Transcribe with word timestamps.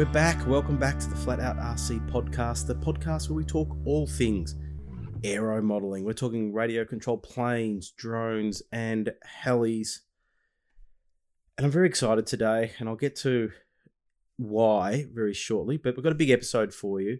We're 0.00 0.06
back. 0.06 0.46
Welcome 0.46 0.78
back 0.78 0.98
to 0.98 1.10
the 1.10 1.14
Flat 1.14 1.40
Out 1.40 1.58
RC 1.58 2.10
podcast, 2.10 2.66
the 2.66 2.74
podcast 2.74 3.28
where 3.28 3.36
we 3.36 3.44
talk 3.44 3.76
all 3.84 4.06
things 4.06 4.54
aero 5.22 5.60
modeling. 5.60 6.04
We're 6.04 6.14
talking 6.14 6.54
radio 6.54 6.86
controlled 6.86 7.22
planes, 7.22 7.90
drones, 7.90 8.62
and 8.72 9.12
helis. 9.44 9.98
And 11.58 11.66
I'm 11.66 11.70
very 11.70 11.86
excited 11.86 12.26
today, 12.26 12.72
and 12.78 12.88
I'll 12.88 12.96
get 12.96 13.14
to 13.16 13.50
why 14.38 15.04
very 15.12 15.34
shortly, 15.34 15.76
but 15.76 15.94
we've 15.94 16.02
got 16.02 16.12
a 16.12 16.14
big 16.14 16.30
episode 16.30 16.72
for 16.72 17.02
you. 17.02 17.18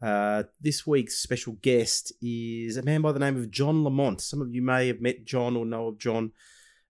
Uh, 0.00 0.44
this 0.58 0.86
week's 0.86 1.18
special 1.18 1.58
guest 1.60 2.14
is 2.22 2.78
a 2.78 2.82
man 2.82 3.02
by 3.02 3.12
the 3.12 3.20
name 3.20 3.36
of 3.36 3.50
John 3.50 3.84
Lamont. 3.84 4.22
Some 4.22 4.40
of 4.40 4.54
you 4.54 4.62
may 4.62 4.86
have 4.86 5.02
met 5.02 5.26
John 5.26 5.54
or 5.54 5.66
know 5.66 5.88
of 5.88 5.98
John. 5.98 6.32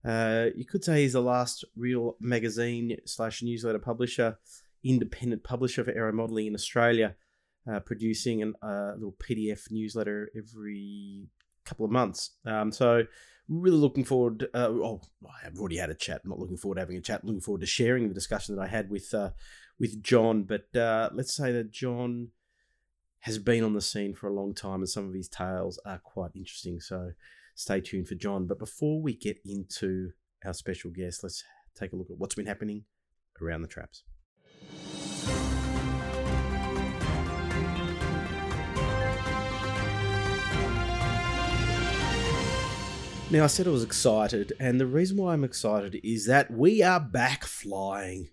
Uh, 0.05 0.51
you 0.55 0.65
could 0.65 0.85
say 0.85 1.03
he's 1.03 1.15
the 1.15 1.21
last 1.21 1.65
real 1.75 2.17
magazine 2.21 2.97
slash 3.07 3.43
newsletter 3.43 3.81
publisher 3.81 4.39
independent 4.89 5.45
publisher 5.45 5.85
for 5.85 5.93
aero 5.93 6.13
modeling 6.13 6.47
in 6.47 6.55
Australia, 6.55 7.17
uh, 7.71 7.81
producing 7.81 8.43
a 8.43 8.67
uh, 8.67 8.95
little 8.95 9.17
PDF 9.19 9.71
newsletter 9.71 10.31
every 10.37 11.29
couple 11.65 11.85
of 11.85 11.91
months. 11.91 12.31
Um, 12.45 12.73
so 12.73 13.05
really 13.49 13.77
looking 13.77 14.05
forward. 14.05 14.49
Uh, 14.55 14.69
oh, 14.69 15.01
I've 15.45 15.59
already 15.59 15.77
had 15.77 15.91
a 15.91 15.95
chat. 15.95 16.23
I'm 16.25 16.31
not 16.31 16.39
looking 16.39 16.57
forward 16.57 16.77
to 16.77 16.81
having 16.81 16.97
a 16.97 17.01
chat. 17.01 17.21
I'm 17.23 17.29
looking 17.29 17.41
forward 17.41 17.61
to 17.61 17.67
sharing 17.67 18.09
the 18.09 18.15
discussion 18.15 18.57
that 18.57 18.63
I 18.63 18.69
had 18.69 18.91
with 18.91 19.13
uh, 19.13 19.31
with 19.79 20.03
John. 20.03 20.45
But 20.45 20.75
uh, 20.77 21.11
let's 21.13 21.35
say 21.35 21.53
that 21.53 21.71
John 21.71 22.29
has 23.21 23.39
been 23.39 23.65
on 23.65 23.75
the 23.75 23.81
scene 23.81 24.15
for 24.15 24.29
a 24.29 24.35
long 24.35 24.55
time, 24.55 24.81
and 24.81 24.89
some 24.89 25.09
of 25.09 25.15
his 25.15 25.29
tales 25.29 25.79
are 25.85 25.99
quite 25.99 26.31
interesting. 26.35 26.81
So 26.81 27.13
stay 27.55 27.81
tuned 27.81 28.09
for 28.09 28.15
John. 28.15 28.47
But 28.47 28.59
before 28.59 29.01
we 29.01 29.15
get 29.15 29.39
into 29.45 30.11
our 30.45 30.55
special 30.55 30.91
guest, 30.91 31.23
let's 31.23 31.43
take 31.75 31.93
a 31.93 31.97
look 31.97 32.11
at 32.11 32.19
what's 32.19 32.35
been 32.35 32.47
happening 32.47 32.85
around 33.41 33.63
the 33.63 33.69
traps. 33.69 34.05
Now, 43.29 43.43
I 43.43 43.49
said 43.49 43.67
I 43.67 43.71
was 43.71 43.83
excited, 43.83 44.53
and 44.61 44.79
the 44.79 44.87
reason 44.87 45.17
why 45.17 45.33
I'm 45.33 45.43
excited 45.43 45.99
is 46.05 46.27
that 46.27 46.49
we 46.49 46.81
are 46.81 47.01
back 47.01 47.43
flying 47.45 48.29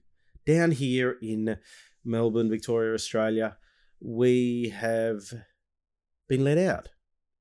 down 0.45 0.69
here 0.69 1.17
in 1.19 1.58
Melbourne, 2.05 2.47
Victoria, 2.47 2.94
Australia. 2.94 3.58
We 4.00 4.69
have 4.69 5.22
been 6.30 6.44
let 6.44 6.59
out. 6.59 6.89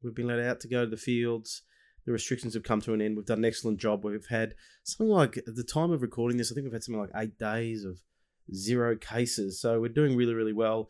We've 0.02 0.14
been 0.14 0.28
let 0.28 0.40
out 0.40 0.60
to 0.60 0.68
go 0.68 0.84
to 0.84 0.90
the 0.90 0.96
fields. 0.96 1.60
The 2.06 2.12
restrictions 2.12 2.54
have 2.54 2.62
come 2.62 2.80
to 2.80 2.94
an 2.94 3.02
end. 3.02 3.18
We've 3.18 3.26
done 3.26 3.40
an 3.40 3.44
excellent 3.44 3.78
job. 3.78 4.02
We've 4.02 4.26
had 4.26 4.54
something 4.82 5.12
like, 5.12 5.36
at 5.36 5.54
the 5.54 5.62
time 5.62 5.90
of 5.90 6.00
recording 6.00 6.38
this, 6.38 6.50
I 6.50 6.54
think 6.54 6.64
we've 6.64 6.72
had 6.72 6.82
something 6.82 7.02
like 7.02 7.10
eight 7.14 7.38
days 7.38 7.84
of 7.84 8.00
zero 8.54 8.96
cases. 8.96 9.60
So 9.60 9.78
we're 9.78 9.88
doing 9.88 10.16
really, 10.16 10.34
really 10.34 10.54
well. 10.54 10.88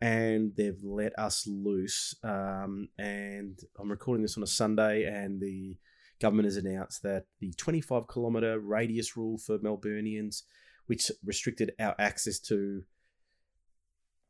And 0.00 0.56
they've 0.56 0.82
let 0.82 1.16
us 1.16 1.46
loose. 1.46 2.16
Um, 2.24 2.88
and 2.98 3.60
I'm 3.78 3.92
recording 3.92 4.22
this 4.22 4.36
on 4.36 4.42
a 4.42 4.48
Sunday, 4.48 5.04
and 5.04 5.40
the 5.40 5.78
government 6.20 6.46
has 6.46 6.56
announced 6.56 7.02
that 7.02 7.24
the 7.40 7.52
25 7.54 8.06
kilometre 8.08 8.58
radius 8.58 9.16
rule 9.16 9.38
for 9.38 9.58
Melburnians, 9.58 10.42
which 10.86 11.10
restricted 11.24 11.72
our 11.80 11.94
access 11.98 12.38
to 12.40 12.82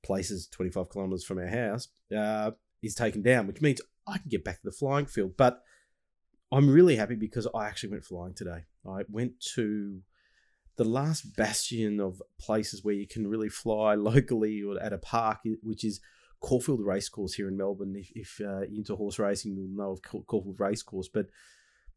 places 0.02 0.48
25 0.48 0.90
kilometres 0.90 1.24
from 1.24 1.38
our 1.38 1.48
house, 1.48 1.88
uh, 2.16 2.52
is 2.82 2.94
taken 2.94 3.22
down, 3.22 3.46
which 3.46 3.60
means 3.60 3.80
I 4.06 4.18
can 4.18 4.28
get 4.28 4.44
back 4.44 4.56
to 4.56 4.66
the 4.66 4.72
flying 4.72 5.06
field. 5.06 5.36
But 5.36 5.62
I'm 6.52 6.70
really 6.70 6.96
happy 6.96 7.16
because 7.16 7.46
I 7.54 7.66
actually 7.66 7.90
went 7.90 8.04
flying 8.04 8.34
today. 8.34 8.64
I 8.86 9.02
went 9.08 9.40
to 9.54 10.00
the 10.76 10.84
last 10.84 11.36
bastion 11.36 12.00
of 12.00 12.22
places 12.38 12.82
where 12.82 12.94
you 12.94 13.06
can 13.06 13.26
really 13.26 13.48
fly 13.48 13.94
locally 13.96 14.62
or 14.62 14.80
at 14.82 14.92
a 14.92 14.98
park, 14.98 15.40
which 15.62 15.84
is 15.84 16.00
Caulfield 16.40 16.80
Racecourse 16.84 17.34
here 17.34 17.48
in 17.48 17.56
Melbourne. 17.56 17.94
If, 17.96 18.10
if 18.14 18.40
uh, 18.40 18.62
into 18.62 18.96
horse 18.96 19.18
racing, 19.18 19.56
you'll 19.56 19.68
know 19.68 19.92
of 19.92 20.26
Caulfield 20.26 20.58
Racecourse. 20.58 21.08
But 21.08 21.26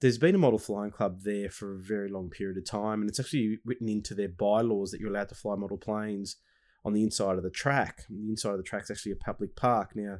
there's 0.03 0.17
been 0.17 0.35
a 0.35 0.37
model 0.37 0.59
flying 0.59 0.91
club 0.91 1.21
there 1.23 1.49
for 1.49 1.73
a 1.73 1.79
very 1.79 2.09
long 2.09 2.29
period 2.29 2.57
of 2.57 2.65
time, 2.65 2.99
and 2.99 3.09
it's 3.09 3.21
actually 3.21 3.59
written 3.63 3.87
into 3.87 4.13
their 4.13 4.27
bylaws 4.27 4.91
that 4.91 4.99
you're 4.99 5.09
allowed 5.09 5.29
to 5.29 5.35
fly 5.35 5.55
model 5.55 5.77
planes 5.77 6.35
on 6.83 6.91
the 6.91 7.01
inside 7.01 7.37
of 7.37 7.43
the 7.43 7.49
track. 7.49 8.03
And 8.09 8.27
the 8.27 8.31
inside 8.31 8.51
of 8.51 8.57
the 8.57 8.63
track 8.63 8.83
is 8.83 8.91
actually 8.91 9.13
a 9.13 9.15
public 9.15 9.55
park. 9.55 9.95
Now, 9.95 10.17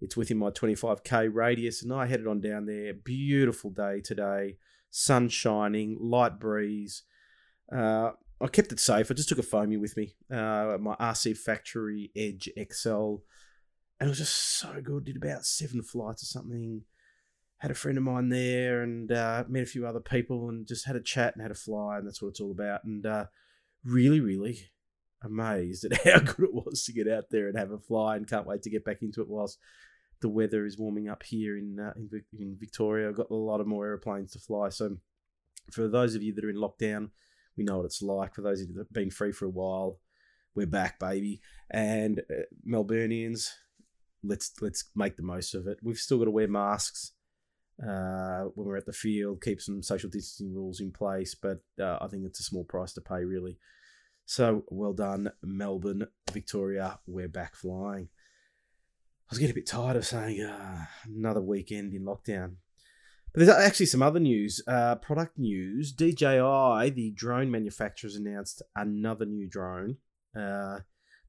it's 0.00 0.16
within 0.16 0.38
my 0.38 0.48
25k 0.48 1.28
radius, 1.34 1.82
and 1.82 1.92
I 1.92 2.06
headed 2.06 2.26
on 2.26 2.40
down 2.40 2.64
there. 2.64 2.94
Beautiful 2.94 3.68
day 3.68 4.00
today, 4.00 4.56
sun 4.88 5.28
shining, 5.28 5.98
light 6.00 6.40
breeze. 6.40 7.02
Uh, 7.70 8.12
I 8.40 8.46
kept 8.46 8.72
it 8.72 8.80
safe. 8.80 9.10
I 9.10 9.14
just 9.14 9.28
took 9.28 9.36
a 9.36 9.42
foamy 9.42 9.76
with 9.76 9.98
me, 9.98 10.14
uh, 10.32 10.78
my 10.80 10.96
RC 10.98 11.36
Factory 11.36 12.10
Edge 12.16 12.48
XL, 12.72 13.16
and 14.00 14.06
it 14.06 14.08
was 14.08 14.16
just 14.16 14.34
so 14.34 14.80
good. 14.82 15.04
Did 15.04 15.18
about 15.18 15.44
seven 15.44 15.82
flights 15.82 16.22
or 16.22 16.26
something 16.26 16.84
had 17.60 17.70
a 17.70 17.74
friend 17.74 17.98
of 17.98 18.04
mine 18.04 18.28
there 18.30 18.82
and 18.82 19.12
uh, 19.12 19.44
met 19.48 19.62
a 19.62 19.66
few 19.66 19.86
other 19.86 20.00
people 20.00 20.48
and 20.48 20.66
just 20.66 20.86
had 20.86 20.96
a 20.96 21.00
chat 21.00 21.34
and 21.34 21.42
had 21.42 21.50
a 21.50 21.54
fly 21.54 21.98
and 21.98 22.06
that's 22.06 22.20
what 22.20 22.28
it's 22.28 22.40
all 22.40 22.50
about 22.50 22.84
and 22.84 23.06
uh, 23.06 23.26
really 23.84 24.20
really 24.20 24.70
amazed 25.22 25.84
at 25.84 26.04
how 26.04 26.18
good 26.18 26.46
it 26.46 26.54
was 26.54 26.84
to 26.84 26.92
get 26.92 27.08
out 27.08 27.24
there 27.30 27.48
and 27.48 27.58
have 27.58 27.70
a 27.70 27.78
fly 27.78 28.16
and 28.16 28.28
can't 28.28 28.46
wait 28.46 28.62
to 28.62 28.70
get 28.70 28.84
back 28.84 29.02
into 29.02 29.20
it 29.20 29.28
whilst 29.28 29.58
the 30.20 30.28
weather 30.28 30.66
is 30.66 30.78
warming 30.78 31.08
up 31.08 31.22
here 31.22 31.56
in 31.56 31.78
uh, 31.78 31.92
in, 31.96 32.10
in 32.38 32.56
Victoria. 32.58 33.08
I've 33.08 33.16
got 33.16 33.30
a 33.30 33.34
lot 33.34 33.60
of 33.60 33.66
more 33.66 33.86
aeroplanes 33.86 34.32
to 34.32 34.38
fly. 34.38 34.68
So 34.68 34.96
for 35.70 35.88
those 35.88 36.14
of 36.14 36.22
you 36.22 36.34
that 36.34 36.44
are 36.44 36.50
in 36.50 36.56
lockdown, 36.56 37.10
we 37.56 37.64
know 37.64 37.78
what 37.78 37.86
it's 37.86 38.02
like. 38.02 38.34
For 38.34 38.42
those 38.42 38.60
of 38.60 38.68
you 38.68 38.74
that 38.74 38.80
have 38.80 38.92
been 38.92 39.10
free 39.10 39.32
for 39.32 39.46
a 39.46 39.50
while, 39.50 39.98
we're 40.54 40.66
back, 40.66 40.98
baby. 40.98 41.40
And 41.70 42.20
uh, 42.30 42.42
Melburnians, 42.68 43.50
let's 44.22 44.52
let's 44.60 44.84
make 44.94 45.16
the 45.16 45.22
most 45.22 45.54
of 45.54 45.66
it. 45.66 45.78
We've 45.82 45.96
still 45.96 46.18
got 46.18 46.26
to 46.26 46.30
wear 46.30 46.48
masks 46.48 47.12
uh, 47.86 48.44
when 48.54 48.66
we're 48.66 48.76
at 48.76 48.86
the 48.86 48.92
field, 48.92 49.42
keep 49.42 49.60
some 49.60 49.82
social 49.82 50.10
distancing 50.10 50.54
rules 50.54 50.80
in 50.80 50.90
place, 50.90 51.34
but 51.34 51.60
uh, 51.80 51.98
I 52.00 52.08
think 52.08 52.24
it's 52.26 52.40
a 52.40 52.44
small 52.44 52.64
price 52.64 52.92
to 52.94 53.00
pay, 53.00 53.24
really. 53.24 53.58
So 54.26 54.64
well 54.68 54.92
done, 54.92 55.30
Melbourne, 55.42 56.06
Victoria. 56.32 57.00
We're 57.06 57.28
back 57.28 57.56
flying. 57.56 58.08
I 58.12 59.30
was 59.30 59.38
getting 59.38 59.52
a 59.52 59.54
bit 59.54 59.66
tired 59.66 59.96
of 59.96 60.06
saying 60.06 60.40
uh, 60.42 60.84
another 61.06 61.40
weekend 61.40 61.94
in 61.94 62.04
lockdown. 62.04 62.56
But 63.32 63.46
there's 63.46 63.48
actually 63.48 63.86
some 63.86 64.02
other 64.02 64.20
news, 64.20 64.60
uh, 64.66 64.96
product 64.96 65.38
news. 65.38 65.92
DJI, 65.92 66.90
the 66.90 67.12
drone 67.14 67.50
manufacturers, 67.50 68.16
announced 68.16 68.60
another 68.74 69.24
new 69.24 69.48
drone, 69.48 69.98
uh, 70.36 70.80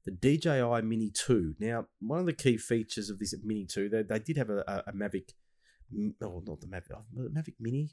the 0.04 0.10
DJI 0.10 0.82
Mini 0.82 1.10
2. 1.14 1.54
Now, 1.60 1.86
one 2.00 2.18
of 2.18 2.26
the 2.26 2.32
key 2.32 2.56
features 2.56 3.08
of 3.08 3.20
this 3.20 3.34
Mini 3.44 3.66
2, 3.66 3.88
they, 3.88 4.02
they 4.02 4.18
did 4.18 4.36
have 4.36 4.50
a, 4.50 4.64
a, 4.66 4.90
a 4.90 4.92
Mavic 4.92 5.30
oh, 6.22 6.42
not 6.46 6.60
the 6.60 6.66
Mavic, 6.66 6.92
oh, 6.92 7.28
Mavic 7.28 7.54
Mini, 7.60 7.90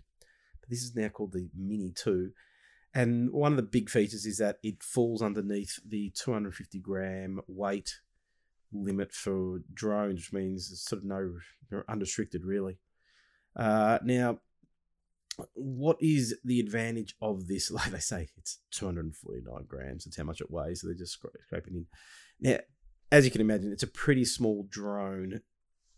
but 0.59 0.69
this 0.69 0.83
is 0.83 0.95
now 0.95 1.09
called 1.09 1.33
the 1.33 1.49
Mini 1.55 1.91
2. 1.95 2.31
And 2.93 3.31
one 3.31 3.51
of 3.51 3.57
the 3.57 3.63
big 3.63 3.89
features 3.89 4.25
is 4.25 4.37
that 4.39 4.57
it 4.63 4.81
falls 4.81 5.21
underneath 5.21 5.79
the 5.87 6.11
250 6.15 6.79
gram 6.79 7.39
weight 7.47 7.99
limit 8.73 9.11
for 9.11 9.59
drones, 9.73 10.15
which 10.15 10.33
means 10.33 10.71
it's 10.71 10.85
sort 10.85 11.01
of 11.01 11.07
no 11.07 11.33
unrestricted 11.87 12.45
really. 12.45 12.79
Uh, 13.55 13.99
now, 14.03 14.39
what 15.53 15.97
is 15.99 16.35
the 16.43 16.59
advantage 16.59 17.15
of 17.21 17.47
this? 17.47 17.71
Like 17.79 17.91
they 17.91 17.99
say, 17.99 18.29
it's 18.37 18.59
249 18.71 19.65
grams. 19.67 20.05
That's 20.05 20.17
how 20.17 20.23
much 20.23 20.41
it 20.41 20.51
weighs. 20.51 20.81
So 20.81 20.87
they're 20.87 20.95
just 20.95 21.19
scraping 21.45 21.75
in. 21.75 21.85
Now, 22.39 22.59
as 23.11 23.25
you 23.25 23.31
can 23.31 23.41
imagine, 23.41 23.71
it's 23.71 23.83
a 23.83 23.87
pretty 23.87 24.25
small 24.25 24.67
drone 24.69 25.41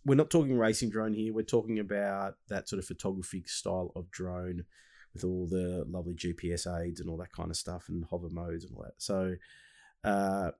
we're 0.05 0.15
not 0.15 0.29
talking 0.29 0.57
racing 0.57 0.89
drone 0.89 1.13
here. 1.13 1.33
We're 1.33 1.43
talking 1.43 1.79
about 1.79 2.35
that 2.49 2.67
sort 2.67 2.79
of 2.79 2.85
photography 2.85 3.43
style 3.45 3.91
of 3.95 4.09
drone 4.09 4.65
with 5.13 5.23
all 5.23 5.47
the 5.47 5.85
lovely 5.89 6.13
GPS 6.13 6.67
aids 6.81 6.99
and 6.99 7.09
all 7.09 7.17
that 7.17 7.31
kind 7.31 7.49
of 7.49 7.57
stuff 7.57 7.89
and 7.89 8.05
hover 8.05 8.29
modes 8.29 8.65
and 8.65 8.75
all 8.75 8.83
that. 8.83 8.95
So, 8.97 9.35
uh, 10.03 10.51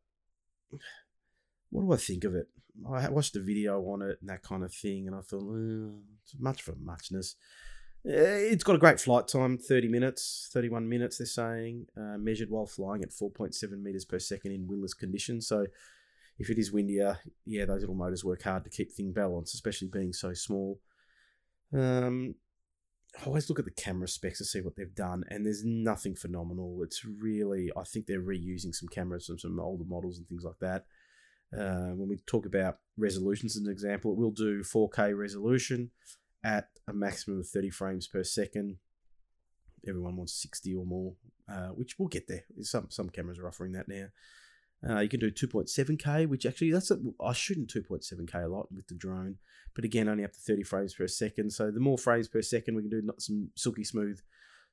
what 1.70 1.84
do 1.84 1.94
I 1.94 1.98
think 1.98 2.24
of 2.24 2.36
it? 2.36 2.48
I 2.90 3.10
watched 3.10 3.36
a 3.36 3.40
video 3.40 3.82
on 3.88 4.02
it 4.02 4.18
and 4.22 4.30
that 4.30 4.44
kind 4.44 4.64
of 4.64 4.74
thing, 4.74 5.08
and 5.08 5.16
I 5.16 5.22
thought, 5.22 5.44
it's 6.24 6.36
much 6.40 6.62
for 6.62 6.74
muchness. 6.82 7.36
Eh, 8.06 8.50
it's 8.52 8.64
got 8.64 8.76
a 8.76 8.80
great 8.80 9.00
flight 9.00 9.28
time 9.28 9.58
30 9.58 9.88
minutes, 9.88 10.50
31 10.54 10.88
minutes, 10.88 11.18
they're 11.18 11.28
saying, 11.28 11.88
uh, 11.98 12.18
measured 12.18 12.50
while 12.50 12.66
flying 12.66 13.04
at 13.04 13.12
4.7 13.12 13.82
meters 13.82 14.06
per 14.06 14.20
second 14.20 14.52
in 14.52 14.68
windless 14.68 14.94
conditions. 14.94 15.48
So, 15.48 15.66
if 16.38 16.50
it 16.50 16.58
is 16.58 16.72
windier, 16.72 17.20
yeah, 17.46 17.66
those 17.66 17.82
little 17.82 17.96
motors 17.96 18.24
work 18.24 18.44
hard 18.44 18.64
to 18.64 18.70
keep 18.70 18.92
things 18.92 19.14
balanced, 19.14 19.54
especially 19.54 19.90
being 19.90 20.14
so 20.14 20.34
small. 20.34 20.80
Um, 21.74 22.36
I 23.20 23.26
always 23.26 23.50
look 23.50 23.60
at 23.60 23.66
the 23.66 23.72
camera 23.72 24.08
specs 24.08 24.38
to 24.38 24.46
see 24.46 24.62
what 24.62 24.76
they've 24.76 24.96
done, 24.96 25.24
and 25.30 25.46
there's 25.46 25.64
nothing 25.66 26.16
phenomenal. 26.16 26.82
It's 26.84 27.04
really, 27.06 27.70
I 27.76 27.84
think 27.84 28.06
they're 28.06 28.22
reusing 28.22 28.74
some 28.74 28.88
cameras 28.90 29.26
from 29.28 29.40
some 29.40 29.60
older 29.60 29.84
models 29.86 30.18
and 30.18 30.28
things 30.28 30.44
like 30.44 30.60
that. 30.60 30.86
Uh, 31.58 31.94
when 31.94 32.08
we 32.08 32.18
talk 32.26 32.46
about 32.46 32.80
resolutions, 32.98 33.58
as 33.58 33.64
an 33.64 33.72
example, 33.72 34.12
it 34.12 34.18
will 34.18 34.32
do 34.32 34.62
4K 34.62 35.18
resolution 35.18 35.92
at 36.44 36.70
a 36.88 36.94
maximum 36.94 37.40
of 37.40 37.48
30 37.48 37.70
frames 37.70 38.08
per 38.08 38.24
second. 38.24 38.78
Everyone 39.88 40.16
wants 40.16 40.42
60 40.42 40.74
or 40.76 40.86
more, 40.86 41.14
uh, 41.52 41.70
which 41.70 42.00
we'll 42.00 42.08
get 42.08 42.28
there. 42.28 42.46
Some 42.62 42.88
some 42.90 43.10
cameras 43.10 43.40
are 43.40 43.48
offering 43.48 43.74
that 43.74 43.88
now. 43.88 44.06
Uh, 44.88 45.00
you 45.00 45.10
can 45.10 45.20
do 45.20 45.30
2.7k, 45.30 46.28
which 46.28 46.46
actually 46.46 46.72
that's 46.72 46.90
a, 46.90 46.98
I 47.24 47.34
shouldn't 47.34 47.72
2.7k 47.72 48.44
a 48.44 48.48
lot 48.48 48.72
with 48.72 48.88
the 48.88 48.96
drone, 48.96 49.38
but 49.76 49.86
again 49.86 50.10
only 50.10 50.24
up 50.24 50.34
to 50.34 50.40
30 50.40 50.64
frames 50.64 50.96
per 50.96 51.08
second. 51.08 51.52
So 51.52 51.70
the 51.70 51.80
more 51.80 51.98
frames 51.98 52.28
per 52.28 52.42
second, 52.42 52.76
we 52.76 52.82
can 52.82 52.90
do 52.90 53.02
not 53.04 53.22
some 53.22 53.50
silky 53.56 53.84
smooth 53.84 54.20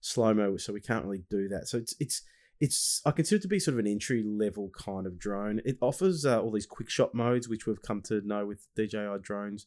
slow 0.01 0.33
mo. 0.35 0.57
So 0.57 0.73
we 0.73 0.81
can't 0.81 1.05
really 1.05 1.25
do 1.31 1.49
that. 1.49 1.69
So 1.69 1.79
it's 1.79 1.95
it's 2.01 2.23
it's 2.61 3.03
I 3.05 3.11
consider 3.11 3.39
it 3.39 3.43
to 3.43 3.49
be 3.49 3.61
sort 3.61 3.75
of 3.75 3.81
an 3.81 3.87
entry 3.87 4.23
level 4.25 4.71
kind 4.71 5.07
of 5.07 5.19
drone. 5.19 5.61
It 5.65 5.79
offers 5.81 6.25
uh, 6.25 6.41
all 6.41 6.51
these 6.51 6.67
quick 6.67 6.91
shot 6.91 7.15
modes, 7.15 7.49
which 7.49 7.67
we've 7.67 7.83
come 7.83 8.01
to 8.03 8.21
know 8.27 8.47
with 8.47 8.67
DJI 8.77 9.19
drones, 9.23 9.67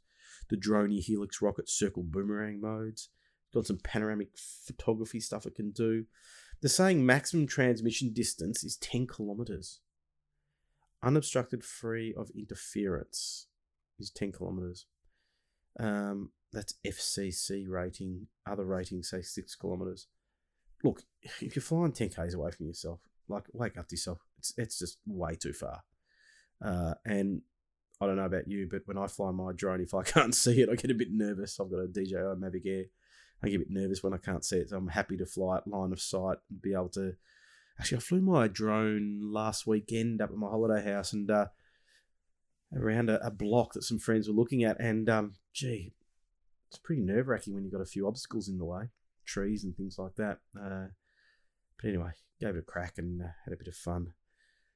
the 0.49 0.57
Dronie 0.57 1.01
Helix 1.01 1.41
rocket 1.41 1.69
circle 1.69 2.03
boomerang 2.03 2.59
modes. 2.59 3.09
Got 3.53 3.67
some 3.67 3.79
panoramic 3.83 4.29
photography 4.37 5.19
stuff 5.19 5.45
it 5.45 5.55
can 5.55 5.71
do. 5.71 6.05
They're 6.61 6.69
saying 6.69 7.05
maximum 7.05 7.47
transmission 7.47 8.13
distance 8.13 8.63
is 8.63 8.77
10 8.77 9.07
kilometers. 9.07 9.79
Unobstructed, 11.03 11.63
free 11.63 12.13
of 12.15 12.29
interference 12.35 13.47
is 13.99 14.11
10 14.11 14.33
kilometers. 14.33 14.85
Um, 15.79 16.31
that's 16.53 16.75
FCC 16.85 17.67
rating. 17.67 18.27
Other 18.45 18.65
ratings 18.65 19.09
say 19.09 19.21
6 19.21 19.55
kilometers 19.55 20.07
look, 20.83 21.03
if 21.41 21.55
you're 21.55 21.63
flying 21.63 21.91
10 21.91 22.09
k's 22.09 22.33
away 22.33 22.51
from 22.51 22.67
yourself, 22.67 22.99
like 23.27 23.45
wake 23.53 23.77
up 23.77 23.87
to 23.87 23.95
yourself. 23.95 24.19
It's 24.37 24.53
it's 24.57 24.79
just 24.79 24.97
way 25.05 25.35
too 25.35 25.53
far. 25.53 25.83
Uh, 26.63 26.95
and 27.05 27.41
I 27.99 28.07
don't 28.07 28.17
know 28.17 28.25
about 28.25 28.47
you, 28.47 28.67
but 28.69 28.81
when 28.85 28.97
I 28.97 29.07
fly 29.07 29.31
my 29.31 29.51
drone, 29.53 29.81
if 29.81 29.93
I 29.93 30.03
can't 30.03 30.35
see 30.35 30.61
it, 30.61 30.69
I 30.69 30.75
get 30.75 30.91
a 30.91 30.95
bit 30.95 31.11
nervous. 31.11 31.59
I've 31.59 31.71
got 31.71 31.79
a 31.79 31.87
DJI 31.87 32.15
Mavic 32.15 32.65
Air. 32.65 32.85
I 33.43 33.49
get 33.49 33.55
a 33.55 33.59
bit 33.59 33.71
nervous 33.71 34.03
when 34.03 34.13
I 34.13 34.17
can't 34.17 34.45
see 34.45 34.57
it, 34.57 34.69
so 34.69 34.77
I'm 34.77 34.87
happy 34.87 35.17
to 35.17 35.25
fly 35.25 35.57
it 35.57 35.67
line 35.67 35.91
of 35.91 36.01
sight 36.01 36.37
and 36.49 36.61
be 36.61 36.73
able 36.73 36.89
to. 36.89 37.13
Actually, 37.79 37.97
I 37.97 38.01
flew 38.01 38.21
my 38.21 38.47
drone 38.47 39.19
last 39.21 39.65
weekend 39.65 40.21
up 40.21 40.29
at 40.29 40.37
my 40.37 40.49
holiday 40.49 40.83
house 40.83 41.13
and 41.13 41.29
uh, 41.31 41.47
around 42.75 43.09
a, 43.09 43.25
a, 43.25 43.31
block 43.31 43.73
that 43.73 43.83
some 43.83 43.97
friends 43.97 44.27
were 44.27 44.35
looking 44.35 44.63
at, 44.63 44.79
and 44.79 45.09
um, 45.09 45.33
gee, 45.53 45.93
it's 46.69 46.77
pretty 46.77 47.01
nerve 47.01 47.27
wracking 47.27 47.53
when 47.53 47.63
you've 47.63 47.73
got 47.73 47.81
a 47.81 47.85
few 47.85 48.07
obstacles 48.07 48.47
in 48.47 48.57
the 48.57 48.65
way 48.65 48.89
trees 49.25 49.63
and 49.63 49.75
things 49.75 49.97
like 49.97 50.15
that. 50.15 50.39
Uh, 50.59 50.87
but 51.81 51.89
anyway, 51.89 52.11
gave 52.39 52.55
it 52.55 52.59
a 52.59 52.63
crack 52.63 52.93
and 52.97 53.21
uh, 53.21 53.27
had 53.45 53.53
a 53.53 53.57
bit 53.57 53.67
of 53.67 53.75
fun. 53.75 54.13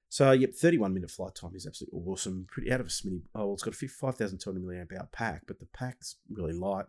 So, 0.10 0.32
yep, 0.32 0.54
31 0.54 0.94
minute 0.94 1.12
flight 1.12 1.36
time 1.36 1.56
is 1.56 1.66
absolutely 1.66 2.00
awesome. 2.06 2.48
Pretty 2.50 2.72
out 2.72 2.80
of 2.80 2.88
a 2.88 2.90
smitty. 2.90 3.24
Oh, 3.34 3.46
well, 3.46 3.54
it's 3.54 3.64
got 3.64 3.74
a 3.74 3.88
5,200 3.88 4.64
milliamp 4.64 4.98
hour 4.98 5.10
pack, 5.12 5.44
but 5.48 5.60
the 5.60 5.68
pack's 5.74 6.16
really 6.32 6.54
light. 6.54 6.86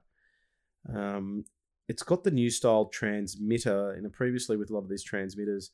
Um, 0.94 1.44
it's 1.88 2.02
got 2.02 2.24
the 2.24 2.30
new 2.30 2.50
style 2.50 2.86
transmitter. 2.86 3.92
And 3.92 4.12
previously, 4.12 4.56
with 4.56 4.70
a 4.70 4.74
lot 4.74 4.84
of 4.84 4.88
these 4.88 5.02
transmitters, 5.02 5.72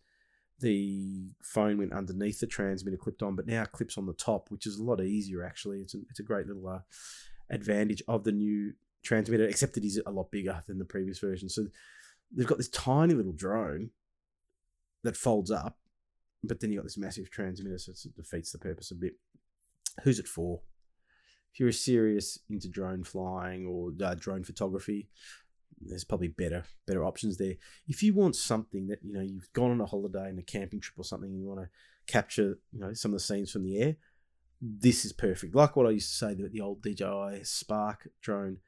the 0.60 1.30
phone 1.42 1.78
went 1.78 1.92
underneath 1.92 2.40
the 2.40 2.46
transmitter 2.46 2.96
clipped 2.96 3.22
on, 3.22 3.34
but 3.34 3.46
now 3.46 3.62
it 3.62 3.72
clips 3.72 3.98
on 3.98 4.06
the 4.06 4.12
top, 4.12 4.50
which 4.50 4.66
is 4.66 4.78
a 4.78 4.84
lot 4.84 5.00
easier 5.00 5.44
actually. 5.44 5.80
It's 5.80 5.94
a, 5.94 5.98
it's 6.10 6.20
a 6.20 6.24
great 6.24 6.46
little 6.46 6.68
uh, 6.68 6.80
advantage 7.50 8.02
of 8.06 8.24
the 8.24 8.32
new 8.32 8.74
transmitter, 9.02 9.44
except 9.44 9.74
that 9.74 9.82
he's 9.82 10.00
a 10.04 10.10
lot 10.10 10.30
bigger 10.30 10.62
than 10.66 10.78
the 10.78 10.84
previous 10.84 11.18
version. 11.18 11.48
So 11.48 11.66
they've 12.30 12.46
got 12.46 12.58
this 12.58 12.68
tiny 12.68 13.14
little 13.14 13.32
drone 13.32 13.90
that 15.02 15.16
folds 15.16 15.50
up, 15.50 15.78
but 16.44 16.60
then 16.60 16.70
you 16.70 16.78
got 16.78 16.84
this 16.84 16.98
massive 16.98 17.30
transmitter, 17.30 17.78
so 17.78 17.92
it 17.92 18.16
defeats 18.16 18.52
the 18.52 18.58
purpose 18.58 18.90
a 18.90 18.94
bit. 18.94 19.14
Who's 20.04 20.18
it 20.18 20.28
for? 20.28 20.60
If 21.52 21.60
you're 21.60 21.72
serious 21.72 22.38
into 22.48 22.68
drone 22.68 23.04
flying 23.04 23.66
or 23.66 23.90
uh, 24.02 24.14
drone 24.14 24.42
photography, 24.42 25.08
there's 25.86 26.04
probably 26.04 26.28
better 26.28 26.64
better 26.86 27.04
options 27.04 27.38
there. 27.38 27.54
If 27.86 28.02
you 28.02 28.14
want 28.14 28.36
something 28.36 28.86
that 28.88 28.98
you 29.02 29.12
know 29.12 29.22
you've 29.22 29.52
gone 29.52 29.70
on 29.70 29.80
a 29.80 29.86
holiday 29.86 30.28
and 30.28 30.38
a 30.38 30.42
camping 30.42 30.80
trip 30.80 30.98
or 30.98 31.04
something, 31.04 31.30
and 31.30 31.40
you 31.40 31.48
want 31.48 31.60
to 31.60 32.12
capture 32.12 32.58
you 32.72 32.80
know 32.80 32.92
some 32.94 33.12
of 33.12 33.16
the 33.16 33.24
scenes 33.24 33.50
from 33.50 33.64
the 33.64 33.80
air, 33.80 33.96
this 34.60 35.04
is 35.04 35.12
perfect. 35.12 35.54
Like 35.54 35.76
what 35.76 35.86
I 35.86 35.90
used 35.90 36.10
to 36.10 36.16
say 36.16 36.34
that 36.34 36.52
the 36.52 36.60
old 36.60 36.82
DJI 36.82 37.44
Spark 37.44 38.08
drone 38.20 38.58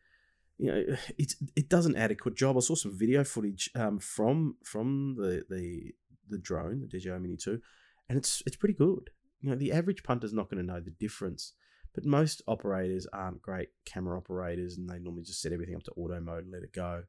you 0.59 0.73
know, 0.73 0.97
it's 1.19 1.37
it 1.57 1.69
does 1.69 1.87
an 1.87 1.97
adequate 1.97 2.35
job. 2.35 2.57
I 2.57 2.61
saw 2.61 2.75
some 2.75 2.97
video 2.97 3.25
footage 3.25 3.71
um, 3.75 3.99
from 3.99 4.57
from 4.65 5.17
the 5.17 5.45
the 5.49 5.93
the 6.29 6.39
drone, 6.39 6.81
the 6.81 6.99
DJI 6.99 7.19
Mini 7.19 7.37
Two, 7.37 7.61
and 8.09 8.19
it's 8.19 8.43
it's 8.47 8.57
pretty 8.57 8.75
good. 8.75 9.11
You 9.41 9.51
know, 9.51 9.57
the 9.57 9.73
average 9.73 10.03
punter's 10.03 10.33
not 10.33 10.49
going 10.49 10.65
to 10.65 10.73
know 10.73 10.81
the 10.81 10.91
difference, 10.91 11.53
but 11.95 12.05
most 12.05 12.43
operators 12.49 13.07
aren't 13.13 13.43
great 13.43 13.69
camera 13.85 14.19
operators, 14.19 14.77
and 14.77 14.89
they 14.89 14.99
normally 14.99 15.23
just 15.25 15.41
set 15.41 15.53
everything 15.53 15.77
up 15.77 15.85
to 15.85 15.93
auto 15.93 16.21
mode 16.21 16.45
and 16.45 16.53
let 16.53 16.63
it 16.63 16.73
go, 16.73 17.05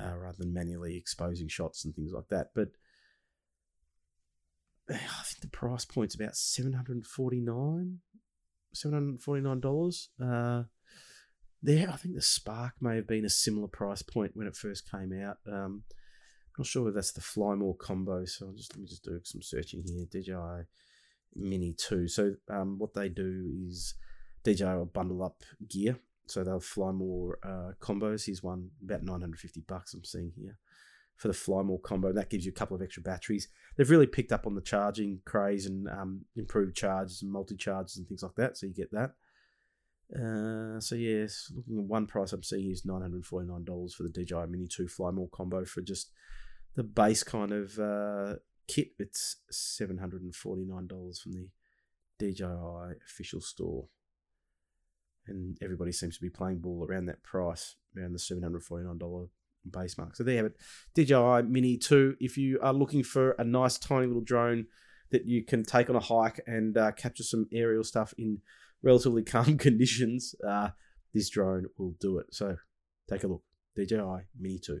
uh, 0.00 0.16
rather 0.16 0.38
than 0.38 0.52
manually 0.52 0.96
exposing 0.96 1.48
shots 1.48 1.84
and 1.84 1.94
things 1.94 2.12
like 2.12 2.28
that. 2.28 2.48
But 2.54 2.68
I 4.90 4.94
think 4.94 5.40
the 5.40 5.48
price 5.48 5.84
point's 5.84 6.14
about 6.14 6.36
seven 6.36 6.72
hundred 6.72 7.06
forty 7.06 7.40
nine, 7.40 7.98
seven 8.74 8.94
hundred 8.94 9.22
forty 9.22 9.42
nine 9.42 9.60
dollars. 9.60 10.08
Uh, 10.20 10.64
there, 11.62 11.90
I 11.90 11.96
think 11.96 12.14
the 12.14 12.22
Spark 12.22 12.74
may 12.80 12.96
have 12.96 13.06
been 13.06 13.24
a 13.24 13.30
similar 13.30 13.68
price 13.68 14.02
point 14.02 14.32
when 14.34 14.46
it 14.46 14.56
first 14.56 14.90
came 14.90 15.12
out. 15.12 15.38
Um, 15.50 15.82
not 16.56 16.66
sure 16.66 16.84
whether 16.84 16.94
that's 16.94 17.12
the 17.12 17.20
Flymore 17.20 17.78
combo. 17.78 18.24
So 18.24 18.46
I'll 18.46 18.52
just 18.52 18.74
let 18.74 18.80
me 18.80 18.88
just 18.88 19.04
do 19.04 19.20
some 19.22 19.42
searching 19.42 19.84
here. 19.86 20.06
DJI 20.10 20.66
Mini 21.36 21.74
Two. 21.78 22.08
So 22.08 22.34
um, 22.50 22.78
what 22.78 22.94
they 22.94 23.08
do 23.08 23.48
is 23.68 23.94
DJI 24.44 24.64
will 24.64 24.86
bundle 24.86 25.22
up 25.22 25.42
gear. 25.68 25.98
So 26.26 26.44
they'll 26.44 26.60
Flymore 26.60 27.34
uh, 27.42 27.72
combos. 27.80 28.26
Here's 28.26 28.42
one 28.42 28.70
about 28.84 29.02
950 29.02 29.62
bucks. 29.66 29.94
I'm 29.94 30.04
seeing 30.04 30.32
here 30.36 30.58
for 31.16 31.28
the 31.28 31.34
fly 31.34 31.62
more 31.62 31.80
combo. 31.80 32.12
That 32.12 32.30
gives 32.30 32.46
you 32.46 32.52
a 32.52 32.54
couple 32.54 32.76
of 32.76 32.82
extra 32.82 33.02
batteries. 33.02 33.48
They've 33.76 33.90
really 33.90 34.06
picked 34.06 34.32
up 34.32 34.46
on 34.46 34.54
the 34.54 34.60
charging 34.60 35.20
craze 35.24 35.66
and 35.66 35.88
um, 35.88 36.24
improved 36.36 36.76
charges 36.76 37.22
and 37.22 37.32
multi 37.32 37.56
charges 37.56 37.96
and 37.96 38.06
things 38.06 38.22
like 38.22 38.36
that. 38.36 38.56
So 38.56 38.66
you 38.66 38.74
get 38.74 38.92
that. 38.92 39.14
Uh, 40.14 40.80
so 40.80 40.94
yes, 40.94 41.52
looking 41.54 41.78
at 41.78 41.84
one 41.84 42.06
price 42.06 42.32
I'm 42.32 42.42
seeing 42.42 42.70
is 42.70 42.86
nine 42.86 43.02
hundred 43.02 43.26
forty 43.26 43.46
nine 43.46 43.64
dollars 43.64 43.94
for 43.94 44.04
the 44.04 44.08
DJI 44.08 44.46
Mini 44.48 44.66
Two 44.66 44.88
Fly 44.88 45.10
More 45.10 45.28
combo 45.28 45.64
for 45.64 45.82
just 45.82 46.12
the 46.76 46.84
base 46.84 47.22
kind 47.22 47.52
of 47.52 47.78
uh, 47.78 48.36
kit. 48.68 48.92
It's 48.98 49.36
seven 49.50 49.98
hundred 49.98 50.22
and 50.22 50.34
forty 50.34 50.64
nine 50.64 50.86
dollars 50.86 51.20
from 51.20 51.32
the 51.32 51.48
DJI 52.18 52.96
official 53.06 53.40
store, 53.42 53.88
and 55.28 55.56
everybody 55.62 55.92
seems 55.92 56.16
to 56.16 56.22
be 56.22 56.30
playing 56.30 56.58
ball 56.58 56.86
around 56.88 57.06
that 57.06 57.22
price, 57.22 57.76
around 57.96 58.12
the 58.12 58.18
seven 58.18 58.42
hundred 58.42 58.62
forty 58.62 58.84
nine 58.84 58.98
dollar 58.98 59.26
base 59.70 59.98
mark. 59.98 60.16
So 60.16 60.24
there 60.24 60.34
you 60.34 60.42
have 60.44 60.46
it, 60.46 60.56
DJI 60.94 61.50
Mini 61.50 61.76
Two. 61.76 62.16
If 62.20 62.36
you 62.36 62.58
are 62.62 62.72
looking 62.72 63.02
for 63.02 63.32
a 63.32 63.44
nice 63.44 63.78
tiny 63.78 64.06
little 64.06 64.22
drone 64.22 64.66
that 65.10 65.26
you 65.26 65.44
can 65.44 65.64
take 65.64 65.88
on 65.88 65.96
a 65.96 66.00
hike 66.00 66.40
and 66.46 66.76
uh, 66.76 66.92
capture 66.92 67.22
some 67.22 67.46
aerial 67.52 67.84
stuff 67.84 68.12
in 68.18 68.38
relatively 68.82 69.22
calm 69.24 69.58
conditions, 69.58 70.34
uh, 70.46 70.68
this 71.14 71.30
drone 71.30 71.66
will 71.78 71.94
do 72.00 72.18
it. 72.18 72.26
So 72.32 72.56
take 73.08 73.24
a 73.24 73.28
look. 73.28 73.42
DJI 73.76 74.26
Mini 74.38 74.58
2. 74.58 74.80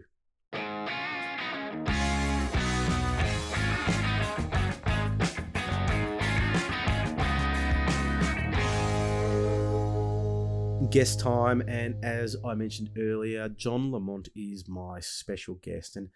Guest 10.90 11.20
time 11.20 11.62
and 11.68 12.02
as 12.04 12.36
i 12.44 12.54
mentioned 12.54 12.90
earlier 12.98 13.48
john 13.48 13.92
lamont 13.92 14.28
is 14.34 14.66
my 14.68 14.98
special 15.00 15.56
guest 15.56 15.96
and 15.96 16.08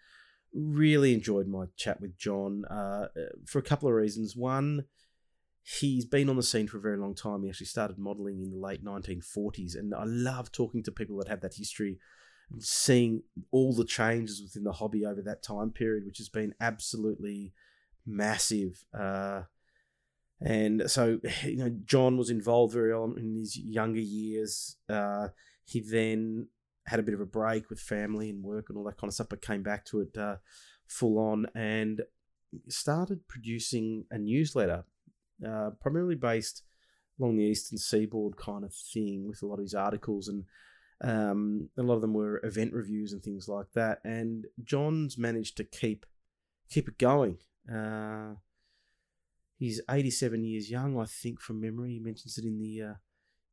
really 0.53 1.13
enjoyed 1.13 1.47
my 1.47 1.65
chat 1.75 2.01
with 2.01 2.17
john 2.17 2.63
uh, 2.65 3.07
for 3.45 3.59
a 3.59 3.63
couple 3.63 3.87
of 3.87 3.95
reasons 3.95 4.35
one 4.35 4.85
he's 5.63 6.05
been 6.05 6.29
on 6.29 6.35
the 6.35 6.43
scene 6.43 6.67
for 6.67 6.77
a 6.77 6.81
very 6.81 6.97
long 6.97 7.15
time. 7.15 7.43
He 7.43 7.49
actually 7.49 7.67
started 7.67 7.97
modeling 7.97 8.41
in 8.41 8.51
the 8.51 8.57
late 8.57 8.83
1940s, 8.83 9.75
and 9.75 9.93
I 9.95 10.03
love 10.05 10.51
talking 10.51 10.83
to 10.83 10.91
people 10.91 11.17
that 11.17 11.29
have 11.29 11.41
that 11.41 11.55
history, 11.55 11.99
seeing 12.59 13.23
all 13.51 13.73
the 13.73 13.85
changes 13.85 14.41
within 14.41 14.63
the 14.63 14.73
hobby 14.73 15.05
over 15.05 15.21
that 15.21 15.41
time 15.41 15.71
period, 15.71 16.05
which 16.05 16.17
has 16.17 16.29
been 16.29 16.53
absolutely 16.59 17.53
massive. 18.05 18.83
Uh, 18.97 19.43
and 20.41 20.89
so, 20.89 21.19
you 21.43 21.57
know, 21.57 21.75
John 21.85 22.17
was 22.17 22.29
involved 22.29 22.73
very 22.73 22.91
early 22.91 23.21
in 23.21 23.35
his 23.39 23.57
younger 23.57 24.01
years. 24.01 24.77
Uh, 24.89 25.29
he 25.65 25.79
then 25.79 26.47
had 26.85 26.99
a 26.99 27.03
bit 27.03 27.13
of 27.13 27.21
a 27.21 27.25
break 27.25 27.69
with 27.69 27.79
family 27.79 28.29
and 28.29 28.43
work 28.43 28.65
and 28.69 28.77
all 28.77 28.83
that 28.85 28.97
kind 28.97 29.09
of 29.09 29.13
stuff, 29.13 29.29
but 29.29 29.41
came 29.41 29.63
back 29.63 29.85
to 29.85 30.01
it 30.01 30.17
uh, 30.17 30.35
full 30.87 31.17
on 31.17 31.47
and 31.55 32.01
started 32.67 33.27
producing 33.27 34.05
a 34.11 34.17
newsletter 34.17 34.83
uh, 35.47 35.71
primarily 35.81 36.15
based 36.15 36.63
along 37.19 37.37
the 37.37 37.43
eastern 37.43 37.77
seaboard 37.77 38.37
kind 38.37 38.63
of 38.63 38.73
thing 38.73 39.27
with 39.27 39.41
a 39.41 39.45
lot 39.45 39.55
of 39.55 39.63
his 39.63 39.73
articles 39.73 40.27
and 40.27 40.43
um, 41.03 41.69
a 41.77 41.83
lot 41.83 41.95
of 41.95 42.01
them 42.01 42.13
were 42.13 42.39
event 42.45 42.73
reviews 42.73 43.11
and 43.13 43.21
things 43.21 43.47
like 43.47 43.71
that. 43.73 43.99
And 44.03 44.45
John's 44.63 45.17
managed 45.17 45.57
to 45.57 45.63
keep 45.63 46.05
keep 46.69 46.87
it 46.87 46.97
going. 46.97 47.37
Uh, 47.69 48.35
he's 49.63 49.81
87 49.89 50.43
years 50.43 50.69
young, 50.69 50.99
I 50.99 51.05
think, 51.05 51.39
from 51.39 51.61
memory. 51.61 51.93
He 51.93 51.99
mentions 51.99 52.37
it 52.37 52.45
in 52.45 52.59
the 52.59 52.81
uh, 52.89 52.97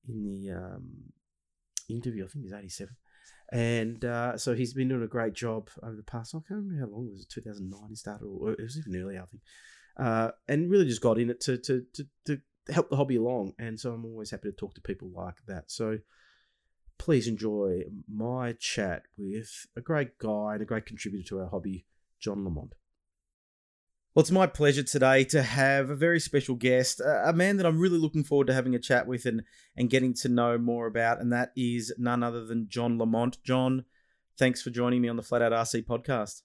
in 0.09 0.25
the 0.25 0.51
um, 0.51 1.13
interview. 1.89 2.25
I 2.25 2.29
think 2.29 2.45
he's 2.45 2.53
87. 2.53 2.97
And 3.53 4.05
uh, 4.05 4.37
so 4.37 4.55
he's 4.55 4.75
been 4.75 4.89
doing 4.89 5.03
a 5.03 5.09
great 5.17 5.35
job 5.35 5.71
over 5.83 5.97
the 5.97 6.03
past. 6.03 6.35
I 6.35 6.39
can't 6.39 6.61
remember 6.63 6.81
how 6.81 6.93
long 6.93 7.07
it 7.07 7.13
was. 7.13 7.27
2009 7.27 7.81
he 7.89 7.97
started, 7.97 8.25
or 8.25 8.53
it 8.53 8.61
was 8.61 8.79
even 8.79 9.01
earlier, 9.01 9.23
I 9.23 9.27
think. 9.27 9.43
uh, 9.97 10.31
and 10.49 10.71
really 10.71 10.87
just 10.87 11.01
got 11.01 11.19
in 11.19 11.31
it 11.31 11.41
to, 11.43 11.59
to 11.59 11.85
to 11.95 12.07
to 12.27 12.41
help 12.73 12.91
the 12.91 12.97
hobby 12.97 13.17
along. 13.17 13.53
And 13.59 13.79
so 13.79 13.93
I'm 13.93 14.05
always 14.05 14.31
happy 14.31 14.51
to 14.51 14.57
talk 14.57 14.75
to 14.75 14.81
people 14.81 15.11
like 15.15 15.37
that. 15.47 15.71
So 15.71 15.99
please 16.99 17.27
enjoy 17.27 17.83
my 18.13 18.53
chat 18.59 19.03
with 19.17 19.51
a 19.77 19.81
great 19.81 20.19
guy 20.19 20.55
and 20.55 20.63
a 20.63 20.67
great 20.67 20.87
contributor 20.87 21.29
to 21.29 21.41
our 21.41 21.49
hobby, 21.49 21.87
John 22.21 22.45
Lamont. 22.45 22.75
Well, 24.13 24.23
it's 24.23 24.33
my 24.33 24.49
pleasure 24.49 24.83
today 24.83 25.23
to 25.27 25.41
have 25.41 25.89
a 25.89 25.95
very 25.95 26.19
special 26.19 26.57
guest, 26.57 27.01
a 27.01 27.33
man 27.33 27.59
that 27.59 27.67
I'm 27.67 27.79
really 27.79 27.97
looking 27.97 28.25
forward 28.25 28.49
to 28.49 28.53
having 28.53 28.75
a 28.75 28.81
chat 28.81 29.07
with 29.07 29.25
and, 29.25 29.45
and 29.77 29.89
getting 29.89 30.15
to 30.15 30.29
know 30.29 30.59
more 30.59 30.89
about, 30.89 31.21
and 31.21 31.33
that 31.33 31.53
is 31.57 31.95
none 31.97 32.25
other 32.25 32.45
than 32.45 32.67
John 32.69 32.99
Lamont. 32.99 33.39
John, 33.45 33.85
thanks 34.37 34.63
for 34.63 34.71
joining 34.71 35.01
me 35.01 35.09
on 35.09 35.15
the 35.15 35.23
Flat 35.23 35.43
Out 35.43 35.53
RC 35.53 35.87
podcast. 35.87 36.43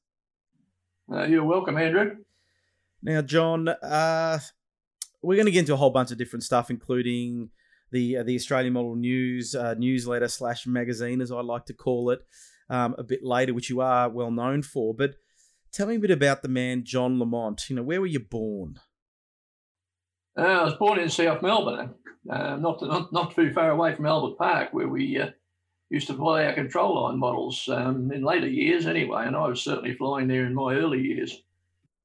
Uh, 1.12 1.24
you're 1.24 1.44
welcome, 1.44 1.76
Andrew. 1.76 2.18
Now, 3.02 3.24
John, 3.24 3.68
uh, 3.68 4.38
we're 5.24 5.36
going 5.36 5.48
to 5.48 5.52
get 5.52 5.62
into 5.62 5.74
a 5.74 5.78
whole 5.78 5.90
bunch 5.90 6.12
of 6.12 6.20
different 6.20 6.44
stuff, 6.44 6.70
including 6.70 7.50
the 7.90 8.18
uh, 8.18 8.24
the 8.24 8.36
Australian 8.36 8.74
Model 8.74 8.96
News 8.96 9.56
uh, 9.56 9.74
newsletter 9.74 10.28
slash 10.28 10.68
magazine, 10.68 11.20
as 11.20 11.32
I 11.32 11.42
like 11.42 11.66
to 11.66 11.74
call 11.74 12.12
it, 12.12 12.20
um, 12.70 12.94
a 13.00 13.04
bit 13.04 13.24
later, 13.24 13.56
which 13.56 13.72
you 13.72 13.82
are 13.82 14.08
well 14.08 14.30
known 14.30 14.62
for. 14.62 14.94
But 14.94 15.16
Tell 15.76 15.88
me 15.88 15.98
a 15.98 16.00
bit 16.00 16.10
about 16.10 16.42
the 16.42 16.48
man 16.48 16.86
John 16.86 17.20
Lamont. 17.20 17.70
You 17.70 17.76
know, 17.76 17.84
where 17.84 18.00
were 18.00 18.08
you 18.08 18.22
born? 18.22 18.80
Uh, 20.38 20.42
I 20.42 20.64
was 20.64 20.76
born 20.76 21.00
in 21.00 21.10
South 21.10 21.42
Melbourne, 21.42 21.94
uh, 22.30 22.56
not, 22.56 22.82
not 22.82 23.12
not 23.12 23.36
too 23.36 23.52
far 23.52 23.72
away 23.72 23.94
from 23.94 24.06
Albert 24.06 24.38
Park, 24.38 24.70
where 24.72 24.88
we 24.88 25.20
uh, 25.20 25.32
used 25.90 26.08
to 26.08 26.14
fly 26.14 26.46
our 26.46 26.54
control 26.54 27.04
line 27.04 27.20
models 27.20 27.68
um, 27.68 28.10
in 28.14 28.24
later 28.24 28.48
years, 28.48 28.86
anyway. 28.86 29.26
And 29.26 29.36
I 29.36 29.50
was 29.50 29.62
certainly 29.62 29.94
flying 29.96 30.30
there 30.30 30.46
in 30.46 30.54
my 30.54 30.76
early 30.76 31.02
years. 31.02 31.44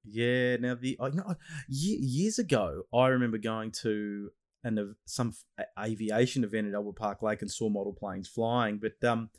Yeah. 0.04 0.56
Now 0.56 0.74
the 0.74 0.98
know, 1.00 1.36
years 1.68 2.40
ago, 2.40 2.82
I 2.92 3.06
remember 3.06 3.38
going 3.38 3.70
to 3.82 4.30
an 4.64 4.96
some 5.04 5.32
aviation 5.78 6.42
event 6.42 6.66
at 6.66 6.74
Albert 6.74 6.96
Park 6.96 7.22
Lake 7.22 7.40
and 7.40 7.50
saw 7.50 7.68
model 7.68 7.92
planes 7.92 8.26
flying, 8.26 8.78
but 8.78 9.08
um, 9.08 9.30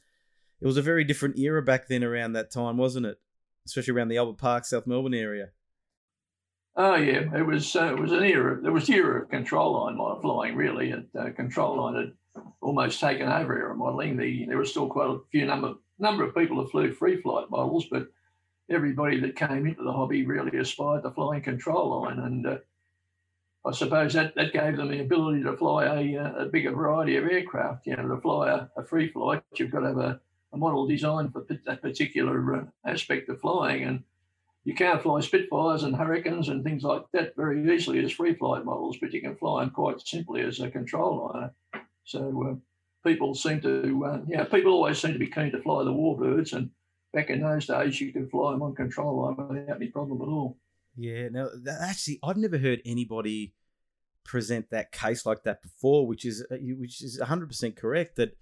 it 0.61 0.67
was 0.67 0.77
a 0.77 0.81
very 0.81 1.03
different 1.03 1.37
era 1.37 1.61
back 1.61 1.89
then 1.89 2.01
around 2.01 2.31
that 2.31 2.49
time, 2.49 2.77
wasn't 2.77 3.07
it? 3.07 3.19
Especially 3.65 3.93
around 3.93 4.09
the 4.09 4.17
Albert 4.17 4.37
Park, 4.37 4.65
South 4.65 4.87
Melbourne 4.87 5.13
area. 5.13 5.49
Oh 6.75 6.95
yeah, 6.95 7.35
it 7.35 7.45
was 7.45 7.75
uh, 7.75 7.93
it 7.93 7.99
was 7.99 8.11
an 8.11 8.23
era. 8.23 8.59
There 8.61 8.71
was 8.71 8.87
the 8.87 8.93
era 8.93 9.21
of 9.21 9.29
control 9.29 9.73
line 9.73 9.97
flying 10.21 10.55
really, 10.55 10.91
and 10.91 11.07
uh, 11.19 11.31
control 11.31 11.83
line 11.83 11.95
had 11.95 12.43
almost 12.61 12.99
taken 12.99 13.27
over 13.27 13.57
aero 13.57 13.75
modelling. 13.75 14.15
The 14.15 14.45
there 14.45 14.57
was 14.57 14.69
still 14.71 14.87
quite 14.87 15.09
a 15.09 15.19
few 15.31 15.45
number 15.45 15.73
number 15.99 16.23
of 16.23 16.35
people 16.35 16.57
that 16.57 16.71
flew 16.71 16.93
free 16.93 17.21
flight 17.21 17.49
models, 17.49 17.87
but 17.91 18.07
everybody 18.69 19.19
that 19.19 19.35
came 19.35 19.67
into 19.67 19.83
the 19.83 19.91
hobby 19.91 20.25
really 20.25 20.57
aspired 20.57 21.03
to 21.03 21.11
flying 21.11 21.41
control 21.41 22.03
line, 22.03 22.19
and 22.19 22.47
uh, 22.47 22.57
I 23.65 23.71
suppose 23.73 24.13
that, 24.13 24.33
that 24.35 24.53
gave 24.53 24.77
them 24.77 24.89
the 24.89 25.01
ability 25.01 25.43
to 25.43 25.55
fly 25.55 25.85
a, 25.85 26.17
uh, 26.17 26.33
a 26.43 26.45
bigger 26.45 26.71
variety 26.71 27.17
of 27.17 27.25
aircraft. 27.25 27.85
You 27.85 27.95
know, 27.95 28.07
to 28.07 28.21
fly 28.21 28.49
a, 28.49 28.79
a 28.79 28.83
free 28.83 29.09
flight, 29.09 29.43
you've 29.55 29.71
got 29.71 29.81
to 29.81 29.87
have 29.87 29.97
a 29.97 30.19
a 30.53 30.57
model 30.57 30.87
designed 30.87 31.31
for 31.33 31.45
that 31.65 31.81
particular 31.81 32.55
uh, 32.55 32.63
aspect 32.85 33.29
of 33.29 33.39
flying. 33.39 33.83
And 33.83 34.03
you 34.63 34.75
can't 34.75 35.01
fly 35.01 35.21
Spitfires 35.21 35.83
and 35.83 35.95
Hurricanes 35.95 36.49
and 36.49 36.63
things 36.63 36.83
like 36.83 37.03
that 37.13 37.35
very 37.35 37.73
easily 37.73 38.03
as 38.03 38.11
free 38.11 38.35
flight 38.35 38.65
models, 38.65 38.97
but 39.01 39.13
you 39.13 39.21
can 39.21 39.35
fly 39.35 39.63
them 39.63 39.71
quite 39.71 40.01
simply 40.01 40.41
as 40.41 40.59
a 40.59 40.69
control 40.69 41.31
liner. 41.33 41.53
So 42.03 42.47
uh, 42.49 43.09
people 43.09 43.33
seem 43.33 43.61
to, 43.61 44.05
uh, 44.05 44.19
yeah, 44.27 44.43
people 44.43 44.73
always 44.73 44.99
seem 44.99 45.13
to 45.13 45.19
be 45.19 45.27
keen 45.27 45.51
to 45.51 45.61
fly 45.61 45.83
the 45.83 45.91
warbirds. 45.91 46.53
And 46.53 46.69
back 47.13 47.29
in 47.29 47.41
those 47.41 47.65
days, 47.67 47.99
you 47.99 48.11
could 48.11 48.29
fly 48.29 48.51
them 48.51 48.61
on 48.61 48.75
control 48.75 49.21
line 49.21 49.47
without 49.47 49.77
any 49.77 49.87
problem 49.87 50.21
at 50.21 50.27
all. 50.27 50.57
Yeah, 50.95 51.29
now 51.29 51.49
actually, 51.81 52.19
I've 52.21 52.37
never 52.37 52.57
heard 52.57 52.81
anybody 52.85 53.53
present 54.23 54.69
that 54.69 54.91
case 54.91 55.25
like 55.25 55.43
that 55.43 55.61
before, 55.61 56.05
which 56.05 56.25
is 56.25 56.45
uh, 56.51 56.57
which 56.57 57.01
is 57.01 57.19
100% 57.19 57.75
correct. 57.75 58.17
That 58.17 58.37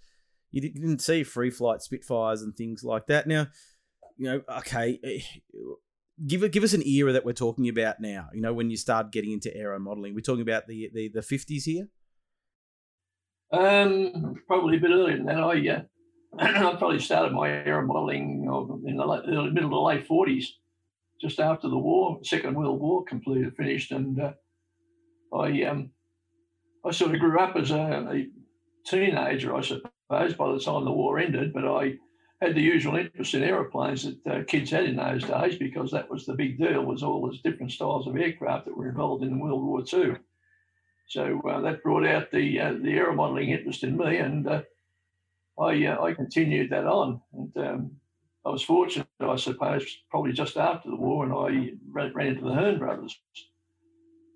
you 0.52 0.62
didn't 0.62 1.00
see 1.00 1.24
free 1.24 1.50
flight 1.50 1.82
Spitfires 1.82 2.42
and 2.42 2.56
things 2.56 2.84
like 2.84 3.08
that. 3.08 3.28
Now, 3.28 3.48
you 4.18 4.26
know, 4.26 4.42
okay, 4.58 5.00
eh, 5.04 5.20
give 6.26 6.50
give 6.52 6.64
us 6.64 6.74
an 6.74 6.86
era 6.86 7.14
that 7.14 7.26
we're 7.26 7.34
talking 7.34 7.70
about 7.70 8.00
now. 8.00 8.28
You 8.34 8.42
know, 8.42 8.54
when 8.54 8.70
you 8.70 8.78
start 8.78 9.12
getting 9.12 9.32
into 9.32 9.56
aero 9.56 9.80
modeling, 9.80 10.16
we're 10.16 10.22
talking 10.22 10.42
about 10.42 10.68
the 10.68 10.90
the 10.94 11.10
the 11.14 11.22
fifties 11.22 11.66
here. 11.66 11.88
Um, 13.52 14.36
probably 14.48 14.78
a 14.78 14.80
bit 14.80 14.92
earlier 14.92 15.18
than 15.18 15.26
that. 15.28 15.44
I 15.44 15.54
yeah, 15.54 15.82
I 16.40 16.76
probably 16.78 17.00
started 17.00 17.34
my 17.34 17.50
aero 17.50 17.86
modeling 17.86 18.46
in 18.86 18.98
the 18.98 19.06
late, 19.06 19.26
middle 19.54 19.70
to 19.70 19.80
late 19.82 20.08
forties, 20.08 20.58
just 21.22 21.40
after 21.40 21.70
the 21.70 21.78
war, 21.78 22.20
Second 22.24 22.56
World 22.56 22.82
War 22.82 23.04
completed, 23.06 23.56
finished, 23.56 23.92
and 23.92 24.20
uh, 24.20 24.34
I 25.34 25.64
um, 25.64 25.92
I 26.86 26.92
sort 26.92 27.14
of 27.14 27.20
grew 27.20 27.40
up 27.40 27.56
as 27.56 27.72
a, 27.72 28.08
a 28.12 28.28
teenager, 28.86 29.56
I 29.56 29.62
suppose 29.62 29.92
by 30.10 30.28
the 30.28 30.60
time 30.60 30.86
the 30.86 30.92
war 30.92 31.20
ended. 31.20 31.54
But 31.54 31.66
I 31.66 31.98
had 32.42 32.56
the 32.56 32.62
usual 32.62 32.96
interest 32.96 33.34
in 33.34 33.44
aeroplanes 33.44 34.04
that 34.04 34.34
uh, 34.34 34.44
kids 34.46 34.72
had 34.72 34.86
in 34.86 34.96
those 34.96 35.24
days 35.24 35.58
because 35.58 35.92
that 35.92 36.10
was 36.10 36.26
the 36.26 36.34
big 36.34 36.58
deal, 36.58 36.84
was 36.84 37.04
all 37.04 37.22
those 37.22 37.42
different 37.42 37.72
styles 37.72 38.08
of 38.08 38.18
aircraft 38.18 38.66
that 38.66 38.76
were 38.76 38.90
involved 38.90 39.24
in 39.24 39.40
World 39.40 39.64
War 39.64 39.84
II. 39.94 40.16
So 41.08 41.42
uh, 41.42 41.60
that 41.62 41.84
brought 41.84 42.06
out 42.06 42.32
the 42.32 42.60
uh, 42.60 42.74
the 42.82 42.92
aero 42.92 43.16
modelling 43.16 43.50
interest 43.50 43.84
in 43.84 43.98
me, 43.98 44.18
and 44.18 44.48
uh, 44.48 44.62
I 45.60 45.86
uh, 45.86 46.04
I 46.04 46.14
continued 46.14 46.70
that 46.70 46.86
on. 46.86 47.20
And 47.34 47.58
um, 47.58 47.92
I 48.46 48.50
was 48.50 48.64
fortunate, 48.64 49.08
I 49.20 49.36
suppose, 49.36 49.86
probably 50.12 50.34
just 50.34 50.56
after 50.56 50.90
the 50.90 50.96
war, 50.96 51.26
and 51.26 51.34
I 51.34 51.74
ran, 51.92 52.14
ran 52.14 52.28
into 52.28 52.46
the 52.46 52.54
Hearn 52.54 52.78
brothers, 52.78 53.20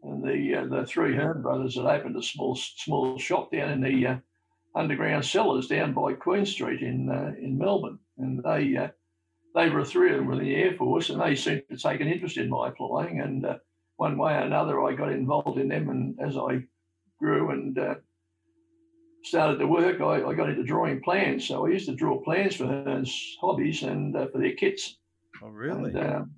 and 0.01 0.23
the 0.23 0.55
uh, 0.55 0.65
the 0.65 0.85
three 0.87 1.15
Hearn 1.15 1.43
brothers 1.43 1.75
had 1.75 1.85
opened 1.85 2.17
a 2.17 2.23
small 2.23 2.55
small 2.55 3.19
shop 3.19 3.51
down 3.51 3.69
in 3.69 3.81
the 3.81 4.19
underground 4.75 5.25
cellars 5.25 5.67
down 5.67 5.93
by 5.93 6.13
Queen 6.13 6.45
Street 6.45 6.81
in 6.81 7.09
uh, 7.09 7.33
in 7.39 7.57
Melbourne, 7.57 7.99
and 8.17 8.43
they 8.43 8.75
uh, 8.77 8.87
they 9.55 9.69
were 9.69 9.85
three 9.85 10.11
of 10.11 10.17
them 10.17 10.27
were 10.27 10.33
in 10.33 10.39
the 10.39 10.55
Air 10.55 10.75
Force, 10.75 11.09
and 11.09 11.21
they 11.21 11.35
seemed 11.35 11.63
to 11.69 11.77
take 11.77 12.01
an 12.01 12.07
interest 12.07 12.37
in 12.37 12.49
my 12.49 12.71
flying, 12.71 13.19
and 13.19 13.45
uh, 13.45 13.57
one 13.97 14.17
way 14.17 14.33
or 14.33 14.39
another, 14.39 14.81
I 14.83 14.93
got 14.93 15.11
involved 15.11 15.59
in 15.59 15.67
them, 15.67 15.89
and 15.89 16.19
as 16.19 16.37
I 16.37 16.63
grew 17.19 17.51
and 17.51 17.77
uh, 17.77 17.95
started 19.23 19.59
to 19.59 19.67
work, 19.67 20.01
I, 20.01 20.23
I, 20.23 20.33
got 20.33 20.49
into 20.49 20.63
drawing 20.63 21.01
plans. 21.01 21.47
So 21.47 21.65
I 21.65 21.69
used 21.69 21.87
to 21.87 21.95
draw 21.95 22.21
plans 22.21 22.55
for 22.55 22.65
Hearn's 22.65 23.37
hobbies 23.39 23.83
and 23.83 24.15
uh, 24.15 24.27
for 24.31 24.39
their 24.39 24.53
kits. 24.53 24.97
Oh, 25.41 25.47
really? 25.47 25.91
And, 25.91 25.99
um, 25.99 26.31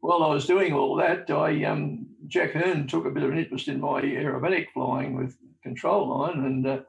while 0.00 0.22
I 0.22 0.32
was 0.32 0.46
doing 0.46 0.72
all 0.72 0.94
that, 0.96 1.30
I 1.30 1.64
um, 1.64 2.06
Jack 2.28 2.52
Hearn 2.52 2.86
took 2.86 3.06
a 3.06 3.10
bit 3.10 3.24
of 3.24 3.30
an 3.30 3.38
interest 3.38 3.68
in 3.68 3.80
my 3.80 4.02
aerobatic 4.02 4.66
flying 4.72 5.16
with 5.16 5.36
control 5.62 6.20
line, 6.20 6.44
and 6.44 6.66
uh, 6.66 6.80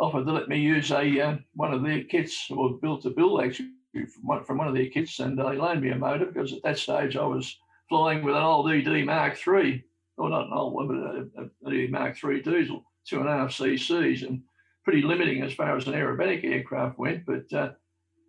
offered 0.00 0.24
to 0.26 0.32
let 0.32 0.48
me 0.48 0.58
use 0.58 0.90
a 0.90 1.20
uh, 1.20 1.36
one 1.54 1.74
of 1.74 1.82
their 1.82 2.04
kits, 2.04 2.50
or 2.50 2.78
built 2.80 3.04
a 3.04 3.10
build 3.10 3.42
actually 3.42 3.68
from 3.92 4.22
one, 4.22 4.44
from 4.44 4.58
one 4.58 4.66
of 4.66 4.74
their 4.74 4.88
kits, 4.88 5.20
and 5.20 5.38
they 5.38 5.56
loaned 5.56 5.82
me 5.82 5.90
a 5.90 5.96
motor 5.96 6.26
because 6.26 6.52
at 6.52 6.62
that 6.64 6.78
stage 6.78 7.16
I 7.16 7.26
was 7.26 7.56
flying 7.88 8.24
with 8.24 8.34
an 8.34 8.42
old 8.42 8.70
ED 8.70 9.04
Mark 9.04 9.36
III, 9.46 9.84
or 10.16 10.30
not 10.30 10.46
an 10.46 10.52
old 10.52 10.72
one, 10.72 10.88
but 10.88 11.42
an 11.42 11.50
ED 11.72 11.90
Mark 11.90 12.16
III 12.22 12.40
diesel, 12.40 12.84
two 13.06 13.20
and 13.20 13.28
a 13.28 13.32
half 13.32 13.50
cc's, 13.50 14.22
and 14.22 14.42
pretty 14.84 15.02
limiting 15.02 15.42
as 15.42 15.52
far 15.52 15.76
as 15.76 15.86
an 15.86 15.92
aerobatic 15.92 16.44
aircraft 16.44 16.98
went. 16.98 17.26
But 17.26 17.52
uh, 17.52 17.72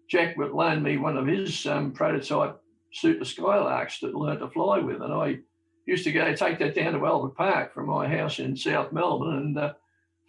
Jack 0.09 0.35
would 0.37 0.51
loan 0.51 0.83
me 0.83 0.97
one 0.97 1.17
of 1.17 1.27
his 1.27 1.65
um, 1.65 1.93
prototype 1.93 2.59
Super 2.93 3.23
Skylarks 3.23 4.01
that 4.01 4.13
learned 4.13 4.39
to 4.39 4.49
fly 4.49 4.79
with, 4.79 5.01
and 5.01 5.13
I 5.13 5.39
used 5.85 6.03
to 6.03 6.11
go 6.11 6.35
take 6.35 6.59
that 6.59 6.75
down 6.75 6.93
to 6.93 7.05
Albert 7.05 7.37
Park 7.37 7.73
from 7.73 7.87
my 7.87 8.07
house 8.07 8.39
in 8.39 8.57
South 8.57 8.91
Melbourne 8.91 9.37
and 9.37 9.57
uh, 9.57 9.73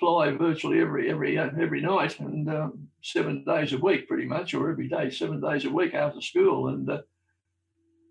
fly 0.03 0.33
virtually 0.33 0.81
every 0.81 1.09
every 1.09 1.39
uh, 1.39 1.49
every 1.61 1.81
night 1.81 2.19
and 2.19 2.51
um, 2.51 2.89
seven 3.03 3.45
days 3.45 3.73
a 3.73 3.79
week, 3.79 4.09
pretty 4.09 4.27
much, 4.27 4.53
or 4.53 4.69
every 4.69 4.89
day, 4.89 5.09
seven 5.11 5.41
days 5.41 5.65
a 5.65 5.71
week 5.71 5.95
after 5.95 6.21
school, 6.21 6.69
and 6.71 6.91
uh, 6.91 7.03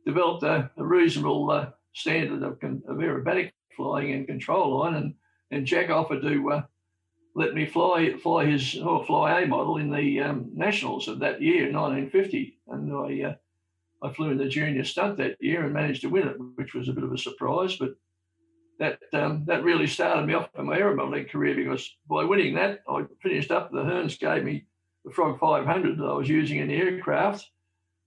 developed 0.06 0.44
a, 0.44 0.72
a 0.78 0.86
reasonable 0.86 1.52
uh, 1.52 1.68
standard 1.94 2.44
of, 2.44 2.54
of 2.54 2.98
aerobatic 2.98 3.52
flying 3.76 4.14
and 4.14 4.26
control 4.26 4.80
line. 4.80 4.96
And, 4.96 5.14
and 5.52 5.66
Jack 5.66 5.90
offered 5.90 6.22
to 6.22 6.52
uh, 6.52 6.62
let 7.36 7.54
me 7.54 7.66
fly 7.66 8.14
fly 8.24 8.46
his 8.46 8.80
or 8.80 9.06
fly 9.06 9.42
a 9.42 9.46
model 9.46 9.76
in 9.76 9.92
the 9.92 10.22
um, 10.22 10.50
nationals 10.54 11.10
of 11.10 11.20
that 11.20 11.42
year, 11.42 11.64
1950, 11.64 12.58
and 12.70 12.94
I. 12.94 13.30
Uh, 13.32 13.36
I 14.04 14.12
flew 14.12 14.32
in 14.32 14.40
the 14.40 14.48
junior 14.48 14.84
stunt 14.84 15.18
that 15.18 15.38
year 15.40 15.64
and 15.64 15.76
managed 15.76 16.02
to 16.02 16.10
win 16.10 16.28
it, 16.28 16.36
which 16.56 16.74
was 16.74 16.90
a 16.90 16.92
bit 16.92 17.04
of 17.04 17.14
a 17.14 17.20
surprise. 17.20 17.76
But 17.76 17.92
that 18.82 18.98
um, 19.14 19.44
that 19.46 19.64
really 19.64 19.86
started 19.86 20.26
me 20.26 20.34
off 20.34 20.50
in 20.58 20.66
my 20.66 20.80
aeromodeling 20.80 21.30
career 21.30 21.54
because 21.54 21.88
by 22.10 22.24
winning 22.24 22.56
that, 22.56 22.80
I 22.90 23.04
finished 23.22 23.52
up. 23.52 23.72
The 23.72 23.84
Hearns 23.84 24.20
gave 24.20 24.44
me 24.44 24.66
the 25.06 25.12
Frog 25.12 25.40
500 25.40 26.00
that 26.00 26.04
I 26.04 26.14
was 26.14 26.28
using 26.28 26.58
in 26.58 26.68
the 26.68 26.76
aircraft. 26.76 27.48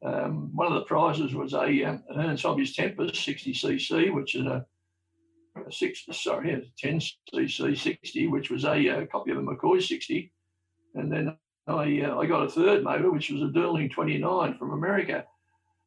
Um, 0.05 0.51
one 0.53 0.67
of 0.67 0.75
the 0.75 0.85
prizes 0.85 1.33
was 1.33 1.55
a, 1.55 1.85
um, 1.85 2.03
Hearns 2.13 2.43
Hobbies 2.43 2.75
Tempest 2.75 3.15
60cc, 3.15 4.13
which 4.13 4.35
is 4.35 4.47
a, 4.47 4.67
a 5.65 5.73
six, 5.73 6.05
sorry, 6.11 6.53
a 6.53 6.63
10cc 6.85 7.79
60, 7.79 8.27
which 8.27 8.51
was 8.51 8.65
a, 8.65 8.87
a, 8.89 9.07
copy 9.07 9.31
of 9.31 9.39
a 9.39 9.43
McCoy 9.43 9.81
60. 9.81 10.33
And 10.97 11.11
then 11.11 11.37
I, 11.69 12.01
uh, 12.01 12.19
I 12.19 12.27
got 12.27 12.47
a 12.47 12.51
third 12.51 12.83
motor, 12.83 13.13
which 13.13 13.31
was 13.31 13.43
a 13.43 13.47
Dooling 13.47 13.93
29 13.93 14.59
from 14.59 14.73
America. 14.73 15.25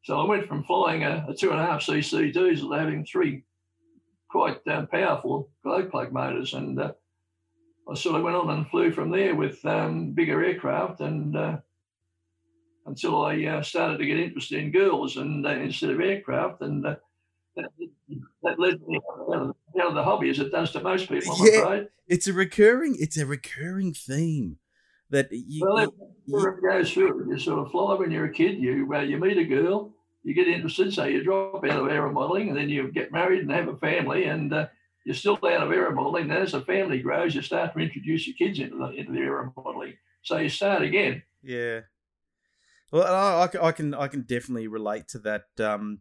So 0.04 0.18
I 0.18 0.24
went 0.24 0.48
from 0.48 0.64
flying 0.64 1.04
a, 1.04 1.26
a 1.28 1.34
two 1.34 1.50
and 1.50 1.60
a 1.60 1.66
half 1.66 1.82
cc 1.82 2.32
diesel 2.32 2.70
to 2.70 2.78
having 2.78 3.04
three 3.04 3.44
quite 4.30 4.66
um, 4.68 4.86
powerful 4.86 5.50
glow 5.62 5.84
plug 5.84 6.12
motors, 6.12 6.54
and 6.54 6.80
uh, 6.80 6.92
I 7.90 7.94
sort 7.94 8.16
of 8.16 8.22
went 8.22 8.36
on 8.36 8.50
and 8.50 8.68
flew 8.68 8.92
from 8.92 9.10
there 9.10 9.34
with 9.34 9.64
um, 9.64 10.12
bigger 10.12 10.44
aircraft, 10.44 11.00
and 11.00 11.36
uh, 11.36 11.56
until 12.86 13.24
I 13.24 13.44
uh, 13.44 13.62
started 13.62 13.98
to 13.98 14.06
get 14.06 14.18
interested 14.18 14.62
in 14.62 14.72
girls 14.72 15.16
and 15.16 15.46
uh, 15.46 15.50
instead 15.50 15.90
of 15.90 16.00
aircraft, 16.00 16.62
and 16.62 16.86
uh, 16.86 16.96
that, 17.56 17.66
that, 18.42 18.58
led 18.58 18.80
me 18.86 19.00
out 19.80 19.88
of 19.88 19.94
the 19.94 20.02
hobby 20.02 20.30
as 20.30 20.38
it 20.38 20.50
does 20.50 20.72
to 20.72 20.80
most 20.80 21.08
people. 21.08 21.34
I'm 21.34 21.46
yeah, 21.46 21.60
afraid. 21.60 21.88
it's 22.06 22.26
a 22.26 22.32
recurring, 22.32 22.96
it's 22.98 23.16
a 23.16 23.26
recurring 23.26 23.94
theme 23.94 24.58
that 25.10 25.28
you, 25.30 25.64
well, 25.66 25.78
it, 25.78 25.90
you, 26.26 26.58
goes 26.68 26.92
through. 26.92 27.26
You 27.30 27.38
sort 27.38 27.60
of 27.60 27.70
fly 27.70 27.94
when 27.94 28.10
you're 28.10 28.26
a 28.26 28.32
kid. 28.32 28.58
You 28.58 28.92
uh, 28.94 29.00
you 29.00 29.18
meet 29.18 29.38
a 29.38 29.44
girl, 29.44 29.92
you 30.22 30.34
get 30.34 30.48
interested, 30.48 30.92
so 30.92 31.04
you 31.04 31.22
drop 31.22 31.64
out 31.64 31.80
of 31.80 31.86
aeromodeling, 31.86 32.48
and 32.48 32.56
then 32.56 32.68
you 32.68 32.90
get 32.92 33.12
married 33.12 33.40
and 33.40 33.50
have 33.50 33.68
a 33.68 33.76
family, 33.76 34.24
and 34.24 34.52
uh, 34.52 34.66
you're 35.04 35.14
still 35.14 35.36
out 35.36 35.62
of 35.62 35.70
aeromodeling. 35.70 36.22
And 36.22 36.32
as 36.32 36.52
the 36.52 36.60
family 36.60 37.00
grows, 37.00 37.34
you 37.34 37.42
start 37.42 37.72
to 37.72 37.78
introduce 37.78 38.26
your 38.26 38.36
kids 38.36 38.58
into 38.58 38.76
the 38.76 38.90
into 38.90 39.12
the 39.12 39.20
aeromodeling. 39.20 39.94
So 40.22 40.36
you 40.38 40.48
start 40.48 40.82
again. 40.82 41.22
Yeah. 41.42 41.80
Well, 42.90 43.04
I, 43.04 43.48
I, 43.62 43.72
can 43.72 43.94
I 43.94 44.08
can 44.08 44.22
definitely 44.22 44.66
relate 44.66 45.08
to 45.08 45.18
that 45.20 45.44
um, 45.60 46.00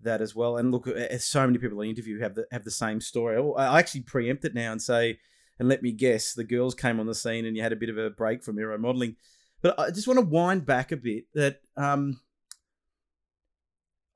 that 0.00 0.20
as 0.20 0.34
well. 0.34 0.56
And 0.56 0.72
look, 0.72 0.88
so 1.18 1.46
many 1.46 1.58
people 1.58 1.80
I 1.80 1.84
interview 1.84 2.20
have 2.20 2.34
the 2.34 2.46
have 2.50 2.64
the 2.64 2.70
same 2.70 3.00
story. 3.00 3.42
I 3.56 3.78
actually 3.78 4.02
preempt 4.02 4.44
it 4.44 4.54
now 4.54 4.72
and 4.72 4.80
say, 4.80 5.18
and 5.58 5.68
let 5.68 5.82
me 5.82 5.92
guess, 5.92 6.32
the 6.32 6.44
girls 6.44 6.74
came 6.74 6.98
on 6.98 7.06
the 7.06 7.14
scene 7.14 7.44
and 7.44 7.56
you 7.56 7.62
had 7.62 7.72
a 7.72 7.76
bit 7.76 7.90
of 7.90 7.98
a 7.98 8.10
break 8.10 8.42
from 8.42 8.56
aeromodeling. 8.56 9.16
But 9.62 9.78
I 9.78 9.90
just 9.90 10.08
want 10.08 10.18
to 10.18 10.26
wind 10.26 10.66
back 10.66 10.92
a 10.92 10.96
bit. 10.96 11.24
That 11.34 11.60
um, 11.76 12.20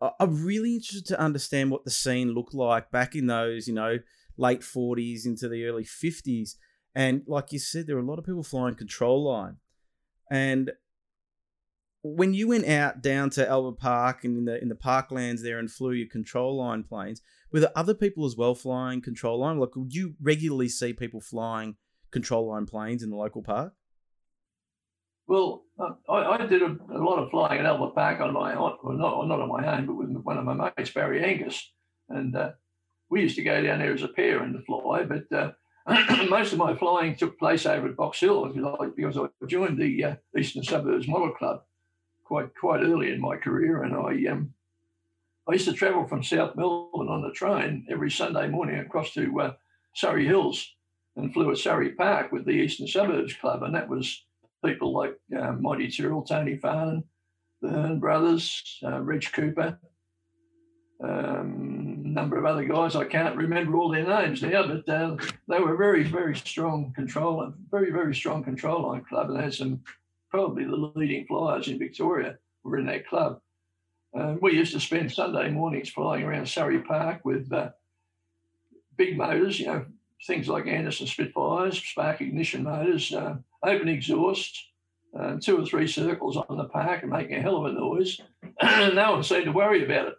I'm 0.01 0.45
really 0.45 0.75
interested 0.75 1.07
to 1.07 1.21
understand 1.21 1.71
what 1.71 1.85
the 1.85 1.91
scene 1.91 2.33
looked 2.33 2.55
like 2.55 2.91
back 2.91 3.15
in 3.15 3.27
those, 3.27 3.67
you 3.67 3.75
know, 3.75 3.99
late 4.37 4.61
40s 4.61 5.27
into 5.27 5.49
the 5.49 5.65
early 5.65 5.85
50s. 5.85 6.55
And 6.95 7.23
like 7.27 7.53
you 7.53 7.59
said, 7.59 7.87
there 7.87 7.97
were 7.97 8.03
a 8.03 8.07
lot 8.07 8.19
of 8.19 8.25
people 8.25 8.43
flying 8.43 8.77
control 8.77 9.25
line. 9.25 9.57
And 10.31 10.73
when 12.03 12.33
you 12.33 12.49
went 12.49 12.67
out 12.67 13.03
down 13.03 13.31
to 13.31 13.49
Albert 13.49 13.79
Park 13.79 14.25
and 14.25 14.39
in 14.39 14.45
the 14.45 14.63
in 14.63 14.69
the 14.69 14.75
parklands 14.75 15.43
there 15.43 15.59
and 15.59 15.71
flew 15.71 15.93
your 15.93 16.09
control 16.09 16.57
line 16.57 16.85
planes, 16.85 17.21
were 17.53 17.61
there 17.61 17.77
other 17.77 17.95
people 17.95 18.25
as 18.25 18.37
well 18.37 18.55
flying 18.55 19.01
control 19.01 19.41
line? 19.41 19.59
Like, 19.59 19.75
would 19.75 19.95
you 19.95 20.15
regularly 20.21 20.69
see 20.69 20.93
people 20.93 21.21
flying 21.21 21.77
control 22.11 22.49
line 22.49 22.67
planes 22.67 23.03
in 23.03 23.11
the 23.11 23.17
local 23.17 23.43
park? 23.43 23.75
Well, 25.29 25.65
I, 26.09 26.15
I, 26.15 26.47
did 26.47 26.63
a, 26.63 26.75
a, 26.91 27.05
lot 27.05 27.19
of 27.19 27.31
flying 27.31 27.61
at 27.61 27.67
Albert 27.67 27.95
Park 27.95 28.21
on 28.21 28.33
my 28.33 28.55
own, 28.55 28.79
well, 28.83 28.97
not, 28.97 29.29
not 29.29 29.41
on 29.43 29.49
my 29.49 29.77
own, 29.77 29.85
but 29.85 29.95
with 29.95 30.11
one 30.11 30.39
of 30.39 30.45
my 30.47 30.73
mates, 30.79 30.91
Barry 30.91 31.23
Angus. 31.23 31.71
And 32.09 32.35
uh, 32.35 32.53
we 33.11 33.21
used 33.21 33.37
to 33.37 33.43
go 33.43 33.63
down 33.63 33.81
there 33.81 33.93
as 33.93 34.03
a 34.03 34.09
pair 34.09 34.43
and 34.43 34.65
fly. 34.65 35.05
But 35.05 35.31
uh, 35.31 35.53
most 36.31 36.53
of 36.53 36.59
my 36.59 36.75
flying 36.75 37.15
took 37.15 37.39
place 37.39 37.67
over 37.67 37.89
at 37.89 37.97
Box 37.97 38.21
Hill 38.21 38.51
because 38.97 39.19
I 39.19 39.47
joined 39.47 39.79
the 39.79 40.05
uh, 40.05 40.15
Eastern 40.37 40.63
Suburbs 40.63 41.07
Model 41.07 41.33
Club 41.33 41.63
quite 42.25 42.49
quite 42.59 42.81
early 42.81 43.13
in 43.13 43.21
my 43.21 43.37
career. 43.37 43.83
And 43.83 43.95
I 43.95 44.31
um, 44.33 44.55
I 45.47 45.53
used 45.53 45.69
to 45.69 45.75
travel 45.75 46.07
from 46.07 46.23
South 46.23 46.57
Melbourne 46.57 47.09
on 47.09 47.21
the 47.21 47.33
train 47.33 47.87
every 47.91 48.11
Sunday 48.11 48.49
morning 48.49 48.79
across 48.79 49.13
to 49.13 49.41
uh, 49.41 49.53
Surrey 49.95 50.27
Hills 50.27 50.75
and 51.17 51.35
flew 51.35 51.51
at 51.51 51.59
Surrey 51.59 51.91
Park 51.91 52.33
with 52.33 52.47
the 52.47 52.53
Eastern 52.53 52.87
Suburbs 52.87 53.35
Club. 53.35 53.63
And 53.63 53.75
that 53.75 53.91
was 53.91 54.25
people 54.65 54.93
like 54.93 55.15
uh, 55.39 55.53
Monty 55.53 55.91
Tyrrell, 55.91 56.23
Tony 56.23 56.57
Farnan, 56.57 57.05
the 57.63 57.71
Hearn 57.71 58.01
brothers, 58.01 58.79
uh, 58.85 59.01
Reg 59.01 59.25
Cooper, 59.33 59.79
um, 61.03 62.03
a 62.05 62.09
number 62.09 62.39
of 62.39 62.45
other 62.45 62.65
guys. 62.65 62.97
I 62.97 63.05
can't 63.05 63.37
remember 63.37 63.77
all 63.77 63.91
their 63.91 64.07
names 64.07 64.43
now, 64.43 64.67
but 64.67 64.89
uh, 64.89 65.17
they 65.49 65.61
were 65.61 65.77
very, 65.77 66.05
very 66.05 66.37
strong 66.37 66.93
control, 66.95 67.53
very, 67.71 67.91
very 67.91 68.15
strong 68.15 68.43
control 68.43 68.89
line 68.89 69.05
club, 69.05 69.31
and 69.31 69.41
had 69.41 69.55
some 69.55 69.81
probably 70.31 70.65
the 70.65 70.93
leading 70.95 71.27
flyers 71.27 71.69
in 71.69 71.79
Victoria 71.79 72.37
were 72.65 72.79
in 72.79 72.87
that 72.87 73.07
club. 73.09 73.41
Uh, 74.19 74.35
we 74.41 74.55
used 74.55 74.73
to 74.73 74.81
spend 74.81 75.13
Sunday 75.13 75.51
mornings 75.51 75.91
flying 75.91 76.25
around 76.25 76.49
Surrey 76.49 76.81
Park 76.81 77.25
with 77.25 77.53
uh, 77.53 77.71
big 78.97 79.17
motors, 79.17 79.61
you 79.61 79.67
know, 79.67 79.85
things 80.27 80.49
like 80.49 80.67
Anderson 80.67 81.07
Spitfires, 81.07 81.79
spark 81.79 82.21
ignition 82.21 82.65
motors, 82.65 83.13
uh, 83.13 83.37
open 83.65 83.89
exhaust, 83.89 84.69
uh, 85.19 85.37
two 85.41 85.61
or 85.61 85.65
three 85.65 85.87
circles 85.87 86.37
on 86.37 86.59
the 86.59 86.65
park 86.65 87.03
and 87.03 87.11
making 87.11 87.37
a 87.37 87.43
hell 87.43 87.57
of 87.57 87.65
a 87.65 87.73
noise. 87.73 88.21
no 88.63 89.13
one 89.13 89.23
seemed 89.23 89.47
to 89.47 89.53
worry 89.53 89.85
about 89.85 90.09
it. 90.09 90.15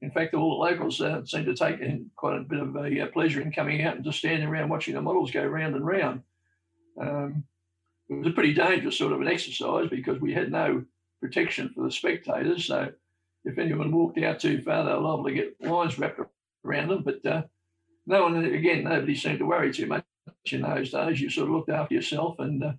In 0.00 0.10
fact, 0.10 0.34
all 0.34 0.50
the 0.50 0.70
locals 0.70 1.00
uh, 1.00 1.24
seemed 1.24 1.46
to 1.46 1.54
take 1.54 1.78
quite 2.16 2.36
a 2.36 2.42
bit 2.42 2.60
of 2.60 2.74
a 2.74 3.02
uh, 3.02 3.06
pleasure 3.08 3.40
in 3.40 3.52
coming 3.52 3.82
out 3.82 3.96
and 3.96 4.04
just 4.04 4.18
standing 4.18 4.48
around 4.48 4.68
watching 4.68 4.94
the 4.94 5.00
models 5.00 5.30
go 5.30 5.44
round 5.44 5.76
and 5.76 5.86
round. 5.86 6.22
Um, 7.00 7.44
it 8.08 8.14
was 8.14 8.26
a 8.26 8.30
pretty 8.30 8.52
dangerous 8.52 8.98
sort 8.98 9.12
of 9.12 9.20
an 9.20 9.28
exercise 9.28 9.88
because 9.88 10.20
we 10.20 10.34
had 10.34 10.50
no 10.50 10.84
protection 11.20 11.70
for 11.74 11.84
the 11.84 11.90
spectators. 11.90 12.66
So 12.66 12.90
if 13.44 13.58
anyone 13.58 13.92
walked 13.92 14.18
out 14.18 14.40
too 14.40 14.60
far, 14.60 14.84
they 14.84 14.92
were 14.92 14.98
liable 14.98 15.24
to 15.24 15.32
get 15.32 15.60
lines 15.60 15.98
wrapped 15.98 16.20
around 16.64 16.88
them. 16.88 17.02
But 17.04 17.24
uh, 17.24 17.42
no 18.06 18.22
one, 18.24 18.44
again, 18.44 18.84
nobody 18.84 19.14
seemed 19.14 19.38
to 19.38 19.46
worry 19.46 19.72
too 19.72 19.86
much 19.86 20.04
in 20.50 20.62
those 20.62 20.90
days. 20.90 21.20
You 21.20 21.30
sort 21.30 21.48
of 21.48 21.54
looked 21.54 21.70
after 21.70 21.94
yourself, 21.94 22.36
and 22.38 22.62
uh, 22.62 22.72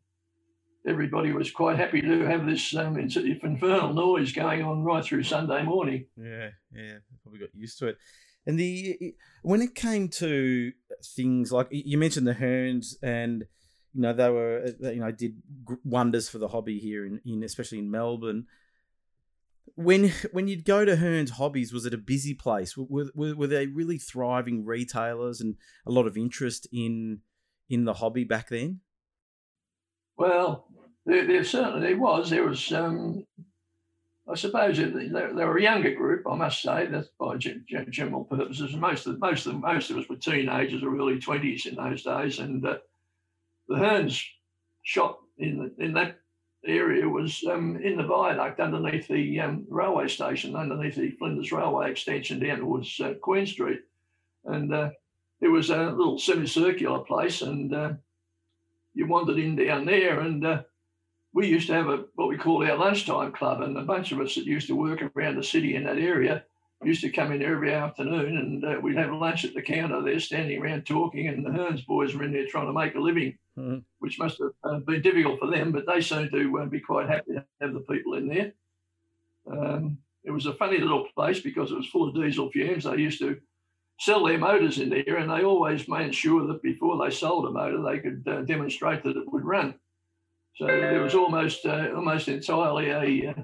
everybody 0.87 1.31
was 1.31 1.51
quite 1.51 1.77
happy 1.77 2.01
to 2.01 2.25
have 2.25 2.45
this 2.45 2.75
um, 2.75 2.97
infernal 2.97 3.93
noise 3.93 4.33
going 4.33 4.63
on 4.63 4.83
right 4.83 5.03
through 5.03 5.23
Sunday 5.23 5.63
morning. 5.63 6.05
Yeah, 6.17 6.49
yeah, 6.73 6.97
probably 7.21 7.39
got 7.39 7.55
used 7.55 7.79
to 7.79 7.87
it. 7.87 7.97
And 8.45 8.59
the 8.59 9.15
when 9.41 9.61
it 9.61 9.75
came 9.75 10.09
to 10.09 10.73
things 11.15 11.51
like 11.51 11.67
you 11.71 11.97
mentioned 11.97 12.27
the 12.27 12.33
Hearns, 12.33 12.95
and 13.01 13.45
you 13.93 14.01
know 14.01 14.13
they 14.13 14.29
were 14.29 14.73
uh, 14.83 14.89
you 14.89 14.99
know 14.99 15.11
did 15.11 15.41
wonders 15.85 16.27
for 16.27 16.39
the 16.39 16.49
hobby 16.49 16.79
here 16.79 17.05
in, 17.05 17.21
in 17.25 17.43
especially 17.43 17.79
in 17.79 17.89
Melbourne 17.89 18.47
when 19.75 20.11
when 20.31 20.47
you'd 20.47 20.65
go 20.65 20.85
to 20.85 20.97
Hearn's 20.97 21.31
Hobbies, 21.31 21.73
was 21.73 21.85
it 21.85 21.93
a 21.93 21.97
busy 21.97 22.33
place? 22.33 22.77
Were, 22.77 23.11
were, 23.15 23.35
were 23.35 23.47
they 23.47 23.67
really 23.67 23.97
thriving 23.97 24.65
retailers 24.65 25.41
and 25.41 25.55
a 25.85 25.91
lot 25.91 26.07
of 26.07 26.17
interest 26.17 26.67
in 26.71 27.21
in 27.69 27.85
the 27.85 27.93
hobby 27.93 28.23
back 28.23 28.49
then? 28.49 28.81
Well, 30.17 30.67
there, 31.05 31.25
there 31.25 31.43
certainly 31.43 31.95
was. 31.95 32.29
There 32.29 32.47
was, 32.47 32.71
um, 32.71 33.25
I 34.29 34.35
suppose, 34.35 34.77
they, 34.77 34.85
they 34.85 35.09
were 35.11 35.57
a 35.57 35.61
younger 35.61 35.93
group. 35.95 36.23
I 36.29 36.35
must 36.35 36.61
say 36.61 36.85
that's 36.85 37.09
by 37.19 37.37
general 37.37 38.25
purposes. 38.25 38.75
Most 38.75 39.07
of 39.07 39.19
most 39.19 39.47
of 39.47 39.55
most 39.55 39.89
of 39.89 39.97
us 39.97 40.07
were 40.09 40.17
teenagers 40.17 40.83
or 40.83 40.95
early 40.95 41.19
twenties 41.19 41.65
in 41.65 41.75
those 41.75 42.03
days, 42.03 42.39
and 42.39 42.65
uh, 42.65 42.77
the 43.67 43.75
Hearns 43.75 44.23
shop 44.83 45.19
in 45.37 45.71
in 45.79 45.93
that 45.93 46.19
area 46.65 47.07
was 47.07 47.43
um, 47.49 47.77
in 47.77 47.97
the 47.97 48.03
viaduct 48.03 48.59
underneath 48.59 49.07
the 49.07 49.39
um, 49.39 49.65
railway 49.69 50.07
station, 50.07 50.55
underneath 50.55 50.95
the 50.95 51.11
Flinders 51.11 51.51
Railway 51.51 51.91
extension 51.91 52.39
down 52.39 52.59
towards 52.59 52.99
uh, 52.99 53.13
Queen 53.21 53.45
Street. 53.45 53.81
And 54.45 54.73
uh, 54.73 54.91
it 55.41 55.47
was 55.47 55.69
a 55.69 55.91
little 55.91 56.19
semicircular 56.19 56.99
place, 56.99 57.41
and 57.41 57.73
uh, 57.73 57.93
you 58.93 59.07
wandered 59.07 59.39
in 59.39 59.55
down 59.55 59.85
there. 59.85 60.21
And 60.21 60.45
uh, 60.45 60.63
we 61.33 61.47
used 61.47 61.67
to 61.67 61.73
have 61.73 61.87
a 61.87 62.05
what 62.15 62.29
we 62.29 62.37
called 62.37 62.65
our 62.65 62.77
lunchtime 62.77 63.31
club, 63.31 63.61
and 63.61 63.77
a 63.77 63.83
bunch 63.83 64.11
of 64.11 64.19
us 64.19 64.35
that 64.35 64.45
used 64.45 64.67
to 64.67 64.75
work 64.75 65.01
around 65.15 65.35
the 65.35 65.43
city 65.43 65.75
in 65.75 65.83
that 65.85 65.97
area 65.97 66.45
used 66.85 67.01
to 67.01 67.09
come 67.09 67.31
in 67.31 67.41
every 67.41 67.73
afternoon 67.73 68.37
and 68.37 68.65
uh, 68.65 68.79
we'd 68.81 68.97
have 68.97 69.11
lunch 69.11 69.45
at 69.45 69.53
the 69.53 69.61
counter 69.61 70.01
there, 70.01 70.19
standing 70.19 70.61
around 70.61 70.85
talking, 70.85 71.27
and 71.27 71.45
the 71.45 71.49
Hearns 71.49 71.85
boys 71.85 72.15
were 72.15 72.23
in 72.23 72.33
there 72.33 72.47
trying 72.47 72.67
to 72.67 72.73
make 72.73 72.95
a 72.95 72.99
living, 72.99 73.37
mm-hmm. 73.57 73.79
which 73.99 74.19
must 74.19 74.39
have 74.39 74.51
uh, 74.63 74.79
been 74.79 75.01
difficult 75.01 75.39
for 75.39 75.47
them, 75.47 75.71
but 75.71 75.85
they 75.85 76.01
seemed 76.01 76.31
to 76.31 76.59
uh, 76.59 76.65
be 76.65 76.79
quite 76.79 77.09
happy 77.09 77.33
to 77.33 77.45
have 77.61 77.73
the 77.73 77.79
people 77.81 78.15
in 78.15 78.27
there. 78.27 78.53
Um, 79.51 79.97
it 80.23 80.31
was 80.31 80.45
a 80.45 80.53
funny 80.53 80.77
little 80.77 81.07
place 81.15 81.39
because 81.39 81.71
it 81.71 81.77
was 81.77 81.87
full 81.87 82.07
of 82.07 82.15
diesel 82.15 82.49
fumes. 82.49 82.85
They 82.85 82.95
used 82.97 83.19
to 83.19 83.39
sell 83.99 84.25
their 84.25 84.37
motors 84.37 84.79
in 84.79 84.89
there, 84.89 85.17
and 85.17 85.29
they 85.29 85.43
always 85.43 85.87
made 85.87 86.15
sure 86.15 86.47
that 86.47 86.61
before 86.61 87.03
they 87.03 87.13
sold 87.13 87.45
a 87.45 87.51
motor, 87.51 87.81
they 87.81 87.99
could 87.99 88.23
uh, 88.27 88.41
demonstrate 88.41 89.03
that 89.03 89.17
it 89.17 89.31
would 89.31 89.45
run. 89.45 89.75
So 90.55 90.67
there 90.67 91.01
was 91.01 91.15
almost 91.15 91.65
uh, 91.65 91.89
almost 91.95 92.27
entirely 92.27 92.89
a 92.89 93.31
uh, 93.31 93.43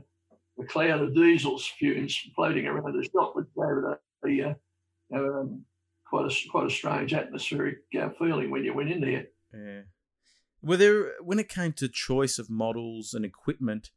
a 0.60 0.66
cloud 0.66 1.02
of 1.02 1.16
diesel 1.16 1.58
fumes 1.58 2.20
floating 2.36 2.66
around 2.66 2.94
the 2.94 3.04
shop, 3.04 3.34
which 3.36 3.48
gave 3.56 4.44
it 4.44 4.58
a, 5.14 5.18
um, 5.18 5.64
quite 6.10 6.32
a 6.32 6.50
quite 6.50 6.68
a 6.68 6.70
strange 6.70 7.14
atmospheric 7.14 7.78
uh, 8.00 8.10
feeling 8.18 8.50
when 8.52 8.64
you 8.64 8.74
went 8.74 8.92
in 8.92 9.02
there. 9.02 9.28
Yeah. 9.54 9.82
Were 10.62 10.78
there 10.78 11.14
when 11.22 11.40
it 11.40 11.50
came 11.50 11.74
to 11.74 11.88
choice 11.88 12.38
of 12.38 12.50
models 12.50 13.14
and 13.14 13.24
equipment? 13.24 13.92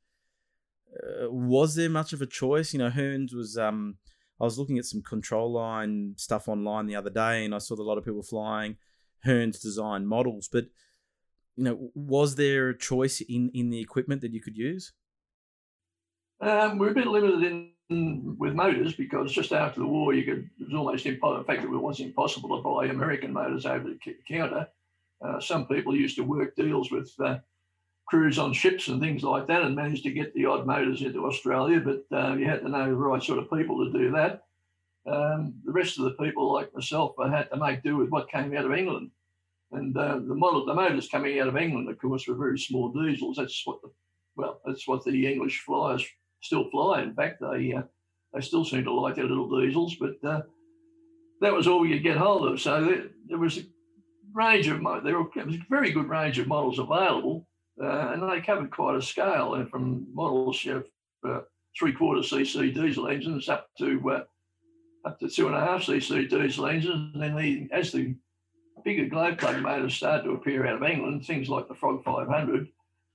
Uh, 0.94 1.30
was 1.30 1.74
there 1.74 1.90
much 1.90 2.12
of 2.12 2.22
a 2.22 2.26
choice? 2.26 2.72
You 2.72 2.78
know, 2.78 2.90
Hearns 2.90 3.34
was. 3.34 3.56
Um, 3.56 3.96
I 4.40 4.44
was 4.44 4.58
looking 4.58 4.78
at 4.78 4.84
some 4.84 5.02
control 5.02 5.52
line 5.52 6.14
stuff 6.16 6.48
online 6.48 6.86
the 6.86 6.96
other 6.96 7.10
day, 7.10 7.44
and 7.44 7.54
I 7.54 7.58
saw 7.58 7.74
a 7.74 7.82
lot 7.82 7.96
of 7.96 8.04
people 8.04 8.22
flying 8.22 8.76
Hearns 9.24 9.60
design 9.60 10.06
models. 10.06 10.48
But 10.50 10.66
you 11.56 11.64
know, 11.64 11.90
was 11.94 12.36
there 12.36 12.70
a 12.70 12.78
choice 12.78 13.20
in 13.20 13.50
in 13.54 13.70
the 13.70 13.80
equipment 13.80 14.20
that 14.20 14.32
you 14.32 14.40
could 14.40 14.56
use? 14.56 14.92
Um, 16.42 16.76
we're 16.76 16.90
a 16.90 16.94
bit 16.94 17.06
limited 17.06 17.44
in 17.44 18.36
with 18.38 18.54
motors 18.54 18.94
because 18.94 19.32
just 19.32 19.52
after 19.52 19.80
the 19.80 19.86
war, 19.86 20.12
you 20.12 20.24
could 20.24 20.50
it 20.58 20.64
was 20.66 20.74
almost 20.74 21.06
impossible. 21.06 21.38
In 21.38 21.44
fact, 21.44 21.62
it 21.62 21.70
was 21.70 22.00
impossible 22.00 22.56
to 22.56 22.62
buy 22.62 22.86
American 22.86 23.32
motors 23.32 23.64
over 23.64 23.88
the 23.88 23.98
counter. 24.28 24.66
Uh, 25.24 25.38
some 25.38 25.66
people 25.66 25.94
used 25.94 26.16
to 26.16 26.24
work 26.24 26.56
deals 26.56 26.90
with 26.90 27.12
uh, 27.22 27.38
crews 28.08 28.40
on 28.40 28.52
ships 28.52 28.88
and 28.88 29.00
things 29.00 29.22
like 29.22 29.46
that 29.46 29.62
and 29.62 29.76
managed 29.76 30.02
to 30.02 30.10
get 30.10 30.34
the 30.34 30.46
odd 30.46 30.66
motors 30.66 31.02
into 31.02 31.24
Australia, 31.24 31.80
but 31.80 32.04
uh, 32.16 32.34
you 32.34 32.44
had 32.44 32.62
to 32.62 32.68
know 32.68 32.86
the 32.86 32.94
right 32.94 33.22
sort 33.22 33.38
of 33.38 33.50
people 33.50 33.84
to 33.84 33.96
do 33.96 34.10
that. 34.10 34.42
Um, 35.06 35.54
the 35.64 35.72
rest 35.72 35.98
of 35.98 36.04
the 36.04 36.24
people, 36.24 36.52
like 36.52 36.74
myself, 36.74 37.14
I 37.20 37.28
had 37.28 37.50
to 37.50 37.56
make 37.56 37.84
do 37.84 37.96
with 37.96 38.10
what 38.10 38.30
came 38.30 38.56
out 38.56 38.64
of 38.64 38.72
England. 38.72 39.10
And 39.70 39.96
uh, 39.96 40.16
the 40.16 40.34
model, 40.34 40.66
the 40.66 40.74
motors 40.74 41.08
coming 41.08 41.38
out 41.38 41.48
of 41.48 41.56
England, 41.56 41.88
of 41.88 41.98
course, 41.98 42.26
were 42.26 42.34
very 42.34 42.58
small 42.58 42.88
diesels. 42.92 43.36
That's 43.36 43.62
what 43.64 43.80
the, 43.82 43.90
well, 44.34 44.60
that's 44.64 44.88
what 44.88 45.04
the 45.04 45.32
English 45.32 45.60
flyers 45.60 46.04
still 46.42 46.68
fly. 46.70 47.02
In 47.02 47.14
fact, 47.14 47.40
they 47.40 47.72
uh, 47.72 47.82
they 48.34 48.40
still 48.40 48.64
seem 48.64 48.84
to 48.84 48.92
like 48.92 49.16
their 49.16 49.24
little 49.24 49.60
diesels, 49.60 49.96
but 49.96 50.16
uh, 50.24 50.42
that 51.40 51.52
was 51.52 51.66
all 51.66 51.80
we 51.80 51.90
could 51.90 52.02
get 52.02 52.16
hold 52.16 52.46
of. 52.46 52.60
So 52.60 52.84
there, 52.84 53.04
there 53.28 53.38
was 53.38 53.58
a 53.58 53.62
range 54.34 54.68
of 54.68 54.82
there 55.04 55.18
was 55.18 55.30
a 55.36 55.66
very 55.70 55.92
good 55.92 56.08
range 56.08 56.38
of 56.38 56.48
models 56.48 56.78
available, 56.78 57.46
uh, 57.82 58.12
and 58.12 58.22
they 58.22 58.40
covered 58.40 58.70
quite 58.70 58.96
a 58.96 59.02
scale, 59.02 59.54
and 59.54 59.70
from 59.70 60.06
models 60.12 60.64
you 60.64 60.84
know, 61.24 61.30
uh, 61.30 61.40
three 61.78 61.92
quarter 61.92 62.20
cc 62.20 62.74
diesel 62.74 63.08
engines 63.08 63.48
up 63.48 63.68
to 63.78 64.10
uh, 64.10 64.24
up 65.06 65.18
to 65.18 65.28
two 65.28 65.46
and 65.46 65.56
a 65.56 65.60
half 65.60 65.82
cc 65.82 66.28
diesel 66.28 66.66
engines, 66.66 67.14
and 67.14 67.22
then 67.22 67.36
the, 67.36 67.68
as 67.72 67.92
the 67.92 68.14
bigger 68.84 69.06
glow 69.06 69.34
plug 69.34 69.60
motors 69.60 69.94
started 69.94 70.24
to 70.24 70.32
appear 70.32 70.66
out 70.66 70.76
of 70.76 70.82
England, 70.82 71.24
things 71.24 71.48
like 71.48 71.68
the 71.68 71.74
Frog 71.74 72.02
500, 72.04 72.68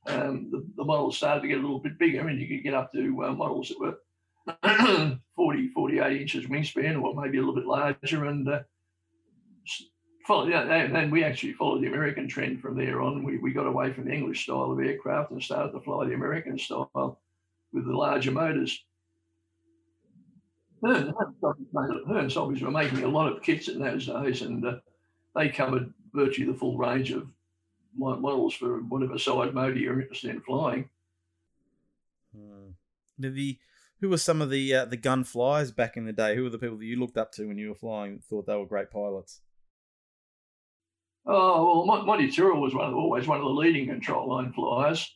um, 0.07 0.49
the, 0.51 0.65
the, 0.75 0.83
models 0.83 1.17
started 1.17 1.41
to 1.41 1.47
get 1.47 1.57
a 1.57 1.61
little 1.61 1.79
bit 1.79 1.99
bigger, 1.99 2.27
and 2.27 2.39
you 2.39 2.47
could 2.47 2.63
get 2.63 2.73
up 2.73 2.91
to 2.93 3.23
uh, 3.23 3.31
models 3.33 3.69
that 3.69 3.79
were 3.79 5.19
40, 5.35 5.69
48 5.69 6.21
inches 6.21 6.45
wingspan, 6.45 7.01
or 7.01 7.21
maybe 7.21 7.37
a 7.37 7.41
little 7.41 7.55
bit 7.55 7.65
larger, 7.65 8.25
and 8.25 8.47
uh, 8.47 8.59
follow, 10.25 10.47
yeah, 10.47 10.61
and 10.61 10.95
then 10.95 11.09
we 11.11 11.23
actually 11.23 11.53
followed 11.53 11.81
the 11.81 11.87
American 11.87 12.27
trend 12.27 12.61
from 12.61 12.77
there 12.77 13.01
on. 13.01 13.23
We, 13.23 13.37
we 13.37 13.53
got 13.53 13.67
away 13.67 13.93
from 13.93 14.05
the 14.05 14.13
English 14.13 14.43
style 14.43 14.71
of 14.71 14.79
aircraft 14.79 15.31
and 15.31 15.43
started 15.43 15.71
to 15.73 15.81
fly 15.81 16.05
the 16.05 16.13
American 16.13 16.57
style 16.57 17.21
with 17.73 17.85
the 17.85 17.95
larger 17.95 18.31
motors. 18.31 18.83
Hearn, 20.83 21.13
Hearns 21.41 22.37
obviously 22.37 22.65
were 22.65 22.71
making 22.71 23.03
a 23.03 23.07
lot 23.07 23.31
of 23.31 23.41
kits 23.41 23.67
in 23.67 23.79
those 23.79 24.05
days, 24.05 24.41
and 24.41 24.65
uh, 24.65 24.75
they 25.35 25.49
covered 25.49 25.91
virtually 26.13 26.51
the 26.51 26.57
full 26.57 26.77
range 26.77 27.11
of 27.11 27.27
models 27.97 28.53
for 28.53 28.79
whatever 28.79 29.17
side 29.17 29.53
motor 29.53 29.77
you're 29.77 30.01
interested 30.01 30.31
in 30.31 30.41
flying. 30.41 30.89
Hmm. 32.35 32.71
The 33.19 33.57
who 33.99 34.09
were 34.09 34.17
some 34.17 34.41
of 34.41 34.49
the 34.49 34.73
uh, 34.73 34.85
the 34.85 34.97
gun 34.97 35.23
flyers 35.23 35.71
back 35.71 35.97
in 35.97 36.05
the 36.05 36.13
day? 36.13 36.35
Who 36.35 36.43
were 36.43 36.49
the 36.49 36.59
people 36.59 36.77
that 36.77 36.85
you 36.85 36.99
looked 36.99 37.17
up 37.17 37.31
to 37.33 37.47
when 37.47 37.57
you 37.57 37.69
were 37.69 37.75
flying? 37.75 38.19
Thought 38.19 38.45
they 38.45 38.55
were 38.55 38.65
great 38.65 38.91
pilots. 38.91 39.41
Oh 41.25 41.83
well, 41.85 42.05
Monty 42.05 42.31
Tyrrell 42.31 42.61
was 42.61 42.73
one 42.73 42.87
of 42.89 42.95
always 42.95 43.27
one 43.27 43.37
of 43.37 43.43
the 43.43 43.49
leading 43.49 43.87
control 43.87 44.29
line 44.29 44.53
flyers. 44.53 45.13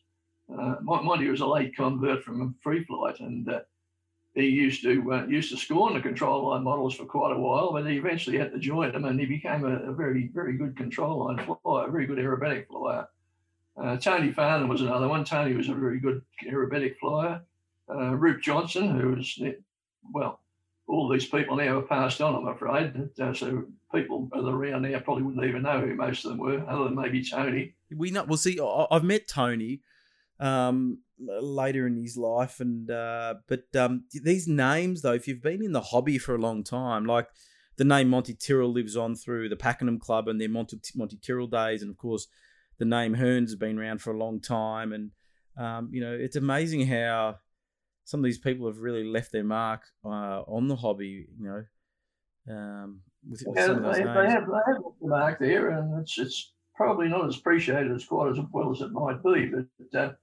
Uh, 0.52 0.76
Monty 0.82 1.30
was 1.30 1.40
a 1.40 1.46
late 1.46 1.76
convert 1.76 2.24
from 2.24 2.56
free 2.62 2.84
flight, 2.84 3.20
and 3.20 3.48
uh, 3.48 3.62
he 4.34 4.46
used 4.46 4.82
to 4.84 5.14
uh, 5.14 5.26
used 5.26 5.52
to 5.52 5.58
scorn 5.58 5.94
the 5.94 6.00
control 6.00 6.50
line 6.50 6.64
models 6.64 6.96
for 6.96 7.06
quite 7.06 7.36
a 7.36 7.40
while, 7.40 7.72
but 7.74 7.86
he 7.86 7.98
eventually 7.98 8.38
had 8.38 8.52
to 8.52 8.60
join 8.60 8.92
them, 8.94 9.06
and 9.06 9.20
he 9.20 9.26
became 9.26 9.66
a, 9.66 9.90
a 9.90 9.94
very 9.94 10.30
very 10.34 10.58
good 10.58 10.78
control 10.78 11.26
line 11.26 11.46
flyer, 11.64 11.88
a 11.88 11.92
very 11.92 12.06
good 12.06 12.18
aerobatic 12.18 12.68
flyer. 12.68 13.08
Uh, 13.82 13.98
Tony 13.98 14.32
Farnan 14.32 14.68
was 14.68 14.82
another 14.82 15.08
one. 15.08 15.24
Tony 15.26 15.56
was 15.56 15.70
a 15.70 15.74
very 15.74 16.00
good 16.00 16.22
aerobatic 16.46 16.98
flyer. 16.98 17.42
Uh, 17.90 18.16
Johnson, 18.42 19.00
who 19.00 19.10
was 19.16 19.40
well, 20.14 20.40
all 20.88 21.10
these 21.10 21.26
people 21.26 21.56
now 21.56 21.76
have 21.76 21.90
passed 21.90 22.22
on, 22.22 22.36
I'm 22.36 22.48
afraid. 22.48 23.10
Uh, 23.20 23.34
so 23.34 23.66
people 23.94 24.30
around 24.34 24.84
now 24.84 25.00
probably 25.00 25.24
wouldn't 25.24 25.46
even 25.46 25.64
know 25.64 25.82
who 25.82 25.96
most 25.96 26.26
of 26.26 26.32
them 26.32 26.40
were, 26.40 26.64
other 26.68 26.86
than 26.86 26.96
maybe 26.96 27.24
Tony. 27.24 27.74
We 27.96 28.12
know. 28.12 28.24
Well, 28.24 28.38
see, 28.38 28.60
I've 28.60 29.04
met 29.04 29.28
Tony. 29.28 29.82
Um, 30.40 31.00
later 31.22 31.88
in 31.88 31.96
his 31.98 32.18
life. 32.18 32.60
And 32.60 32.90
uh, 32.90 33.36
but 33.48 33.64
um, 33.76 34.06
these 34.14 34.48
names, 34.48 35.02
though, 35.02 35.14
if 35.14 35.28
you've 35.28 35.42
been 35.42 35.64
in 35.64 35.72
the 35.72 35.82
hobby 35.82 36.18
for 36.18 36.36
a 36.36 36.40
long 36.40 36.64
time, 36.64 37.06
like 37.06 37.28
the 37.78 37.86
name 37.86 38.10
Monty 38.10 38.34
Tyrrell 38.34 38.72
lives 38.72 38.96
on 38.96 39.16
through 39.16 39.50
the 39.50 39.56
Pakenham 39.56 40.00
Club 40.00 40.28
and 40.28 40.40
their 40.40 40.50
Monty, 40.50 40.80
Monty 40.96 41.18
Tyrrell 41.18 41.48
days, 41.48 41.82
and 41.82 41.92
of 41.92 41.98
course, 41.98 42.28
the 42.78 42.86
name 42.86 43.16
Hearns 43.16 43.50
has 43.50 43.56
been 43.56 43.80
around 43.80 44.02
for 44.02 44.12
a 44.12 44.18
long 44.18 44.40
time. 44.40 44.94
And 44.94 45.12
um, 45.58 45.90
you 45.92 46.02
know, 46.02 46.14
it's 46.14 46.36
amazing 46.36 46.88
how 46.88 47.38
some 48.06 48.20
of 48.20 48.26
these 48.26 48.40
people 48.40 48.68
have 48.68 48.80
really 48.80 49.04
left 49.04 49.32
their 49.32 49.44
mark 49.44 49.84
uh, 50.06 50.42
on 50.48 50.68
the 50.68 50.76
hobby. 50.76 51.28
You 51.40 51.46
know. 51.46 51.64
Um, 52.50 53.02
with, 53.30 53.44
with 53.46 53.56
yeah, 53.56 53.68
they, 53.68 53.74
they, 53.74 54.02
have, 54.02 54.16
they 54.16 54.28
have 54.28 54.48
the 55.00 55.08
mark 55.08 55.40
there, 55.40 55.70
and 55.70 56.02
it's 56.02 56.18
it's 56.18 56.54
probably 56.76 57.08
not 57.08 57.28
as 57.28 57.38
appreciated 57.38 57.92
as 57.92 58.06
quite 58.06 58.32
as 58.32 58.40
well 58.52 58.72
as 58.72 58.82
it 58.82 58.92
might 58.92 59.22
be. 59.24 59.52
But 59.52 60.00
uh, 60.00 60.14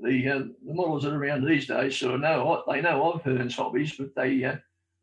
the 0.00 0.28
uh, 0.28 0.38
the 0.38 0.74
models 0.74 1.04
that 1.04 1.12
are 1.12 1.22
around 1.22 1.44
these 1.44 1.66
days 1.66 1.96
sort 1.96 2.14
of 2.14 2.20
know 2.20 2.62
they 2.68 2.80
know 2.80 3.12
of 3.12 3.22
Hearn's 3.22 3.56
hobbies, 3.56 3.96
but 3.96 4.14
they 4.16 4.44
uh, 4.44 4.56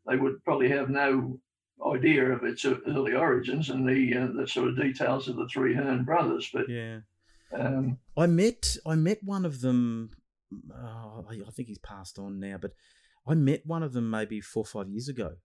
they 0.06 0.16
would 0.16 0.44
probably 0.44 0.68
have 0.68 0.90
no 0.90 1.38
idea 1.84 2.24
of 2.30 2.44
its 2.44 2.64
early 2.64 3.14
origins 3.14 3.70
and 3.70 3.88
the 3.88 4.16
uh, 4.16 4.28
the 4.40 4.46
sort 4.46 4.68
of 4.68 4.76
details 4.76 5.28
of 5.28 5.36
the 5.36 5.48
three 5.48 5.74
Hearn 5.74 6.04
brothers. 6.04 6.50
But 6.52 6.68
yeah, 6.68 7.00
um, 7.56 7.98
I 8.16 8.26
met 8.26 8.76
I 8.86 8.94
met 8.94 9.18
one 9.22 9.44
of 9.44 9.60
them. 9.60 10.10
Oh, 10.72 11.24
I 11.30 11.50
think 11.50 11.68
he's 11.68 11.78
passed 11.78 12.18
on 12.18 12.38
now, 12.38 12.58
but 12.60 12.72
I 13.26 13.34
met 13.34 13.62
one 13.64 13.82
of 13.82 13.92
them 13.94 14.10
maybe 14.10 14.40
four 14.40 14.62
or 14.62 14.66
five 14.66 14.88
years 14.88 15.08
ago. 15.08 15.36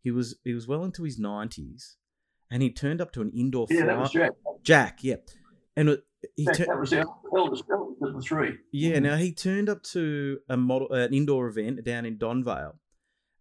He 0.00 0.10
was 0.10 0.36
he 0.44 0.54
was 0.54 0.66
well 0.66 0.84
into 0.84 1.02
his 1.02 1.18
nineties, 1.18 1.96
and 2.50 2.62
he 2.62 2.70
turned 2.70 3.00
up 3.00 3.12
to 3.12 3.20
an 3.20 3.30
indoor. 3.30 3.66
Yeah, 3.68 3.86
that 3.86 3.98
was 3.98 4.10
Jack. 4.10 4.32
Jack, 4.62 4.98
yeah, 5.02 5.16
and 5.76 5.98
he 6.36 6.44
Jack, 6.44 6.66
that 6.66 6.78
was 6.78 6.90
the 6.90 7.06
eldest 7.36 7.64
of 7.70 8.14
the 8.14 8.20
three. 8.20 8.58
Yeah, 8.72 8.98
now 8.98 9.16
he 9.16 9.32
turned 9.32 9.68
up 9.68 9.82
to 9.84 10.38
a 10.48 10.56
model 10.56 10.92
an 10.92 11.14
indoor 11.14 11.48
event 11.48 11.84
down 11.84 12.04
in 12.04 12.18
Donvale, 12.18 12.74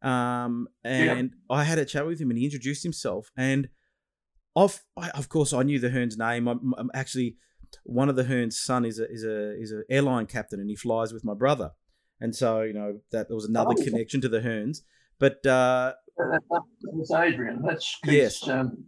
um, 0.01 0.67
and 0.83 1.33
I 1.49 1.63
had 1.63 1.79
a 1.79 1.85
chat 1.85 2.05
with 2.05 2.19
him, 2.19 2.29
and 2.29 2.39
he 2.39 2.45
introduced 2.45 2.83
himself, 2.83 3.31
and 3.37 3.69
of 4.55 4.81
of 4.97 5.29
course 5.29 5.53
I 5.53 5.63
knew 5.63 5.79
the 5.79 5.89
Hearn's 5.89 6.17
name. 6.17 6.47
I'm, 6.47 6.73
I'm 6.77 6.91
actually 6.93 7.37
one 7.83 8.09
of 8.09 8.15
the 8.15 8.25
Hearn's 8.25 8.59
son 8.59 8.85
is 8.85 8.99
a 8.99 9.09
is 9.11 9.23
a 9.23 9.59
is 9.59 9.71
an 9.71 9.83
airline 9.89 10.25
captain, 10.25 10.59
and 10.59 10.69
he 10.69 10.75
flies 10.75 11.13
with 11.13 11.25
my 11.25 11.33
brother, 11.33 11.71
and 12.19 12.35
so 12.35 12.61
you 12.61 12.73
know 12.73 12.99
that 13.11 13.27
there 13.27 13.35
was 13.35 13.45
another 13.45 13.75
oh, 13.77 13.83
connection 13.83 14.21
to 14.21 14.29
the 14.29 14.39
Hearns. 14.39 14.79
But 15.19 15.45
uh, 15.45 15.93
that's 16.17 17.11
Adrian. 17.11 17.61
That's 17.65 17.97
yes, 18.05 18.47
um, 18.47 18.85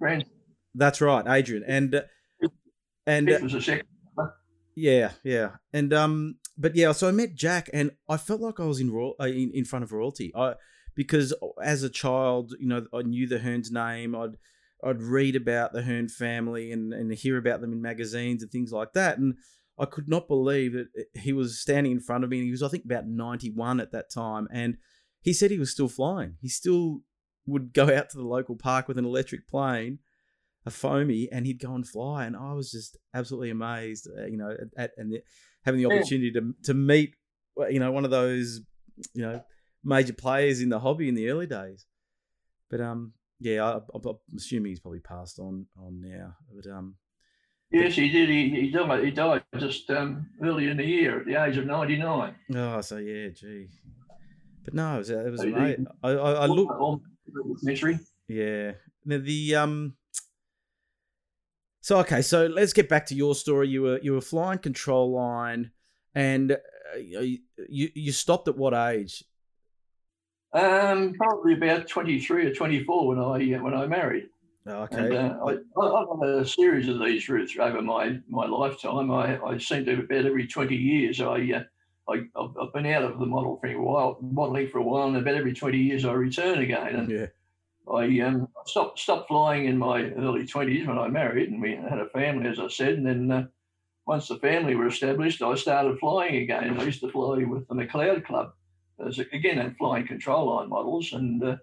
That's 0.74 1.02
right, 1.02 1.26
Adrian, 1.28 1.64
and 1.68 1.96
uh, 1.96 2.02
and 3.06 3.30
it 3.30 3.42
was 3.42 3.54
a 3.54 3.62
second 3.62 3.88
yeah, 4.76 5.12
yeah, 5.24 5.52
and 5.74 5.94
um, 5.94 6.36
but 6.58 6.76
yeah, 6.76 6.92
so 6.94 7.08
I 7.08 7.12
met 7.12 7.36
Jack, 7.36 7.70
and 7.74 7.92
I 8.08 8.18
felt 8.18 8.42
like 8.42 8.60
I 8.60 8.66
was 8.66 8.80
in 8.80 8.92
royal, 8.92 9.16
uh, 9.20 9.26
in, 9.26 9.52
in 9.54 9.66
front 9.66 9.84
of 9.84 9.92
royalty. 9.92 10.32
I 10.36 10.56
because 10.96 11.34
as 11.62 11.84
a 11.84 11.90
child, 11.90 12.54
you 12.60 12.68
know, 12.68 12.86
I 12.94 13.02
knew 13.02 13.28
the 13.28 13.40
Hearn's 13.40 13.72
name. 13.72 14.16
I'd 14.16 14.38
I'd 14.84 15.02
read 15.02 15.36
about 15.36 15.74
the 15.74 15.82
Hearn 15.82 16.08
family 16.08 16.72
and 16.72 16.94
and 16.94 17.14
hear 17.14 17.38
about 17.38 17.62
them 17.62 17.74
in 17.74 17.82
magazines 17.82 18.44
and 18.44 18.52
things 18.52 18.72
like 18.72 18.94
that, 18.94 19.18
and 19.18 19.36
I 19.78 19.86
could 19.86 20.08
not 20.08 20.28
believe 20.28 20.74
that 20.74 20.88
he 21.16 21.34
was 21.34 21.60
standing 21.60 21.92
in 21.92 22.00
front 22.00 22.24
of 22.24 22.30
me. 22.30 22.38
And 22.38 22.46
he 22.46 22.52
was, 22.52 22.64
I 22.64 22.70
think, 22.70 22.86
about 22.86 23.08
ninety 23.08 23.50
one 23.50 23.82
at 23.82 23.92
that 23.92 24.10
time, 24.10 24.48
and 24.54 24.78
he 25.22 25.34
said 25.34 25.52
he 25.52 25.60
was 25.60 25.72
still 25.72 25.90
flying. 25.90 26.38
He 26.42 26.48
still 26.48 27.02
would 27.46 27.74
go 27.74 27.94
out 27.94 28.10
to 28.10 28.18
the 28.18 28.24
local 28.24 28.56
park 28.56 28.88
with 28.88 28.98
an 28.98 29.06
electric 29.06 29.48
plane 29.50 30.00
a 30.66 30.72
foamy 30.72 31.28
and 31.32 31.46
he'd 31.46 31.60
go 31.60 31.74
and 31.74 31.88
fly 31.88 32.26
and 32.26 32.36
I 32.36 32.54
was 32.54 32.72
just 32.72 32.98
absolutely 33.14 33.50
amazed 33.50 34.08
uh, 34.18 34.26
you 34.26 34.38
know 34.38 34.52
at, 34.52 34.68
at 34.78 34.92
and 34.98 35.12
the, 35.12 35.22
having 35.66 35.82
the 35.82 35.88
opportunity 35.88 36.32
to 36.32 36.54
to 36.64 36.74
meet 36.74 37.16
you 37.70 37.80
know 37.80 37.92
one 37.92 38.06
of 38.06 38.12
those 38.12 38.62
you 39.14 39.22
know 39.22 39.42
major 39.84 40.14
players 40.14 40.62
in 40.62 40.70
the 40.70 40.80
hobby 40.80 41.10
in 41.10 41.16
the 41.16 41.30
early 41.30 41.48
days 41.48 41.86
but 42.70 42.80
um 42.80 43.14
yeah 43.40 43.64
I, 43.64 43.76
am 43.78 44.16
assuming 44.36 44.72
he's 44.72 44.80
probably 44.80 45.00
passed 45.00 45.40
on 45.40 45.66
on 45.78 46.02
now 46.02 46.36
but 46.54 46.72
um 46.72 46.96
Yes, 47.72 47.96
he 47.96 48.10
did. 48.10 48.28
He, 48.28 48.50
he 48.50 48.70
died. 48.70 49.06
He 49.06 49.12
died 49.12 49.44
just 49.58 49.90
um, 49.92 50.28
early 50.44 50.68
in 50.68 50.76
the 50.76 50.86
year 50.86 51.22
at 51.22 51.26
the 51.26 51.42
age 51.42 51.56
of 51.56 51.66
ninety 51.66 51.98
nine. 51.98 52.36
Oh, 52.54 52.82
so 52.82 52.98
yeah, 52.98 53.30
gee. 53.30 53.70
But 54.66 54.74
no, 54.74 54.96
it 54.96 54.98
was, 54.98 55.10
it 55.10 55.32
was 55.32 55.42
I, 55.42 55.78
I, 56.04 56.12
I 56.12 56.46
look. 56.48 57.02
Century. 57.60 57.98
Yeah. 58.28 58.74
Now 59.06 59.20
the 59.20 59.56
um 59.56 59.94
so 61.82 61.98
okay, 62.00 62.22
so 62.22 62.46
let's 62.46 62.74
get 62.74 62.88
back 62.88 63.08
to 63.08 63.16
your 63.16 63.36
story. 63.36 63.68
You 63.68 63.82
were 63.82 64.00
you 64.02 64.14
were 64.14 64.22
flying 64.22 64.60
control 64.60 65.12
line, 65.12 65.72
and 66.16 66.54
uh, 66.54 66.58
you 66.98 67.40
you 67.68 68.12
stopped 68.12 68.48
at 68.48 68.58
what 68.58 68.74
age? 68.74 69.24
Um, 70.54 71.14
probably 71.14 71.54
about 71.54 71.88
twenty 71.88 72.20
three 72.20 72.46
or 72.46 72.54
twenty 72.54 72.84
four 72.84 73.08
when 73.08 73.20
I 73.20 73.56
uh, 73.56 73.64
when 73.64 73.74
I 73.74 73.88
married. 73.88 74.28
Oh, 74.68 74.84
okay. 74.84 75.06
And, 75.06 75.16
uh, 75.16 75.38
I, 75.44 75.54
have 75.54 76.20
had 76.22 76.30
a 76.42 76.46
series 76.46 76.88
of 76.88 77.00
these 77.00 77.28
routes 77.28 77.56
over 77.60 77.82
my 77.82 78.20
my 78.30 78.46
lifetime. 78.46 79.10
I, 79.12 79.40
I 79.42 79.58
seem 79.58 79.86
to 79.86 79.94
about 79.94 80.26
every 80.26 80.48
twenty 80.48 80.76
years 80.76 81.20
I 81.20 81.52
uh, 81.56 81.64
I, 82.12 82.28
have 82.36 82.74
been 82.74 82.86
out 82.88 83.04
of 83.04 83.20
the 83.20 83.26
model 83.26 83.58
for 83.60 83.68
a 83.68 83.82
while, 83.82 84.18
modelling 84.22 84.70
for 84.70 84.80
a 84.80 84.84
while, 84.84 85.08
and 85.08 85.18
about 85.18 85.36
every 85.36 85.54
20 85.54 85.78
years 85.78 86.06
I 86.06 86.14
return 86.14 86.60
again. 86.60 86.96
And 86.96 87.12
yeah. 87.12 87.26
I 87.92 88.20
um, 88.22 88.48
stopped 88.66 89.00
stopped 89.00 89.28
flying 89.28 89.66
in 89.66 89.78
my 89.78 90.04
early 90.12 90.46
20s 90.46 90.88
when 90.88 90.98
I 90.98 91.08
married, 91.08 91.50
and 91.50 91.62
we 91.62 91.76
had 91.76 92.00
a 92.00 92.10
family, 92.10 92.50
as 92.50 92.60
I 92.60 92.68
said. 92.68 92.94
And 92.94 93.06
then 93.06 93.32
uh, 93.32 93.48
once 94.06 94.28
the 94.28 94.38
family 94.38 94.76
were 94.76 94.88
established, 94.88 95.42
I 95.42 95.56
started 95.56 96.00
flying 96.00 96.36
again. 96.36 96.80
I 96.80 96.84
used 96.84 97.02
to 97.02 97.12
fly 97.12 97.44
with 97.44 97.68
the 97.68 97.76
McLeod 97.76 98.26
Club, 98.26 98.54
as 99.06 99.20
again, 99.20 99.60
and 99.60 99.76
flying 99.78 100.08
control 100.08 100.56
line 100.56 100.70
models. 100.70 101.12
And 101.14 101.44
uh, 101.44 101.56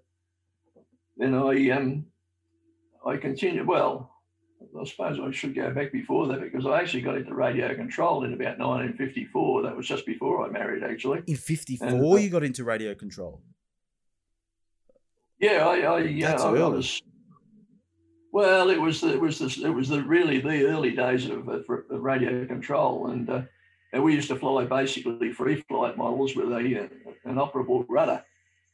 then 1.17 1.35
I 1.35 1.71
um, 1.71 2.07
I 3.07 3.17
continued. 3.17 3.67
Well, 3.67 4.11
I 4.79 4.85
suppose 4.85 5.19
I 5.21 5.31
should 5.31 5.55
go 5.55 5.73
back 5.73 5.93
before 5.93 6.27
that 6.29 6.41
because 6.41 6.67
I 6.67 6.81
actually 6.81 7.03
got 7.03 7.17
into 7.17 7.33
radio 7.35 7.75
control 7.75 8.25
in 8.25 8.35
about 8.35 8.59
1954. 8.59 9.63
That 9.63 9.77
was 9.77 9.87
just 9.87 10.05
before 10.05 10.45
I 10.45 10.51
married, 10.51 10.83
actually. 10.83 11.23
In 11.27 11.37
54, 11.37 11.89
and, 11.89 12.01
uh, 12.05 12.17
you 12.17 12.29
got 12.29 12.43
into 12.43 12.65
radio 12.65 12.95
control? 12.95 13.41
Yeah, 15.40 15.66
I, 15.66 15.81
I 15.81 15.98
yeah, 16.01 16.37
I, 16.37 16.48
I, 16.48 16.68
was. 16.68 17.01
Well, 18.33 18.70
it 18.70 18.81
was 18.81 19.03
it 19.03 19.20
was 19.20 19.38
the, 19.38 19.66
it 19.66 19.70
was 19.70 19.88
the 19.88 20.03
really 20.03 20.40
the 20.40 20.66
early 20.66 20.90
days 20.92 21.29
of, 21.29 21.48
of 21.48 21.64
radio 21.90 22.44
control, 22.46 23.09
and 23.09 23.29
uh, 23.31 23.42
and 23.92 24.03
we 24.03 24.14
used 24.14 24.29
to 24.29 24.37
fly 24.37 24.64
basically 24.64 25.33
free 25.33 25.64
flight 25.68 25.96
models 25.96 26.35
with 26.35 26.51
a 26.53 26.57
uh, 26.57 26.88
an 27.24 27.37
operable 27.37 27.85
rudder 27.88 28.22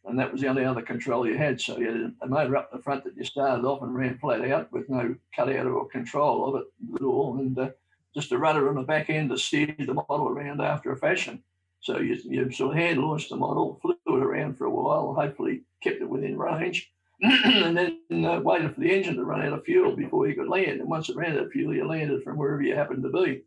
and 0.07 0.19
that 0.19 0.31
was 0.31 0.41
the 0.41 0.49
only 0.49 0.65
other 0.65 0.83
control 0.83 1.27
you 1.27 1.37
had. 1.37 1.61
So 1.61 1.79
you 1.79 1.87
had 1.87 2.15
a 2.23 2.27
motor 2.27 2.57
up 2.57 2.71
the 2.71 2.83
front 2.83 3.05
that 3.05 3.17
you 3.17 3.25
started 3.25 3.65
off 3.65 3.83
and 3.83 3.95
ran 3.95 4.19
flat 4.19 4.45
out 4.51 4.71
with 4.73 4.89
no 4.89 5.15
cutout 5.35 5.67
or 5.67 5.89
control 5.89 6.47
of 6.47 6.63
it 6.63 6.95
at 6.95 7.03
all, 7.03 7.39
and 7.39 7.59
uh, 7.59 7.71
just 8.15 8.33
a 8.33 8.39
rudder 8.39 8.69
on 8.69 8.77
the 8.77 8.83
back 8.83 9.11
end 9.11 9.31
to 9.31 9.39
steer 9.39 9.75
the 9.79 9.95
model 9.95 10.29
around 10.29 10.61
after 10.61 10.93
a 10.93 10.97
fashion. 10.97 11.43
So 11.85 11.99
you, 11.99 12.17
you 12.25 12.51
sort 12.51 12.73
of 12.73 12.79
hand 12.79 12.99
launched 12.99 13.29
the 13.29 13.37
model, 13.37 13.79
flew 13.83 13.95
it 14.07 14.23
around 14.23 14.57
for 14.57 14.65
a 14.65 14.71
while, 14.71 15.15
hopefully 15.15 15.65
kept 15.83 16.01
it 16.01 16.09
within 16.09 16.39
range, 16.39 16.91
and 17.23 17.77
then 17.77 18.25
uh, 18.25 18.41
waited 18.41 18.75
for 18.75 18.81
the 18.81 18.91
engine 18.91 19.17
to 19.17 19.25
run 19.25 19.43
out 19.43 19.53
of 19.53 19.65
fuel 19.65 19.95
before 19.95 20.27
you 20.27 20.35
could 20.35 20.49
land. 20.49 20.81
And 20.81 20.89
once 20.89 21.11
it 21.11 21.17
ran 21.17 21.37
out 21.37 21.45
of 21.45 21.53
fuel, 21.53 21.75
you 21.75 21.87
landed 21.87 22.23
from 22.23 22.39
wherever 22.39 22.63
you 22.63 22.75
happened 22.75 23.03
to 23.03 23.11
be. 23.11 23.43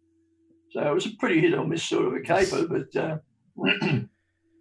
So 0.70 0.82
it 0.82 0.94
was 0.94 1.08
a 1.08 1.16
pretty 1.18 1.42
hit 1.42 1.56
or 1.56 1.66
miss 1.66 1.84
sort 1.84 2.06
of 2.06 2.14
a 2.14 2.20
caper, 2.20 2.68
but 2.68 2.96
uh, 2.96 3.18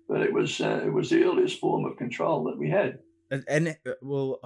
but 0.09 0.23
it 0.23 0.33
was 0.33 0.59
uh, 0.59 0.81
it 0.83 0.93
was 0.93 1.11
the 1.11 1.25
earliest 1.25 1.61
form 1.61 1.85
of 1.85 1.99
control 1.99 2.45
that 2.45 2.57
we 2.57 2.71
had. 2.71 3.01
And, 3.31 3.45
and 3.47 3.77
uh, 3.87 3.93
well, 4.01 4.41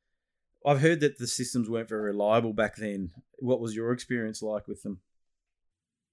I've 0.66 0.80
heard 0.80 0.98
that 0.98 1.18
the 1.18 1.28
systems 1.28 1.70
weren't 1.70 1.88
very 1.88 2.06
reliable 2.06 2.54
back 2.54 2.74
then. 2.74 3.12
What 3.38 3.60
was 3.60 3.76
your 3.76 3.92
experience 3.92 4.42
like 4.42 4.66
with 4.66 4.82
them? 4.82 4.98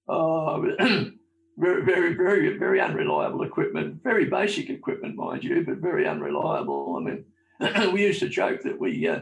Oh, 0.07 0.63
very, 1.57 1.83
very, 1.83 2.13
very, 2.13 2.57
very 2.57 2.81
unreliable 2.81 3.43
equipment. 3.43 4.01
Very 4.03 4.25
basic 4.25 4.69
equipment, 4.69 5.15
mind 5.15 5.43
you, 5.43 5.63
but 5.65 5.77
very 5.77 6.07
unreliable. 6.07 6.97
I 6.97 7.01
mean, 7.03 7.25
we 7.93 8.03
used 8.03 8.19
to 8.21 8.29
joke 8.29 8.61
that 8.63 8.79
we, 8.79 9.07
uh, 9.07 9.21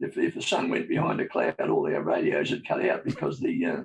if 0.00 0.16
if 0.18 0.34
the 0.34 0.42
sun 0.42 0.68
went 0.68 0.88
behind 0.88 1.20
a 1.20 1.28
cloud, 1.28 1.54
all 1.60 1.86
our 1.86 2.02
radios 2.02 2.50
would 2.50 2.66
cut 2.66 2.84
out 2.84 3.04
because 3.04 3.38
the 3.38 3.66
uh, 3.66 3.82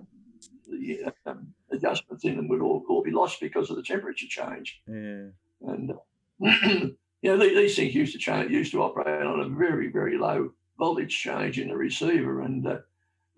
the 0.68 1.06
um, 1.26 1.54
adjustments 1.72 2.24
in 2.24 2.36
them 2.36 2.48
would 2.48 2.62
all, 2.62 2.84
all 2.90 3.04
be 3.04 3.12
lost 3.12 3.40
because 3.40 3.70
of 3.70 3.76
the 3.76 3.84
temperature 3.84 4.28
change. 4.28 4.82
Yeah. 4.88 5.28
And 5.62 5.94
you 6.40 6.96
know 7.24 7.38
these, 7.38 7.76
things 7.76 7.96
used 7.96 8.14
to 8.14 8.20
change, 8.20 8.52
used 8.52 8.72
to 8.72 8.84
operate 8.84 9.26
on 9.26 9.40
a 9.40 9.50
very 9.50 9.92
very 9.92 10.18
low 10.18 10.52
voltage 10.78 11.18
change 11.18 11.60
in 11.60 11.70
the 11.70 11.78
receiver, 11.78 12.42
and 12.42 12.66
uh, 12.68 12.78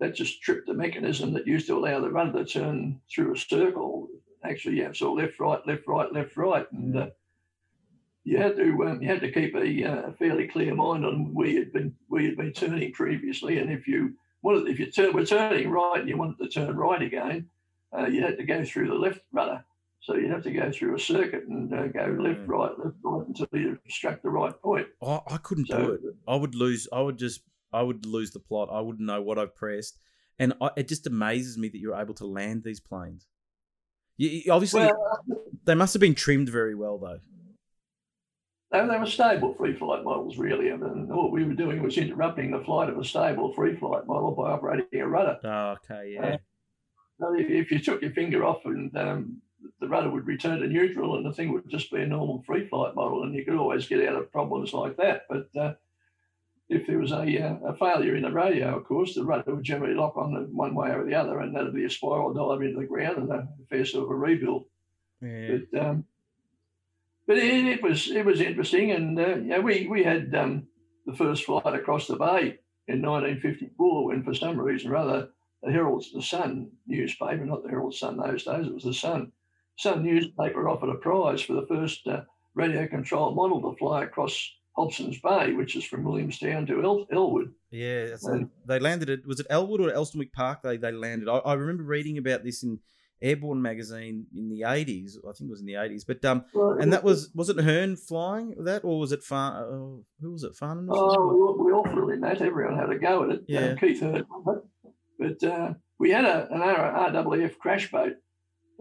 that 0.00 0.14
just 0.14 0.42
tripped 0.42 0.66
the 0.66 0.74
mechanism 0.74 1.32
that 1.34 1.46
used 1.46 1.66
to 1.66 1.76
allow 1.78 2.00
the 2.00 2.10
runner 2.10 2.32
to 2.32 2.44
turn 2.44 3.00
through 3.12 3.34
a 3.34 3.38
circle. 3.38 4.08
Actually, 4.42 4.78
yeah, 4.78 4.90
so 4.92 5.12
left, 5.12 5.38
right, 5.38 5.64
left, 5.66 5.86
right, 5.86 6.12
left, 6.12 6.36
right, 6.36 6.66
and 6.72 6.96
uh, 6.96 7.06
you 8.24 8.38
had 8.38 8.56
to 8.56 8.84
um, 8.84 9.02
you 9.02 9.08
had 9.08 9.20
to 9.20 9.32
keep 9.32 9.54
a, 9.54 9.84
uh, 9.84 10.12
fairly 10.18 10.46
clear 10.48 10.74
mind 10.74 11.04
on 11.04 11.34
where 11.34 11.48
you'd 11.48 11.72
been 11.72 11.94
where 12.08 12.22
you'd 12.22 12.36
been 12.36 12.52
turning 12.52 12.92
previously, 12.92 13.58
and 13.58 13.70
if 13.70 13.86
you 13.86 14.14
wanted 14.42 14.68
if 14.68 14.78
you 14.78 14.90
turn, 14.90 15.12
were 15.12 15.24
turning 15.24 15.70
right 15.70 16.00
and 16.00 16.08
you 16.08 16.16
wanted 16.16 16.38
to 16.38 16.48
turn 16.48 16.76
right 16.76 17.02
again, 17.02 17.48
uh, 17.96 18.06
you 18.06 18.22
had 18.22 18.38
to 18.38 18.44
go 18.44 18.64
through 18.64 18.88
the 18.88 18.94
left 18.94 19.20
rudder. 19.32 19.64
So 20.02 20.14
you'd 20.14 20.30
have 20.30 20.44
to 20.44 20.50
go 20.50 20.72
through 20.72 20.96
a 20.96 20.98
circuit 20.98 21.44
and 21.46 21.72
uh, 21.74 21.88
go 21.88 22.16
left, 22.18 22.48
right, 22.48 22.70
left, 22.78 22.96
right 23.02 23.26
until 23.26 23.48
you 23.52 23.78
struck 23.90 24.22
the 24.22 24.30
right 24.30 24.58
point. 24.62 24.86
I, 25.02 25.20
I 25.26 25.36
couldn't 25.36 25.66
so, 25.66 25.76
do 25.76 25.92
it. 25.92 26.00
I 26.26 26.36
would 26.36 26.54
lose. 26.54 26.88
I 26.92 27.00
would 27.00 27.18
just. 27.18 27.42
I 27.72 27.82
would 27.82 28.04
lose 28.04 28.32
the 28.32 28.40
plot. 28.40 28.68
I 28.72 28.80
wouldn't 28.80 29.06
know 29.06 29.22
what 29.22 29.38
I've 29.38 29.54
pressed, 29.54 30.00
and 30.38 30.54
I, 30.60 30.70
it 30.76 30.88
just 30.88 31.06
amazes 31.06 31.56
me 31.56 31.68
that 31.68 31.78
you're 31.78 31.94
able 31.94 32.14
to 32.14 32.26
land 32.26 32.64
these 32.64 32.80
planes. 32.80 33.26
You, 34.20 34.52
obviously, 34.52 34.82
well, 34.82 35.16
they 35.64 35.74
must 35.74 35.94
have 35.94 36.00
been 36.00 36.14
trimmed 36.14 36.50
very 36.50 36.74
well, 36.74 36.98
though. 36.98 37.20
They, 38.70 38.86
they 38.86 38.98
were 38.98 39.06
stable 39.06 39.54
free 39.54 39.74
flight 39.74 40.04
models, 40.04 40.36
really. 40.36 40.68
And, 40.68 40.82
mean, 40.82 41.08
what 41.08 41.32
we 41.32 41.42
were 41.42 41.54
doing 41.54 41.82
was 41.82 41.96
interrupting 41.96 42.50
the 42.50 42.62
flight 42.62 42.90
of 42.90 42.98
a 42.98 43.04
stable 43.04 43.54
free 43.54 43.76
flight 43.76 44.06
model 44.06 44.32
by 44.32 44.50
operating 44.50 45.00
a 45.00 45.08
rudder. 45.08 45.38
Oh, 45.42 45.76
okay, 45.78 46.12
yeah. 46.12 46.36
Uh, 47.22 47.32
if 47.32 47.70
you 47.70 47.78
took 47.78 48.02
your 48.02 48.10
finger 48.10 48.44
off 48.44 48.60
and 48.66 48.94
um, 48.98 49.40
the 49.80 49.88
rudder 49.88 50.10
would 50.10 50.26
return 50.26 50.60
to 50.60 50.66
neutral 50.66 51.16
and 51.16 51.24
the 51.24 51.32
thing 51.32 51.54
would 51.54 51.70
just 51.70 51.90
be 51.90 52.02
a 52.02 52.06
normal 52.06 52.42
free 52.46 52.68
flight 52.68 52.94
model, 52.94 53.22
and 53.22 53.34
you 53.34 53.42
could 53.42 53.56
always 53.56 53.88
get 53.88 54.06
out 54.06 54.16
of 54.16 54.30
problems 54.30 54.74
like 54.74 54.98
that. 54.98 55.22
But 55.30 55.48
uh, 55.58 55.72
if 56.70 56.86
there 56.86 56.98
was 56.98 57.10
a, 57.10 57.16
uh, 57.16 57.56
a 57.66 57.76
failure 57.76 58.14
in 58.14 58.22
the 58.22 58.30
radio, 58.30 58.76
of 58.76 58.84
course, 58.84 59.14
the 59.14 59.24
rudder 59.24 59.56
would 59.56 59.64
generally 59.64 59.94
lock 59.94 60.16
on 60.16 60.32
the 60.32 60.40
one 60.52 60.74
way 60.74 60.90
or 60.90 61.04
the 61.04 61.14
other, 61.14 61.40
and 61.40 61.54
that'd 61.54 61.74
be 61.74 61.84
a 61.84 61.90
spiral 61.90 62.32
dive 62.32 62.62
into 62.62 62.78
the 62.78 62.86
ground 62.86 63.18
and 63.18 63.30
a 63.30 63.48
fair 63.68 63.84
sort 63.84 64.04
of 64.04 64.10
a 64.10 64.14
rebuild. 64.14 64.66
Yeah. 65.20 65.56
But 65.72 65.80
um, 65.84 66.04
but 67.26 67.38
it, 67.38 67.66
it, 67.66 67.82
was 67.82 68.08
it 68.10 68.24
was 68.24 68.40
interesting, 68.40 68.92
and 68.92 69.18
uh, 69.18 69.36
you 69.36 69.48
know, 69.48 69.60
we 69.60 69.88
we 69.88 70.04
had 70.04 70.32
um, 70.34 70.68
the 71.06 71.16
first 71.16 71.44
flight 71.44 71.74
across 71.74 72.06
the 72.06 72.16
bay 72.16 72.58
in 72.86 73.02
1954 73.02 74.06
when, 74.06 74.22
for 74.22 74.34
some 74.34 74.58
reason 74.58 74.92
or 74.92 74.96
other, 74.96 75.28
the 75.62 75.72
Herald, 75.72 76.04
the 76.14 76.22
Sun 76.22 76.70
newspaper, 76.86 77.44
not 77.44 77.64
the 77.64 77.68
Herald 77.68 77.94
Sun 77.94 78.16
those 78.16 78.44
days, 78.44 78.66
it 78.66 78.74
was 78.74 78.84
the 78.84 78.94
Sun, 78.94 79.32
Sun 79.76 80.04
newspaper 80.04 80.68
offered 80.68 80.90
a 80.90 80.94
prize 80.94 81.42
for 81.42 81.54
the 81.54 81.66
first 81.66 82.06
uh, 82.06 82.22
radio 82.54 82.86
control 82.86 83.34
model 83.34 83.60
to 83.60 83.76
fly 83.76 84.04
across 84.04 84.52
Hobson's 84.76 85.20
Bay, 85.20 85.52
which 85.52 85.76
is 85.76 85.84
from 85.84 86.04
Williamstown 86.04 86.66
to 86.66 86.82
El- 86.82 87.06
Elwood. 87.12 87.52
Yeah, 87.70 88.16
they 88.66 88.78
landed 88.78 89.10
it. 89.10 89.26
Was 89.26 89.40
it 89.40 89.46
Elwood 89.50 89.80
or 89.80 89.90
Elsternwick 89.90 90.32
Park? 90.32 90.62
They 90.62 90.76
they 90.76 90.92
landed. 90.92 91.28
I, 91.28 91.38
I 91.38 91.54
remember 91.54 91.82
reading 91.82 92.18
about 92.18 92.44
this 92.44 92.62
in 92.62 92.78
Airborne 93.22 93.60
magazine 93.60 94.26
in 94.34 94.48
the 94.48 94.64
eighties. 94.64 95.18
I 95.18 95.32
think 95.32 95.48
it 95.48 95.50
was 95.50 95.60
in 95.60 95.66
the 95.66 95.76
eighties. 95.76 96.04
But 96.04 96.24
um, 96.24 96.44
well, 96.54 96.72
and 96.80 96.92
that 96.92 97.04
was 97.04 97.30
was 97.34 97.48
it 97.50 97.60
Hearn 97.60 97.96
flying 97.96 98.54
that, 98.64 98.84
or 98.84 98.98
was 98.98 99.12
it 99.12 99.22
Far? 99.22 99.64
Uh, 99.64 100.02
who 100.20 100.32
was 100.32 100.44
it? 100.44 100.52
Farnan? 100.54 100.88
Oh, 100.90 101.62
we 101.62 101.72
all 101.72 101.84
flew 101.84 102.10
in 102.10 102.20
that. 102.20 102.40
Everyone 102.40 102.78
had 102.78 102.90
a 102.90 102.98
go 102.98 103.24
at 103.24 103.30
it. 103.30 103.44
Yeah, 103.46 103.70
um, 103.70 103.76
Keith 103.76 104.00
Hearn. 104.00 104.26
But 105.18 105.42
uh, 105.44 105.74
we 105.98 106.10
had 106.10 106.24
a, 106.24 106.48
an 106.50 106.60
RAAF 106.60 107.58
crash 107.58 107.90
boat 107.90 108.14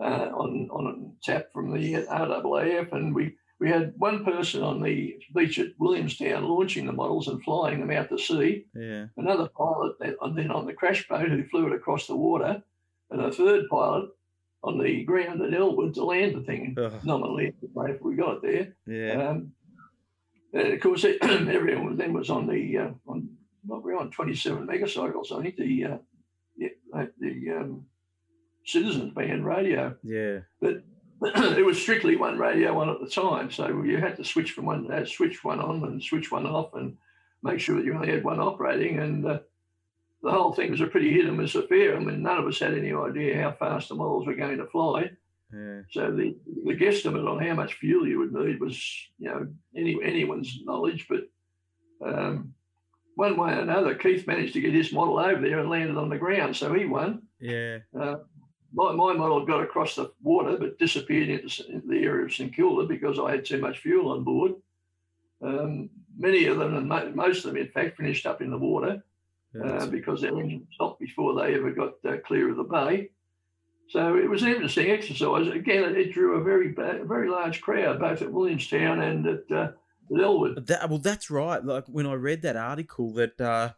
uh, 0.01 0.03
on 0.03 0.69
on 0.71 1.15
tap 1.21 1.47
from 1.53 1.73
the 1.73 1.95
RAAF, 1.95 2.93
and 2.93 3.13
we 3.13 3.35
we 3.59 3.69
had 3.69 3.93
one 3.97 4.23
person 4.23 4.63
on 4.63 4.81
the 4.81 5.17
beach 5.35 5.59
at 5.59 5.67
Williamstown 5.77 6.47
launching 6.47 6.85
the 6.85 6.93
models 6.93 7.27
and 7.27 7.43
flying 7.43 7.79
them 7.79 7.91
out 7.91 8.09
to 8.09 8.17
sea. 8.17 8.65
Yeah. 8.73 9.07
Another 9.17 9.49
pilot 9.49 9.95
then 9.99 10.51
on 10.51 10.65
the 10.65 10.73
crash 10.73 11.07
boat 11.07 11.29
who 11.29 11.43
flew 11.45 11.67
it 11.67 11.73
across 11.73 12.07
the 12.07 12.15
water, 12.15 12.63
and 13.11 13.21
a 13.21 13.31
third 13.31 13.65
pilot 13.69 14.09
on 14.63 14.81
the 14.81 15.03
ground 15.03 15.41
at 15.41 15.53
Elwood 15.53 15.93
to 15.95 16.05
land 16.05 16.35
the 16.35 16.41
thing. 16.41 16.75
Ugh. 16.77 16.93
Nominally, 17.03 17.53
if 17.61 18.01
we 18.01 18.15
got 18.15 18.43
it 18.43 18.75
there. 18.87 19.17
Yeah. 19.17 19.29
Um, 19.29 19.51
and 20.53 20.73
of 20.73 20.79
course, 20.79 21.05
everyone 21.21 21.97
then 21.97 22.13
was 22.13 22.29
on 22.29 22.47
the 22.47 22.77
uh, 22.77 22.89
on 23.07 23.29
what 23.65 23.83
we're 23.83 23.97
on 23.97 24.09
27 24.09 24.65
megacycles. 24.65 25.37
I 25.37 25.43
think 25.43 25.57
the 25.57 25.85
uh, 25.85 25.97
the, 26.57 27.11
the 27.19 27.55
um, 27.57 27.85
Citizens 28.65 29.13
band 29.13 29.45
radio. 29.45 29.95
Yeah. 30.03 30.39
But 30.61 30.83
it 31.57 31.65
was 31.65 31.81
strictly 31.81 32.15
one 32.15 32.37
radio 32.37 32.73
one 32.73 32.89
at 32.89 32.99
the 32.99 33.09
time, 33.09 33.51
so 33.51 33.83
you 33.83 33.97
had 33.97 34.15
to 34.17 34.23
switch 34.23 34.51
from 34.51 34.65
one, 34.65 34.89
uh, 34.91 35.05
switch 35.05 35.43
one 35.43 35.59
on 35.59 35.83
and 35.83 36.01
switch 36.01 36.31
one 36.31 36.45
off, 36.45 36.73
and 36.75 36.95
make 37.43 37.59
sure 37.59 37.75
that 37.75 37.85
you 37.85 37.93
only 37.93 38.11
had 38.11 38.23
one 38.23 38.39
operating. 38.39 38.99
And 38.99 39.25
uh, 39.25 39.39
the 40.23 40.31
whole 40.31 40.53
thing 40.53 40.71
was 40.71 40.81
a 40.81 40.87
pretty 40.87 41.11
hit 41.11 41.25
and 41.25 41.37
miss 41.37 41.55
affair. 41.55 41.95
I 41.95 41.99
mean, 41.99 42.21
none 42.21 42.37
of 42.37 42.47
us 42.47 42.59
had 42.59 42.73
any 42.73 42.93
idea 42.93 43.41
how 43.41 43.51
fast 43.51 43.89
the 43.89 43.95
models 43.95 44.27
were 44.27 44.35
going 44.35 44.57
to 44.57 44.67
fly. 44.67 45.11
Yeah. 45.53 45.81
So 45.91 46.11
the 46.11 46.37
the 46.65 46.75
guesstimate 46.75 47.27
on 47.27 47.45
how 47.45 47.55
much 47.55 47.73
fuel 47.73 48.07
you 48.07 48.19
would 48.19 48.33
need 48.33 48.61
was, 48.61 48.77
you 49.17 49.29
know, 49.29 49.47
any 49.75 49.97
anyone's 50.03 50.59
knowledge. 50.63 51.07
But 51.09 51.27
um, 52.05 52.53
one 53.15 53.35
way 53.35 53.51
or 53.51 53.59
another, 53.59 53.95
Keith 53.95 54.27
managed 54.27 54.53
to 54.53 54.61
get 54.61 54.73
his 54.73 54.93
model 54.93 55.19
over 55.19 55.41
there 55.41 55.59
and 55.59 55.69
landed 55.69 55.97
on 55.97 56.09
the 56.09 56.17
ground, 56.17 56.55
so 56.55 56.73
he 56.73 56.85
won. 56.85 57.23
Yeah. 57.39 57.79
Uh, 57.99 58.17
my, 58.73 58.91
my 58.91 59.13
model 59.13 59.45
got 59.45 59.63
across 59.63 59.95
the 59.95 60.11
water 60.21 60.57
but 60.57 60.77
disappeared 60.77 61.29
into, 61.29 61.67
into, 61.71 61.87
the 61.87 62.03
area 62.03 62.25
of 62.25 62.33
St 62.33 62.53
Kilda 62.55 62.87
because 62.87 63.19
I 63.19 63.31
had 63.31 63.45
too 63.45 63.59
much 63.59 63.79
fuel 63.79 64.11
on 64.11 64.23
board. 64.23 64.53
Um, 65.41 65.89
many 66.17 66.45
of 66.45 66.57
them, 66.57 66.75
and 66.75 66.87
mo- 66.87 67.11
most 67.15 67.45
of 67.45 67.53
them, 67.53 67.57
in 67.57 67.69
fact, 67.69 67.97
finished 67.97 68.25
up 68.25 68.41
in 68.41 68.51
the 68.51 68.57
water 68.57 69.03
uh, 69.63 69.85
because 69.87 70.21
their 70.21 70.37
engine 70.37 70.67
stopped 70.73 70.99
before 70.99 71.33
they 71.35 71.55
ever 71.55 71.71
got 71.71 71.93
uh, 72.07 72.17
clear 72.25 72.49
of 72.49 72.57
the 72.57 72.63
bay. 72.63 73.09
So 73.89 74.15
it 74.15 74.29
was 74.29 74.43
an 74.43 74.49
interesting 74.49 74.91
exercise. 74.91 75.47
Again, 75.47 75.95
it 75.95 76.13
drew 76.13 76.35
a 76.35 76.43
very 76.43 76.71
very 76.73 77.27
large 77.27 77.59
crowd, 77.61 77.99
both 77.99 78.21
at 78.21 78.31
Williamstown 78.31 79.01
and 79.01 79.25
at, 79.25 79.43
uh, 79.51 79.71
at 80.13 80.21
Elwood. 80.21 80.67
That, 80.67 80.89
well, 80.89 80.99
that's 80.99 81.31
right. 81.31 81.63
Like 81.63 81.85
when 81.87 82.05
I 82.05 82.13
read 82.13 82.43
that 82.43 82.55
article, 82.55 83.13
that 83.13 83.41
uh, 83.41 83.71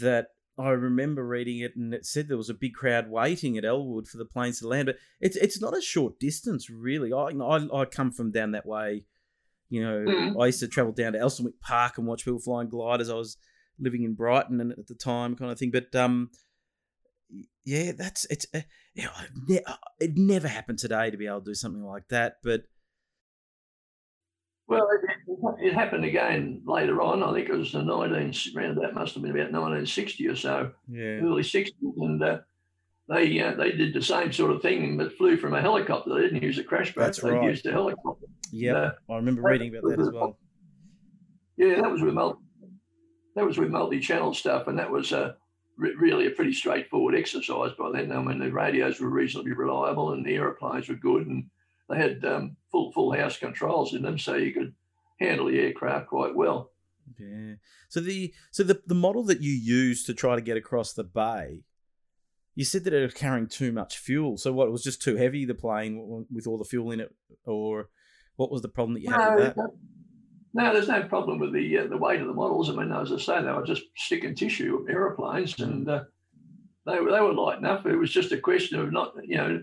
that 0.00 0.32
I 0.58 0.70
remember 0.70 1.24
reading 1.24 1.58
it, 1.58 1.76
and 1.76 1.94
it 1.94 2.04
said 2.04 2.28
there 2.28 2.36
was 2.36 2.50
a 2.50 2.54
big 2.54 2.74
crowd 2.74 3.08
waiting 3.08 3.56
at 3.56 3.64
Elwood 3.64 4.08
for 4.08 4.18
the 4.18 4.24
planes 4.24 4.60
to 4.60 4.68
land. 4.68 4.86
But 4.86 4.96
it's 5.20 5.36
it's 5.36 5.60
not 5.60 5.76
a 5.76 5.80
short 5.82 6.18
distance, 6.18 6.68
really. 6.68 7.12
I 7.12 7.30
I, 7.30 7.80
I 7.80 7.84
come 7.84 8.10
from 8.10 8.30
down 8.30 8.52
that 8.52 8.66
way. 8.66 9.04
You 9.70 9.84
know, 9.84 9.98
mm. 9.98 10.42
I 10.42 10.46
used 10.46 10.60
to 10.60 10.68
travel 10.68 10.92
down 10.92 11.12
to 11.12 11.18
Elsternwick 11.18 11.60
Park 11.60 11.98
and 11.98 12.06
watch 12.06 12.24
people 12.24 12.40
flying 12.40 12.68
gliders. 12.68 13.10
I 13.10 13.14
was 13.14 13.36
living 13.78 14.02
in 14.02 14.14
Brighton 14.14 14.60
and 14.60 14.72
at 14.72 14.86
the 14.86 14.94
time, 14.94 15.36
kind 15.36 15.50
of 15.50 15.58
thing. 15.58 15.70
But 15.70 15.94
um, 15.94 16.30
yeah, 17.64 17.92
that's 17.92 18.24
it's 18.26 18.46
uh, 18.54 18.62
you 18.94 19.04
know, 19.04 19.60
uh, 19.66 19.76
it 20.00 20.16
never 20.16 20.48
happened 20.48 20.78
today 20.78 21.10
to 21.10 21.16
be 21.16 21.26
able 21.26 21.40
to 21.40 21.50
do 21.50 21.54
something 21.54 21.84
like 21.84 22.08
that. 22.08 22.36
But 22.42 22.62
well, 24.68 24.88
it, 24.90 25.66
it, 25.68 25.74
happened 25.74 26.04
again 26.04 26.62
later 26.66 27.00
on. 27.00 27.22
I 27.22 27.32
think 27.32 27.48
it 27.48 27.56
was 27.56 27.72
the 27.72 27.82
19 27.82 28.54
around 28.56 28.76
that 28.76 28.94
must 28.94 29.14
have 29.14 29.22
been 29.22 29.32
about 29.32 29.52
1960 29.52 30.28
or 30.28 30.36
so, 30.36 30.70
yeah, 30.88 31.20
early 31.22 31.42
60s, 31.42 31.72
and 31.80 32.22
uh, 32.22 32.38
they 33.08 33.40
uh, 33.40 33.54
they 33.54 33.72
did 33.72 33.94
the 33.94 34.02
same 34.02 34.32
sort 34.32 34.50
of 34.50 34.60
thing, 34.60 34.98
but 34.98 35.16
flew 35.16 35.38
from 35.38 35.54
a 35.54 35.60
helicopter. 35.60 36.14
They 36.14 36.20
didn't 36.20 36.42
use 36.42 36.58
a 36.58 36.64
crash 36.64 36.94
boat. 36.94 37.04
That's 37.04 37.20
they 37.20 37.30
right. 37.30 37.44
used 37.44 37.66
a 37.66 37.72
helicopter. 37.72 38.26
Yeah, 38.52 38.74
uh, 38.74 38.92
I 39.10 39.16
remember 39.16 39.42
reading 39.42 39.74
about 39.74 39.88
that 39.88 40.00
as 40.00 40.10
well. 40.10 40.38
Yeah, 41.56 41.80
that 41.80 41.90
was 41.90 42.02
with 42.02 42.14
multi, 42.14 42.40
that 43.36 43.46
was 43.46 43.56
with 43.56 43.70
multi-channel 43.70 44.34
stuff, 44.34 44.66
and 44.66 44.78
that 44.78 44.90
was 44.90 45.12
re- 45.12 45.94
really 45.98 46.26
a 46.26 46.30
pretty 46.30 46.52
straightforward 46.52 47.14
exercise 47.14 47.72
by 47.78 47.90
then. 47.92 48.12
I 48.12 48.20
mean, 48.20 48.38
the 48.38 48.52
radios 48.52 49.00
were 49.00 49.08
reasonably 49.08 49.52
reliable, 49.52 50.12
and 50.12 50.26
the 50.26 50.34
aeroplanes 50.34 50.88
were 50.88 50.94
good, 50.94 51.26
and 51.26 51.48
they 51.88 51.96
had 51.96 52.24
um, 52.24 52.56
full 52.70 52.92
full 52.92 53.12
house 53.12 53.38
controls 53.38 53.94
in 53.94 54.02
them, 54.02 54.18
so 54.18 54.36
you 54.36 54.52
could 54.52 54.74
handle 55.20 55.46
the 55.46 55.58
aircraft 55.58 56.08
quite 56.08 56.34
well. 56.34 56.70
Yeah. 57.18 57.54
So 57.88 58.00
the 58.00 58.34
so 58.50 58.62
the 58.62 58.82
the 58.86 58.94
model 58.94 59.24
that 59.24 59.40
you 59.40 59.52
used 59.52 60.06
to 60.06 60.14
try 60.14 60.34
to 60.34 60.42
get 60.42 60.56
across 60.56 60.92
the 60.92 61.04
bay, 61.04 61.64
you 62.54 62.64
said 62.64 62.84
that 62.84 62.92
it 62.92 63.02
was 63.02 63.14
carrying 63.14 63.46
too 63.46 63.72
much 63.72 63.98
fuel. 63.98 64.36
So 64.36 64.52
what? 64.52 64.68
It 64.68 64.72
was 64.72 64.82
just 64.82 65.02
too 65.02 65.16
heavy 65.16 65.44
the 65.44 65.54
plane 65.54 66.26
with 66.30 66.46
all 66.46 66.58
the 66.58 66.64
fuel 66.64 66.90
in 66.90 67.00
it, 67.00 67.14
or 67.44 67.88
what 68.36 68.50
was 68.50 68.62
the 68.62 68.68
problem 68.68 68.94
that 68.94 69.02
you 69.02 69.10
had 69.10 69.30
no, 69.30 69.36
with 69.36 69.54
that? 69.54 69.70
No, 70.54 70.72
there's 70.72 70.88
no 70.88 71.02
problem 71.04 71.38
with 71.38 71.52
the 71.52 71.78
uh, 71.78 71.86
the 71.86 71.96
weight 71.96 72.20
of 72.20 72.26
the 72.26 72.34
models. 72.34 72.68
I 72.68 72.74
mean, 72.74 72.92
as 72.92 73.12
I 73.12 73.18
say, 73.18 73.42
they 73.42 73.52
were 73.52 73.64
just 73.64 73.84
stick 73.96 74.24
and 74.24 74.36
tissue 74.36 74.86
aeroplanes, 74.88 75.58
and 75.60 75.88
uh, 75.88 76.04
they 76.86 77.00
were 77.00 77.10
they 77.10 77.20
were 77.20 77.32
light 77.32 77.58
enough. 77.58 77.86
It 77.86 77.96
was 77.96 78.10
just 78.10 78.32
a 78.32 78.38
question 78.38 78.78
of 78.78 78.92
not, 78.92 79.14
you 79.24 79.36
know, 79.36 79.62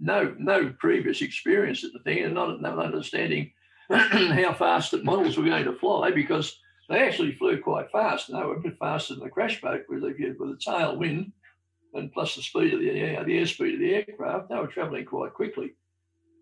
no 0.00 0.34
no 0.38 0.74
previous 0.78 1.22
experience 1.22 1.84
at 1.84 1.92
the 1.92 2.00
thing, 2.00 2.24
and 2.24 2.34
not 2.34 2.60
not 2.60 2.78
understanding 2.78 3.52
how 3.90 4.54
fast 4.54 4.90
the 4.90 5.02
models 5.02 5.36
were 5.36 5.44
going 5.44 5.64
to 5.64 5.76
fly 5.76 6.10
because 6.10 6.58
they 6.88 7.00
actually 7.00 7.32
flew 7.32 7.60
quite 7.60 7.90
fast. 7.90 8.28
And 8.28 8.38
they 8.38 8.44
were 8.44 8.56
a 8.56 8.60
bit 8.60 8.78
faster 8.78 9.14
than 9.14 9.24
the 9.24 9.30
crash 9.30 9.60
boat 9.60 9.84
with, 9.88 10.02
with 10.02 10.16
the 10.16 10.60
tailwind 10.64 11.32
and 11.94 12.12
plus 12.12 12.34
the 12.34 12.42
speed 12.42 12.74
of 12.74 12.80
the 12.80 12.90
air, 12.90 13.24
the 13.24 13.38
airspeed 13.38 13.74
of 13.74 13.80
the 13.80 13.94
aircraft. 13.94 14.48
They 14.48 14.56
were 14.56 14.66
travelling 14.66 15.04
quite 15.04 15.34
quickly, 15.34 15.74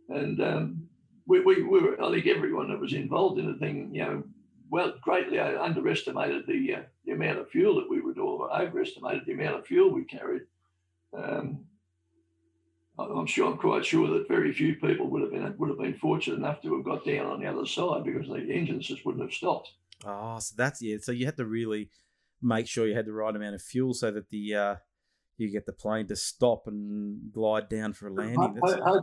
and 0.08 0.40
um, 0.42 0.88
we, 1.26 1.40
we, 1.40 1.62
we, 1.62 1.80
were. 1.80 2.02
I 2.02 2.10
think 2.10 2.26
everyone 2.26 2.68
that 2.70 2.80
was 2.80 2.92
involved 2.92 3.38
in 3.38 3.46
the 3.46 3.58
thing, 3.58 3.90
you 3.92 4.02
know, 4.02 4.24
well, 4.70 4.94
greatly 5.02 5.38
underestimated 5.38 6.46
the 6.46 6.74
uh, 6.74 6.82
the 7.04 7.12
amount 7.12 7.38
of 7.38 7.50
fuel 7.50 7.76
that 7.76 7.88
we 7.88 8.00
would, 8.00 8.18
or 8.18 8.52
overestimated 8.52 9.24
the 9.26 9.32
amount 9.32 9.56
of 9.56 9.66
fuel 9.66 9.92
we 9.92 10.04
carried. 10.04 10.42
Um, 11.16 11.64
I'm 12.98 13.26
sure 13.26 13.50
I'm 13.50 13.58
quite 13.58 13.84
sure 13.84 14.06
that 14.06 14.28
very 14.28 14.52
few 14.52 14.76
people 14.76 15.08
would 15.10 15.22
have 15.22 15.32
been 15.32 15.54
would 15.58 15.68
have 15.68 15.78
been 15.78 15.94
fortunate 15.94 16.36
enough 16.36 16.62
to 16.62 16.76
have 16.76 16.84
got 16.84 17.04
down 17.04 17.26
on 17.26 17.40
the 17.40 17.46
other 17.46 17.66
side 17.66 18.04
because 18.04 18.28
the 18.28 18.52
engines 18.52 18.86
just 18.86 19.04
wouldn't 19.04 19.24
have 19.24 19.32
stopped. 19.32 19.72
Oh, 20.04 20.38
so 20.38 20.54
that's 20.56 20.80
yeah. 20.80 20.98
So 21.00 21.10
you 21.10 21.26
had 21.26 21.36
to 21.38 21.44
really 21.44 21.90
make 22.40 22.68
sure 22.68 22.86
you 22.86 22.94
had 22.94 23.06
the 23.06 23.12
right 23.12 23.34
amount 23.34 23.56
of 23.56 23.62
fuel 23.62 23.94
so 23.94 24.12
that 24.12 24.30
the 24.30 24.54
uh, 24.54 24.74
you 25.38 25.50
get 25.50 25.66
the 25.66 25.72
plane 25.72 26.06
to 26.06 26.16
stop 26.16 26.66
and 26.66 27.32
glide 27.32 27.68
down 27.68 27.92
for 27.94 28.06
a 28.06 28.12
landing. 28.12 28.60
I, 28.62 28.70
I, 28.70 28.98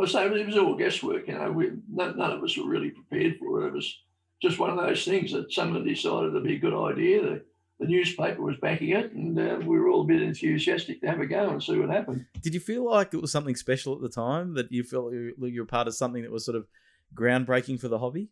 I, 0.00 0.06
say 0.06 0.26
it 0.26 0.46
was 0.46 0.56
all 0.56 0.76
guesswork. 0.76 1.28
You 1.28 1.34
know, 1.34 1.52
we, 1.52 1.70
none, 1.92 2.16
none, 2.16 2.32
of 2.32 2.42
us 2.42 2.56
were 2.56 2.68
really 2.68 2.90
prepared 2.90 3.36
for 3.38 3.62
it. 3.62 3.68
It 3.68 3.74
was 3.74 3.94
just 4.40 4.58
one 4.58 4.70
of 4.70 4.78
those 4.78 5.04
things 5.04 5.32
that 5.32 5.52
someone 5.52 5.84
decided 5.84 6.32
to 6.32 6.40
be 6.40 6.54
a 6.54 6.58
good 6.58 6.74
idea 6.74 7.40
the 7.82 7.88
newspaper 7.88 8.40
was 8.40 8.56
backing 8.58 8.90
it, 8.90 9.12
and 9.12 9.36
uh, 9.36 9.58
we 9.66 9.76
were 9.76 9.88
all 9.88 10.02
a 10.02 10.04
bit 10.04 10.22
enthusiastic 10.22 11.00
to 11.00 11.08
have 11.08 11.20
a 11.20 11.26
go 11.26 11.50
and 11.50 11.60
see 11.60 11.76
what 11.76 11.90
happened. 11.90 12.24
Did 12.40 12.54
you 12.54 12.60
feel 12.60 12.88
like 12.88 13.12
it 13.12 13.20
was 13.20 13.32
something 13.32 13.56
special 13.56 13.94
at 13.94 14.00
the 14.00 14.08
time 14.08 14.54
that 14.54 14.70
you 14.70 14.84
felt 14.84 15.12
you 15.12 15.34
were 15.36 15.66
part 15.66 15.88
of 15.88 15.94
something 15.94 16.22
that 16.22 16.30
was 16.30 16.44
sort 16.44 16.56
of 16.56 16.68
groundbreaking 17.12 17.80
for 17.80 17.88
the 17.88 17.98
hobby? 17.98 18.28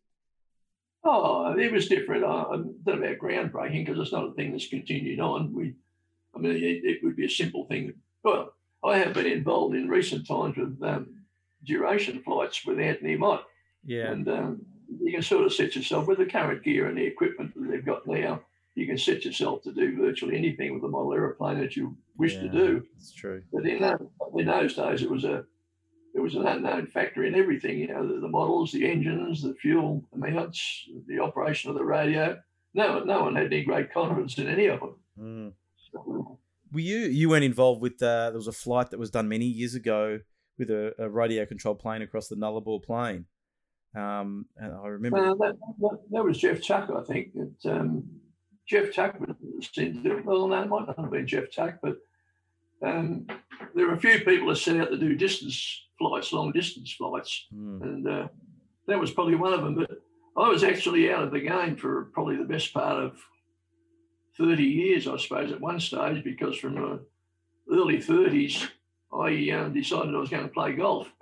Oh, 1.03 1.53
it 1.59 1.73
was 1.73 1.89
different. 1.89 2.25
I, 2.25 2.29
I 2.29 2.57
don't 2.57 2.85
know 2.85 2.93
about 2.93 3.19
groundbreaking 3.19 3.85
because 3.85 3.99
it's 3.99 4.13
not 4.13 4.29
a 4.29 4.33
thing 4.35 4.53
that's 4.53 4.69
continued 4.69 5.19
on. 5.19 5.53
We, 5.53 5.75
I 6.37 6.39
mean, 6.39 6.53
it, 6.53 6.85
it, 6.85 6.99
would 7.03 7.17
be 7.17 7.25
a 7.25 7.31
simple 7.31 7.65
thing. 7.65 7.95
Well, 8.23 8.55
I 8.85 8.99
have 8.99 9.15
been 9.15 9.27
involved 9.27 9.75
in 9.75 9.89
recent 9.89 10.29
times 10.29 10.57
with 10.57 10.81
um, 10.85 11.25
duration 11.65 12.23
flights 12.23 12.65
with 12.65 12.79
Anthony 12.79 13.17
Mott. 13.17 13.47
Yeah. 13.85 14.13
And 14.13 14.29
um, 14.29 14.61
you 15.03 15.13
can 15.13 15.23
sort 15.23 15.45
of 15.45 15.53
set 15.53 15.75
yourself 15.75 16.07
with 16.07 16.19
the 16.19 16.27
current 16.27 16.63
gear 16.63 16.87
and 16.87 16.97
the 16.97 17.05
equipment 17.05 17.55
that 17.57 17.69
they've 17.69 17.85
got 17.85 18.07
now 18.07 18.43
you 18.75 18.87
can 18.87 18.99
set 18.99 19.25
yourself 19.25 19.63
to 19.63 19.73
do 19.73 19.97
virtually 19.97 20.37
anything 20.37 20.75
with 20.75 20.85
a 20.85 20.89
model 20.89 21.13
aeroplane 21.13 21.59
that 21.61 21.77
you 21.77 21.97
wish 22.17 22.35
yeah, 22.35 22.43
to 22.43 22.49
do. 22.49 22.87
That's 22.95 23.13
true. 23.13 23.43
But 23.53 23.67
in, 23.67 23.81
that, 23.83 24.01
in 24.37 24.47
those 24.47 24.75
days, 24.75 25.03
it 25.03 25.11
was 25.11 25.25
a 25.25 25.45
it 26.13 26.21
was 26.21 26.35
an 26.35 26.47
unknown 26.47 26.87
factor 26.89 27.25
in 27.25 27.35
everything. 27.37 27.79
You 27.79 27.89
know, 27.89 28.07
the, 28.07 28.21
the 28.21 28.29
models, 28.29 28.73
the 28.73 28.91
engines, 28.91 29.43
the 29.43 29.55
fuel 29.55 30.05
amounts, 30.13 30.89
the 31.07 31.21
operation 31.21 31.71
of 31.71 31.77
the 31.77 31.85
radio. 31.85 32.39
No, 32.75 33.05
no 33.05 33.23
one 33.23 33.37
had 33.37 33.47
any 33.47 33.63
great 33.63 33.93
confidence 33.93 34.39
in 34.39 34.49
any 34.49 34.67
of 34.67 34.81
them. 34.81 34.97
Mm. 35.19 35.53
So, 35.93 36.39
Were 36.73 36.81
you 36.81 36.99
you 36.99 37.29
weren't 37.29 37.45
involved 37.45 37.81
with? 37.81 38.03
Uh, 38.03 38.31
there 38.31 38.39
was 38.39 38.49
a 38.49 38.53
flight 38.53 38.91
that 38.91 38.99
was 38.99 39.11
done 39.11 39.29
many 39.29 39.47
years 39.47 39.75
ago 39.75 40.21
with 40.59 40.71
a, 40.71 40.95
a 40.99 41.09
radio 41.09 41.47
controlled 41.47 41.79
plane 41.79 42.03
across 42.03 42.29
the 42.29 42.37
Nullarbor 42.37 42.83
Plain. 42.83 43.27
Um, 43.95 44.47
and 44.57 44.73
I 44.73 44.87
remember 44.87 45.19
uh, 45.19 45.35
that, 45.35 45.57
that, 45.81 45.99
that, 46.11 46.25
was 46.25 46.39
Jeff 46.39 46.63
Chuck, 46.63 46.91
I 46.97 47.03
think. 47.03 47.31
It, 47.35 47.69
um, 47.69 48.05
Jeff 48.71 48.95
Tuck 48.95 49.17
seemed 49.75 50.05
to, 50.05 50.11
do 50.11 50.23
well, 50.25 50.47
no, 50.47 50.63
it 50.63 50.69
might 50.69 50.87
not 50.87 50.97
have 50.97 51.11
been 51.11 51.27
Jeff 51.27 51.53
Tuck, 51.53 51.79
but 51.83 51.97
um, 52.83 53.27
there 53.75 53.89
were 53.89 53.95
a 53.95 54.01
few 54.01 54.21
people 54.21 54.47
that 54.49 54.57
set 54.57 54.77
out 54.77 54.91
to 54.91 54.97
do 54.97 55.17
distance 55.17 55.87
flights, 55.99 56.33
long 56.33 56.53
distance 56.53 56.93
flights, 56.93 57.49
mm. 57.53 57.83
and 57.83 58.07
uh, 58.07 58.29
that 58.87 59.01
was 59.01 59.11
probably 59.11 59.35
one 59.35 59.53
of 59.53 59.63
them. 59.63 59.75
But 59.75 59.91
I 60.37 60.49
was 60.49 60.63
actually 60.63 61.13
out 61.13 61.25
of 61.25 61.33
the 61.33 61.41
game 61.41 61.75
for 61.75 62.11
probably 62.13 62.37
the 62.37 62.45
best 62.45 62.73
part 62.73 63.03
of 63.03 63.21
30 64.39 64.63
years, 64.63 65.09
I 65.09 65.17
suppose, 65.17 65.51
at 65.51 65.61
one 65.61 65.81
stage, 65.81 66.23
because 66.23 66.57
from 66.57 66.77
the 66.77 67.05
early 67.75 67.99
30s, 67.99 68.69
I 69.13 69.51
um, 69.51 69.75
decided 69.75 70.15
I 70.15 70.19
was 70.19 70.31
going 70.31 70.45
to 70.45 70.49
play 70.49 70.75
golf. 70.75 71.13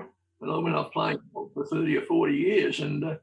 And 0.42 0.52
I 0.52 0.58
went 0.58 0.76
off 0.76 0.92
playing 0.92 1.18
golf 1.32 1.50
for 1.54 1.64
30 1.64 1.96
or 1.96 2.02
40 2.02 2.36
years, 2.36 2.80
and 2.80 3.04
uh, 3.04 3.16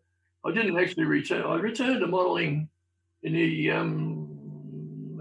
I 0.44 0.52
didn't 0.52 0.80
actually 0.80 1.06
return. 1.06 1.46
I 1.46 1.58
returned 1.58 2.00
to 2.00 2.08
modelling 2.08 2.70
in 3.26 3.34
the 3.34 3.72
um, 3.72 4.15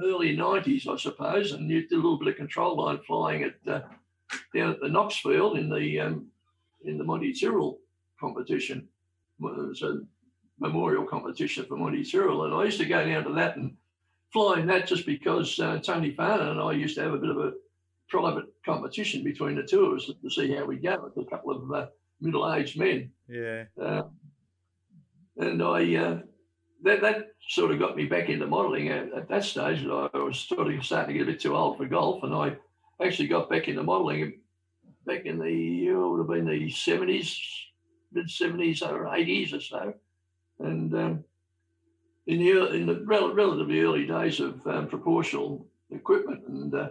early 0.02 0.36
90s, 0.36 0.88
I 0.88 0.96
suppose, 0.96 1.52
and 1.52 1.70
you 1.70 1.82
did 1.82 1.92
a 1.92 1.96
little 1.96 2.18
bit 2.18 2.28
of 2.28 2.36
control 2.36 2.76
line 2.76 3.00
flying 3.06 3.44
at 3.44 3.54
uh, 3.66 3.80
down 4.54 4.70
at 4.70 4.80
the 4.80 4.88
Knoxfield 4.88 5.58
in 5.58 5.68
the 5.68 6.00
um, 6.00 6.26
in 6.84 6.98
the 6.98 7.04
Monty 7.04 7.32
Tyrrell 7.32 7.78
competition. 8.20 8.88
It 9.40 9.68
was 9.68 9.82
a 9.82 10.00
memorial 10.58 11.04
competition 11.04 11.66
for 11.66 11.76
Monty 11.76 12.04
Tyrrell, 12.04 12.44
and 12.44 12.54
I 12.54 12.64
used 12.64 12.78
to 12.78 12.86
go 12.86 13.04
down 13.04 13.24
to 13.24 13.32
that 13.34 13.56
and 13.56 13.76
fly 14.32 14.60
in 14.60 14.66
that 14.66 14.86
just 14.86 15.06
because 15.06 15.58
uh, 15.60 15.78
Tony 15.78 16.14
Farnan 16.14 16.52
and 16.52 16.60
I 16.60 16.72
used 16.72 16.96
to 16.96 17.02
have 17.02 17.14
a 17.14 17.18
bit 17.18 17.30
of 17.30 17.38
a 17.38 17.52
private 18.08 18.46
competition 18.64 19.24
between 19.24 19.56
the 19.56 19.62
two 19.62 19.86
of 19.86 19.96
us 19.96 20.10
to 20.22 20.30
see 20.30 20.52
how 20.52 20.64
we 20.64 20.76
go 20.76 20.98
with 21.02 21.26
a 21.26 21.30
couple 21.30 21.52
of 21.52 21.72
uh, 21.72 21.86
middle-aged 22.20 22.78
men. 22.78 23.10
Yeah. 23.28 23.64
Uh, 23.80 24.02
and 25.36 25.62
I 25.62 25.96
uh, 25.96 26.18
that, 26.84 27.00
that 27.00 27.32
sort 27.48 27.70
of 27.70 27.78
got 27.78 27.96
me 27.96 28.04
back 28.04 28.28
into 28.28 28.46
modelling 28.46 28.88
at, 28.88 29.12
at, 29.12 29.28
that 29.28 29.44
stage. 29.44 29.84
I 29.84 30.08
was 30.12 30.38
sort 30.38 30.72
of 30.72 30.84
starting 30.84 31.14
to 31.14 31.18
get 31.18 31.28
a 31.28 31.32
bit 31.32 31.40
too 31.40 31.56
old 31.56 31.78
for 31.78 31.86
golf, 31.86 32.22
and 32.22 32.34
I 32.34 32.56
actually 33.04 33.28
got 33.28 33.50
back 33.50 33.68
into 33.68 33.82
modelling 33.82 34.40
back 35.06 35.24
in 35.24 35.38
the 35.38 35.86
it 35.86 35.94
would 35.94 36.18
have 36.18 36.28
been 36.28 36.46
the 36.46 36.70
seventies, 36.70 37.40
mid 38.12 38.30
seventies 38.30 38.82
or 38.82 39.14
eighties 39.14 39.52
or 39.54 39.60
so, 39.60 39.94
and 40.60 40.94
um, 40.94 41.24
in 42.26 42.38
the 42.38 42.72
in 42.72 42.86
the 42.86 43.02
rel- 43.04 43.34
relatively 43.34 43.80
early 43.80 44.06
days 44.06 44.40
of 44.40 44.66
um, 44.66 44.86
proportional 44.86 45.66
equipment, 45.90 46.46
and 46.48 46.74
uh, 46.74 46.88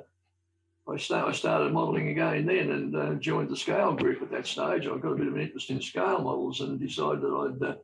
I, 0.87 0.97
start, 0.97 1.29
I 1.29 1.31
started 1.33 1.71
modelling 1.71 2.09
again 2.09 2.47
then, 2.47 2.71
and 2.71 2.95
uh, 2.95 3.13
joined 3.15 3.49
the 3.49 3.57
scale 3.57 3.93
group 3.93 4.23
at 4.23 4.31
that 4.31 4.47
stage. 4.47 4.87
I 4.87 4.97
got 4.97 5.11
a 5.11 5.15
bit 5.15 5.27
of 5.27 5.35
an 5.35 5.41
interest 5.41 5.69
in 5.69 5.81
scale 5.81 6.19
models, 6.19 6.61
and 6.61 6.79
decided 6.79 7.21
that 7.21 7.27
I'd 7.61 7.69
uh, 7.69 7.75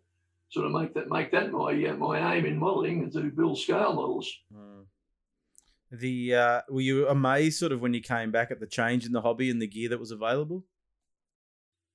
sort 0.50 0.66
of 0.66 0.72
make 0.72 0.94
that 0.96 1.10
make 1.10 1.32
that 1.32 1.52
my 1.52 1.72
uh, 1.86 1.96
my 1.96 2.36
aim 2.36 2.46
in 2.46 2.58
modelling 2.58 3.04
and 3.04 3.14
to 3.14 3.32
build 3.32 3.58
scale 3.58 3.94
models. 3.94 4.32
Mm. 4.54 4.86
The 5.92 6.36
uh, 6.36 6.62
were 6.70 6.82
you 6.82 7.08
amazed 7.08 7.60
sort 7.60 7.72
of 7.72 7.82
when 7.82 7.94
you 7.94 8.02
came 8.02 8.32
back 8.32 8.52
at 8.52 8.60
the 8.60 8.68
change 8.68 9.06
in 9.06 9.12
the 9.12 9.22
hobby 9.22 9.50
and 9.50 9.62
the 9.62 9.68
gear 9.68 9.90
that 9.90 10.00
was 10.00 10.12
available? 10.12 10.64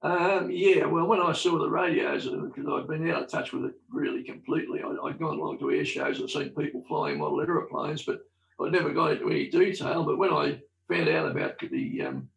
Um, 0.03 0.51
yeah, 0.51 0.85
well, 0.85 1.07
when 1.07 1.21
I 1.21 1.33
saw 1.33 1.59
the 1.59 1.71
radios, 1.71 2.27
because 2.27 2.67
I'd 2.69 2.89
been 2.89 3.11
out 3.11 3.23
of 3.23 3.31
touch 3.31 3.55
with 3.55 3.65
it 3.65 3.75
really 3.89 4.23
completely, 4.23 4.83
I, 4.83 5.09
had 5.09 5.19
gone 5.19 5.39
along 5.39 5.61
to 5.61 5.71
air 5.71 5.85
shows 5.85 6.21
and 6.21 6.29
seen 6.29 6.51
people 6.51 6.85
flying 6.87 7.19
model 7.19 7.41
aeroplanes, 7.41 8.03
but 8.03 8.21
I'd 8.61 8.73
never 8.73 8.93
got 8.93 9.13
into 9.13 9.31
any 9.31 9.49
detail. 9.49 10.05
But 10.05 10.19
when 10.19 10.31
I 10.31 10.61
found 10.91 11.09
out 11.09 11.31
about 11.31 11.59
the 11.59 12.03
um, 12.03 12.29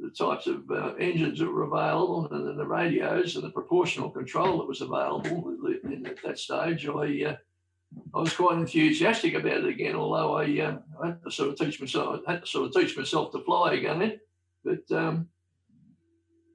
the 0.00 0.10
types 0.10 0.46
of 0.46 0.70
uh, 0.70 0.94
engines 0.98 1.38
that 1.38 1.50
were 1.50 1.64
available 1.64 2.28
and 2.30 2.58
the 2.58 2.66
radios 2.66 3.36
and 3.36 3.44
the 3.44 3.50
proportional 3.50 4.10
control 4.10 4.58
that 4.58 4.68
was 4.68 4.80
available 4.82 5.56
at 6.06 6.16
that 6.24 6.38
stage, 6.38 6.86
I 6.86 7.24
uh, 7.24 7.36
I 8.14 8.20
was 8.20 8.34
quite 8.34 8.58
enthusiastic 8.58 9.34
about 9.34 9.58
it 9.58 9.66
again. 9.66 9.94
Although 9.94 10.36
I, 10.36 10.60
uh, 10.60 10.78
I 11.02 11.06
had 11.08 11.22
to 11.22 11.30
sort 11.30 11.50
of 11.50 11.58
teach 11.58 11.80
myself, 11.80 12.20
I 12.26 12.32
had 12.32 12.42
to 12.42 12.46
sort 12.46 12.66
of 12.66 12.74
teach 12.74 12.96
myself 12.96 13.32
to 13.32 13.40
fly 13.40 13.74
again. 13.74 14.18
But 14.64 14.96
um, 14.96 15.28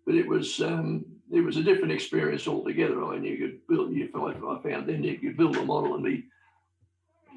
but 0.06 0.16
it 0.16 0.28
was 0.28 0.62
um, 0.62 1.06
it 1.32 1.42
was 1.42 1.58
a 1.58 1.64
different 1.64 1.94
experience 1.94 2.48
altogether. 2.48 3.04
I 3.04 3.18
mean, 3.18 3.24
you 3.24 3.38
could 3.38 3.68
build. 3.68 3.94
You, 3.94 4.10
I 4.14 4.70
found 4.70 4.88
then 4.88 5.04
you 5.04 5.18
could 5.18 5.38
build 5.38 5.56
a 5.56 5.66
model 5.66 5.96
and 5.96 6.04
be 6.04 6.26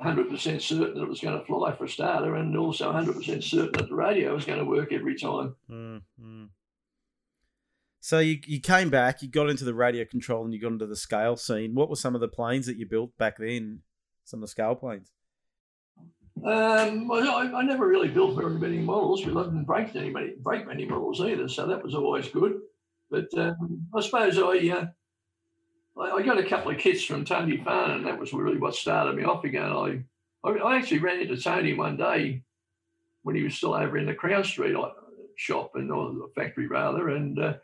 100% 0.03 0.61
certain 0.61 0.95
that 0.95 1.03
it 1.03 1.09
was 1.09 1.21
going 1.21 1.39
to 1.39 1.45
fly 1.45 1.73
for 1.73 1.85
a 1.85 1.89
starter, 1.89 2.35
and 2.35 2.57
also 2.57 2.93
100% 2.93 3.43
certain 3.43 3.73
that 3.73 3.89
the 3.89 3.95
radio 3.95 4.35
was 4.35 4.45
going 4.45 4.59
to 4.59 4.65
work 4.65 4.93
every 4.93 5.17
time. 5.17 5.55
Mm-hmm. 5.71 6.45
So 8.01 8.19
you, 8.19 8.39
you 8.47 8.61
came 8.61 8.91
back, 8.91 9.23
you 9.23 9.29
got 9.29 9.49
into 9.49 9.65
the 9.65 9.75
radio 9.75 10.05
control, 10.05 10.45
and 10.45 10.53
you 10.53 10.61
got 10.61 10.73
into 10.73 10.87
the 10.87 10.97
scale 10.97 11.37
scene. 11.37 11.75
What 11.75 11.89
were 11.89 11.97
some 11.97 12.15
of 12.15 12.21
the 12.21 12.29
planes 12.29 12.67
that 12.67 12.77
you 12.77 12.87
built 12.87 13.17
back 13.17 13.39
then? 13.39 13.81
Some 14.25 14.39
of 14.39 14.43
the 14.43 14.49
scale 14.49 14.75
planes. 14.75 15.11
Um, 16.45 17.09
well, 17.09 17.31
I, 17.31 17.61
I, 17.61 17.63
never 17.63 17.87
really 17.87 18.09
built 18.09 18.37
very 18.37 18.59
many 18.59 18.79
models 18.79 19.23
I 19.23 19.29
didn't 19.29 19.65
break 19.65 19.95
any 19.95 20.11
many, 20.11 20.33
break 20.41 20.67
many 20.67 20.85
models 20.85 21.21
either, 21.21 21.49
so 21.49 21.67
that 21.69 21.83
was 21.83 21.95
always 21.95 22.29
good. 22.29 22.61
But 23.11 23.29
um, 23.39 23.87
I 23.95 24.01
suppose 24.01 24.37
I, 24.37 24.69
uh, 24.69 24.87
I, 26.01 26.23
got 26.23 26.39
a 26.39 26.49
couple 26.49 26.71
of 26.71 26.79
kits 26.79 27.05
from 27.05 27.25
Tony 27.25 27.57
Farn, 27.59 27.93
and 27.93 28.07
that 28.07 28.19
was 28.19 28.33
really 28.33 28.59
what 28.59 28.75
started 28.75 29.17
me 29.17 29.25
off 29.25 29.45
again. 29.45 29.71
I 29.71 30.03
I, 30.45 30.77
actually 30.77 30.99
ran 30.99 31.21
into 31.21 31.41
Tony 31.41 31.75
one 31.75 31.97
day 31.97 32.43
when 33.23 33.37
he 33.37 33.43
was 33.43 33.55
still 33.55 33.75
over 33.75 33.97
in 33.97 34.07
the 34.07 34.15
Crown 34.15 34.45
Street 34.45 34.77
shop 35.37 35.73
and 35.75 35.91
or 35.91 36.13
the 36.13 36.29
factory 36.35 36.67
rather, 36.67 37.09
and 37.09 37.39
uh, 37.39 37.55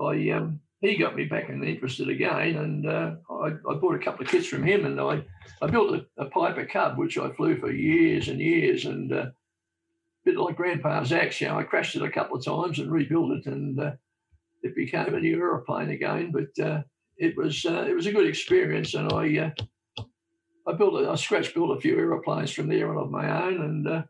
I 0.00 0.30
um, 0.30 0.60
he 0.80 0.96
got 0.96 1.16
me 1.16 1.24
back 1.24 1.48
and 1.48 1.64
interested 1.64 2.08
again, 2.08 2.56
and 2.56 2.86
uh, 2.86 3.12
I, 3.30 3.48
I, 3.68 3.74
bought 3.74 3.96
a 3.96 3.98
couple 3.98 4.24
of 4.24 4.30
kits 4.30 4.46
from 4.46 4.62
him, 4.62 4.86
and 4.86 5.00
I, 5.00 5.22
I 5.60 5.66
built 5.66 5.94
a, 5.94 6.22
a 6.22 6.26
Piper 6.26 6.64
Cub, 6.64 6.96
which 6.96 7.18
I 7.18 7.30
flew 7.32 7.58
for 7.58 7.70
years 7.70 8.28
and 8.28 8.40
years, 8.40 8.86
and 8.86 9.12
uh, 9.12 9.16
a 9.16 9.32
bit 10.24 10.38
like 10.38 10.56
Grandpa's 10.56 11.12
axe, 11.12 11.40
you 11.40 11.48
know, 11.48 11.58
I 11.58 11.64
crashed 11.64 11.96
it 11.96 12.02
a 12.02 12.10
couple 12.10 12.38
of 12.38 12.44
times 12.44 12.78
and 12.78 12.90
rebuilt 12.90 13.32
it, 13.32 13.46
and 13.46 13.78
uh, 13.78 13.92
it 14.62 14.74
became 14.74 15.14
a 15.14 15.20
new 15.20 15.38
aeroplane 15.38 15.90
again. 15.90 16.32
But 16.32 16.64
uh, 16.64 16.82
it 17.20 17.36
was 17.36 17.64
uh, 17.64 17.84
it 17.88 17.94
was 17.94 18.06
a 18.06 18.12
good 18.12 18.26
experience, 18.26 18.94
and 18.94 19.12
I 19.12 19.52
uh, 19.98 20.04
I 20.66 20.72
built 20.72 21.00
a, 21.02 21.10
I 21.10 21.14
scratch 21.14 21.54
built 21.54 21.76
a 21.76 21.80
few 21.80 21.96
aeroplanes 21.96 22.50
from 22.50 22.68
there 22.68 22.90
on 22.90 22.96
of 22.96 23.10
my 23.10 23.44
own, 23.44 23.60
and 23.60 24.04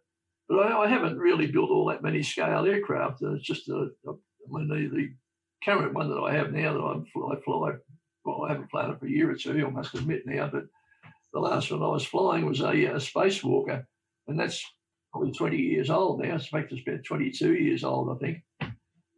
but 0.48 0.58
I, 0.58 0.84
I, 0.84 0.88
haven't 0.88 1.18
really 1.18 1.46
built 1.46 1.70
all 1.70 1.86
that 1.86 2.02
many 2.02 2.22
scale 2.22 2.66
aircraft. 2.66 3.22
It's 3.22 3.44
just 3.44 3.68
a, 3.68 3.90
a 4.06 4.12
I 4.12 4.58
mean, 4.58 4.68
the, 4.68 4.96
the 4.96 5.12
current 5.64 5.94
one 5.94 6.08
that 6.08 6.20
I 6.20 6.34
have 6.34 6.52
now 6.52 6.72
that 6.72 6.80
I'm, 6.80 7.06
I 7.30 7.36
fly, 7.44 7.72
well, 8.24 8.44
I 8.44 8.52
haven't 8.52 8.70
flown 8.70 8.90
it 8.90 8.98
for 8.98 9.06
a 9.06 9.10
year 9.10 9.30
or 9.30 9.36
two, 9.36 9.64
I 9.66 9.70
must 9.70 9.94
admit 9.94 10.22
now, 10.26 10.48
but 10.52 10.64
the 11.32 11.38
last 11.38 11.70
one 11.70 11.82
I 11.82 11.88
was 11.88 12.04
flying 12.04 12.46
was 12.46 12.60
a, 12.60 12.70
a 12.70 12.96
spacewalker, 12.96 13.84
and 14.26 14.38
that's 14.38 14.64
probably 15.12 15.32
20 15.32 15.56
years 15.56 15.90
old 15.90 16.20
now. 16.20 16.34
In 16.34 16.40
fact, 16.40 16.72
it's 16.72 16.82
about 16.86 17.04
22 17.04 17.54
years 17.54 17.84
old, 17.84 18.10
I 18.10 18.18
think. 18.24 18.38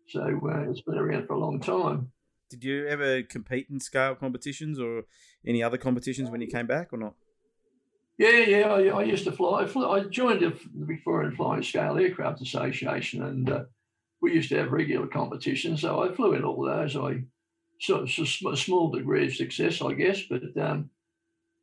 So 0.08 0.20
uh, 0.22 0.70
it's 0.70 0.82
been 0.82 0.98
around 0.98 1.26
for 1.26 1.34
a 1.34 1.40
long 1.40 1.60
time. 1.60 2.12
Did 2.52 2.64
you 2.64 2.86
ever 2.86 3.22
compete 3.22 3.68
in 3.70 3.80
scale 3.80 4.14
competitions 4.14 4.78
or 4.78 5.04
any 5.46 5.62
other 5.62 5.78
competitions 5.78 6.30
when 6.30 6.42
you 6.42 6.46
came 6.46 6.66
back 6.66 6.92
or 6.92 6.98
not? 6.98 7.14
Yeah, 8.18 8.38
yeah, 8.38 8.68
I, 8.68 8.82
I 8.88 9.02
used 9.04 9.24
to 9.24 9.32
fly. 9.32 9.62
I, 9.62 10.00
joined 10.00 10.42
the 10.42 10.56
Victorian 10.74 11.34
Flying 11.34 11.62
Scale 11.62 11.98
Aircraft 11.98 12.42
Association, 12.42 13.22
and 13.22 13.50
uh, 13.50 13.64
we 14.20 14.34
used 14.34 14.50
to 14.50 14.58
have 14.58 14.70
regular 14.70 15.06
competitions, 15.06 15.80
so 15.80 16.02
I 16.02 16.14
flew 16.14 16.34
in 16.34 16.44
all 16.44 16.62
those. 16.62 16.94
I 16.94 17.24
sort 17.80 18.02
of 18.02 18.52
a 18.52 18.56
small 18.56 18.90
degree 18.90 19.26
of 19.26 19.34
success, 19.34 19.80
I 19.80 19.94
guess, 19.94 20.22
but 20.28 20.42
um, 20.60 20.90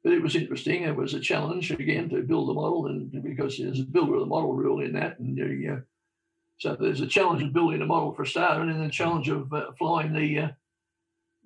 but 0.03 0.13
it 0.13 0.23
was 0.23 0.35
interesting. 0.35 0.83
It 0.83 0.95
was 0.95 1.13
a 1.13 1.19
challenge 1.19 1.71
again 1.71 2.09
to 2.09 2.23
build 2.23 2.49
the 2.49 2.53
model, 2.53 2.87
and 2.87 3.23
because 3.23 3.57
there's 3.57 3.81
a 3.81 3.83
builder 3.83 4.15
of 4.15 4.21
the 4.21 4.25
model 4.25 4.53
rule 4.53 4.81
in 4.81 4.93
that, 4.93 5.19
and 5.19 5.37
you, 5.37 5.77
uh, 5.77 5.81
so 6.57 6.75
there's 6.75 7.01
a 7.01 7.07
challenge 7.07 7.43
of 7.43 7.53
building 7.53 7.81
a 7.81 7.85
model 7.85 8.13
for 8.13 8.23
a 8.23 8.27
starter, 8.27 8.61
and 8.61 8.71
then 8.71 8.83
the 8.83 8.89
challenge 8.89 9.29
of 9.29 9.53
uh, 9.53 9.71
flying 9.77 10.13
the 10.13 10.39
uh, 10.39 10.49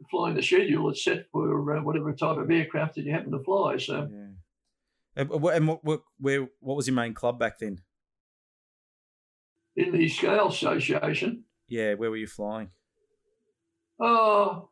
flying 0.10 0.36
the 0.36 0.43
schedule 0.43 0.88
that's 0.88 1.04
set 1.04 1.26
for 1.32 1.78
uh, 1.78 1.82
whatever 1.82 2.14
type 2.14 2.38
of 2.38 2.49
aircraft 2.49 2.95
that 2.95 3.06
you 3.06 3.12
happen 3.12 3.32
to 3.32 3.43
fly. 3.43 3.78
So, 3.78 4.10
yeah. 4.12 5.24
and 5.24 5.68
what, 5.68 5.84
what, 5.84 6.01
where, 6.20 6.47
what 6.60 6.78
was 6.78 6.88
your 6.88 6.95
main 6.95 7.14
club 7.14 7.39
back 7.39 7.60
then? 7.60 7.82
in 9.76 9.91
the 9.91 10.08
Scale 10.08 10.49
Association. 10.49 11.43
Yeah, 11.68 11.95
where 11.95 12.10
were 12.10 12.18
you 12.18 12.28
flying? 12.28 12.70
Oh, 13.99 14.70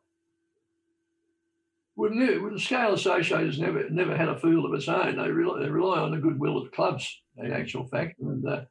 well, 1.96 2.10
the 2.10 2.58
Scale 2.58 2.94
Association 2.94 3.46
has 3.46 3.58
never 3.58 3.88
never 3.90 4.16
had 4.16 4.28
a 4.28 4.38
field 4.38 4.64
of 4.64 4.74
its 4.74 4.88
own. 4.88 5.16
They 5.16 5.30
rely, 5.30 5.60
they 5.60 5.70
rely 5.70 5.98
on 5.98 6.10
the 6.10 6.18
goodwill 6.18 6.58
of 6.58 6.72
clubs, 6.72 7.22
in 7.36 7.52
actual 7.52 7.86
fact. 7.86 8.20
And 8.20 8.46
uh, 8.46 8.62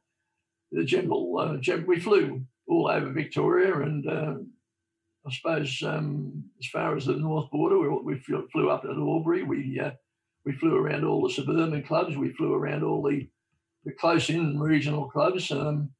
the 0.70 0.84
general, 0.84 1.38
uh, 1.38 1.76
we 1.86 2.00
flew 2.00 2.42
all 2.68 2.88
over 2.88 3.12
Victoria, 3.12 3.80
and 3.80 4.06
uh, 4.06 4.34
I 5.26 5.30
suppose 5.32 5.82
um, 5.84 6.44
as 6.58 6.66
far 6.66 6.96
as 6.96 7.06
the 7.06 7.14
north 7.14 7.50
border, 7.50 7.78
we, 7.78 8.14
we 8.14 8.20
flew 8.20 8.70
up 8.70 8.82
to 8.82 8.90
Albury. 8.90 9.44
We 9.44 9.80
uh, 9.80 9.92
we 10.44 10.52
flew 10.52 10.74
around 10.76 11.04
all 11.04 11.22
the 11.22 11.32
suburban 11.32 11.82
clubs. 11.84 12.16
We 12.16 12.32
flew 12.32 12.54
around 12.54 12.82
all 12.82 13.02
the 13.02 13.28
the 13.84 13.92
close-in 13.92 14.58
regional 14.58 15.08
clubs. 15.08 15.50
Um, 15.50 15.90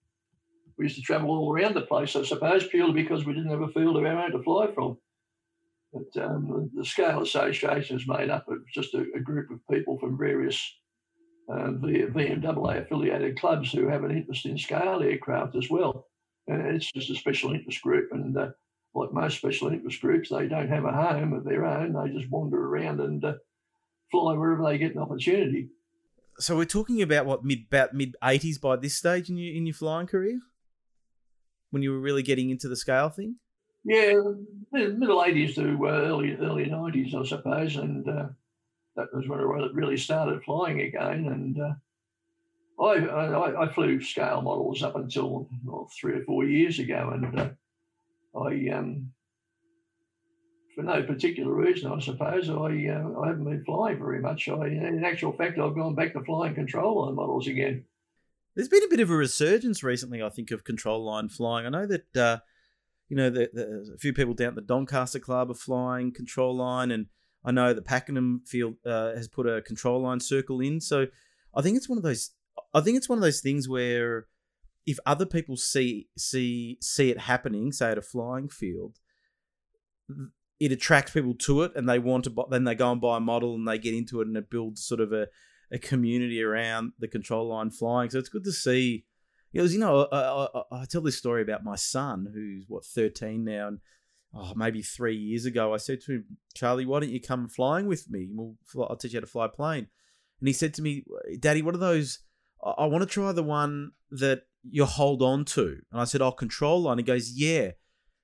we 0.77 0.87
used 0.87 0.97
to 0.97 1.03
travel 1.03 1.31
all 1.31 1.53
around 1.53 1.75
the 1.75 1.83
place, 1.83 2.17
I 2.17 2.23
suppose, 2.23 2.67
purely 2.67 3.03
because 3.03 3.25
we 3.25 3.35
didn't 3.35 3.51
have 3.51 3.63
a 3.63 3.69
field 3.69 3.97
of 3.97 4.05
our 4.05 4.19
own 4.19 4.33
to 4.33 4.43
fly 4.43 4.69
from. 4.73 4.97
But 5.93 6.25
um, 6.25 6.71
the 6.75 6.85
Scale 6.85 7.23
Association 7.23 7.97
is 7.97 8.09
made 8.09 8.31
up 8.31 8.49
of 8.49 8.59
just 8.73 8.95
a, 8.95 9.05
a 9.15 9.21
group 9.21 9.51
of 9.51 9.61
people 9.71 9.99
from 9.99 10.17
various 10.17 10.59
uh, 11.51 11.73
VMAA 11.73 12.83
affiliated 12.83 13.39
clubs 13.39 13.73
who 13.73 13.89
have 13.89 14.05
an 14.05 14.17
interest 14.17 14.47
in 14.47 14.57
scale 14.57 15.03
aircraft 15.03 15.55
as 15.57 15.69
well. 15.69 16.07
And 16.47 16.67
it's 16.75 16.91
just 16.91 17.11
a 17.11 17.15
special 17.15 17.53
interest 17.53 17.83
group. 17.83 18.11
And 18.13 18.37
uh, 18.37 18.51
like 18.95 19.13
most 19.13 19.39
special 19.39 19.69
interest 19.69 20.01
groups, 20.01 20.29
they 20.29 20.49
don't 20.49 20.69
have 20.69 20.85
a 20.85 20.93
home 20.93 21.33
of 21.33 21.45
their 21.45 21.65
own. 21.65 21.93
They 21.93 22.19
just 22.19 22.31
wander 22.31 22.63
around 22.63 23.01
and 23.01 23.25
uh, 23.25 23.35
fly 24.11 24.35
wherever 24.35 24.63
they 24.65 24.79
get 24.79 24.95
an 24.95 25.01
opportunity. 25.01 25.69
So 26.39 26.57
we're 26.57 26.65
talking 26.65 27.03
about 27.03 27.27
what 27.27 27.45
mid 27.45 27.67
about 27.69 27.95
mid 27.95 28.17
eighties 28.25 28.59
by 28.59 28.77
this 28.77 28.97
stage 28.97 29.29
in 29.29 29.37
your 29.37 29.55
in 29.55 29.67
your 29.67 29.75
flying 29.75 30.07
career 30.07 30.41
when 31.73 31.83
you 31.83 31.91
were 31.91 32.01
really 32.01 32.23
getting 32.23 32.51
into 32.51 32.69
the 32.69 32.77
scale 32.77 33.09
thing? 33.09 33.37
Yeah, 33.85 34.13
middle 34.71 35.25
eighties 35.25 35.57
to 35.57 35.77
uh, 35.87 35.91
early 35.91 36.37
early 36.37 36.67
nineties, 36.67 37.15
I 37.15 37.25
suppose, 37.25 37.77
and 37.77 38.09
uh, 38.09 38.29
that 38.95 39.13
was 39.13 39.27
when 39.27 39.41
I 39.41 39.69
really 39.73 39.97
started 39.97 40.45
flying 40.45 40.83
again. 40.83 41.27
And 41.27 41.61
uh, 41.61 42.83
I, 42.83 43.07
I, 43.07 43.65
I 43.65 43.73
flew 43.73 44.01
scale 44.01 44.41
models 44.41 44.85
up 44.85 44.95
until 44.95 45.49
well, 45.65 45.91
three 46.01 46.13
or 46.13 46.25
four 46.25 46.45
years 46.45 46.79
ago, 46.79 47.11
and 47.13 47.41
uh, 47.41 47.49
I 48.35 48.69
um, 48.71 49.13
for 50.75 50.83
no 50.83 51.03
particular 51.03 51.53
reason, 51.53 51.93
I 51.93 52.01
suppose, 52.01 52.49
I 52.49 52.55
uh, 52.55 53.21
I 53.21 53.29
haven't 53.29 53.45
been 53.45 53.65
flying 53.65 53.99
very 53.99 54.21
much. 54.21 54.49
I, 54.49 54.67
in 54.67 55.03
actual 55.05 55.33
fact, 55.33 55.59
I've 55.59 55.75
gone 55.75 55.95
back 55.95 56.13
to 56.15 56.25
flying 56.25 56.55
control 56.55 57.05
line 57.05 57.15
models 57.15 57.47
again. 57.47 57.85
There's 58.55 58.69
been 58.69 58.85
a 58.85 58.89
bit 58.89 59.01
of 59.01 59.11
a 59.11 59.17
resurgence 59.17 59.83
recently, 59.83 60.23
I 60.23 60.29
think, 60.29 60.51
of 60.51 60.65
control 60.65 61.05
line 61.05 61.29
flying. 61.29 61.67
I 61.67 61.71
know 61.71 61.87
that 61.87 62.17
uh, 62.17 62.39
you 63.09 63.17
know 63.17 63.31
the, 63.31 63.51
the, 63.53 63.93
a 63.95 63.99
few 63.99 64.13
people 64.13 64.35
down 64.35 64.49
at 64.49 64.55
the 64.55 64.63
Doncaster 64.63 65.19
Club 65.19 65.51
are 65.51 65.55
flying 65.55 66.13
control 66.13 66.57
line, 66.57 66.91
and 66.91 67.07
I 67.45 67.53
know 67.53 67.75
that 67.75 67.85
Pakenham 67.85 68.43
Field 68.47 68.75
uh, 68.87 69.15
has 69.15 69.29
put 69.29 69.47
a 69.47 69.63
control 69.63 70.03
line 70.03 70.21
circle 70.21 70.61
in. 70.61 70.81
So 70.81 71.07
I 71.55 71.63
think 71.63 71.77
it's 71.77 71.89
one 71.89 71.99
of 71.99 72.05
those. 72.05 72.31
I 72.75 72.81
think 72.81 72.97
it's 72.97 73.09
one 73.09 73.19
of 73.19 73.23
those 73.23 73.41
things 73.41 73.69
where 73.69 74.27
if 74.87 74.99
other 75.07 75.27
people 75.27 75.57
see 75.57 76.09
see 76.17 76.79
see 76.81 77.11
it 77.11 77.19
happening, 77.19 77.73
say 77.73 77.91
at 77.91 77.99
a 77.99 78.03
flying 78.03 78.49
field, 78.49 78.99
it 80.59 80.73
attracts 80.73 81.13
people 81.13 81.35
to 81.35 81.63
it, 81.63 81.73
and 81.75 81.89
they 81.89 81.99
want 81.99 82.25
to. 82.25 82.31
Buy, 82.31 82.45
Then 82.51 82.65
they 82.65 82.75
go 82.75 82.91
and 82.93 83.01
buy 83.01 83.19
a 83.19 83.21
model, 83.21 83.55
and 83.55 83.67
they 83.67 83.79
get 83.79 83.95
into 83.95 84.21
it, 84.21 84.27
and 84.27 84.37
it 84.37 84.51
builds 84.51 84.85
sort 84.85 85.01
of 85.01 85.13
a 85.13 85.29
a 85.71 85.79
community 85.79 86.43
around 86.43 86.93
the 86.99 87.09
control 87.09 87.49
line 87.49 87.71
flying. 87.71 88.11
So 88.11 88.19
it's 88.19 88.29
good 88.29 88.45
to 88.45 88.53
see. 88.53 89.05
Because 89.53 89.75
you 89.75 89.81
know, 89.81 90.09
I, 90.11 90.47
I, 90.55 90.81
I, 90.83 90.85
tell 90.87 91.03
this 91.03 91.19
story 91.19 91.43
about 91.43 91.63
my 91.63 91.77
son, 91.77 92.27
who's 92.33 92.65
what 92.69 92.85
thirteen 92.85 93.45
now, 93.45 93.69
and 93.69 93.79
oh, 94.35 94.55
maybe 94.57 94.83
three 94.83 95.17
years 95.17 95.45
ago, 95.45 95.75
I 95.75 95.77
said 95.77 96.01
to 96.03 96.13
him, 96.13 96.25
"Charlie, 96.55 96.87
why 96.87 97.01
don't 97.01 97.11
you 97.11 97.21
come 97.21 97.49
flying 97.49 97.87
with 97.87 98.11
me? 98.11 98.29
We'll 98.33 98.57
fly, 98.65 98.87
I'll 98.89 98.97
teach 98.97 99.13
you 99.13 99.19
how 99.19 99.23
to 99.23 99.27
fly 99.27 99.47
a 99.47 99.49
plane." 99.49 99.89
and 100.43 100.49
he 100.49 100.53
said 100.53 100.75
to 100.75 100.83
me, 100.83 101.05
"Daddy, 101.39 101.63
what 101.63 101.77
are 101.77 101.79
those? 101.79 102.19
I, 102.65 102.71
I 102.71 102.87
want 102.87 103.03
to 103.03 103.07
try 103.07 103.31
the 103.31 103.45
one 103.45 103.93
that 104.11 104.43
you 104.63 104.85
hold 104.85 105.23
on 105.23 105.45
to." 105.47 105.81
And 105.91 106.01
I 106.01 106.05
said, 106.05 106.23
"Oh, 106.23 106.33
control 106.33 106.83
line." 106.83 106.99
He 106.99 107.05
goes, 107.05 107.31
"Yeah." 107.31 107.73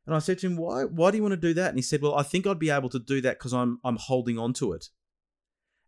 And 0.07 0.15
I 0.15 0.19
said 0.21 0.39
to 0.39 0.47
him, 0.47 0.57
"Why? 0.57 0.85
Why 0.85 1.11
do 1.11 1.17
you 1.17 1.23
want 1.23 1.33
to 1.33 1.37
do 1.37 1.55
that?" 1.55 1.69
And 1.69 1.79
he 1.79 1.83
said, 1.83 2.03
"Well, 2.03 2.15
I 2.15 2.23
think 2.23 2.47
I'd 2.47 2.59
be 2.59 2.71
able 2.71 2.89
to 2.91 2.99
do 2.99 3.21
that 3.23 3.39
because 3.39 3.53
I'm 3.53 3.79
I'm 3.85 3.97
holding 3.97 4.39
on 4.39 4.53
to 4.55 4.73
it." 4.73 4.89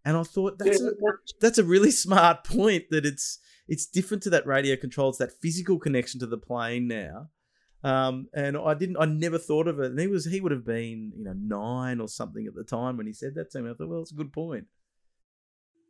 And 0.04 0.16
I 0.16 0.22
thought 0.22 0.58
that's 0.58 0.80
a, 0.80 0.92
that's 1.40 1.58
a 1.58 1.64
really 1.64 1.90
smart 2.04 2.44
point 2.44 2.84
that 2.90 3.04
it's 3.04 3.38
it's 3.68 3.86
different 3.86 4.22
to 4.24 4.30
that 4.30 4.46
radio 4.46 4.76
control. 4.76 5.10
It's 5.10 5.18
that 5.18 5.40
physical 5.40 5.78
connection 5.78 6.20
to 6.20 6.26
the 6.26 6.38
plane 6.38 6.88
now. 6.88 7.30
Um, 7.82 8.26
and 8.34 8.58
I 8.58 8.74
didn't, 8.74 8.98
I 8.98 9.06
never 9.06 9.38
thought 9.38 9.66
of 9.66 9.80
it. 9.80 9.92
And 9.92 9.98
he 9.98 10.06
was, 10.06 10.26
he 10.26 10.40
would 10.40 10.52
have 10.52 10.66
been, 10.66 11.12
you 11.16 11.24
know, 11.24 11.32
nine 11.34 12.00
or 12.00 12.08
something 12.08 12.46
at 12.46 12.54
the 12.54 12.64
time 12.64 12.96
when 12.96 13.06
he 13.06 13.12
said 13.12 13.34
that 13.36 13.50
to 13.52 13.62
me. 13.62 13.70
I 13.70 13.74
thought, 13.74 13.88
well, 13.88 14.02
it's 14.02 14.12
a 14.12 14.16
good 14.16 14.32
point. 14.32 14.66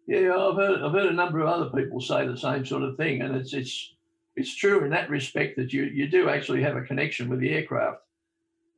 Yeah, 0.07 0.37
I've 0.37 0.57
heard 0.57 0.83
I've 0.83 0.93
heard 0.93 1.07
a 1.07 1.15
number 1.15 1.41
of 1.41 1.49
other 1.49 1.71
people 1.71 2.01
say 2.01 2.27
the 2.27 2.37
same 2.37 2.65
sort 2.67 2.83
of 2.83 2.97
thing, 2.97 3.21
and 3.23 3.37
it's 3.37 3.53
it's 3.53 3.95
it's 4.37 4.55
true 4.55 4.85
in 4.85 4.91
that 4.91 5.11
respect 5.11 5.57
that 5.57 5.73
you 5.73 5.85
you 5.85 6.09
do 6.09 6.29
actually 6.29 6.63
have 6.63 6.77
a 6.77 6.83
connection 6.83 7.29
with 7.29 7.41
the 7.41 7.51
aircraft. 7.51 8.03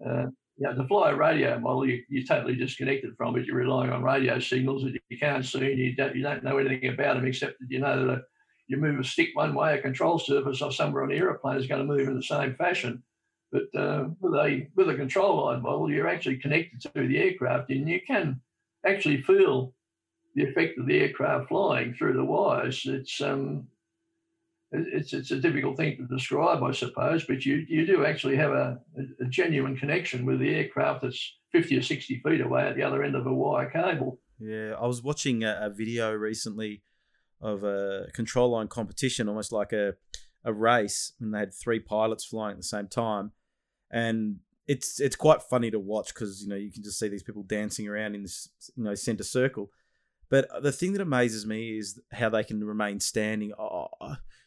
Uh, 0.05 0.27
to 0.61 0.87
fly 0.87 1.11
a 1.11 1.17
radio 1.17 1.59
model, 1.59 1.89
you, 1.89 2.03
you're 2.09 2.25
totally 2.25 2.55
disconnected 2.55 3.17
from 3.17 3.37
it. 3.37 3.47
You're 3.47 3.57
relying 3.57 3.91
on 3.91 4.03
radio 4.03 4.39
signals 4.39 4.85
that 4.85 4.93
you 5.09 5.19
can't 5.19 5.45
see, 5.45 5.73
and 5.73 5.79
you 5.79 5.95
don't 5.95 6.15
you 6.15 6.23
don't 6.23 6.45
know 6.45 6.59
anything 6.59 6.89
about 6.89 7.17
them 7.17 7.27
except 7.27 7.59
that 7.61 7.71
you 7.71 7.81
know 7.81 8.07
that 8.07 8.13
a, 8.13 8.23
you 8.69 8.77
move 8.77 8.99
a 8.99 9.05
stick 9.05 9.31
one 9.35 9.55
way, 9.55 9.79
a 9.79 9.83
control 9.83 10.19
surface 10.19 10.63
or 10.63 10.73
somewhere 10.73 11.03
on 11.03 11.09
the 11.09 11.17
aeroplane 11.17 11.59
is 11.59 11.67
going 11.67 11.87
to 11.87 11.93
move 11.93 12.09
in 12.09 12.17
the 12.17 12.23
same 12.23 12.55
fashion. 12.55 13.03
But 13.51 13.75
uh, 13.79 14.09
with 14.21 14.35
a 14.35 14.69
with 14.77 14.89
a 14.89 14.95
control 14.95 15.45
line 15.45 15.63
model, 15.63 15.91
you're 15.91 16.09
actually 16.09 16.39
connected 16.39 16.81
to 16.83 17.07
the 17.07 17.19
aircraft, 17.19 17.71
and 17.71 17.89
you 17.89 18.01
can 18.07 18.41
actually 18.87 19.23
feel 19.23 19.75
the 20.35 20.45
effect 20.45 20.79
of 20.79 20.87
the 20.87 21.01
aircraft 21.01 21.49
flying 21.49 21.93
through 21.95 22.15
the 22.15 22.25
wires. 22.25 22.83
It's 22.87 23.21
um, 23.21 23.67
it's 24.73 25.13
it's 25.13 25.31
a 25.31 25.41
difficult 25.41 25.77
thing 25.77 25.97
to 25.99 26.07
describe, 26.07 26.63
I 26.63 26.73
suppose, 26.73 27.25
but 27.25 27.45
you 27.45 27.65
you 27.69 27.87
do 27.87 28.05
actually 28.05 28.37
have 28.37 28.53
a, 28.53 28.79
a 29.21 29.27
genuine 29.27 29.77
connection 29.77 30.25
with 30.25 30.41
the 30.41 30.55
aircraft 30.55 31.03
that's 31.03 31.37
fifty 31.51 31.77
or 31.77 31.83
sixty 31.83 32.21
feet 32.25 32.41
away 32.41 32.67
at 32.67 32.77
the 32.77 32.83
other 32.83 33.03
end 33.03 33.15
of 33.15 33.27
a 33.27 33.33
wire 33.33 33.71
cable. 33.71 34.19
Yeah, 34.39 34.75
I 34.81 34.87
was 34.87 35.03
watching 35.03 35.45
a, 35.45 35.59
a 35.63 35.71
video 35.71 36.13
recently 36.13 36.83
of 37.41 37.65
a 37.65 38.07
control 38.15 38.51
line 38.51 38.69
competition, 38.69 39.29
almost 39.29 39.53
like 39.53 39.73
a 39.73 39.95
a 40.45 40.53
race, 40.53 41.13
and 41.21 41.35
they 41.35 41.41
had 41.41 41.55
three 41.55 41.79
pilots 41.79 42.25
flying 42.25 42.53
at 42.53 42.59
the 42.59 42.63
same 42.65 42.89
time, 42.89 43.33
and 43.91 44.37
it's 44.67 45.01
it's 45.01 45.17
quite 45.17 45.43
funny 45.43 45.71
to 45.71 45.79
watch 45.79 46.15
because 46.15 46.43
you 46.43 46.49
know 46.49 46.57
you 46.57 46.73
can 46.73 46.83
just 46.83 46.99
see 46.99 47.09
these 47.09 47.23
people 47.23 47.43
dancing 47.43 47.89
around 47.89 48.15
in 48.15 48.23
this 48.23 48.49
you 48.75 48.85
know 48.85 48.95
center 48.95 49.25
circle. 49.25 49.71
But 50.31 50.49
the 50.63 50.73
thing 50.73 50.95
that 50.95 51.03
amazes 51.03 51.45
me 51.45 51.77
is 51.77 52.01
how 52.11 52.31
they 52.31 52.43
can 52.43 52.65
remain 52.65 53.01
standing. 53.01 53.53
Oh, 53.59 53.89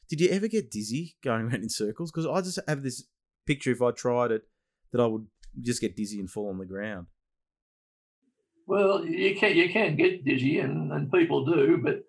did 0.09 0.21
you 0.21 0.29
ever 0.29 0.47
get 0.47 0.71
dizzy 0.71 1.15
going 1.23 1.41
around 1.45 1.63
in 1.63 1.69
circles? 1.69 2.11
Because 2.11 2.25
I 2.25 2.41
just 2.41 2.59
have 2.67 2.83
this 2.83 3.03
picture 3.45 3.71
if 3.71 3.81
I 3.81 3.91
tried 3.91 4.31
it 4.31 4.43
that 4.91 5.01
I 5.01 5.05
would 5.05 5.27
just 5.61 5.81
get 5.81 5.95
dizzy 5.95 6.19
and 6.19 6.29
fall 6.29 6.49
on 6.49 6.57
the 6.57 6.65
ground. 6.65 7.07
Well, 8.67 9.05
you 9.05 9.35
can 9.35 9.55
you 9.55 9.69
can 9.69 9.95
get 9.95 10.25
dizzy, 10.25 10.59
and, 10.59 10.91
and 10.91 11.11
people 11.11 11.45
do, 11.45 11.79
but 11.83 12.03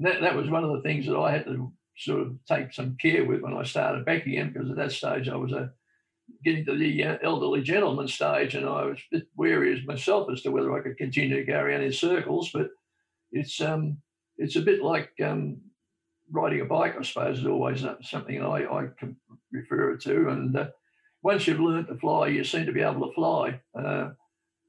that, 0.00 0.20
that 0.22 0.34
was 0.34 0.50
one 0.50 0.64
of 0.64 0.72
the 0.72 0.82
things 0.82 1.06
that 1.06 1.16
I 1.16 1.30
had 1.30 1.44
to 1.44 1.72
sort 1.96 2.22
of 2.22 2.38
take 2.48 2.72
some 2.72 2.96
care 3.00 3.24
with 3.24 3.42
when 3.42 3.54
I 3.54 3.62
started 3.62 4.04
back 4.04 4.26
again, 4.26 4.52
because 4.52 4.70
at 4.70 4.76
that 4.76 4.92
stage 4.92 5.28
I 5.28 5.36
was 5.36 5.52
a 5.52 5.70
getting 6.44 6.64
to 6.64 6.76
the 6.76 7.04
uh, 7.04 7.18
elderly 7.22 7.62
gentleman 7.62 8.08
stage, 8.08 8.54
and 8.54 8.66
I 8.66 8.86
was 8.86 8.98
a 9.12 9.18
bit 9.18 9.28
wary 9.36 9.78
as 9.78 9.86
myself 9.86 10.28
as 10.32 10.42
to 10.42 10.50
whether 10.50 10.76
I 10.76 10.82
could 10.82 10.96
continue 10.96 11.36
to 11.36 11.44
go 11.44 11.60
around 11.60 11.82
in 11.82 11.92
circles. 11.92 12.50
But 12.52 12.70
it's 13.30 13.60
um 13.60 13.98
it's 14.36 14.56
a 14.56 14.62
bit 14.62 14.82
like 14.82 15.10
um, 15.22 15.58
riding 16.30 16.60
a 16.60 16.64
bike, 16.64 16.94
I 16.98 17.02
suppose, 17.02 17.38
is 17.38 17.46
always 17.46 17.84
something 18.02 18.42
I, 18.42 18.64
I 18.66 18.88
can 18.98 19.16
refer 19.52 19.96
to. 19.96 20.28
And 20.28 20.56
uh, 20.56 20.68
once 21.22 21.46
you've 21.46 21.60
learned 21.60 21.88
to 21.88 21.96
fly, 21.96 22.28
you 22.28 22.44
seem 22.44 22.66
to 22.66 22.72
be 22.72 22.82
able 22.82 23.06
to 23.06 23.14
fly. 23.14 23.60
Uh, 23.74 24.10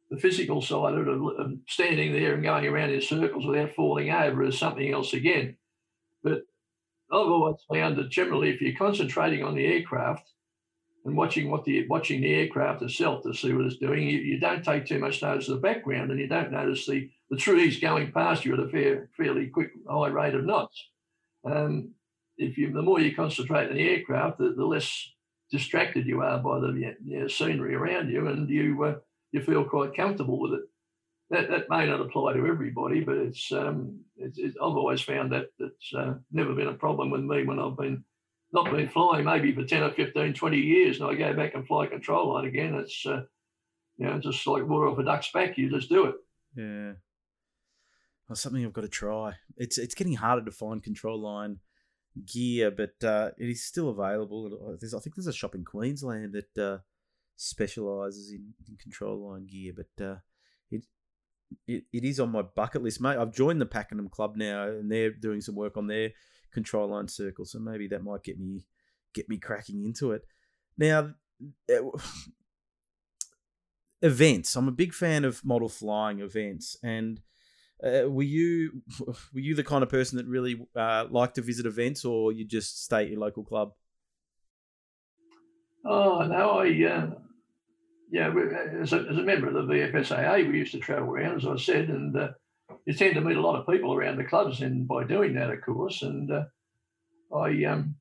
the 0.10 0.20
physical 0.20 0.62
side 0.62 0.94
of 0.94 1.08
it, 1.08 1.40
of 1.40 1.54
standing 1.68 2.12
there 2.12 2.34
and 2.34 2.44
going 2.44 2.66
around 2.66 2.90
in 2.90 3.02
circles 3.02 3.46
without 3.46 3.74
falling 3.76 4.12
over, 4.12 4.44
is 4.44 4.60
something 4.60 4.92
else 4.92 5.14
again. 5.14 5.56
But 6.24 6.44
I've 7.12 7.28
always 7.28 7.58
found 7.72 7.98
that 7.98 8.10
generally, 8.10 8.50
if 8.50 8.62
you're 8.62 8.78
concentrating 8.78 9.44
on 9.44 9.56
the 9.56 9.66
aircraft 9.66 10.30
and 11.06 11.16
watching 11.16 11.50
what 11.50 11.64
the 11.64 11.88
watching 11.88 12.22
the 12.22 12.34
aircraft 12.34 12.82
itself 12.82 13.24
to 13.24 13.34
see 13.34 13.54
what 13.54 13.66
it's 13.66 13.78
doing, 13.78 14.08
you, 14.08 14.20
you 14.20 14.40
don't 14.40 14.64
take 14.64 14.86
too 14.86 15.00
much 15.00 15.22
notice 15.22 15.48
of 15.48 15.56
the 15.56 15.62
background, 15.62 16.12
and 16.12 16.20
you 16.20 16.28
don't 16.28 16.52
notice 16.52 16.86
the 16.86 17.10
the 17.30 17.38
trees 17.38 17.80
going 17.80 18.12
past 18.12 18.44
you 18.44 18.54
at 18.54 18.60
a 18.60 18.68
fair, 18.68 19.10
fairly 19.16 19.48
quick, 19.48 19.72
high 19.90 20.10
rate 20.10 20.36
of 20.36 20.44
knots. 20.44 20.90
Um, 21.46 21.92
if 22.38 22.58
you, 22.58 22.72
the 22.72 22.82
more 22.82 23.00
you 23.00 23.16
concentrate 23.16 23.70
on 23.70 23.76
the 23.76 23.90
aircraft, 23.90 24.40
the, 24.40 24.54
the 24.56 24.66
less 24.66 25.12
distracted 25.52 26.08
you 26.08 26.22
are 26.22 26.40
by 26.40 26.60
the 26.60 26.96
you 27.04 27.20
know, 27.20 27.28
scenery 27.28 27.76
around 27.76 28.10
you, 28.10 28.28
and 28.28 28.50
you 28.50 28.84
uh, 28.84 28.96
you 29.32 29.42
feel 29.42 29.64
quite 29.64 29.96
comfortable 29.96 30.40
with 30.40 30.54
it. 30.54 30.62
That, 31.30 31.50
that 31.50 31.70
may 31.70 31.86
not 31.86 32.02
apply 32.02 32.34
to 32.34 32.46
everybody, 32.46 33.00
but 33.00 33.16
it's, 33.16 33.54
um, 33.54 34.02
it's, 34.18 34.38
it's 34.38 34.58
I've 34.58 34.76
always 34.76 35.02
found 35.02 35.32
that 35.32 35.46
it's 35.60 35.94
uh, 35.96 36.16
never 36.32 36.54
been 36.54 36.68
a 36.68 36.74
problem 36.74 37.10
with 37.10 37.22
me 37.22 37.46
when 37.46 37.60
I've 37.60 37.78
been 37.78 38.04
not 38.54 38.70
been 38.70 38.90
flying 38.90 39.24
maybe 39.24 39.54
for 39.54 39.64
10 39.64 39.84
or 39.84 39.92
15, 39.92 40.34
20 40.34 40.58
years, 40.58 41.00
and 41.00 41.10
I 41.10 41.16
go 41.16 41.34
back 41.34 41.56
and 41.56 41.66
fly 41.66 41.88
control 41.88 42.34
line 42.34 42.46
again. 42.46 42.76
It's 42.76 43.06
uh, 43.06 43.24
you 43.98 44.08
know 44.08 44.20
just 44.20 44.46
like 44.46 44.68
water 44.68 44.88
off 44.88 44.98
a 44.98 45.04
duck's 45.04 45.32
back. 45.32 45.58
You 45.58 45.70
just 45.70 45.90
do 45.90 46.06
it. 46.06 46.16
Yeah. 46.56 46.94
Well, 48.32 48.38
something 48.38 48.64
I've 48.64 48.72
got 48.72 48.84
to 48.84 48.88
try. 48.88 49.34
It's 49.58 49.78
it's 49.78 49.94
getting 49.94 50.14
harder 50.14 50.46
to 50.46 50.52
find 50.52 50.82
control 50.82 51.20
line 51.20 51.60
gear, 52.26 52.72
but 52.72 53.04
uh, 53.04 53.32
it 53.38 53.50
is 53.50 53.62
still 53.62 53.90
available. 53.90 54.78
There's, 54.80 54.94
I 54.94 55.00
think 55.00 55.18
there's 55.18 55.28
a 55.28 55.34
shop 55.34 55.54
in 55.54 55.66
Queensland 55.66 56.32
that 56.32 56.58
uh, 56.58 56.78
specializes 57.36 58.32
in, 58.32 58.54
in, 58.70 58.78
control 58.78 59.28
line 59.28 59.48
gear, 59.48 59.74
but 59.76 60.02
uh, 60.02 60.16
it, 60.72 60.86
it 61.68 61.84
it 61.92 62.06
is 62.06 62.22
on 62.22 62.32
my 62.32 62.42
bucket 62.42 62.82
list, 62.82 63.02
mate. 63.02 63.18
I've 63.18 63.34
joined 63.34 63.60
the 63.60 63.66
Pakenham 63.66 64.08
Club 64.08 64.38
now, 64.38 64.64
and 64.64 64.90
they're 64.90 65.12
doing 65.12 65.42
some 65.42 65.56
work 65.56 65.76
on 65.76 65.88
their 65.88 66.12
control 66.54 66.88
line 66.88 67.10
circle, 67.10 67.44
so 67.44 67.60
maybe 67.60 67.90
that 67.90 68.02
might 68.02 68.24
get 68.24 68.40
me 68.40 68.64
get 69.14 69.28
me 69.28 69.40
cracking 69.40 69.84
into 69.84 70.14
it. 70.14 70.26
Now, 70.78 71.16
events. 74.02 74.56
I'm 74.56 74.70
a 74.70 74.72
big 74.72 74.94
fan 74.94 75.26
of 75.26 75.44
model 75.44 75.68
flying 75.68 76.22
events, 76.22 76.78
and 76.82 77.20
uh, 77.84 78.10
were 78.10 78.24
you 78.24 78.82
were 79.34 79.40
you 79.40 79.56
the 79.56 79.64
kind 79.64 79.84
of 79.84 79.90
person 79.90 80.18
that 80.18 80.28
really 80.28 80.66
uh, 80.76 81.06
liked 81.10 81.36
to 81.36 81.42
visit 81.42 81.66
events, 81.66 82.06
or 82.06 82.32
you 82.32 82.46
just 82.46 82.84
stay 82.84 83.04
at 83.04 83.10
your 83.10 83.20
local 83.20 83.44
club? 83.44 83.72
Oh 85.86 86.24
no, 86.24 86.60
I 86.60 86.68
uh, 86.86 87.10
yeah, 88.12 88.34
as 88.82 88.94
a, 88.94 89.06
as 89.10 89.18
a 89.18 89.24
member 89.24 89.48
of 89.48 89.54
the 89.54 89.74
VFSAA, 89.74 90.50
we 90.50 90.58
used 90.58 90.74
to 90.74 90.80
travel 90.80 91.10
around, 91.10 91.38
as 91.38 91.48
I 91.48 91.56
said, 91.56 91.90
and 91.90 92.16
uh, 92.16 92.30
you 92.86 92.94
tend 92.94 93.16
to 93.16 93.22
meet 93.22 93.38
a 93.38 93.42
lot 93.42 93.60
of 93.60 93.68
people 93.68 93.94
around 93.94 94.18
the 94.18 94.26
clubs, 94.26 94.62
and 94.62 94.88
by 94.88 95.04
doing 95.04 95.36
that, 95.36 95.50
of 95.50 95.62
course, 95.62 96.02
and 96.02 96.32
uh, 96.32 96.44
I 97.36 97.64
um, 97.66 97.96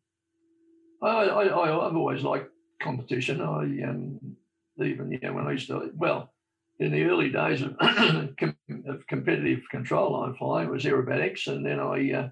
I, 1.03 1.25
I 1.25 1.87
I've 1.87 1.97
always 1.97 2.23
liked 2.23 2.51
competition. 2.83 3.41
I 3.41 3.89
um, 3.89 4.37
even 4.79 5.19
know 5.23 5.33
when 5.33 5.47
I 5.47 5.53
used 5.53 5.69
to 5.69 5.91
well 5.95 6.33
in 6.81 6.93
the 6.93 7.05
early 7.05 7.31
days 7.31 7.63
of, 7.63 7.77
of 7.81 9.07
competitive 9.07 9.61
control 9.71 10.13
line 10.13 10.35
flying, 10.35 10.71
was 10.71 10.85
aerobatics, 10.85 11.47
and 11.47 11.65
then 11.65 11.79
I, 11.79 12.13
uh, 12.13 12.29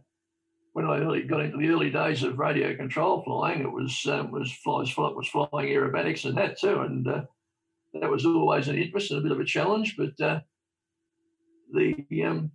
when 0.72 0.86
I 0.86 1.01
early 1.01 1.22
got 1.22 1.40
into 1.40 1.59
the 1.59 1.68
early 1.68 1.90
days 1.90 2.22
of 2.22 2.38
radio 2.38 2.74
control 2.74 3.22
flying, 3.22 3.61
it 3.61 3.70
was 3.70 4.07
um, 4.07 4.30
was 4.30 4.51
flies 4.51 4.96
was 4.96 5.28
flying 5.28 5.68
aerobatics 5.68 6.24
and 6.24 6.36
that 6.38 6.59
too, 6.59 6.80
and 6.80 7.07
uh, 7.07 7.22
that 8.01 8.11
was 8.11 8.24
always 8.24 8.68
an 8.68 8.78
interest 8.78 9.11
and 9.11 9.20
a 9.20 9.22
bit 9.22 9.32
of 9.32 9.40
a 9.40 9.44
challenge. 9.44 9.96
But 9.99 10.24
uh, 10.24 10.40
the 11.74 12.07
um, 12.24 12.51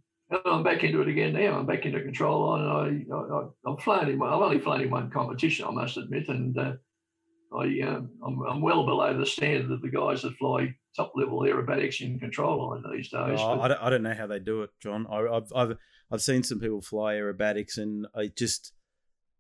I'm 0.46 0.64
back 0.64 0.84
into 0.84 1.02
it 1.02 1.08
again 1.08 1.34
now. 1.34 1.60
I'm 1.60 1.68
back 1.68 1.86
into 1.86 2.02
control 2.02 2.50
line. 2.50 3.06
I, 3.12 3.16
I 3.16 3.72
I've 3.72 3.84
flown 3.84 4.10
in. 4.10 4.22
I've 4.22 4.42
only 4.42 4.60
flown 4.60 4.82
in 4.82 4.90
one 4.90 5.12
competition, 5.12 5.66
I 5.68 5.72
must 5.72 5.98
admit, 5.98 6.28
and 6.30 6.58
uh, 6.58 6.74
I 7.56 7.82
um, 7.88 8.10
I'm, 8.26 8.42
I'm 8.42 8.62
well 8.62 8.86
below 8.86 9.18
the 9.18 9.26
standard 9.26 9.72
of 9.72 9.82
the 9.82 9.90
guys 9.90 10.22
that 10.24 10.36
fly 10.38 10.76
top 10.96 11.14
level 11.16 11.40
aerobatics 11.42 12.02
in 12.02 12.20
control 12.20 12.70
line 12.70 12.84
these 12.96 13.10
days. 13.10 13.40
Oh, 13.40 13.62
I, 13.62 13.68
don't, 13.68 13.82
I 13.82 13.90
don't 13.90 14.04
know 14.04 14.14
how 14.14 14.28
they 14.28 14.40
do 14.40 14.64
it, 14.64 14.70
John. 14.82 15.08
I, 15.10 15.34
have 15.34 15.52
I've 15.56 15.78
I've 16.12 16.22
seen 16.22 16.44
some 16.44 16.60
people 16.60 16.82
fly 16.82 17.16
aerobatics, 17.16 17.78
and 17.78 18.08
I 18.16 18.28
just 18.36 18.74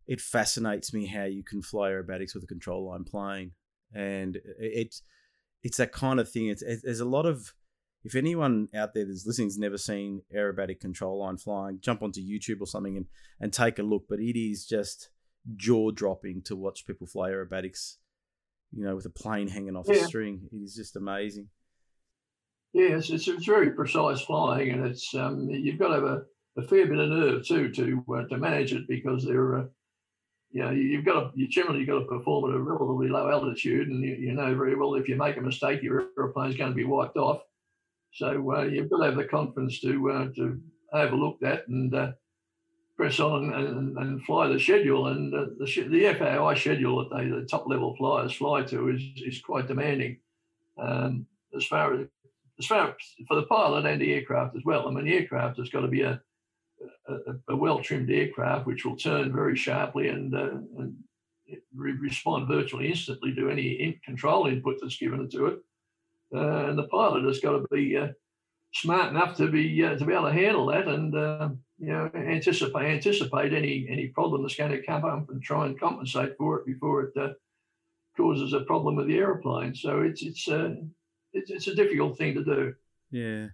it 0.07 0.21
fascinates 0.21 0.93
me 0.93 1.07
how 1.07 1.23
you 1.23 1.43
can 1.43 1.61
fly 1.61 1.89
aerobatics 1.89 2.35
with 2.35 2.43
a 2.43 2.47
control 2.47 2.89
line 2.89 3.03
plane, 3.03 3.51
and 3.93 4.37
it's 4.59 5.01
it's 5.63 5.77
that 5.77 5.91
kind 5.91 6.19
of 6.19 6.29
thing. 6.29 6.47
It's, 6.47 6.61
it's 6.61 6.83
there's 6.83 6.99
a 6.99 7.05
lot 7.05 7.25
of 7.25 7.53
if 8.03 8.15
anyone 8.15 8.67
out 8.75 8.93
there 8.93 9.05
that's 9.05 9.25
listening 9.25 9.47
has 9.47 9.57
never 9.57 9.77
seen 9.77 10.21
aerobatic 10.35 10.79
control 10.79 11.19
line 11.19 11.37
flying, 11.37 11.79
jump 11.79 12.03
onto 12.03 12.21
YouTube 12.21 12.59
or 12.59 12.67
something 12.67 12.97
and 12.97 13.05
and 13.39 13.53
take 13.53 13.79
a 13.79 13.83
look. 13.83 14.05
But 14.09 14.19
it 14.19 14.37
is 14.37 14.65
just 14.65 15.09
jaw 15.55 15.91
dropping 15.91 16.41
to 16.43 16.55
watch 16.55 16.85
people 16.85 17.07
fly 17.07 17.29
aerobatics 17.29 17.97
you 18.75 18.83
know, 18.83 18.95
with 18.95 19.05
a 19.05 19.09
plane 19.09 19.47
hanging 19.47 19.75
off 19.75 19.85
yeah. 19.87 19.95
a 19.95 20.05
string. 20.05 20.49
It 20.51 20.57
is 20.57 20.75
just 20.75 20.95
amazing. 20.95 21.49
Yes, 22.73 23.09
it's, 23.09 23.27
it's 23.27 23.45
very 23.45 23.71
precise 23.71 24.21
flying, 24.21 24.71
and 24.71 24.85
it's 24.85 25.13
um, 25.13 25.47
you've 25.49 25.77
got 25.77 25.89
to 25.89 25.93
have 25.93 26.03
a 26.03 26.23
a 26.57 26.61
fair 26.61 26.87
bit 26.87 26.99
of 26.99 27.09
nerve 27.09 27.45
too 27.45 27.69
to 27.71 28.03
uh, 28.15 28.27
to 28.27 28.37
manage 28.37 28.73
it 28.73 28.87
because 28.87 29.25
they're 29.25 29.57
uh, 29.59 29.65
you 30.51 30.61
know 30.63 30.71
you've 30.71 31.05
got 31.05 31.13
to 31.13 31.31
you 31.35 31.47
generally 31.47 31.85
got 31.85 31.99
to 31.99 32.05
perform 32.05 32.49
at 32.49 32.55
a 32.55 32.59
relatively 32.59 33.07
low 33.07 33.29
altitude 33.29 33.87
and 33.87 34.03
you, 34.03 34.13
you 34.13 34.33
know 34.33 34.55
very 34.55 34.75
well 34.75 34.95
if 34.95 35.07
you 35.07 35.15
make 35.15 35.37
a 35.37 35.41
mistake 35.41 35.81
your 35.81 36.09
aeroplane's 36.17 36.55
going 36.55 36.69
to 36.69 36.75
be 36.75 36.83
wiped 36.83 37.17
off 37.17 37.41
so 38.13 38.55
uh, 38.55 38.61
you've 38.63 38.89
got 38.89 38.97
to 38.97 39.05
have 39.05 39.15
the 39.15 39.25
confidence 39.25 39.79
to 39.81 40.11
uh, 40.11 40.27
to 40.35 40.61
overlook 40.93 41.39
that 41.41 41.67
and 41.67 41.93
uh, 41.95 42.11
press 43.03 43.19
on 43.19 43.53
and, 43.53 43.97
and, 43.97 44.23
fly 44.23 44.47
the 44.47 44.57
schedule 44.57 45.07
and 45.07 45.33
the 45.33 45.53
the 45.59 46.13
FAI 46.17 46.53
schedule 46.55 46.99
that 46.99 47.15
they, 47.15 47.27
the 47.27 47.45
top 47.45 47.67
level 47.67 47.97
flyers 47.97 48.31
fly 48.31 48.63
to 48.63 48.89
is 48.91 49.01
is 49.17 49.41
quite 49.41 49.67
demanding 49.67 50.17
um, 50.81 51.25
as 51.53 51.65
far 51.65 51.93
as 51.95 52.07
as 52.59 52.65
far 52.65 52.89
as 52.89 52.95
for 53.27 53.35
the 53.35 53.43
pilot 53.43 53.85
and 53.85 54.01
the 54.01 54.13
aircraft 54.13 54.55
as 54.55 54.63
well. 54.63 54.87
I 54.87 54.91
mean, 54.91 55.03
the 55.03 55.17
aircraft 55.17 55.57
has 55.57 55.67
got 55.67 55.81
to 55.81 55.89
be 55.89 56.03
a 56.03 56.21
a, 57.09 57.15
a 57.49 57.55
well-trimmed 57.55 58.09
aircraft 58.09 58.65
which 58.67 58.85
will 58.85 58.95
turn 58.95 59.33
very 59.33 59.55
sharply 59.55 60.07
and, 60.07 60.33
uh, 60.35 60.57
and 60.77 60.95
re- 61.75 61.93
respond 61.93 62.47
virtually 62.47 62.89
instantly 62.89 63.35
to 63.35 63.49
any 63.49 63.67
in- 63.85 63.99
control 64.05 64.47
input 64.47 64.77
that's 64.81 64.97
given 64.97 65.29
to 65.29 65.47
it. 65.47 65.59
Uh, 66.33 66.67
and 66.67 66.77
the 66.77 66.87
pilot 66.87 67.23
has 67.25 67.39
got 67.39 67.51
to 67.51 67.65
be 67.71 67.97
uh, 67.97 68.07
smart 68.73 69.09
enough 69.11 69.35
to 69.37 69.49
be 69.49 69.83
uh, 69.83 69.95
to 69.95 70.05
be 70.05 70.13
able 70.13 70.27
to 70.27 70.33
handle 70.33 70.65
that 70.67 70.87
and 70.87 71.15
uh, 71.15 71.49
you 71.83 71.91
know 71.91 72.09
anticipate 72.15 72.85
anticipate 72.85 73.53
any 73.53 73.85
any 73.89 74.07
problem 74.07 74.41
that's 74.41 74.55
going 74.55 74.71
to 74.71 74.81
come 74.81 75.03
up 75.03 75.29
and 75.29 75.43
try 75.43 75.65
and 75.65 75.77
compensate 75.77 76.37
for 76.37 76.59
it 76.59 76.65
before 76.65 77.03
it 77.03 77.17
uh, 77.17 77.33
causes 78.15 78.53
a 78.53 78.61
problem 78.61 78.95
with 78.95 79.07
the 79.07 79.17
aeroplane. 79.17 79.75
So 79.75 80.01
it's 80.01 80.23
it's 80.23 80.47
it's, 81.33 81.51
it's 81.51 81.67
a 81.67 81.75
difficult 81.75 82.17
thing 82.17 82.35
to 82.35 82.43
do. 82.45 82.73
Yeah. 83.11 83.47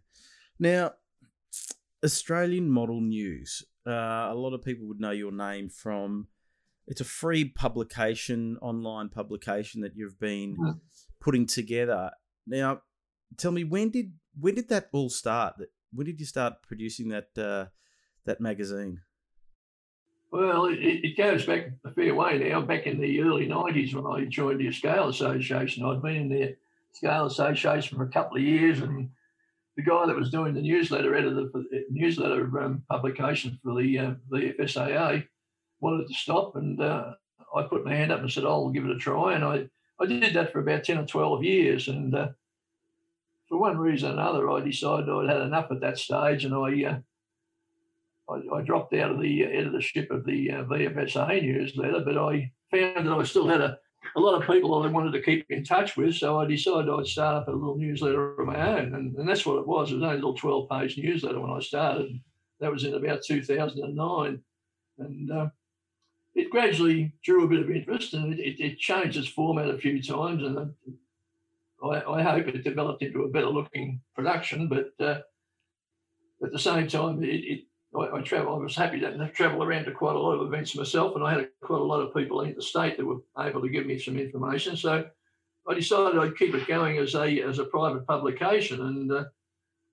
Now, 0.60 0.92
Australian 2.04 2.70
Model 2.70 3.02
News. 3.02 3.64
Uh, 3.88 4.28
a 4.30 4.36
lot 4.36 4.54
of 4.54 4.64
people 4.64 4.88
would 4.88 5.00
know 5.00 5.12
your 5.12 5.32
name 5.32 5.70
from. 5.70 6.28
It's 6.86 7.02
a 7.02 7.06
free 7.06 7.46
publication, 7.46 8.58
online 8.62 9.10
publication 9.10 9.82
that 9.82 9.96
you've 9.96 10.20
been 10.20 10.58
mm. 10.58 10.80
putting 11.20 11.48
together. 11.48 12.12
Now, 12.46 12.82
tell 13.38 13.52
me 13.52 13.64
when 13.64 13.90
did 13.90 14.14
when 14.40 14.54
did 14.54 14.70
that 14.70 14.90
all 14.92 15.10
start? 15.10 15.56
When 15.92 16.06
did 16.06 16.20
you 16.20 16.28
start 16.28 16.62
producing 16.68 17.10
that 17.10 17.30
uh, 17.38 17.66
that 18.26 18.42
magazine? 18.42 19.02
Well, 20.32 20.66
it, 20.66 20.80
it, 20.80 21.18
goes 21.18 21.46
back 21.46 21.72
a 21.84 21.92
fair 21.92 22.14
way 22.14 22.38
now. 22.38 22.62
Back 22.62 22.86
in 22.86 23.02
the 23.02 23.22
early 23.22 23.48
'90s, 23.48 23.96
when 23.96 24.06
I 24.06 24.26
joined 24.26 24.60
the 24.60 24.72
Scale 24.72 25.10
Association, 25.10 25.84
I'd 25.84 26.04
been 26.04 26.16
in 26.16 26.30
the 26.30 26.56
Scale 26.94 27.26
Association 27.26 27.98
for 27.98 28.04
a 28.04 28.12
couple 28.12 28.38
of 28.38 28.44
years, 28.44 28.80
and 28.80 29.10
the 29.76 29.82
guy 29.82 30.06
that 30.06 30.16
was 30.16 30.30
doing 30.30 30.54
the 30.54 30.62
newsletter 30.62 31.16
editor 31.16 31.50
the 31.52 31.86
newsletter 31.90 32.60
um, 32.60 32.84
publication 32.90 33.60
for 33.64 33.82
the 33.82 33.98
uh, 33.98 34.12
the 34.30 34.54
FSAA 34.60 35.26
wanted 35.80 36.08
to 36.08 36.14
stop, 36.14 36.56
and 36.56 36.80
uh, 36.80 37.14
I 37.56 37.64
put 37.64 37.86
my 37.86 37.96
hand 37.96 38.12
up 38.12 38.20
and 38.20 38.32
said, 38.32 38.46
"I'll 38.46 38.70
give 38.70 38.86
it 38.86 38.96
a 38.96 39.00
try." 39.00 39.34
And 39.34 39.44
I 39.44 39.68
I 40.00 40.06
did 40.06 40.36
that 40.36 40.52
for 40.52 40.60
about 40.60 40.84
ten 40.84 41.00
or 41.00 41.08
twelve 41.08 41.44
years, 41.44 41.88
and 41.88 42.14
uh, 42.14 42.28
for 43.48 43.58
one 43.58 43.80
reason 43.80 44.12
or 44.12 44.14
another, 44.14 44.52
I 44.52 44.60
decided 44.60 45.10
I'd 45.10 45.30
had 45.30 45.42
enough 45.42 45.72
at 45.72 45.82
that 45.82 45.98
stage, 45.98 46.46
and 46.46 46.54
I. 46.54 47.02
Uh, 48.30 48.34
I, 48.34 48.58
I, 48.58 48.62
dropped 48.62 48.94
out 48.94 49.12
of 49.12 49.22
the 49.22 49.44
editorship 49.44 50.12
of 50.12 50.26
the 50.26 50.52
uh, 50.52 50.64
VFSA 50.66 51.42
newsletter, 51.42 52.02
but 52.06 52.18
I 52.18 52.52
found 52.72 53.08
that 53.08 53.14
I 53.14 53.24
still 53.24 53.48
had 53.48 53.62
a 53.62 53.80
a 54.16 54.20
lot 54.20 54.40
of 54.40 54.48
people 54.48 54.82
I 54.82 54.88
wanted 54.88 55.12
to 55.12 55.22
keep 55.22 55.46
in 55.50 55.64
touch 55.64 55.98
with. 55.98 56.16
So 56.16 56.40
I 56.40 56.46
decided 56.46 56.90
I'd 56.90 57.06
start 57.06 57.36
up 57.36 57.48
a 57.48 57.52
little 57.52 57.78
newsletter 57.78 58.40
of 58.40 58.48
my 58.48 58.80
own. 58.80 58.96
And, 58.96 59.16
and 59.16 59.28
that's 59.28 59.46
what 59.46 59.60
it 59.60 59.68
was. 59.68 59.92
It 59.92 59.96
was 59.96 60.04
only 60.04 60.16
a 60.16 60.20
little 60.20 60.36
12 60.36 60.70
page 60.70 60.98
newsletter 60.98 61.40
when 61.40 61.52
I 61.52 61.60
started. 61.60 62.20
That 62.60 62.72
was 62.72 62.84
in 62.84 62.94
about 62.94 63.24
2009. 63.24 64.42
And 65.00 65.32
uh, 65.32 65.50
it 66.36 66.50
gradually 66.50 67.14
drew 67.24 67.46
a 67.46 67.48
bit 67.48 67.62
of 67.62 67.72
interest 67.72 68.14
and 68.14 68.34
it, 68.34 68.40
it, 68.40 68.60
it 68.60 68.80
changed 68.80 69.18
its 69.18 69.28
format 69.28 69.70
a 69.70 69.78
few 69.78 70.02
times. 70.02 70.44
And 70.44 70.74
I, 71.84 72.02
I, 72.02 72.22
hope 72.22 72.48
it 72.48 72.64
developed 72.64 73.02
into 73.02 73.24
a 73.24 73.30
better 73.30 73.48
looking 73.48 74.02
production. 74.14 74.68
But 74.68 74.92
uh, 75.00 75.22
at 76.44 76.52
the 76.52 76.60
same 76.60 76.88
time, 76.88 77.24
it, 77.24 77.28
it 77.28 77.62
I, 77.96 78.18
I 78.18 78.22
travel. 78.22 78.56
I 78.56 78.58
was 78.58 78.76
happy 78.76 79.00
to 79.00 79.30
travel 79.30 79.64
around 79.64 79.86
to 79.86 79.92
quite 79.92 80.16
a 80.16 80.20
lot 80.20 80.34
of 80.34 80.48
events 80.48 80.76
myself, 80.76 81.16
and 81.16 81.24
I 81.24 81.34
had 81.34 81.50
quite 81.62 81.82
a 81.82 81.84
lot 81.84 82.02
of 82.02 82.14
people 82.14 82.42
in 82.42 82.54
the 82.54 82.62
state 82.62 82.98
that 82.98 83.06
were 83.06 83.22
able 83.40 83.62
to 83.62 83.70
give 83.70 83.86
me 83.86 83.98
some 83.98 84.18
information. 84.18 84.78
So 84.78 85.06
I 85.68 85.74
decided 85.74 86.20
I'd 86.20 86.38
keep 86.38 86.54
it 86.54 86.68
going 86.68 86.98
as 86.98 87.16
a 87.16 87.42
as 87.42 87.60
a 87.60 87.66
private 87.66 88.06
publication, 88.06 88.82
and 88.82 89.12
uh, 89.12 89.26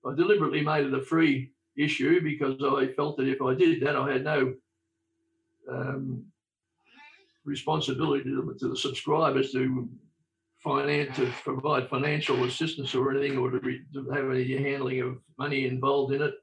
I 0.05 0.15
deliberately 0.15 0.61
made 0.61 0.85
it 0.85 0.93
a 0.93 1.01
free 1.01 1.51
issue 1.75 2.21
because 2.21 2.61
I 2.61 2.93
felt 2.93 3.17
that 3.17 3.27
if 3.27 3.41
I 3.41 3.53
did 3.53 3.81
that, 3.81 3.95
I 3.95 4.11
had 4.11 4.23
no 4.23 4.53
um, 5.69 6.23
responsibility 7.45 8.23
to, 8.23 8.55
to, 8.59 8.69
the 8.69 8.77
subscribers 8.77 9.51
to 9.51 9.87
finance 10.59 11.15
to 11.15 11.31
provide 11.43 11.89
financial 11.89 12.43
assistance 12.45 12.93
or 12.95 13.11
anything, 13.11 13.37
or 13.37 13.51
to, 13.51 13.59
to 13.59 14.09
have 14.11 14.29
any 14.29 14.57
handling 14.57 15.01
of 15.01 15.17
money 15.37 15.65
involved 15.65 16.13
in 16.13 16.21
it 16.21 16.33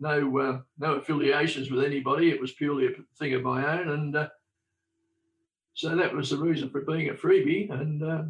no 0.00 0.38
uh, 0.38 0.58
no 0.78 0.94
affiliations 0.94 1.70
with 1.70 1.84
anybody. 1.84 2.30
It 2.30 2.40
was 2.40 2.52
purely 2.52 2.86
a 2.86 2.90
thing 3.18 3.34
of 3.34 3.42
my 3.42 3.78
own, 3.78 3.88
and 3.90 4.16
uh, 4.16 4.28
so 5.74 5.94
that 5.94 6.14
was 6.14 6.30
the 6.30 6.38
reason 6.38 6.70
for 6.70 6.80
being 6.80 7.10
a 7.10 7.14
freebie. 7.14 7.70
And 7.70 8.02
uh, 8.02 8.22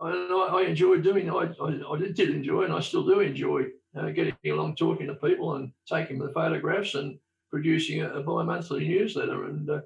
I, 0.00 0.60
I, 0.60 0.62
enjoyed 0.62 1.02
doing. 1.02 1.30
I, 1.30 1.50
I, 1.60 1.92
I 1.92 1.98
did 1.98 2.30
enjoy, 2.30 2.64
and 2.64 2.72
I 2.72 2.80
still 2.80 3.04
do 3.04 3.20
enjoy 3.20 3.64
uh, 3.96 4.10
getting 4.10 4.36
along, 4.46 4.76
talking 4.76 5.06
to 5.06 5.14
people, 5.14 5.56
and 5.56 5.72
taking 5.86 6.18
the 6.18 6.32
photographs, 6.32 6.94
and 6.94 7.18
producing 7.50 8.02
a, 8.02 8.10
a 8.10 8.22
bi-monthly 8.22 8.86
newsletter. 8.86 9.46
And 9.46 9.70
uh, 9.70 9.80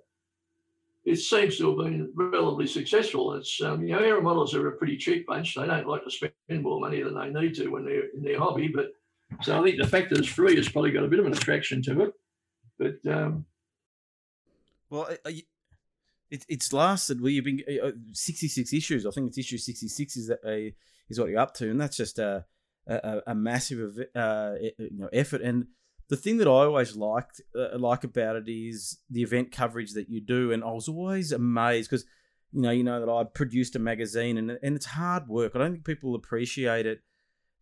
it 1.05 1.16
seems 1.16 1.57
to 1.59 1.68
have 1.68 1.86
been 1.86 2.11
relatively 2.14 2.66
successful. 2.66 3.34
It's 3.34 3.62
um, 3.62 3.82
you 3.82 3.94
know, 3.94 4.01
aero 4.01 4.20
models 4.20 4.55
are 4.55 4.68
a 4.68 4.76
pretty 4.76 4.96
cheap 4.96 5.26
bunch. 5.26 5.55
They 5.55 5.66
don't 5.66 5.86
like 5.86 6.05
to 6.05 6.11
spend 6.11 6.32
more 6.62 6.80
money 6.80 7.03
than 7.03 7.14
they 7.14 7.30
need 7.30 7.55
to 7.55 7.68
when 7.68 7.84
they're 7.84 8.09
in 8.14 8.22
their 8.22 8.38
hobby, 8.38 8.68
but 8.68 8.92
so 9.43 9.59
I 9.59 9.62
think 9.62 9.81
the 9.81 9.87
fact 9.87 10.11
that 10.11 10.18
it's 10.18 10.29
free 10.29 10.57
has 10.57 10.68
probably 10.68 10.91
got 10.91 11.05
a 11.05 11.09
bit 11.09 11.20
of 11.20 11.26
an 11.26 11.33
attraction 11.33 11.83
to 11.83 12.03
it. 12.03 12.12
But 12.79 13.12
um, 13.12 13.47
well, 14.91 15.09
it, 16.31 16.45
it's 16.49 16.72
lasted. 16.72 17.20
Well, 17.20 17.31
you've 17.31 17.45
been 17.45 17.62
uh, 17.83 17.91
sixty 18.12 18.49
six 18.49 18.72
issues. 18.72 19.07
I 19.07 19.11
think 19.11 19.29
it's 19.29 19.39
issue 19.39 19.59
sixty 19.59 19.89
six 19.89 20.16
is 20.16 20.29
that 20.29 20.41
a, 20.47 20.74
is 21.09 21.18
what 21.18 21.29
you're 21.29 21.41
up 21.41 21.55
to, 21.55 21.70
and 21.70 21.81
that's 21.81 21.97
just 21.97 22.18
a 22.18 22.45
a, 22.87 23.22
a 23.29 23.35
massive 23.35 23.99
uh, 24.14 24.55
you 24.79 24.99
know 24.99 25.09
effort. 25.12 25.43
And 25.43 25.66
the 26.09 26.16
thing 26.16 26.39
that 26.39 26.49
I 26.49 26.64
always 26.64 26.97
liked 26.97 27.41
uh, 27.55 27.79
like 27.79 28.05
about 28.05 28.37
it 28.37 28.49
is 28.49 28.99
the 29.11 29.22
event 29.22 29.53
coverage 29.53 29.93
that 29.93 30.09
you 30.09 30.20
do, 30.20 30.53
and 30.53 30.64
I 30.64 30.70
was 30.70 30.89
always 30.89 31.33
amazed 31.33 31.91
because 31.91 32.07
you 32.53 32.62
know 32.62 32.70
you 32.70 32.85
know 32.85 33.05
that 33.05 33.12
I 33.12 33.24
produced 33.24 33.76
a 33.76 33.79
magazine, 33.79 34.39
and 34.39 34.59
and 34.62 34.76
it's 34.76 34.87
hard 34.87 35.29
work. 35.29 35.53
I 35.55 35.59
don't 35.59 35.72
think 35.72 35.85
people 35.85 36.14
appreciate 36.14 36.87
it 36.87 37.01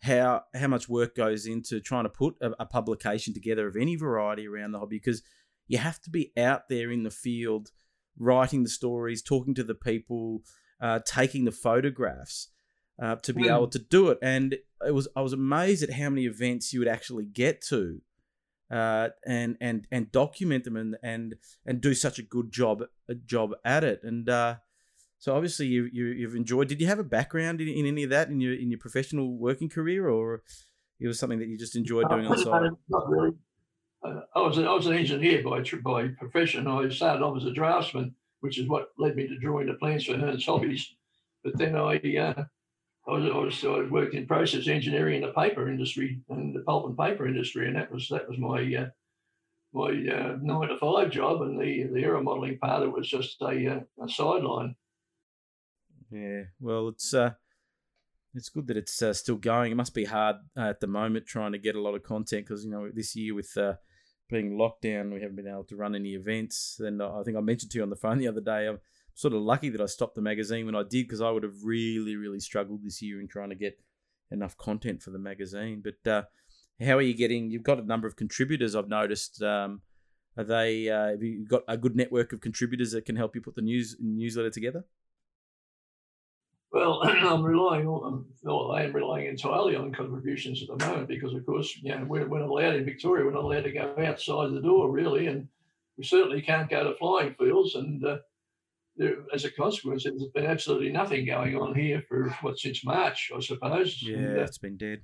how 0.02 0.42
how 0.54 0.68
much 0.68 0.88
work 0.88 1.16
goes 1.16 1.46
into 1.46 1.80
trying 1.80 2.04
to 2.04 2.10
put 2.10 2.34
a, 2.40 2.50
a, 2.60 2.66
publication 2.66 3.32
together 3.32 3.66
of 3.66 3.76
any 3.76 3.96
variety 3.96 4.46
around 4.46 4.72
the 4.72 4.78
hobby 4.78 4.96
because 4.96 5.22
you 5.68 5.78
have 5.78 6.00
to 6.00 6.10
be 6.10 6.32
out 6.36 6.68
there 6.68 6.90
in 6.90 7.02
the 7.02 7.10
field 7.10 7.70
writing 8.18 8.62
the 8.62 8.68
stories 8.68 9.22
talking 9.22 9.54
to 9.54 9.64
the 9.64 9.74
people 9.74 10.42
uh, 10.80 11.00
taking 11.04 11.44
the 11.44 11.52
photographs 11.52 12.48
uh, 13.02 13.16
to 13.16 13.32
be 13.32 13.44
mm. 13.44 13.54
able 13.54 13.68
to 13.68 13.78
do 13.78 14.08
it 14.08 14.18
and 14.22 14.56
it 14.86 14.92
was 14.92 15.08
i 15.16 15.20
was 15.20 15.32
amazed 15.32 15.82
at 15.82 15.92
how 15.92 16.10
many 16.10 16.26
events 16.26 16.72
you 16.72 16.78
would 16.78 16.88
actually 16.88 17.24
get 17.24 17.60
to 17.60 18.00
uh, 18.70 19.08
and 19.24 19.56
and 19.60 19.86
and 19.90 20.10
document 20.12 20.64
them 20.64 20.76
and 20.76 20.96
and 21.02 21.36
and 21.64 21.80
do 21.80 21.94
such 21.94 22.18
a 22.18 22.22
good 22.22 22.50
job 22.50 22.82
a 23.08 23.14
job 23.14 23.52
at 23.64 23.84
it 23.84 24.00
and 24.02 24.28
uh, 24.28 24.56
so 25.18 25.34
obviously 25.34 25.66
you, 25.66 25.88
you 25.92 26.26
have 26.26 26.36
enjoyed. 26.36 26.68
Did 26.68 26.80
you 26.80 26.86
have 26.86 26.98
a 26.98 27.04
background 27.04 27.60
in, 27.60 27.68
in 27.68 27.86
any 27.86 28.04
of 28.04 28.10
that 28.10 28.28
in 28.28 28.40
your 28.40 28.54
in 28.54 28.70
your 28.70 28.78
professional 28.78 29.36
working 29.36 29.68
career, 29.68 30.08
or 30.08 30.42
it 31.00 31.06
was 31.06 31.18
something 31.18 31.38
that 31.38 31.48
you 31.48 31.58
just 31.58 31.76
enjoyed 31.76 32.08
doing 32.08 32.26
on 32.26 32.36
the 32.36 32.42
side? 32.42 32.70
Not 32.88 33.08
really. 33.08 33.32
Uh, 34.04 34.20
I 34.34 34.40
was 34.40 34.58
a, 34.58 34.64
I 34.64 34.72
was 34.72 34.86
an 34.86 34.94
engineer 34.94 35.42
by 35.42 35.62
by 35.82 36.08
profession. 36.08 36.66
I 36.66 36.88
started 36.90 37.24
off 37.24 37.36
as 37.36 37.44
a 37.44 37.52
draftsman, 37.52 38.14
which 38.40 38.58
is 38.58 38.68
what 38.68 38.88
led 38.98 39.16
me 39.16 39.26
to 39.26 39.38
drawing 39.38 39.66
the 39.66 39.74
plans 39.74 40.04
for 40.04 40.16
Hearn's 40.16 40.46
Hobbies. 40.46 40.94
But 41.42 41.56
then 41.58 41.76
I 41.76 41.96
uh, 41.96 42.44
I 43.08 43.10
was, 43.10 43.24
I 43.24 43.38
was 43.38 43.64
I 43.64 43.90
worked 43.90 44.14
in 44.14 44.26
process 44.26 44.68
engineering 44.68 45.22
in 45.22 45.28
the 45.28 45.32
paper 45.32 45.68
industry 45.68 46.20
and 46.28 46.54
the 46.54 46.60
pulp 46.60 46.86
and 46.86 46.98
paper 46.98 47.26
industry, 47.26 47.66
and 47.66 47.76
that 47.76 47.90
was 47.90 48.08
that 48.08 48.28
was 48.28 48.38
my 48.38 48.60
uh, 48.74 48.88
my 49.72 49.90
uh, 49.90 50.36
nine 50.42 50.68
to 50.68 50.76
five 50.78 51.10
job, 51.10 51.42
and 51.42 51.58
the 51.58 51.84
the 51.92 52.02
aero 52.02 52.22
modelling 52.22 52.58
part 52.58 52.82
of 52.82 52.88
it 52.88 52.92
was 52.92 53.08
just 53.08 53.40
a, 53.42 53.76
uh, 53.76 54.04
a 54.04 54.08
sideline. 54.08 54.74
Yeah, 56.10 56.42
well, 56.60 56.88
it's 56.88 57.12
uh, 57.12 57.32
it's 58.34 58.48
good 58.48 58.66
that 58.68 58.76
it's 58.76 59.02
uh, 59.02 59.12
still 59.12 59.36
going. 59.36 59.72
It 59.72 59.76
must 59.76 59.94
be 59.94 60.04
hard 60.04 60.36
uh, 60.56 60.68
at 60.68 60.80
the 60.80 60.86
moment 60.86 61.26
trying 61.26 61.52
to 61.52 61.58
get 61.58 61.74
a 61.74 61.80
lot 61.80 61.94
of 61.94 62.02
content 62.02 62.46
because 62.46 62.64
you 62.64 62.70
know 62.70 62.88
this 62.92 63.16
year 63.16 63.34
with 63.34 63.56
uh, 63.56 63.74
being 64.28 64.58
locked 64.58 64.82
down, 64.82 65.12
we 65.12 65.20
haven't 65.20 65.36
been 65.36 65.48
able 65.48 65.64
to 65.64 65.76
run 65.76 65.94
any 65.94 66.14
events. 66.14 66.80
And 66.80 67.02
I 67.02 67.22
think 67.24 67.36
I 67.36 67.40
mentioned 67.40 67.72
to 67.72 67.78
you 67.78 67.82
on 67.82 67.90
the 67.90 67.96
phone 67.96 68.18
the 68.18 68.28
other 68.28 68.40
day, 68.40 68.66
I'm 68.66 68.78
sort 69.14 69.34
of 69.34 69.40
lucky 69.40 69.70
that 69.70 69.80
I 69.80 69.86
stopped 69.86 70.14
the 70.14 70.22
magazine 70.22 70.66
when 70.66 70.76
I 70.76 70.82
did 70.82 71.06
because 71.06 71.20
I 71.20 71.30
would 71.30 71.42
have 71.42 71.64
really, 71.64 72.16
really 72.16 72.40
struggled 72.40 72.82
this 72.82 73.00
year 73.00 73.20
in 73.20 73.28
trying 73.28 73.50
to 73.50 73.56
get 73.56 73.78
enough 74.30 74.56
content 74.56 75.02
for 75.02 75.10
the 75.10 75.18
magazine. 75.18 75.82
But 75.82 76.10
uh, 76.10 76.22
how 76.84 76.98
are 76.98 77.02
you 77.02 77.14
getting? 77.14 77.50
You've 77.50 77.62
got 77.62 77.80
a 77.80 77.86
number 77.86 78.06
of 78.06 78.16
contributors. 78.16 78.74
I've 78.74 78.88
noticed. 78.88 79.42
Um, 79.42 79.82
are 80.36 80.44
they? 80.44 80.90
Uh, 80.90 81.10
have 81.12 81.22
you 81.22 81.46
got 81.46 81.62
a 81.66 81.78
good 81.78 81.96
network 81.96 82.32
of 82.32 82.42
contributors 82.42 82.92
that 82.92 83.06
can 83.06 83.16
help 83.16 83.34
you 83.34 83.40
put 83.40 83.54
the 83.54 83.62
news 83.62 83.96
newsletter 83.98 84.50
together? 84.50 84.84
Well, 86.76 87.00
I'm 87.04 87.42
relying 87.42 87.86
on, 87.86 88.26
well, 88.42 88.72
I 88.72 88.82
am 88.82 88.92
relying 88.92 89.28
entirely 89.28 89.76
on 89.76 89.94
contributions 89.94 90.62
at 90.62 90.68
the 90.68 90.86
moment 90.86 91.08
because, 91.08 91.32
of 91.32 91.46
course, 91.46 91.74
you 91.80 91.88
know, 91.88 92.04
we're, 92.06 92.28
we're 92.28 92.40
not 92.40 92.50
allowed 92.50 92.74
in 92.74 92.84
Victoria, 92.84 93.24
we're 93.24 93.32
not 93.32 93.44
allowed 93.44 93.64
to 93.64 93.72
go 93.72 93.94
outside 94.04 94.52
the 94.52 94.60
door 94.60 94.90
really, 94.90 95.28
and 95.28 95.48
we 95.96 96.04
certainly 96.04 96.42
can't 96.42 96.68
go 96.68 96.84
to 96.84 96.94
flying 96.98 97.34
fields. 97.38 97.76
And 97.76 98.04
uh, 98.04 98.18
there, 98.94 99.16
as 99.32 99.46
a 99.46 99.50
consequence, 99.50 100.04
there's 100.04 100.22
been 100.34 100.44
absolutely 100.44 100.90
nothing 100.90 101.24
going 101.24 101.56
on 101.56 101.74
here 101.74 102.04
for 102.10 102.28
what 102.42 102.58
since 102.58 102.84
March, 102.84 103.32
I 103.34 103.40
suppose. 103.40 104.02
Yeah, 104.02 104.18
and, 104.18 104.38
uh, 104.38 104.42
it's 104.42 104.58
been 104.58 104.76
dead. 104.76 105.00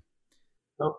I, 0.78 0.90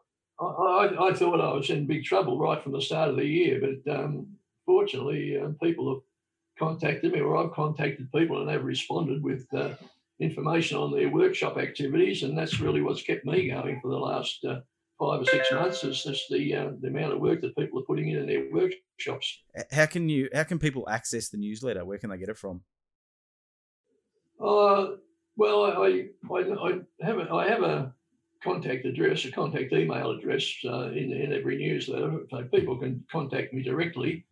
I, 0.44 1.10
I, 1.10 1.14
thought 1.14 1.40
I 1.40 1.54
was 1.54 1.70
in 1.70 1.86
big 1.86 2.04
trouble 2.04 2.40
right 2.40 2.64
from 2.64 2.72
the 2.72 2.82
start 2.82 3.10
of 3.10 3.18
the 3.18 3.28
year, 3.28 3.62
but 3.62 3.96
um, 3.96 4.26
fortunately, 4.66 5.40
um, 5.40 5.56
people 5.62 5.94
have 5.94 6.02
contacted 6.58 7.14
me, 7.14 7.20
or 7.20 7.38
I've 7.38 7.54
contacted 7.54 8.12
people, 8.12 8.42
and 8.42 8.50
they've 8.50 8.64
responded 8.64 9.22
with 9.22 9.46
uh, 9.54 9.76
information 10.20 10.78
on 10.78 10.92
their 10.92 11.10
workshop 11.10 11.58
activities, 11.58 12.24
and 12.24 12.38
that's 12.38 12.60
really 12.60 12.82
what's 12.82 13.04
kept 13.04 13.26
me 13.26 13.50
going 13.50 13.80
for 13.82 13.90
the 13.90 13.98
last 13.98 14.44
uh, 14.46 14.60
five 15.00 15.22
or 15.22 15.26
six 15.26 15.52
months. 15.52 15.84
Is 15.84 16.04
just 16.04 16.30
the 16.30 16.56
uh, 16.56 16.70
the 16.80 16.88
amount 16.88 17.14
of 17.14 17.20
work 17.20 17.42
that 17.42 17.56
people 17.56 17.80
are 17.80 17.86
putting 17.86 18.10
in 18.10 18.20
in 18.20 18.28
their 18.28 18.46
workshops. 18.52 19.44
How 19.72 19.86
can 19.86 20.10
you? 20.10 20.30
How 20.34 20.44
can 20.44 20.60
people 20.60 20.88
access 20.90 21.30
the 21.30 21.38
newsletter? 21.38 21.86
Where 21.86 21.98
can 21.98 22.10
they 22.10 22.18
get 22.18 22.30
it 22.30 22.38
from? 22.38 22.62
Uh, 24.40 24.96
well, 25.36 25.66
I, 25.66 26.06
I, 26.32 26.38
I 26.38 26.80
have 27.02 27.18
a, 27.18 27.34
I 27.34 27.48
have 27.48 27.64
a 27.64 27.94
contact 28.44 28.86
address, 28.86 29.26
a 29.26 29.32
contact 29.32 29.72
email 29.72 30.12
address 30.12 30.54
uh, 30.66 30.90
in, 30.90 31.12
in 31.14 31.34
every 31.34 31.58
newsletter, 31.58 32.20
so 32.30 32.44
people 32.54 32.78
can 32.78 33.04
contact 33.12 33.54
me 33.54 33.64
directly. 33.64 34.26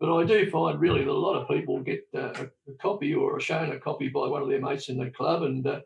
But 0.00 0.14
I 0.14 0.24
do 0.24 0.50
find 0.50 0.80
really 0.80 1.04
that 1.04 1.10
a 1.10 1.12
lot 1.12 1.40
of 1.40 1.48
people 1.48 1.80
get 1.80 2.06
uh, 2.14 2.32
a, 2.34 2.72
copy 2.80 3.14
or 3.14 3.36
are 3.36 3.40
shown 3.40 3.70
a 3.70 3.78
copy 3.78 4.08
by 4.08 4.26
one 4.26 4.42
of 4.42 4.48
their 4.48 4.60
mates 4.60 4.88
in 4.88 4.98
the 4.98 5.10
club, 5.10 5.42
and 5.42 5.66
uh, 5.66 5.80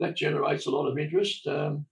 that 0.00 0.16
generates 0.16 0.66
a 0.66 0.70
lot 0.70 0.86
of 0.86 0.98
interest. 0.98 1.46
Um, 1.46 1.84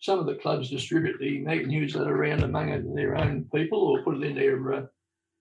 some 0.00 0.18
of 0.18 0.26
the 0.26 0.34
clubs 0.34 0.70
distribute 0.70 1.18
the 1.18 1.40
newsletter 1.66 2.14
around 2.14 2.42
among 2.42 2.94
their 2.94 3.16
own 3.16 3.46
people 3.54 3.78
or 3.78 4.02
put 4.02 4.16
it 4.16 4.22
in 4.22 4.34
their 4.34 4.74
uh, 4.74 4.86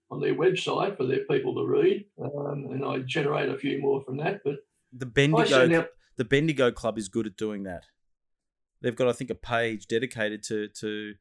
on 0.10 0.22
their 0.22 0.36
website 0.36 0.96
for 0.96 1.06
their 1.06 1.26
people 1.30 1.56
to 1.56 1.66
read, 1.66 2.06
um, 2.22 2.68
and 2.72 2.86
I 2.86 3.00
generate 3.00 3.50
a 3.50 3.58
few 3.58 3.80
more 3.80 4.02
from 4.04 4.18
that. 4.18 4.42
But 4.46 4.60
the 4.92 5.06
Bendigo, 5.06 5.88
the 6.16 6.26
Bendigo 6.26 6.72
Club 6.72 6.98
is 6.98 7.10
good 7.10 7.28
at 7.28 7.36
doing 7.36 7.64
that 7.64 7.84
they've 8.84 8.96
got 8.96 9.08
I 9.08 9.14
think 9.14 9.32
a 9.32 9.36
page 9.36 9.88
dedicated 9.88 10.44
to 10.44 10.68
to 10.68 11.14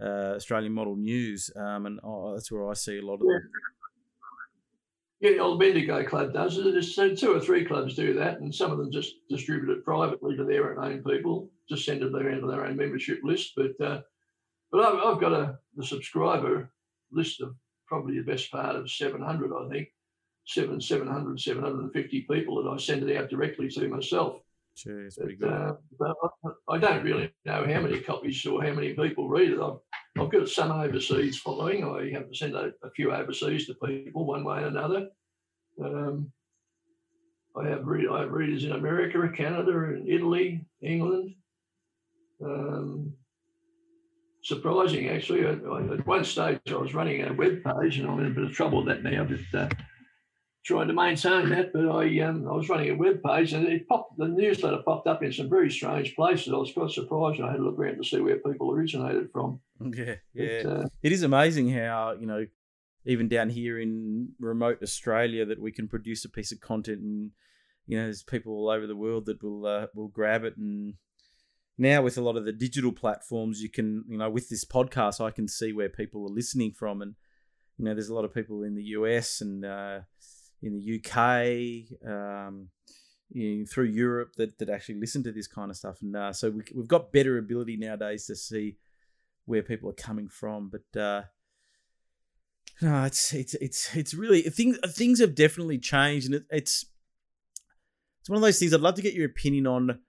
uh, 0.00 0.34
Australian 0.36 0.72
model 0.72 0.94
news, 0.94 1.50
um, 1.56 1.86
and 1.86 1.98
oh, 2.04 2.34
that's 2.34 2.52
where 2.52 2.70
I 2.70 2.74
see 2.74 2.98
a 2.98 3.02
lot 3.04 3.14
of 3.14 3.22
yeah. 3.24 3.38
Yeah, 5.20 5.30
the 5.30 5.38
old 5.38 5.58
Bendigo 5.58 6.04
Club 6.04 6.32
does. 6.32 6.58
it. 6.58 6.72
There's 6.72 6.94
two 7.20 7.34
or 7.34 7.40
three 7.40 7.64
clubs 7.64 7.96
do 7.96 8.14
that, 8.14 8.38
and 8.40 8.54
some 8.54 8.70
of 8.70 8.78
them 8.78 8.92
just 8.92 9.16
distribute 9.28 9.76
it 9.76 9.84
privately 9.84 10.36
to 10.36 10.44
their 10.44 10.80
own 10.80 11.02
people, 11.02 11.50
just 11.68 11.84
send 11.84 12.02
it 12.02 12.14
around 12.14 12.42
to 12.42 12.46
their 12.46 12.64
own 12.64 12.76
membership 12.76 13.20
list. 13.24 13.54
But 13.56 13.80
uh, 13.84 14.00
but 14.70 14.84
I've, 14.84 15.04
I've 15.04 15.20
got 15.20 15.32
a 15.32 15.58
the 15.76 15.84
subscriber 15.84 16.70
list 17.10 17.40
of 17.40 17.56
probably 17.88 18.18
the 18.18 18.30
best 18.30 18.50
part 18.52 18.76
of 18.76 18.90
700, 18.90 19.50
I 19.52 19.68
think, 19.70 19.88
seven, 20.46 20.80
700, 20.80 21.40
750 21.40 22.26
people 22.30 22.62
that 22.62 22.70
I 22.70 22.76
send 22.76 23.08
it 23.08 23.16
out 23.16 23.30
directly 23.30 23.68
to 23.70 23.88
myself. 23.88 24.40
Sure, 24.74 25.04
it's 25.04 25.16
pretty 25.16 25.34
good. 25.34 25.50
Uh, 25.50 25.72
but 25.98 26.14
I 26.68 26.78
don't 26.78 27.02
really 27.02 27.32
know 27.44 27.66
how 27.66 27.80
many 27.80 27.98
copies 28.00 28.44
or 28.46 28.62
how 28.62 28.72
many 28.72 28.92
people 28.92 29.28
read 29.28 29.50
it. 29.50 29.60
I've, 29.60 29.78
I've 30.20 30.30
got 30.30 30.48
some 30.48 30.72
overseas 30.72 31.38
following. 31.38 31.84
I 31.84 32.10
have 32.12 32.28
to 32.28 32.34
send 32.34 32.54
a, 32.54 32.72
a 32.82 32.90
few 32.90 33.12
overseas 33.12 33.66
to 33.66 33.74
people 33.74 34.26
one 34.26 34.44
way 34.44 34.62
or 34.62 34.66
another. 34.66 35.08
Um, 35.82 36.32
I 37.56 37.68
have 37.68 37.86
read, 37.86 38.08
I 38.08 38.20
have 38.20 38.30
readers 38.30 38.64
in 38.64 38.72
America, 38.72 39.28
Canada, 39.34 39.72
and 39.72 40.08
Italy, 40.08 40.64
England. 40.82 41.34
Um, 42.44 43.14
surprising, 44.42 45.08
actually. 45.08 45.46
I, 45.46 45.50
at 45.50 46.06
one 46.06 46.24
stage, 46.24 46.60
I 46.68 46.76
was 46.76 46.94
running 46.94 47.22
a 47.22 47.32
web 47.32 47.62
page, 47.64 47.98
and 47.98 48.08
I'm 48.08 48.20
in 48.20 48.26
a 48.26 48.30
bit 48.30 48.44
of 48.44 48.52
trouble 48.52 48.84
with 48.84 48.88
that 48.88 49.02
now. 49.02 49.24
But 49.24 49.60
uh, 49.60 49.68
trying 50.68 50.86
to 50.86 50.92
maintain 50.92 51.48
that, 51.48 51.72
but 51.72 51.88
I 51.88 52.20
um, 52.20 52.46
I 52.46 52.52
was 52.52 52.68
running 52.68 52.90
a 52.90 52.94
web 52.94 53.22
page 53.22 53.54
and 53.54 53.66
it 53.66 53.88
popped 53.88 54.18
the 54.18 54.28
newsletter 54.28 54.82
popped 54.84 55.06
up 55.06 55.22
in 55.22 55.32
some 55.32 55.48
very 55.48 55.70
strange 55.70 56.14
places. 56.14 56.52
I 56.52 56.56
was 56.56 56.72
quite 56.72 56.90
surprised. 56.90 57.40
And 57.40 57.48
I 57.48 57.52
had 57.52 57.56
to 57.56 57.64
look 57.64 57.78
around 57.78 57.96
to 57.96 58.04
see 58.04 58.20
where 58.20 58.36
people 58.36 58.70
originated 58.70 59.30
from. 59.32 59.60
Yeah, 59.80 60.16
yeah. 60.34 60.62
But, 60.62 60.72
uh, 60.72 60.88
it 61.02 61.12
is 61.12 61.22
amazing 61.22 61.70
how 61.72 62.16
you 62.20 62.26
know 62.26 62.46
even 63.06 63.28
down 63.28 63.48
here 63.48 63.80
in 63.80 64.28
remote 64.38 64.82
Australia 64.82 65.46
that 65.46 65.60
we 65.60 65.72
can 65.72 65.88
produce 65.88 66.24
a 66.26 66.28
piece 66.28 66.52
of 66.52 66.60
content 66.60 67.00
and 67.00 67.30
you 67.86 67.96
know 67.96 68.04
there's 68.04 68.22
people 68.22 68.52
all 68.52 68.68
over 68.68 68.86
the 68.86 68.96
world 68.96 69.24
that 69.26 69.42
will 69.42 69.64
uh, 69.64 69.86
will 69.94 70.08
grab 70.08 70.44
it 70.44 70.58
and 70.58 70.94
now 71.78 72.02
with 72.02 72.18
a 72.18 72.20
lot 72.20 72.36
of 72.36 72.44
the 72.44 72.52
digital 72.52 72.92
platforms 72.92 73.62
you 73.62 73.70
can 73.70 74.04
you 74.06 74.18
know 74.18 74.28
with 74.28 74.50
this 74.50 74.66
podcast 74.66 75.24
I 75.24 75.30
can 75.30 75.48
see 75.48 75.72
where 75.72 75.88
people 75.88 76.26
are 76.26 76.34
listening 76.34 76.72
from 76.72 77.00
and 77.00 77.14
you 77.78 77.86
know 77.86 77.94
there's 77.94 78.10
a 78.10 78.14
lot 78.14 78.26
of 78.26 78.34
people 78.34 78.62
in 78.62 78.74
the 78.74 78.82
US 78.98 79.40
and 79.40 79.64
uh, 79.64 80.00
in 80.62 80.74
the 80.74 80.98
UK, 80.98 82.08
um, 82.08 82.68
know, 83.34 83.64
through 83.66 83.84
Europe 83.84 84.34
that, 84.36 84.58
that 84.58 84.68
actually 84.68 84.96
listen 84.96 85.22
to 85.24 85.32
this 85.32 85.46
kind 85.46 85.70
of 85.70 85.76
stuff. 85.76 86.02
And 86.02 86.16
uh, 86.16 86.32
so 86.32 86.50
we, 86.50 86.62
we've 86.74 86.88
got 86.88 87.12
better 87.12 87.38
ability 87.38 87.76
nowadays 87.76 88.26
to 88.26 88.36
see 88.36 88.76
where 89.44 89.62
people 89.62 89.90
are 89.90 89.94
coming 89.94 90.28
from. 90.28 90.70
But 90.70 91.00
uh, 91.00 91.22
no, 92.80 93.04
it's 93.04 93.32
it's 93.32 93.54
it's 93.54 93.96
it's 93.96 94.14
really 94.14 94.42
things 94.42 94.78
things 94.88 95.20
have 95.20 95.34
definitely 95.34 95.78
changed, 95.78 96.26
and 96.26 96.36
it, 96.36 96.44
it's 96.50 96.86
it's 98.20 98.28
one 98.28 98.36
of 98.36 98.42
those 98.42 98.58
things. 98.58 98.72
I'd 98.72 98.80
love 98.80 98.94
to 98.96 99.02
get 99.02 99.14
your 99.14 99.26
opinion 99.26 99.66
on. 99.66 100.00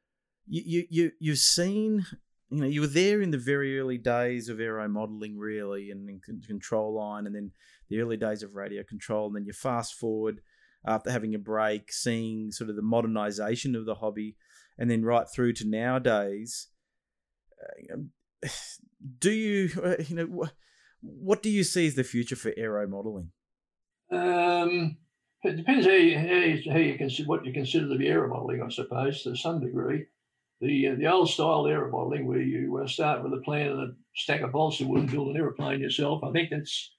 You 0.48 0.64
you 0.66 0.86
you 0.90 1.12
you've 1.20 1.40
seen. 1.40 2.06
You 2.50 2.62
know, 2.62 2.68
you 2.68 2.82
were 2.82 2.88
there 2.88 3.22
in 3.22 3.32
the 3.32 3.38
very 3.38 3.80
early 3.80 3.98
days 3.98 4.50
of 4.50 4.60
aero 4.60 4.88
modeling, 4.88 5.38
really, 5.38 5.92
and 5.92 6.22
control 6.48 6.96
line, 6.96 7.28
and 7.28 7.36
then 7.36 7.52
the 7.90 8.02
early 8.02 8.18
days 8.18 8.42
of 8.42 8.56
radio 8.56 8.84
control, 8.84 9.28
and 9.28 9.36
then 9.36 9.46
you 9.46 9.54
fast 9.54 9.94
forward 9.94 10.42
after 10.86 11.12
having 11.12 11.36
a 11.36 11.40
break, 11.40 11.92
seeing 11.92 12.52
sort 12.52 12.70
of 12.70 12.76
the 12.76 12.82
modernization 12.82 13.76
of 13.76 13.86
the 13.86 13.96
hobby, 13.96 14.36
and 14.78 14.90
then 14.90 15.04
right 15.04 15.28
through 15.30 15.54
to 15.54 15.68
nowadays. 15.68 16.68
Uh, 17.94 17.98
do 19.20 19.32
you, 19.32 19.70
uh, 19.84 20.02
you 20.08 20.16
know, 20.16 20.48
what 21.02 21.44
do 21.44 21.50
you 21.50 21.64
see 21.64 21.88
as 21.88 21.96
the 21.96 22.04
future 22.04 22.36
for 22.36 22.54
aero 22.58 22.88
modeling? 22.88 23.32
Um, 24.12 24.98
it 25.44 25.56
depends 25.56 25.86
how 25.86 25.94
you, 25.94 26.18
how 26.18 26.24
you, 26.24 26.72
how 26.72 26.78
you 26.78 26.98
consider 26.98 27.28
what 27.28 27.46
you 27.46 27.54
consider 27.54 27.88
to 27.88 27.98
be 27.98 28.08
aero 28.08 28.28
modeling, 28.28 28.62
I 28.62 28.70
suppose, 28.70 29.24
to 29.24 29.36
some 29.36 29.62
degree. 29.62 30.06
The 30.62 30.90
uh, 30.90 30.96
the 30.96 31.08
old 31.08 31.30
style 31.30 31.68
aero 31.68 31.90
modeling, 31.90 32.28
where 32.28 32.42
you 32.42 32.78
uh, 32.78 32.88
start 32.88 33.24
with 33.24 33.34
a 33.34 33.42
plan 33.42 33.68
and 33.68 33.82
a 33.82 33.94
stack 34.16 34.42
of 34.42 34.54
wood 34.54 34.80
and 34.82 35.12
build 35.12 35.30
an 35.30 35.38
aeroplane 35.38 35.80
yourself, 35.80 36.24
I 36.24 36.32
think 36.32 36.50
that's 36.50 36.94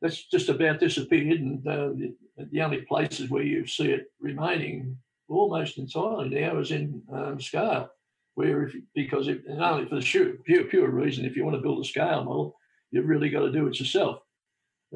that's 0.00 0.24
just 0.28 0.48
about 0.48 0.80
disappeared. 0.80 1.40
And 1.40 1.66
uh, 1.66 1.88
the, 1.88 2.16
the, 2.52 2.62
only 2.62 2.82
places 2.82 3.28
where 3.28 3.42
you 3.42 3.66
see 3.66 3.90
it 3.90 4.12
remaining 4.20 4.96
almost 5.28 5.78
entirely 5.78 6.28
now 6.28 6.58
is 6.58 6.70
in 6.70 7.02
um, 7.12 7.40
scale, 7.40 7.90
where 8.34 8.66
if, 8.66 8.74
because 8.94 9.28
if, 9.28 9.38
and 9.46 9.62
only 9.62 9.88
for 9.88 9.96
the 9.96 10.00
sure, 10.00 10.34
pure, 10.44 10.64
pure 10.64 10.88
reason, 10.88 11.24
if 11.24 11.36
you 11.36 11.44
want 11.44 11.56
to 11.56 11.62
build 11.62 11.84
a 11.84 11.88
scale 11.88 12.24
model, 12.24 12.56
you've 12.90 13.08
really 13.08 13.28
got 13.28 13.40
to 13.40 13.52
do 13.52 13.66
it 13.66 13.78
yourself. 13.78 14.20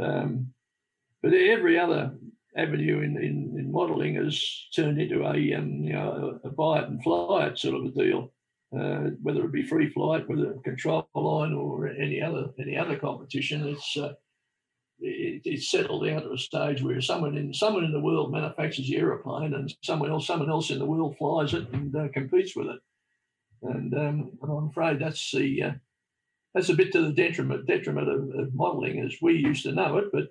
Um, 0.00 0.52
but 1.22 1.32
every 1.32 1.78
other 1.78 2.14
avenue 2.56 3.00
in, 3.00 3.16
in, 3.16 3.54
in 3.58 3.72
modelling 3.72 4.14
has 4.16 4.42
turned 4.74 5.00
into 5.00 5.24
a 5.24 5.54
um, 5.54 5.82
you 5.82 5.92
know 5.92 6.38
a, 6.44 6.48
buy 6.50 6.80
it 6.80 6.88
and 6.88 7.02
fly 7.02 7.46
it 7.46 7.58
sort 7.58 7.74
of 7.74 7.84
a 7.84 7.90
deal. 7.90 8.30
Uh, 8.76 9.10
whether 9.22 9.44
it 9.44 9.52
be 9.52 9.62
free 9.62 9.88
flight, 9.88 10.28
whether 10.28 10.54
control 10.64 11.08
line 11.14 11.52
or 11.52 11.86
any 11.86 12.20
other 12.20 12.48
any 12.58 12.76
other 12.76 12.96
competition, 12.96 13.68
it's 13.68 13.96
uh, 13.96 14.14
it, 15.00 15.42
it's 15.44 15.70
settled 15.70 16.06
down 16.06 16.22
to 16.22 16.32
a 16.32 16.38
stage 16.38 16.82
where 16.82 17.00
someone 17.00 17.36
in 17.36 17.52
someone 17.52 17.84
in 17.84 17.92
the 17.92 18.00
world 18.00 18.32
manufactures 18.32 18.88
the 18.88 18.96
aeroplane 18.96 19.54
and 19.54 19.74
someone 19.82 20.10
else 20.10 20.26
someone 20.26 20.50
else 20.50 20.70
in 20.70 20.78
the 20.78 20.84
world 20.84 21.16
flies 21.18 21.54
it 21.54 21.68
and 21.72 21.94
uh, 21.94 22.08
competes 22.12 22.56
with 22.56 22.68
it. 22.68 22.80
And, 23.62 23.94
um, 23.94 24.32
I'm 24.42 24.68
afraid 24.68 24.98
that's 24.98 25.30
the 25.30 25.62
uh, 25.62 25.72
that's 26.54 26.68
a 26.68 26.74
bit 26.74 26.92
to 26.92 27.00
the 27.00 27.12
detriment 27.12 27.66
detriment 27.66 28.08
of, 28.08 28.40
of, 28.40 28.54
modelling 28.54 29.00
as 29.00 29.14
we 29.20 29.34
used 29.34 29.64
to 29.64 29.72
know 29.72 29.98
it. 29.98 30.06
But 30.12 30.28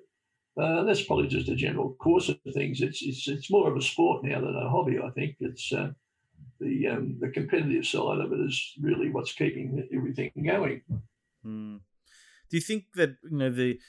uh, 0.61 0.83
that's 0.83 1.03
probably 1.03 1.27
just 1.27 1.49
a 1.49 1.55
general 1.55 1.93
course 1.95 2.29
of 2.29 2.37
things. 2.53 2.81
It's 2.81 3.01
it's 3.01 3.27
it's 3.27 3.51
more 3.51 3.69
of 3.69 3.77
a 3.77 3.81
sport 3.81 4.23
now 4.23 4.39
than 4.39 4.55
a 4.55 4.69
hobby. 4.69 4.99
I 4.99 5.09
think 5.11 5.35
it's 5.39 5.71
uh, 5.73 5.91
the 6.59 6.87
um, 6.87 7.17
the 7.19 7.29
competitive 7.29 7.85
side 7.85 8.19
of 8.19 8.31
it 8.31 8.39
is 8.39 8.73
really 8.81 9.09
what's 9.09 9.33
keeping 9.33 9.87
everything 9.93 10.31
going. 10.45 10.81
Mm. 11.45 11.79
Do 12.49 12.57
you 12.57 12.61
think 12.61 12.85
that 12.95 13.15
you 13.23 13.37
know 13.37 13.49
the 13.49 13.79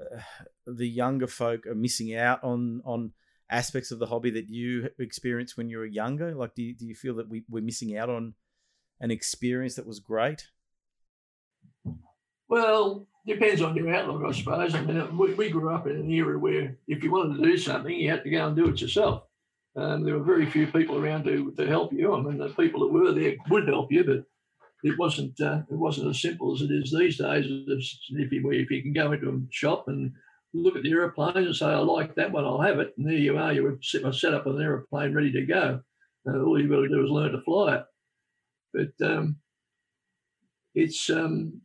uh, 0.00 0.20
the 0.66 0.88
younger 0.88 1.26
folk 1.26 1.66
are 1.66 1.74
missing 1.74 2.14
out 2.14 2.42
on 2.42 2.80
on 2.84 3.12
aspects 3.50 3.90
of 3.90 3.98
the 3.98 4.06
hobby 4.06 4.30
that 4.30 4.48
you 4.48 4.88
experienced 4.98 5.56
when 5.56 5.68
you 5.68 5.78
were 5.78 5.86
younger? 5.86 6.34
Like, 6.34 6.54
do 6.54 6.62
you, 6.62 6.74
do 6.74 6.86
you 6.86 6.94
feel 6.94 7.14
that 7.16 7.28
we, 7.28 7.44
we're 7.48 7.62
missing 7.62 7.96
out 7.96 8.08
on 8.08 8.34
an 9.00 9.10
experience 9.10 9.76
that 9.76 9.86
was 9.86 10.00
great? 10.00 10.48
Well, 12.48 13.06
depends 13.26 13.62
on 13.62 13.76
your 13.76 13.94
outlook, 13.94 14.22
I 14.26 14.32
suppose. 14.32 14.74
I 14.74 14.80
mean, 14.82 15.16
we, 15.16 15.34
we 15.34 15.50
grew 15.50 15.74
up 15.74 15.86
in 15.86 15.96
an 15.96 16.10
era 16.10 16.38
where 16.38 16.76
if 16.86 17.02
you 17.02 17.10
wanted 17.10 17.36
to 17.36 17.42
do 17.42 17.56
something, 17.56 17.94
you 17.94 18.10
had 18.10 18.22
to 18.24 18.30
go 18.30 18.46
and 18.46 18.56
do 18.56 18.68
it 18.68 18.80
yourself. 18.80 19.24
Um, 19.76 20.04
there 20.04 20.16
were 20.16 20.24
very 20.24 20.46
few 20.46 20.66
people 20.66 20.98
around 20.98 21.24
to, 21.24 21.50
to 21.52 21.66
help 21.66 21.92
you. 21.92 22.14
I 22.14 22.20
mean, 22.20 22.38
the 22.38 22.48
people 22.50 22.80
that 22.80 22.92
were 22.92 23.12
there 23.12 23.34
would 23.50 23.66
help 23.66 23.90
you, 23.90 24.04
but 24.04 24.24
it 24.84 24.98
wasn't 24.98 25.40
uh, 25.40 25.62
it 25.70 25.76
wasn't 25.76 26.10
as 26.10 26.20
simple 26.20 26.54
as 26.54 26.60
it 26.60 26.70
is 26.70 26.92
these 26.92 27.18
days. 27.18 27.46
If 28.10 28.32
you 28.32 28.50
if 28.52 28.70
you 28.70 28.82
can 28.82 28.92
go 28.92 29.12
into 29.12 29.30
a 29.30 29.40
shop 29.50 29.88
and 29.88 30.12
look 30.52 30.76
at 30.76 30.82
the 30.82 30.92
aeroplane 30.92 31.36
and 31.36 31.56
say, 31.56 31.66
"I 31.66 31.78
like 31.78 32.14
that 32.14 32.30
one, 32.30 32.44
I'll 32.44 32.60
have 32.60 32.78
it," 32.78 32.94
and 32.96 33.06
there 33.06 33.14
you 33.14 33.36
are, 33.38 33.52
you 33.52 33.62
were 33.64 33.78
set, 33.80 34.34
up 34.34 34.46
an 34.46 34.60
aeroplane 34.60 35.14
ready 35.14 35.32
to 35.32 35.46
go. 35.46 35.80
Uh, 36.28 36.38
all 36.38 36.60
you've 36.60 36.70
got 36.70 36.82
to 36.82 36.88
do 36.88 37.04
is 37.04 37.10
learn 37.10 37.32
to 37.32 37.40
fly 37.40 37.76
it. 37.76 37.84
But 38.72 39.06
um, 39.06 39.36
it's 40.74 41.08
um, 41.10 41.62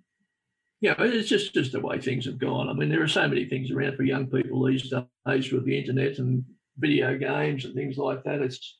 yeah, 0.81 0.95
it's 0.99 1.29
just 1.29 1.53
just 1.53 1.71
the 1.71 1.79
way 1.79 1.99
things 1.99 2.25
have 2.25 2.37
gone. 2.37 2.69
I 2.69 2.73
mean, 2.73 2.89
there 2.89 3.03
are 3.03 3.07
so 3.07 3.27
many 3.27 3.45
things 3.45 3.71
around 3.71 3.97
for 3.97 4.03
young 4.03 4.27
people 4.27 4.63
these 4.65 4.89
days 4.89 5.51
with 5.51 5.65
the 5.65 5.77
internet 5.77 6.19
and 6.19 6.45
video 6.77 7.17
games 7.17 7.65
and 7.65 7.75
things 7.75 7.97
like 7.97 8.23
that. 8.23 8.41
It's 8.41 8.79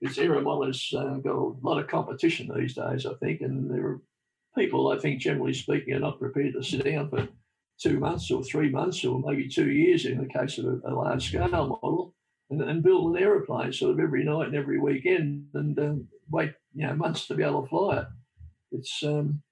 it's 0.00 0.18
aero 0.18 0.40
modelers 0.40 0.92
uh, 0.94 1.18
got 1.18 1.34
a 1.34 1.54
lot 1.62 1.78
of 1.78 1.88
competition 1.88 2.50
these 2.54 2.74
days, 2.74 3.06
I 3.06 3.14
think, 3.14 3.40
and 3.40 3.70
there 3.70 3.86
are 3.86 4.00
people, 4.56 4.90
I 4.90 4.98
think, 4.98 5.20
generally 5.20 5.54
speaking, 5.54 5.94
are 5.94 6.00
not 6.00 6.20
prepared 6.20 6.54
to 6.54 6.62
sit 6.62 6.84
down 6.84 7.10
for 7.10 7.28
two 7.80 7.98
months 7.98 8.30
or 8.30 8.42
three 8.42 8.70
months 8.70 9.04
or 9.04 9.20
maybe 9.24 9.48
two 9.48 9.70
years 9.70 10.06
in 10.06 10.18
the 10.18 10.28
case 10.28 10.58
of 10.58 10.66
a, 10.66 10.80
a 10.86 10.94
large 10.94 11.28
scale 11.28 11.48
model 11.48 12.14
and, 12.50 12.62
and, 12.62 12.82
build 12.82 13.14
an 13.14 13.22
aeroplane 13.22 13.72
sort 13.72 13.92
of 13.92 14.00
every 14.00 14.24
night 14.24 14.46
and 14.46 14.56
every 14.56 14.78
weekend 14.78 15.46
and 15.52 15.78
um, 15.78 16.08
wait, 16.30 16.52
you 16.74 16.86
know, 16.86 16.94
months 16.94 17.26
to 17.26 17.34
be 17.34 17.42
able 17.42 17.62
to 17.62 17.68
fly 17.68 17.98
it. 17.98 18.06
It's 18.72 19.02
um, 19.02 19.42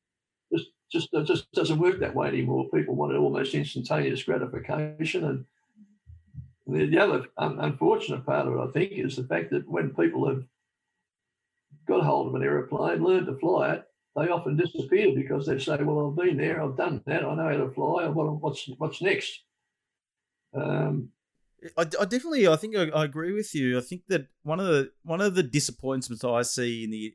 just 0.94 1.12
it 1.12 1.26
just 1.26 1.52
doesn't 1.52 1.78
work 1.78 1.98
that 2.00 2.14
way 2.14 2.28
anymore. 2.28 2.70
People 2.72 2.94
want 2.94 3.14
almost 3.14 3.54
instantaneous 3.54 4.22
gratification 4.22 5.24
and 5.24 5.44
the 6.66 6.98
other 6.98 7.26
unfortunate 7.36 8.24
part 8.24 8.46
of 8.46 8.54
it, 8.54 8.58
I 8.58 8.72
think, 8.72 8.92
is 8.92 9.16
the 9.16 9.24
fact 9.24 9.50
that 9.50 9.68
when 9.68 9.90
people 9.90 10.26
have 10.26 10.44
got 11.86 12.02
hold 12.02 12.28
of 12.28 12.34
an 12.34 12.42
aeroplane, 12.42 13.04
learned 13.04 13.26
to 13.26 13.36
fly 13.36 13.74
it, 13.74 13.84
they 14.16 14.28
often 14.28 14.56
disappear 14.56 15.14
because 15.14 15.46
they 15.46 15.58
say, 15.58 15.76
"Well, 15.82 16.08
I've 16.08 16.16
been 16.16 16.38
there, 16.38 16.62
I've 16.62 16.76
done 16.76 17.02
that, 17.06 17.24
I 17.24 17.34
know 17.34 17.48
how 17.48 17.64
to 17.64 17.70
fly. 17.70 18.06
What's 18.08 18.66
what's 18.78 19.02
next?" 19.02 19.42
Um, 20.54 21.10
I, 21.76 21.82
I, 21.82 22.04
definitely, 22.04 22.46
I 22.46 22.56
think 22.56 22.76
I, 22.76 22.88
I, 22.90 23.04
agree 23.04 23.32
with 23.32 23.54
you. 23.54 23.76
I 23.76 23.80
think 23.80 24.02
that 24.08 24.28
one 24.42 24.60
of 24.60 24.66
the 24.66 24.92
one 25.02 25.20
of 25.20 25.34
the 25.34 25.42
disappointments 25.42 26.24
I 26.24 26.42
see 26.42 26.84
in 26.84 26.90
the 26.90 27.14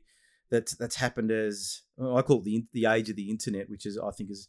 that 0.50 0.72
that's 0.78 0.96
happened 0.96 1.30
as 1.30 1.82
I 2.00 2.22
call 2.22 2.40
it 2.40 2.44
the 2.44 2.66
the 2.72 2.86
age 2.86 3.08
of 3.08 3.16
the 3.16 3.30
internet, 3.30 3.70
which 3.70 3.86
is 3.86 3.98
I 3.98 4.10
think 4.10 4.30
is 4.30 4.48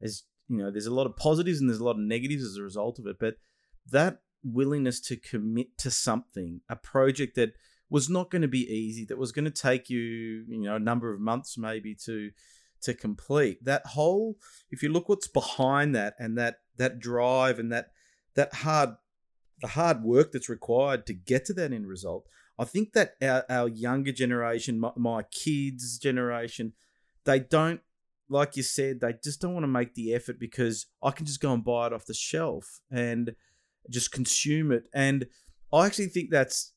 as 0.00 0.24
you 0.48 0.58
know 0.58 0.70
there's 0.70 0.86
a 0.86 0.94
lot 0.94 1.06
of 1.06 1.16
positives 1.16 1.60
and 1.60 1.68
there's 1.68 1.80
a 1.80 1.84
lot 1.84 1.92
of 1.92 1.98
negatives 1.98 2.44
as 2.44 2.56
a 2.56 2.62
result 2.62 2.98
of 2.98 3.06
it, 3.06 3.16
but 3.18 3.36
that 3.90 4.20
willingness 4.44 5.00
to 5.00 5.16
commit 5.16 5.78
to 5.78 5.90
something, 5.90 6.60
a 6.68 6.76
project 6.76 7.36
that 7.36 7.52
was 7.90 8.08
not 8.08 8.30
going 8.30 8.42
to 8.42 8.48
be 8.48 8.66
easy, 8.72 9.04
that 9.04 9.18
was 9.18 9.32
going 9.32 9.44
to 9.44 9.50
take 9.50 9.90
you, 9.90 10.44
you 10.48 10.62
know, 10.62 10.76
a 10.76 10.80
number 10.80 11.12
of 11.12 11.20
months 11.20 11.58
maybe 11.58 11.94
to 11.94 12.30
to 12.82 12.94
complete. 12.94 13.64
That 13.64 13.86
whole, 13.86 14.38
if 14.70 14.82
you 14.82 14.88
look 14.88 15.08
what's 15.08 15.28
behind 15.28 15.94
that 15.94 16.14
and 16.18 16.36
that 16.38 16.56
that 16.78 16.98
drive 16.98 17.58
and 17.58 17.70
that 17.72 17.90
that 18.34 18.54
hard 18.54 18.96
the 19.60 19.68
hard 19.68 20.02
work 20.02 20.32
that's 20.32 20.48
required 20.48 21.06
to 21.06 21.14
get 21.14 21.44
to 21.46 21.52
that 21.54 21.72
end 21.72 21.86
result, 21.86 22.26
I 22.62 22.64
think 22.64 22.92
that 22.92 23.14
our, 23.20 23.44
our 23.48 23.68
younger 23.68 24.12
generation, 24.12 24.78
my, 24.78 24.92
my 24.96 25.22
kids' 25.24 25.98
generation, 25.98 26.72
they 27.24 27.40
don't 27.40 27.80
like 28.28 28.56
you 28.56 28.62
said, 28.62 29.00
they 29.00 29.14
just 29.22 29.42
don't 29.42 29.52
want 29.52 29.64
to 29.64 29.68
make 29.68 29.94
the 29.94 30.14
effort 30.14 30.40
because 30.40 30.86
I 31.02 31.10
can 31.10 31.26
just 31.26 31.40
go 31.40 31.52
and 31.52 31.62
buy 31.62 31.88
it 31.88 31.92
off 31.92 32.06
the 32.06 32.14
shelf. 32.14 32.80
And 32.90 33.34
just 33.90 34.12
consume 34.12 34.72
it. 34.72 34.84
And 34.94 35.26
I 35.72 35.86
actually 35.86 36.06
think 36.06 36.30
that's 36.30 36.72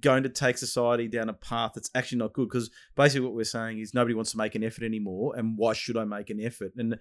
going 0.00 0.24
to 0.24 0.28
take 0.28 0.58
society 0.58 1.06
down 1.06 1.28
a 1.28 1.32
path 1.32 1.72
that's 1.74 1.90
actually 1.94 2.18
not 2.18 2.32
good 2.32 2.48
because 2.48 2.70
basically 2.96 3.24
what 3.24 3.34
we're 3.34 3.44
saying 3.44 3.78
is 3.78 3.94
nobody 3.94 4.14
wants 4.14 4.32
to 4.32 4.38
make 4.38 4.54
an 4.54 4.64
effort 4.64 4.84
anymore. 4.84 5.34
And 5.36 5.56
why 5.56 5.74
should 5.74 5.96
I 5.96 6.04
make 6.04 6.30
an 6.30 6.40
effort? 6.40 6.72
And 6.76 6.98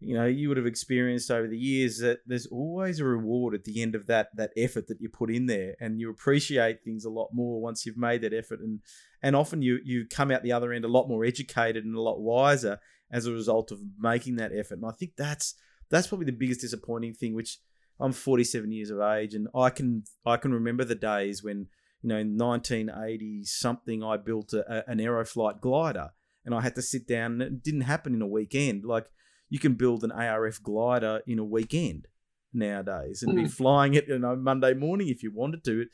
you 0.00 0.14
know, 0.14 0.24
you 0.24 0.48
would 0.48 0.56
have 0.56 0.66
experienced 0.66 1.30
over 1.30 1.46
the 1.46 1.58
years 1.58 1.98
that 1.98 2.20
there's 2.26 2.46
always 2.46 3.00
a 3.00 3.04
reward 3.04 3.54
at 3.54 3.64
the 3.64 3.82
end 3.82 3.94
of 3.94 4.06
that 4.06 4.34
that 4.34 4.50
effort 4.56 4.86
that 4.88 5.00
you 5.00 5.08
put 5.10 5.30
in 5.30 5.46
there, 5.46 5.76
and 5.78 6.00
you 6.00 6.10
appreciate 6.10 6.82
things 6.82 7.04
a 7.04 7.10
lot 7.10 7.28
more 7.32 7.60
once 7.60 7.84
you've 7.84 7.98
made 7.98 8.22
that 8.22 8.32
effort, 8.32 8.60
and 8.60 8.80
and 9.22 9.36
often 9.36 9.60
you 9.60 9.78
you 9.84 10.06
come 10.06 10.30
out 10.30 10.42
the 10.42 10.52
other 10.52 10.72
end 10.72 10.84
a 10.84 10.88
lot 10.88 11.08
more 11.08 11.24
educated 11.24 11.84
and 11.84 11.94
a 11.94 12.00
lot 12.00 12.20
wiser 12.20 12.80
as 13.12 13.26
a 13.26 13.32
result 13.32 13.70
of 13.70 13.80
making 13.98 14.36
that 14.36 14.52
effort. 14.54 14.78
And 14.78 14.86
I 14.86 14.92
think 14.92 15.12
that's 15.16 15.54
that's 15.90 16.06
probably 16.06 16.26
the 16.26 16.32
biggest 16.32 16.62
disappointing 16.62 17.14
thing, 17.14 17.34
which 17.34 17.58
I'm 17.98 18.12
47 18.12 18.72
years 18.72 18.90
of 18.90 19.00
age, 19.00 19.34
and 19.34 19.48
I 19.54 19.68
can 19.68 20.04
I 20.24 20.38
can 20.38 20.54
remember 20.54 20.84
the 20.84 20.94
days 20.94 21.42
when 21.42 21.68
you 22.02 22.08
know 22.08 22.16
in 22.16 22.38
1980 22.38 23.44
something 23.44 24.02
I 24.02 24.16
built 24.16 24.54
a, 24.54 24.88
an 24.90 24.98
Aeroflight 24.98 25.60
glider, 25.60 26.10
and 26.44 26.54
I 26.54 26.62
had 26.62 26.74
to 26.76 26.82
sit 26.82 27.06
down. 27.06 27.32
and 27.32 27.42
It 27.42 27.62
didn't 27.62 27.82
happen 27.82 28.14
in 28.14 28.22
a 28.22 28.26
weekend. 28.26 28.84
Like 28.84 29.06
you 29.50 29.58
can 29.58 29.74
build 29.74 30.02
an 30.02 30.12
ARF 30.12 30.62
glider 30.62 31.20
in 31.26 31.38
a 31.38 31.44
weekend 31.44 32.08
nowadays 32.52 33.22
and 33.22 33.32
mm. 33.32 33.42
be 33.42 33.48
flying 33.48 33.94
it 33.94 34.08
you 34.08 34.18
know 34.18 34.34
Monday 34.34 34.74
morning 34.74 35.08
if 35.08 35.22
you 35.22 35.30
wanted 35.32 35.62
to. 35.64 35.86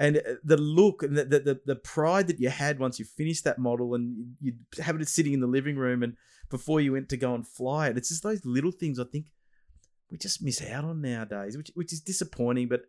And 0.00 0.18
uh, 0.18 0.34
the 0.44 0.56
look 0.56 1.02
and 1.02 1.16
the, 1.16 1.24
the, 1.24 1.60
the 1.66 1.76
pride 1.76 2.28
that 2.28 2.38
you 2.38 2.50
had 2.50 2.78
once 2.78 2.98
you 2.98 3.04
finished 3.04 3.44
that 3.44 3.58
model 3.58 3.94
and 3.94 4.34
you 4.40 4.54
have 4.80 5.00
it 5.00 5.08
sitting 5.08 5.32
in 5.32 5.40
the 5.40 5.46
living 5.46 5.76
room 5.76 6.02
and 6.02 6.16
before 6.50 6.80
you 6.80 6.92
went 6.92 7.08
to 7.10 7.16
go 7.16 7.34
and 7.34 7.46
fly 7.46 7.88
it, 7.88 7.98
it's 7.98 8.08
just 8.08 8.22
those 8.22 8.44
little 8.44 8.70
things 8.70 8.98
I 8.98 9.04
think 9.04 9.26
we 10.10 10.18
just 10.18 10.42
miss 10.42 10.62
out 10.62 10.84
on 10.84 11.00
nowadays, 11.00 11.56
which 11.56 11.70
which 11.74 11.92
is 11.92 12.00
disappointing. 12.00 12.68
But 12.68 12.82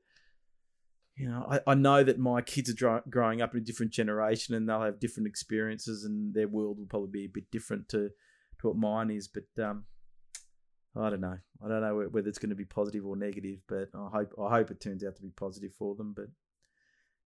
you 1.15 1.29
know, 1.29 1.45
I, 1.49 1.71
I 1.71 1.75
know 1.75 2.03
that 2.03 2.17
my 2.17 2.41
kids 2.41 2.69
are 2.69 2.75
dro- 2.75 3.03
growing 3.09 3.41
up 3.41 3.53
in 3.53 3.61
a 3.61 3.63
different 3.63 3.91
generation, 3.91 4.55
and 4.55 4.67
they'll 4.67 4.81
have 4.81 4.99
different 4.99 5.27
experiences, 5.27 6.05
and 6.05 6.33
their 6.33 6.47
world 6.47 6.77
will 6.77 6.85
probably 6.85 7.09
be 7.09 7.25
a 7.25 7.29
bit 7.29 7.51
different 7.51 7.89
to 7.89 8.09
to 8.59 8.67
what 8.67 8.77
mine 8.77 9.11
is. 9.11 9.27
But 9.27 9.63
um, 9.63 9.85
I 10.95 11.09
don't 11.09 11.21
know. 11.21 11.37
I 11.63 11.67
don't 11.67 11.81
know 11.81 12.07
whether 12.11 12.29
it's 12.29 12.39
going 12.39 12.49
to 12.49 12.55
be 12.55 12.65
positive 12.65 13.05
or 13.05 13.15
negative, 13.15 13.59
but 13.67 13.89
I 13.93 14.09
hope 14.09 14.33
I 14.41 14.49
hope 14.49 14.71
it 14.71 14.79
turns 14.81 15.03
out 15.03 15.15
to 15.15 15.21
be 15.21 15.31
positive 15.31 15.73
for 15.77 15.95
them. 15.95 16.13
But 16.15 16.27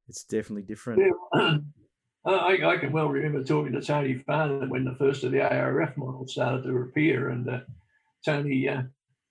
it's 0.08 0.24
definitely 0.24 0.64
different. 0.64 1.02
Yeah. 1.36 1.58
I, 2.26 2.58
I, 2.66 2.78
can 2.78 2.94
well 2.94 3.10
remember 3.10 3.44
talking 3.44 3.74
to 3.74 3.82
Tony 3.82 4.16
Farnan 4.16 4.70
when 4.70 4.86
the 4.86 4.96
first 4.96 5.26
of 5.26 5.32
the 5.32 5.42
ARF 5.42 5.98
models 5.98 6.32
started 6.32 6.64
to 6.64 6.78
appear, 6.78 7.30
and 7.30 7.50
uh, 7.50 7.60
Tony 8.24 8.70
uh, 8.70 8.84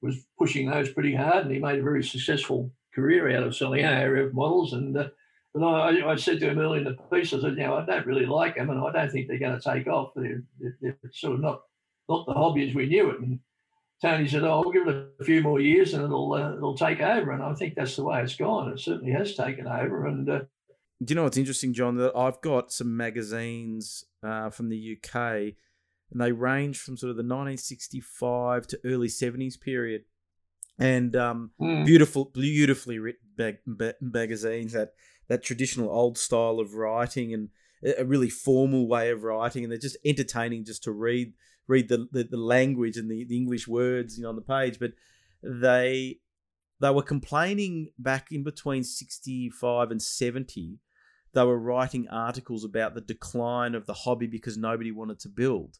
was 0.03 0.27
pushing 0.39 0.69
those 0.69 0.93
pretty 0.93 1.15
hard, 1.15 1.47
and 1.47 1.55
he 1.55 1.59
made 1.59 1.79
a 1.79 1.83
very 1.83 2.05
successful 2.05 2.71
career 2.95 3.35
out 3.35 3.45
of 3.45 3.57
selling 3.57 3.85
ARF 3.85 4.35
models. 4.35 4.75
And 4.75 4.97
uh, 4.97 5.09
but 5.55 5.65
I, 5.65 6.13
I, 6.13 6.17
said 6.17 6.41
to 6.41 6.51
him 6.51 6.59
early 6.59 6.79
in 6.79 6.85
the 6.85 6.97
piece, 7.11 7.33
I 7.33 7.41
said, 7.41 7.57
you 7.57 7.65
know, 7.65 7.77
I 7.77 7.87
don't 7.87 8.07
really 8.07 8.27
like 8.27 8.57
them, 8.57 8.69
and 8.69 8.81
I 8.81 8.93
don't 8.93 9.11
think 9.11 9.29
they're 9.29 9.39
going 9.39 9.59
to 9.59 9.71
take 9.73 9.87
off. 9.87 10.13
They're, 10.15 10.43
they're, 10.59 10.77
they're, 10.81 10.99
sort 11.13 11.35
of 11.35 11.41
not 11.41 11.63
not 12.13 12.27
the 12.27 12.35
hobby 12.35 12.69
as 12.69 12.75
we 12.75 12.87
knew 12.87 13.11
it. 13.11 13.21
And 13.21 13.41
Tony 14.01 14.29
said, 14.29 14.45
"Oh, 14.45 14.63
I'll 14.63 14.73
give 14.73 14.89
it 14.89 15.07
a 15.21 15.25
few 15.25 15.43
more 15.43 15.61
years, 15.61 15.95
and 15.95 16.05
it'll 16.05 16.33
uh, 16.35 16.55
it'll 16.57 16.77
take 16.77 17.01
over." 17.01 17.33
And 17.33 17.43
I 17.43 17.55
think 17.55 17.75
that's 17.75 17.97
the 17.97 18.05
way 18.05 18.23
it's 18.23 18.37
gone. 18.37 18.73
It 18.73 18.81
certainly 18.81 19.13
has 19.13 19.35
taken 19.35 19.67
over. 19.67 20.07
And 20.07 20.29
uh, 20.29 20.41
do 21.05 21.13
you 21.13 21.15
know 21.15 21.25
what's 21.25 21.37
interesting, 21.37 21.73
John? 21.73 21.97
That 21.97 22.17
I've 22.17 22.41
got 22.41 22.73
some 22.73 22.97
magazines 22.97 24.05
uh, 24.23 24.51
from 24.51 24.69
the 24.69 24.97
UK 24.97 25.55
and 26.13 26.21
they 26.21 26.33
range 26.33 26.79
from 26.79 26.97
sort 26.97 27.11
of 27.11 27.17
the 27.17 27.23
1965 27.23 28.67
to 28.69 28.81
early 28.85 29.09
70s 29.09 29.59
period. 29.59 30.05
And 30.79 31.17
um, 31.17 31.51
mm. 31.61 31.85
beautiful, 31.85 32.27
beautifully 32.27 32.99
written 32.99 33.21
mag- 33.67 33.95
magazines 34.01 34.73
that 34.73 34.93
that 35.29 35.43
traditional 35.43 35.91
old 35.91 36.19
style 36.19 36.59
of 36.61 36.75
writing 36.75 37.33
and 37.33 37.49
a 37.99 38.05
really 38.05 38.31
formal 38.31 38.89
way 38.89 39.11
of 39.11 39.23
writing, 39.23 39.65
and 39.65 39.71
they're 39.71 39.79
just 39.79 39.97
entertaining 40.05 40.65
just 40.65 40.83
to 40.85 40.93
read 40.93 41.33
read 41.67 41.89
the, 41.89 42.09
the, 42.11 42.25
the 42.25 42.37
language 42.37 42.97
and 42.97 43.11
the, 43.11 43.25
the 43.25 43.37
English 43.37 43.69
words 43.69 44.17
you 44.17 44.25
know, 44.25 44.31
on 44.31 44.37
the 44.37 44.43
page. 44.43 44.79
But 44.79 44.93
they 45.43 46.19
they 46.81 46.91
were 46.91 47.03
complaining 47.03 47.91
back 47.99 48.33
in 48.33 48.43
between 48.43 48.83
65 48.85 49.91
and 49.91 50.03
70 50.03 50.79
they 51.35 51.45
were 51.45 51.59
writing 51.59 52.09
articles 52.09 52.63
about 52.63 52.95
the 52.95 53.01
decline 53.01 53.75
of 53.75 53.87
the 53.87 53.95
hobby 53.95 54.27
because 54.27 54.59
nobody 54.59 54.91
wanted 54.91 55.19
to 55.21 55.29
build 55.29 55.79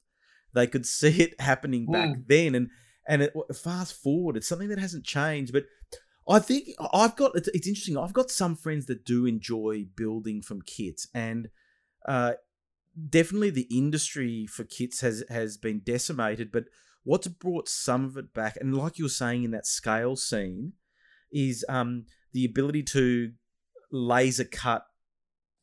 they 0.55 0.67
could 0.67 0.87
see 1.01 1.23
it 1.23 1.41
happening 1.41 1.87
back 1.87 2.11
mm. 2.11 2.25
then, 2.27 2.55
and 2.55 2.71
and 3.07 3.23
it, 3.23 3.33
fast 3.55 3.95
forward, 3.95 4.37
it's 4.37 4.49
something 4.49 4.69
that 4.69 4.79
hasn't 4.79 5.05
changed. 5.05 5.53
But 5.53 5.65
I 6.29 6.39
think 6.39 6.69
I've 6.93 7.17
got 7.17 7.33
it's, 7.35 7.49
it's 7.49 7.67
interesting. 7.67 7.97
I've 7.97 8.13
got 8.13 8.31
some 8.31 8.57
friends 8.57 8.87
that 8.87 9.05
do 9.05 9.27
enjoy 9.27 9.87
building 9.97 10.43
from 10.43 10.63
kits, 10.63 11.09
and 11.15 11.49
uh, 12.07 12.35
definitely 13.09 13.51
the 13.51 13.69
industry 13.71 14.47
for 14.47 14.65
kits 14.65 15.01
has 15.01 15.25
has 15.29 15.57
been 15.57 15.81
decimated. 15.81 16.53
But 16.53 16.65
what's 17.05 17.29
brought 17.29 17.69
some 17.69 18.05
of 18.05 18.17
it 18.17 18.33
back, 18.35 18.57
and 18.61 18.77
like 18.77 18.99
you 18.99 19.05
were 19.05 19.11
saying 19.11 19.45
in 19.45 19.51
that 19.53 19.67
scale 19.67 20.17
scene, 20.17 20.75
is 21.31 21.65
um, 21.69 22.07
the 22.33 22.45
ability 22.45 22.83
to 22.85 23.33
laser 23.91 24.45
cut 24.45 24.87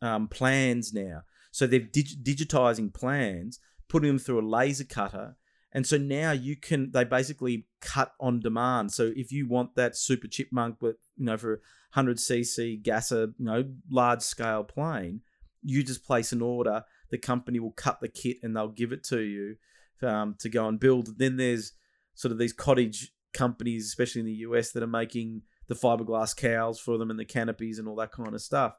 um, 0.02 0.28
plans 0.28 0.94
now. 0.94 1.24
So 1.52 1.68
they're 1.68 1.80
dig- 1.80 2.24
digitizing 2.24 2.94
plans 2.94 3.60
putting 3.90 4.08
them 4.08 4.20
through 4.20 4.40
a 4.40 4.48
laser 4.48 4.86
cutter 4.86 5.36
And 5.72 5.86
so 5.86 5.98
now 5.98 6.32
you 6.32 6.56
can 6.56 6.92
they 6.92 7.04
basically 7.04 7.68
cut 7.82 8.14
on 8.20 8.40
demand. 8.40 8.92
So 8.92 9.12
if 9.16 9.32
you 9.32 9.48
want 9.48 9.76
that 9.76 9.96
super 9.96 10.28
chipmunk 10.28 10.82
with 10.82 10.98
you 11.18 11.26
know 11.26 11.38
for 11.38 11.62
100 11.94 12.18
cc 12.18 12.82
gasser, 12.82 13.34
you 13.38 13.46
know, 13.46 13.64
large 13.90 14.22
scale 14.22 14.64
plane, 14.64 15.22
you 15.62 15.84
just 15.84 16.06
place 16.06 16.32
an 16.32 16.42
order. 16.42 16.84
The 17.10 17.18
company 17.18 17.60
will 17.60 17.72
cut 17.72 18.00
the 18.02 18.08
kit 18.08 18.38
and 18.44 18.56
they'll 18.56 18.68
give 18.68 18.92
it 18.92 19.04
to 19.06 19.20
you 19.20 19.56
um, 20.02 20.36
to 20.40 20.50
go 20.50 20.68
and 20.68 20.80
build. 20.80 21.18
Then 21.18 21.38
there's 21.38 21.74
sort 22.14 22.32
of 22.32 22.38
these 22.38 22.54
cottage 22.54 23.14
companies, 23.34 23.86
especially 23.86 24.22
in 24.22 24.28
the 24.28 24.34
US, 24.34 24.72
that 24.72 24.84
are 24.84 24.88
making 24.88 25.44
the 25.68 25.76
fiberglass 25.76 26.36
cowls 26.36 26.80
for 26.80 26.98
them 26.98 27.10
and 27.10 27.20
the 27.20 27.26
canopies 27.26 27.80
and 27.80 27.88
all 27.88 27.96
that 27.96 28.12
kind 28.12 28.34
of 28.34 28.42
stuff. 28.42 28.74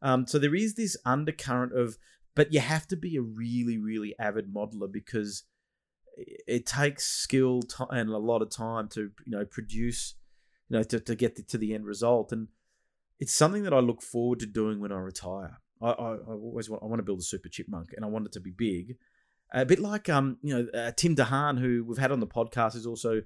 Um, 0.00 0.26
so 0.26 0.38
there 0.38 0.54
is 0.54 0.74
this 0.74 0.96
undercurrent 1.04 1.76
of, 1.76 1.98
but 2.34 2.52
you 2.52 2.60
have 2.60 2.86
to 2.88 2.96
be 2.96 3.16
a 3.16 3.22
really, 3.22 3.78
really 3.78 4.14
avid 4.18 4.52
modeler 4.52 4.90
because 4.90 5.44
it 6.16 6.66
takes 6.66 7.04
skill 7.04 7.62
and 7.90 8.10
a 8.10 8.18
lot 8.18 8.42
of 8.42 8.50
time 8.50 8.88
to 8.88 9.10
you 9.24 9.38
know 9.38 9.44
produce, 9.44 10.14
you 10.68 10.76
know, 10.76 10.82
to, 10.84 11.00
to 11.00 11.14
get 11.14 11.48
to 11.48 11.58
the 11.58 11.74
end 11.74 11.86
result. 11.86 12.32
And 12.32 12.48
it's 13.18 13.34
something 13.34 13.64
that 13.64 13.74
I 13.74 13.80
look 13.80 14.02
forward 14.02 14.40
to 14.40 14.46
doing 14.46 14.80
when 14.80 14.92
I 14.92 14.98
retire. 14.98 15.60
I, 15.80 15.90
I, 15.90 16.12
I 16.14 16.32
always 16.32 16.68
want 16.68 16.82
I 16.82 16.86
want 16.86 16.98
to 16.98 17.04
build 17.04 17.20
a 17.20 17.22
super 17.22 17.48
chipmunk 17.48 17.92
and 17.94 18.04
I 18.04 18.08
want 18.08 18.26
it 18.26 18.32
to 18.32 18.40
be 18.40 18.50
big. 18.50 18.96
A 19.52 19.64
bit 19.64 19.78
like 19.78 20.08
um 20.08 20.38
you 20.42 20.54
know 20.54 20.78
uh, 20.78 20.92
Tim 20.96 21.16
DeHaan 21.16 21.58
who 21.58 21.84
we've 21.84 21.98
had 21.98 22.12
on 22.12 22.20
the 22.20 22.26
podcast 22.26 22.74
has 22.74 22.86
also 22.86 23.22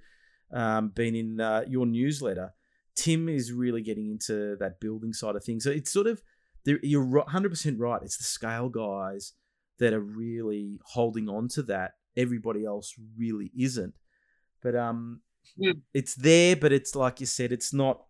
um, 0.52 0.88
been 0.88 1.14
in 1.14 1.40
uh, 1.40 1.64
your 1.66 1.86
newsletter. 1.86 2.52
Tim 2.94 3.28
is 3.28 3.52
really 3.52 3.82
getting 3.82 4.10
into 4.10 4.56
that 4.56 4.80
building 4.80 5.12
side 5.12 5.34
of 5.34 5.44
things. 5.44 5.64
So 5.64 5.70
it's 5.70 5.90
sort 5.90 6.06
of 6.06 6.22
you're 6.64 7.04
100% 7.04 7.74
right. 7.78 8.02
It's 8.02 8.18
the 8.18 8.24
scale 8.24 8.68
guys 8.68 9.32
that 9.78 9.92
are 9.92 10.00
really 10.00 10.78
holding 10.84 11.28
on 11.28 11.48
to 11.48 11.62
that. 11.64 11.92
Everybody 12.16 12.64
else 12.64 12.94
really 13.16 13.50
isn't. 13.58 13.94
But 14.62 14.76
um, 14.76 15.22
yeah. 15.56 15.72
it's 15.92 16.14
there, 16.14 16.54
but 16.54 16.72
it's 16.72 16.94
like 16.94 17.20
you 17.20 17.26
said, 17.26 17.52
it's 17.52 17.72
not. 17.72 18.04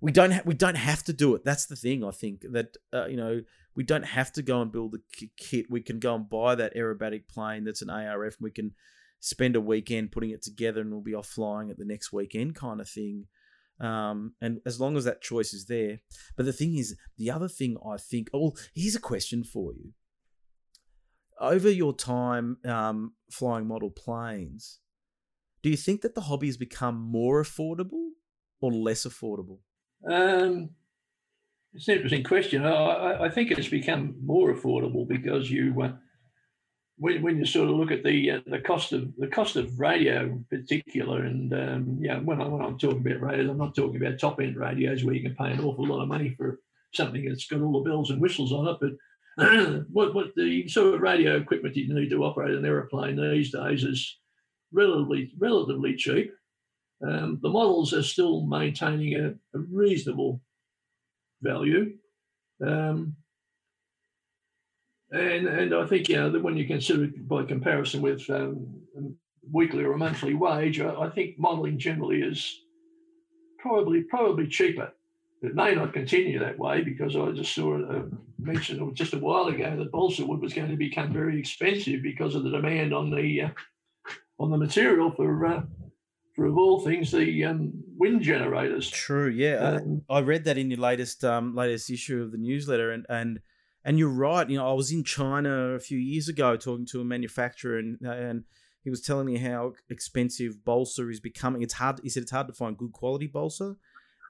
We 0.00 0.12
don't 0.12 0.30
ha- 0.30 0.42
we 0.44 0.54
don't 0.54 0.76
have 0.76 1.02
to 1.04 1.12
do 1.12 1.34
it. 1.34 1.44
That's 1.44 1.66
the 1.66 1.76
thing. 1.76 2.04
I 2.04 2.10
think 2.10 2.44
that 2.52 2.76
uh, 2.92 3.06
you 3.06 3.16
know 3.16 3.40
we 3.74 3.84
don't 3.84 4.04
have 4.04 4.32
to 4.32 4.42
go 4.42 4.60
and 4.60 4.72
build 4.72 4.94
a 4.94 5.26
kit. 5.36 5.66
We 5.70 5.80
can 5.80 5.98
go 5.98 6.14
and 6.14 6.28
buy 6.28 6.54
that 6.54 6.74
aerobatic 6.74 7.28
plane 7.28 7.64
that's 7.64 7.82
an 7.82 7.90
ARF. 7.90 8.36
And 8.36 8.44
we 8.44 8.50
can 8.50 8.72
spend 9.20 9.56
a 9.56 9.60
weekend 9.60 10.12
putting 10.12 10.30
it 10.30 10.42
together, 10.42 10.80
and 10.80 10.90
we'll 10.90 11.00
be 11.00 11.14
off 11.14 11.26
flying 11.26 11.70
at 11.70 11.78
the 11.78 11.84
next 11.84 12.12
weekend, 12.12 12.54
kind 12.54 12.80
of 12.80 12.88
thing. 12.88 13.26
Um, 13.80 14.34
and 14.40 14.58
as 14.66 14.80
long 14.80 14.96
as 14.96 15.04
that 15.04 15.22
choice 15.22 15.54
is 15.54 15.66
there. 15.66 16.00
But 16.36 16.46
the 16.46 16.52
thing 16.52 16.76
is, 16.76 16.96
the 17.16 17.30
other 17.30 17.48
thing 17.48 17.76
I 17.86 17.96
think, 17.96 18.28
oh, 18.34 18.54
here's 18.74 18.96
a 18.96 19.00
question 19.00 19.44
for 19.44 19.72
you. 19.72 19.92
Over 21.40 21.70
your 21.70 21.94
time 21.94 22.56
um, 22.64 23.12
flying 23.30 23.68
model 23.68 23.90
planes, 23.90 24.80
do 25.62 25.70
you 25.70 25.76
think 25.76 26.00
that 26.02 26.14
the 26.14 26.22
hobby 26.22 26.48
has 26.48 26.56
become 26.56 26.96
more 26.96 27.42
affordable 27.42 28.10
or 28.60 28.72
less 28.72 29.06
affordable? 29.06 29.58
Um, 30.06 30.70
it's 31.74 31.88
an 31.88 31.96
interesting 31.96 32.24
question. 32.24 32.64
I, 32.64 33.24
I, 33.24 33.28
think 33.28 33.50
it's 33.50 33.68
become 33.68 34.16
more 34.24 34.52
affordable 34.52 35.06
because 35.06 35.50
you 35.50 35.82
uh, 35.82 35.92
when, 36.96 37.22
when 37.22 37.38
you 37.38 37.46
sort 37.46 37.68
of 37.68 37.76
look 37.76 37.90
at 37.90 38.02
the 38.02 38.30
uh, 38.30 38.40
the 38.46 38.58
cost 38.58 38.92
of 38.92 39.14
the 39.16 39.28
cost 39.28 39.56
of 39.56 39.78
radio 39.78 40.22
in 40.22 40.44
particular, 40.50 41.22
and 41.22 41.52
um, 41.52 41.98
yeah, 42.00 42.18
when, 42.18 42.40
I, 42.40 42.46
when 42.46 42.62
I'm 42.62 42.78
talking 42.78 43.06
about 43.06 43.20
radios, 43.20 43.48
I'm 43.48 43.58
not 43.58 43.74
talking 43.74 43.96
about 43.96 44.18
top 44.18 44.40
end 44.40 44.56
radios 44.56 45.04
where 45.04 45.14
you 45.14 45.22
can 45.22 45.36
pay 45.36 45.52
an 45.52 45.60
awful 45.60 45.86
lot 45.86 46.02
of 46.02 46.08
money 46.08 46.34
for 46.36 46.60
something 46.94 47.24
that's 47.28 47.46
got 47.46 47.60
all 47.60 47.82
the 47.82 47.88
bells 47.88 48.10
and 48.10 48.20
whistles 48.20 48.52
on 48.52 48.68
it. 48.68 48.78
But 48.80 49.84
what 49.92 50.14
what 50.14 50.34
the 50.34 50.68
sort 50.68 50.94
of 50.94 51.00
radio 51.00 51.36
equipment 51.36 51.76
you 51.76 51.92
need 51.92 52.10
to 52.10 52.24
operate 52.24 52.54
an 52.54 52.64
aeroplane 52.64 53.16
these 53.16 53.52
days 53.52 53.84
is 53.84 54.18
relatively 54.72 55.30
relatively 55.38 55.96
cheap. 55.96 56.32
Um, 57.06 57.38
the 57.42 57.48
models 57.48 57.92
are 57.94 58.02
still 58.02 58.46
maintaining 58.46 59.14
a, 59.14 59.28
a 59.56 59.60
reasonable 59.70 60.40
value. 61.42 61.94
Um, 62.64 63.16
and 65.10 65.46
and 65.46 65.74
I 65.74 65.86
think 65.86 66.08
you 66.08 66.16
know 66.16 66.30
that 66.30 66.42
when 66.42 66.56
you 66.56 66.66
consider 66.66 67.04
it 67.04 67.28
by 67.28 67.44
comparison 67.44 68.02
with 68.02 68.28
um, 68.28 68.82
weekly 69.50 69.84
or 69.84 69.92
a 69.92 69.98
monthly 69.98 70.34
wage, 70.34 70.80
I, 70.80 70.94
I 70.94 71.10
think 71.10 71.38
modelling 71.38 71.78
generally 71.78 72.20
is 72.20 72.60
probably 73.58 74.02
probably 74.02 74.48
cheaper. 74.48 74.92
It 75.40 75.54
may 75.54 75.74
not 75.74 75.92
continue 75.92 76.40
that 76.40 76.58
way 76.58 76.82
because 76.82 77.14
I 77.16 77.30
just 77.30 77.54
saw 77.54 77.76
a 77.76 78.04
mention 78.38 78.94
just 78.94 79.14
a 79.14 79.18
while 79.18 79.46
ago 79.46 79.76
that 79.76 79.92
balsa 79.92 80.26
wood 80.26 80.40
was 80.40 80.52
going 80.52 80.70
to 80.70 80.76
become 80.76 81.12
very 81.12 81.38
expensive 81.38 82.02
because 82.02 82.34
of 82.34 82.44
the 82.44 82.50
demand 82.50 82.92
on 82.92 83.10
the 83.10 83.42
uh, 83.42 83.48
on 84.38 84.50
the 84.50 84.56
material 84.56 85.10
for 85.10 85.46
uh, 85.46 85.62
for 86.38 86.46
of 86.46 86.56
all 86.56 86.80
things 86.80 87.10
the 87.10 87.44
um, 87.44 87.72
wind 87.96 88.22
generators. 88.22 88.88
True, 88.88 89.28
yeah, 89.28 89.56
um, 89.56 90.02
I, 90.08 90.18
I, 90.18 90.20
read 90.20 90.44
that 90.44 90.56
in 90.56 90.70
your 90.70 90.78
latest 90.78 91.24
um, 91.24 91.56
latest 91.56 91.90
issue 91.90 92.22
of 92.22 92.30
the 92.30 92.38
newsletter, 92.38 92.92
and 92.92 93.04
and 93.08 93.40
and 93.84 93.98
you're 93.98 94.08
right. 94.08 94.48
You 94.48 94.58
know, 94.58 94.70
I 94.70 94.72
was 94.72 94.92
in 94.92 95.02
China 95.02 95.74
a 95.74 95.80
few 95.80 95.98
years 95.98 96.28
ago 96.28 96.56
talking 96.56 96.86
to 96.92 97.00
a 97.00 97.04
manufacturer, 97.04 97.78
and 97.78 97.98
and 98.02 98.44
he 98.84 98.90
was 98.90 99.02
telling 99.02 99.26
me 99.26 99.38
how 99.38 99.72
expensive 99.90 100.64
balsa 100.64 101.08
is 101.08 101.18
becoming. 101.18 101.62
It's 101.62 101.74
hard. 101.74 102.00
He 102.04 102.08
said 102.08 102.22
it's 102.22 102.32
hard 102.32 102.46
to 102.46 102.54
find 102.54 102.78
good 102.78 102.92
quality 102.92 103.26
balsa, 103.26 103.74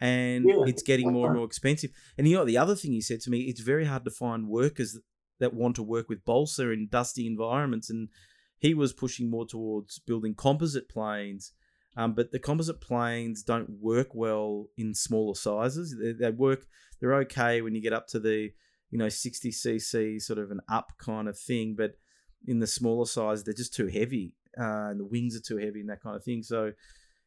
and 0.01 0.47
yeah. 0.49 0.65
it's 0.67 0.83
getting 0.83 1.13
more 1.13 1.27
and 1.27 1.37
more 1.37 1.45
expensive. 1.45 1.91
And 2.17 2.27
you 2.27 2.37
know, 2.37 2.47
the 2.47 2.57
other 2.57 2.75
thing 2.75 2.93
he 2.93 3.03
said 3.03 3.21
to 3.21 3.31
me, 3.31 3.41
it's 3.43 3.61
very 3.61 3.85
hard 3.85 4.07
to 4.07 4.11
find 4.11 4.49
workers 4.49 4.99
that 5.41 5.53
want 5.53 5.77
to 5.77 5.83
work 5.83 6.09
with 6.09 6.25
balsa 6.25 6.71
in 6.71 6.89
dusty 6.91 7.27
environments. 7.27 7.91
And 7.91 8.09
he 8.59 8.73
was 8.73 8.93
pushing 8.95 9.31
more 9.31 9.47
towards 9.47 9.99
building 10.01 10.35
composite 10.35 10.89
planes. 10.89 11.53
Um, 11.99 12.15
but 12.15 12.31
the 12.31 12.39
composite 12.39 12.81
planes 12.81 13.43
don't 13.43 13.69
work 13.81 14.15
well 14.15 14.69
in 14.79 14.95
smaller 14.95 15.35
sizes. 15.35 15.95
They, 16.01 16.13
they 16.13 16.31
work. 16.31 16.65
They're 17.01 17.17
okay 17.17 17.61
when 17.61 17.75
you 17.75 17.83
get 17.83 17.93
up 17.93 18.07
to 18.09 18.21
the 18.21 18.53
you 18.91 18.99
know 18.99 19.09
60 19.09 19.51
cc 19.51 20.23
sort 20.23 20.39
of 20.39 20.51
an 20.51 20.61
up 20.69 20.93
kind 20.99 21.29
of 21.29 21.39
thing 21.39 21.75
but 21.77 21.97
in 22.47 22.59
the 22.59 22.67
smaller 22.67 23.07
size 23.07 23.45
they're 23.45 23.55
just 23.55 23.75
too 23.75 23.87
heavy 23.87 24.33
uh, 24.59 24.91
and 24.91 25.01
the 25.01 25.05
wings 25.05 25.37
are 25.37 25.41
too 25.41 25.59
heavy 25.59 25.81
and 25.81 25.91
that 25.91 26.03
kind 26.03 26.17
of 26.17 26.25
thing 26.25 26.43
so 26.43 26.73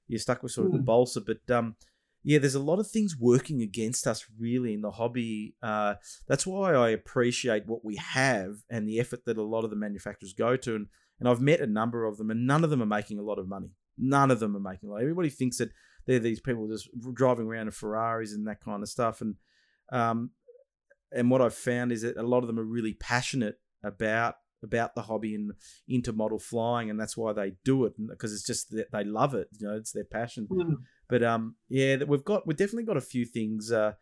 you're 0.08 0.20
stuck 0.20 0.44
with 0.44 0.52
sort 0.52 0.68
of 0.68 0.74
the 0.74 0.80
hmm. 0.80 0.86
balsa 0.86 1.22
but 1.22 1.56
um 1.56 1.76
yeah 2.24 2.40
there's 2.40 2.56
a 2.56 2.60
lot 2.60 2.80
of 2.80 2.88
things 2.88 3.16
working 3.18 3.62
against 3.62 4.08
us 4.08 4.26
really 4.40 4.74
in 4.74 4.82
the 4.82 4.92
hobby 4.92 5.56
uh, 5.62 5.96
that's 6.28 6.46
why 6.48 6.74
i 6.74 6.90
appreciate 6.90 7.66
what 7.66 7.86
we 7.86 7.96
have 7.98 8.58
and 8.70 8.88
the 8.88 9.00
effort 9.00 9.26
that 9.26 9.38
a 9.38 9.44
lot 9.44 9.64
of 9.64 9.70
the 9.70 9.76
manufacturers 9.76 10.34
go 10.34 10.56
to 10.56 10.76
and, 10.76 10.88
and 11.20 11.30
i've 11.30 11.42
met 11.42 11.62
a 11.62 11.68
number 11.68 12.06
of 12.06 12.18
them 12.18 12.32
and 12.32 12.48
none 12.48 12.64
of 12.64 12.70
them 12.70 12.82
are 12.82 12.88
making 12.88 13.20
a 13.20 13.24
lot 13.24 13.40
of 13.40 13.48
money 13.48 13.72
none 13.98 14.32
of 14.32 14.39
them 14.39 14.56
are 14.56 14.60
making 14.60 14.89
a 14.89 14.92
lot 14.92 15.02
everybody 15.02 15.30
thinks 15.30 15.58
that 15.58 15.72
they're 16.08 16.20
these 16.20 16.39
people 16.39 16.68
just 16.68 16.89
driving 17.14 17.48
around 17.48 17.68
in 17.68 17.72
ferraris 17.72 18.34
and 18.34 18.48
that 18.48 18.62
kind 18.64 18.82
of 18.82 18.89
stuff 18.89 19.22
and 19.22 19.36
um, 19.92 20.32
and 21.12 21.30
what 21.30 21.42
I've 21.42 21.54
found 21.54 21.92
is 21.92 22.02
that 22.02 22.18
a 22.18 22.24
lot 22.24 22.39
of 22.39 22.48
them 22.48 22.60
are 22.60 22.64
really 22.64 22.94
passionate 22.94 23.60
about 23.84 24.36
about 24.64 24.94
the 24.94 25.02
hobby 25.02 25.34
and 25.34 25.52
into 25.88 26.14
model 26.14 26.39
flying, 26.39 26.89
and 26.89 27.00
that's 27.00 27.18
why 27.18 27.34
they 27.34 27.54
do 27.66 27.86
it 27.86 27.94
because 28.10 28.32
it's 28.34 28.46
just 28.46 28.70
that 28.72 28.92
they 28.92 29.04
love 29.04 29.34
it. 29.34 29.48
You 29.60 29.68
know, 29.68 29.76
it's 29.76 29.92
their 29.92 30.04
passion. 30.04 30.48
Mm. 30.50 30.76
But 31.10 31.24
um, 31.24 31.56
yeah, 31.68 31.98
we've 32.08 32.24
got 32.24 32.48
we've 32.48 32.58
definitely 32.58 32.86
got 32.86 32.98
a 32.98 33.02
few 33.02 33.26
things 33.26 33.72
uh, 33.72 33.94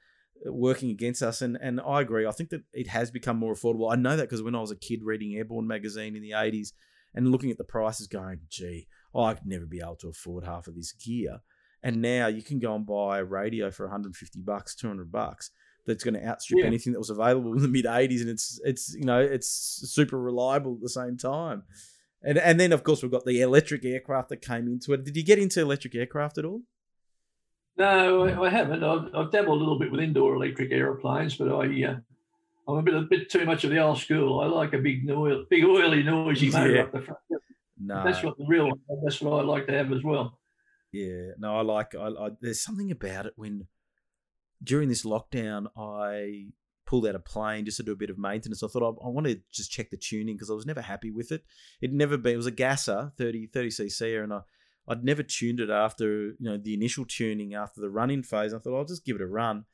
working 0.46 0.92
against 0.92 1.24
us, 1.24 1.42
and 1.42 1.58
and 1.62 1.82
I 1.82 2.02
agree. 2.02 2.28
I 2.28 2.32
think 2.32 2.50
that 2.50 2.64
it 2.74 2.88
has 2.88 3.10
become 3.10 3.38
more 3.38 3.54
affordable. 3.54 3.92
I 3.92 3.96
know 3.96 4.16
that 4.16 4.24
because 4.24 4.44
when 4.44 4.56
I 4.56 4.62
was 4.62 4.72
a 4.72 4.76
kid 4.76 5.00
reading 5.04 5.36
Airborne 5.36 5.68
magazine 5.68 6.16
in 6.16 6.22
the 6.22 6.32
'80s 6.32 6.74
and 7.16 7.32
looking 7.32 7.52
at 7.52 7.58
the 7.58 7.64
prices, 7.64 8.08
going, 8.08 8.42
"Gee, 8.50 8.88
I'd 9.16 9.46
never 9.46 9.66
be 9.66 9.82
able 9.82 9.96
to 9.98 10.10
afford 10.10 10.44
half 10.44 10.68
of 10.68 10.76
this 10.76 10.92
gear." 10.92 11.42
And 11.82 12.02
now 12.02 12.28
you 12.28 12.42
can 12.42 12.60
go 12.60 12.76
and 12.76 12.86
buy 12.86 13.20
a 13.20 13.24
radio 13.24 13.72
for 13.72 13.86
150 13.86 14.42
bucks, 14.42 14.76
200 14.76 15.12
bucks 15.12 15.52
that's 15.90 16.04
going 16.04 16.14
to 16.14 16.26
outstrip 16.26 16.60
yeah. 16.60 16.66
anything 16.66 16.94
that 16.94 17.00
was 17.00 17.10
available 17.10 17.54
in 17.54 17.62
the 17.62 17.68
mid 17.68 17.86
80s 17.86 18.22
and 18.22 18.30
it's 18.30 18.62
it's 18.64 18.94
you 18.94 19.06
know 19.06 19.20
it's 19.20 19.50
super 19.92 20.20
reliable 20.20 20.76
at 20.76 20.82
the 20.82 20.90
same 20.90 21.18
time 21.18 21.64
and 22.22 22.38
and 22.38 22.60
then 22.60 22.72
of 22.72 22.84
course 22.84 23.02
we've 23.02 23.12
got 23.12 23.26
the 23.26 23.42
electric 23.42 23.84
aircraft 23.84 24.30
that 24.30 24.42
came 24.42 24.68
into 24.68 24.94
it 24.94 25.04
did 25.04 25.18
you 25.18 25.24
get 25.24 25.40
into 25.40 25.62
electric 25.62 25.96
aircraft 25.96 26.38
at 26.38 26.46
all 26.46 26.62
no 27.78 28.44
i 28.44 28.50
haven't 28.50 28.84
i've, 28.84 29.14
I've 29.16 29.32
dabbled 29.32 29.58
a 29.58 29.60
little 29.60 29.80
bit 29.80 29.92
with 29.92 30.00
indoor 30.00 30.36
electric 30.36 30.72
aeroplanes 30.72 31.36
but 31.36 31.50
i 31.50 31.84
uh, 31.84 31.96
i'm 32.68 32.78
a 32.78 32.82
bit 32.82 32.94
a 32.94 33.02
bit 33.02 33.30
too 33.30 33.46
much 33.46 33.64
of 33.64 33.72
the 33.72 33.80
old 33.80 33.98
school 33.98 34.40
i 34.42 34.46
like 34.46 34.74
a 34.74 34.78
big 34.80 35.06
noise 35.06 35.46
big 35.50 35.66
oily 35.66 36.04
noisy 36.04 36.52
motor 36.52 36.76
yeah. 36.76 36.82
up 36.84 36.92
the 36.92 37.02
front 37.02 37.20
no. 37.80 38.04
that's 38.04 38.24
what 38.24 38.38
the 38.38 38.46
real 38.48 38.72
that's 39.04 39.22
what 39.22 39.40
i 39.40 39.44
like 39.44 39.66
to 39.68 39.74
have 39.74 39.92
as 39.92 40.04
well 40.04 40.40
yeah 40.92 41.32
no 41.38 41.58
i 41.58 41.62
like 41.62 41.96
I, 41.96 42.08
I 42.08 42.30
there's 42.42 42.62
something 42.62 42.92
about 42.92 43.26
it 43.26 43.34
when 43.36 43.68
during 44.64 44.90
this 44.90 45.06
lockdown, 45.06 45.68
I 45.78 46.48
pulled 46.86 47.08
out 47.08 47.16
a 47.16 47.20
plane 47.20 47.66
just 47.66 47.78
to 47.78 47.84
do 47.84 47.92
a 47.92 47.96
bit 47.96 48.10
of 48.10 48.18
maintenance. 48.18 48.64
I 48.64 48.68
thought 48.68 48.84
I, 48.84 49.06
I 49.06 49.10
want 49.10 49.28
to 49.28 49.40
just 49.52 49.72
check 49.72 49.90
the 49.90 49.98
tuning 49.98 50.36
because 50.36 50.50
I 50.50 50.54
was 50.54 50.66
never 50.66 50.82
happy 50.82 51.12
with 51.12 51.32
it. 51.32 51.44
It 51.82 51.94
never 51.94 52.18
been. 52.18 52.34
It 52.34 52.38
was 52.38 52.48
a 52.48 52.52
gasser, 52.52 53.12
30 53.18 53.48
30 53.48 53.70
cc, 53.70 54.24
and 54.24 54.34
I 54.34 54.42
I'd 54.88 55.04
never 55.04 55.24
tuned 55.24 55.60
it 55.60 55.70
after 55.70 56.30
you 56.30 56.36
know 56.40 56.58
the 56.58 56.74
initial 56.74 57.06
tuning 57.06 57.54
after 57.54 57.80
the 57.80 57.90
run 57.90 58.10
in 58.10 58.24
phase. 58.24 58.54
I 58.54 58.60
thought 58.60 58.78
I'll 58.78 58.86
just 58.86 59.06
give 59.06 59.16
it 59.16 59.22
a 59.22 59.28
run. 59.28 59.66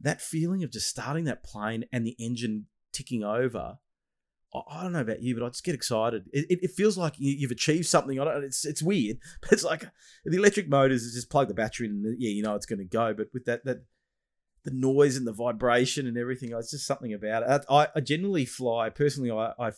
That 0.00 0.20
feeling 0.20 0.64
of 0.64 0.70
just 0.70 0.88
starting 0.88 1.24
that 1.24 1.44
plane 1.44 1.84
and 1.92 2.06
the 2.06 2.16
engine 2.18 2.66
ticking 2.92 3.22
over, 3.22 3.78
I 4.54 4.82
don't 4.82 4.92
know 4.92 5.00
about 5.00 5.22
you, 5.22 5.34
but 5.34 5.44
I 5.44 5.48
just 5.48 5.64
get 5.64 5.74
excited. 5.74 6.28
It, 6.32 6.46
it, 6.50 6.58
it 6.64 6.70
feels 6.72 6.98
like 6.98 7.14
you, 7.16 7.46
have 7.46 7.50
achieved 7.50 7.86
something. 7.86 8.20
I 8.20 8.24
don't. 8.24 8.44
It's 8.44 8.66
it's 8.66 8.82
weird, 8.82 9.18
but 9.40 9.52
it's 9.52 9.64
like 9.64 9.84
the 10.24 10.36
electric 10.36 10.68
motors 10.68 11.04
is 11.04 11.14
just 11.14 11.30
plug 11.30 11.48
the 11.48 11.54
battery 11.54 11.86
in, 11.86 12.02
and 12.04 12.16
yeah, 12.18 12.30
you 12.30 12.42
know 12.42 12.54
it's 12.54 12.66
going 12.66 12.78
to 12.78 12.84
go. 12.84 13.14
But 13.14 13.28
with 13.32 13.46
that 13.46 13.64
that 13.64 13.84
the 14.64 14.70
noise 14.70 15.16
and 15.16 15.26
the 15.26 15.32
vibration 15.32 16.06
and 16.06 16.18
everything, 16.18 16.52
it's 16.52 16.70
just 16.70 16.86
something 16.86 17.14
about 17.14 17.42
it. 17.42 17.64
I, 17.68 17.88
I 17.96 18.00
generally 18.00 18.44
fly 18.44 18.90
personally. 18.90 19.30
I 19.30 19.52
I 19.58 19.68
a 19.68 19.74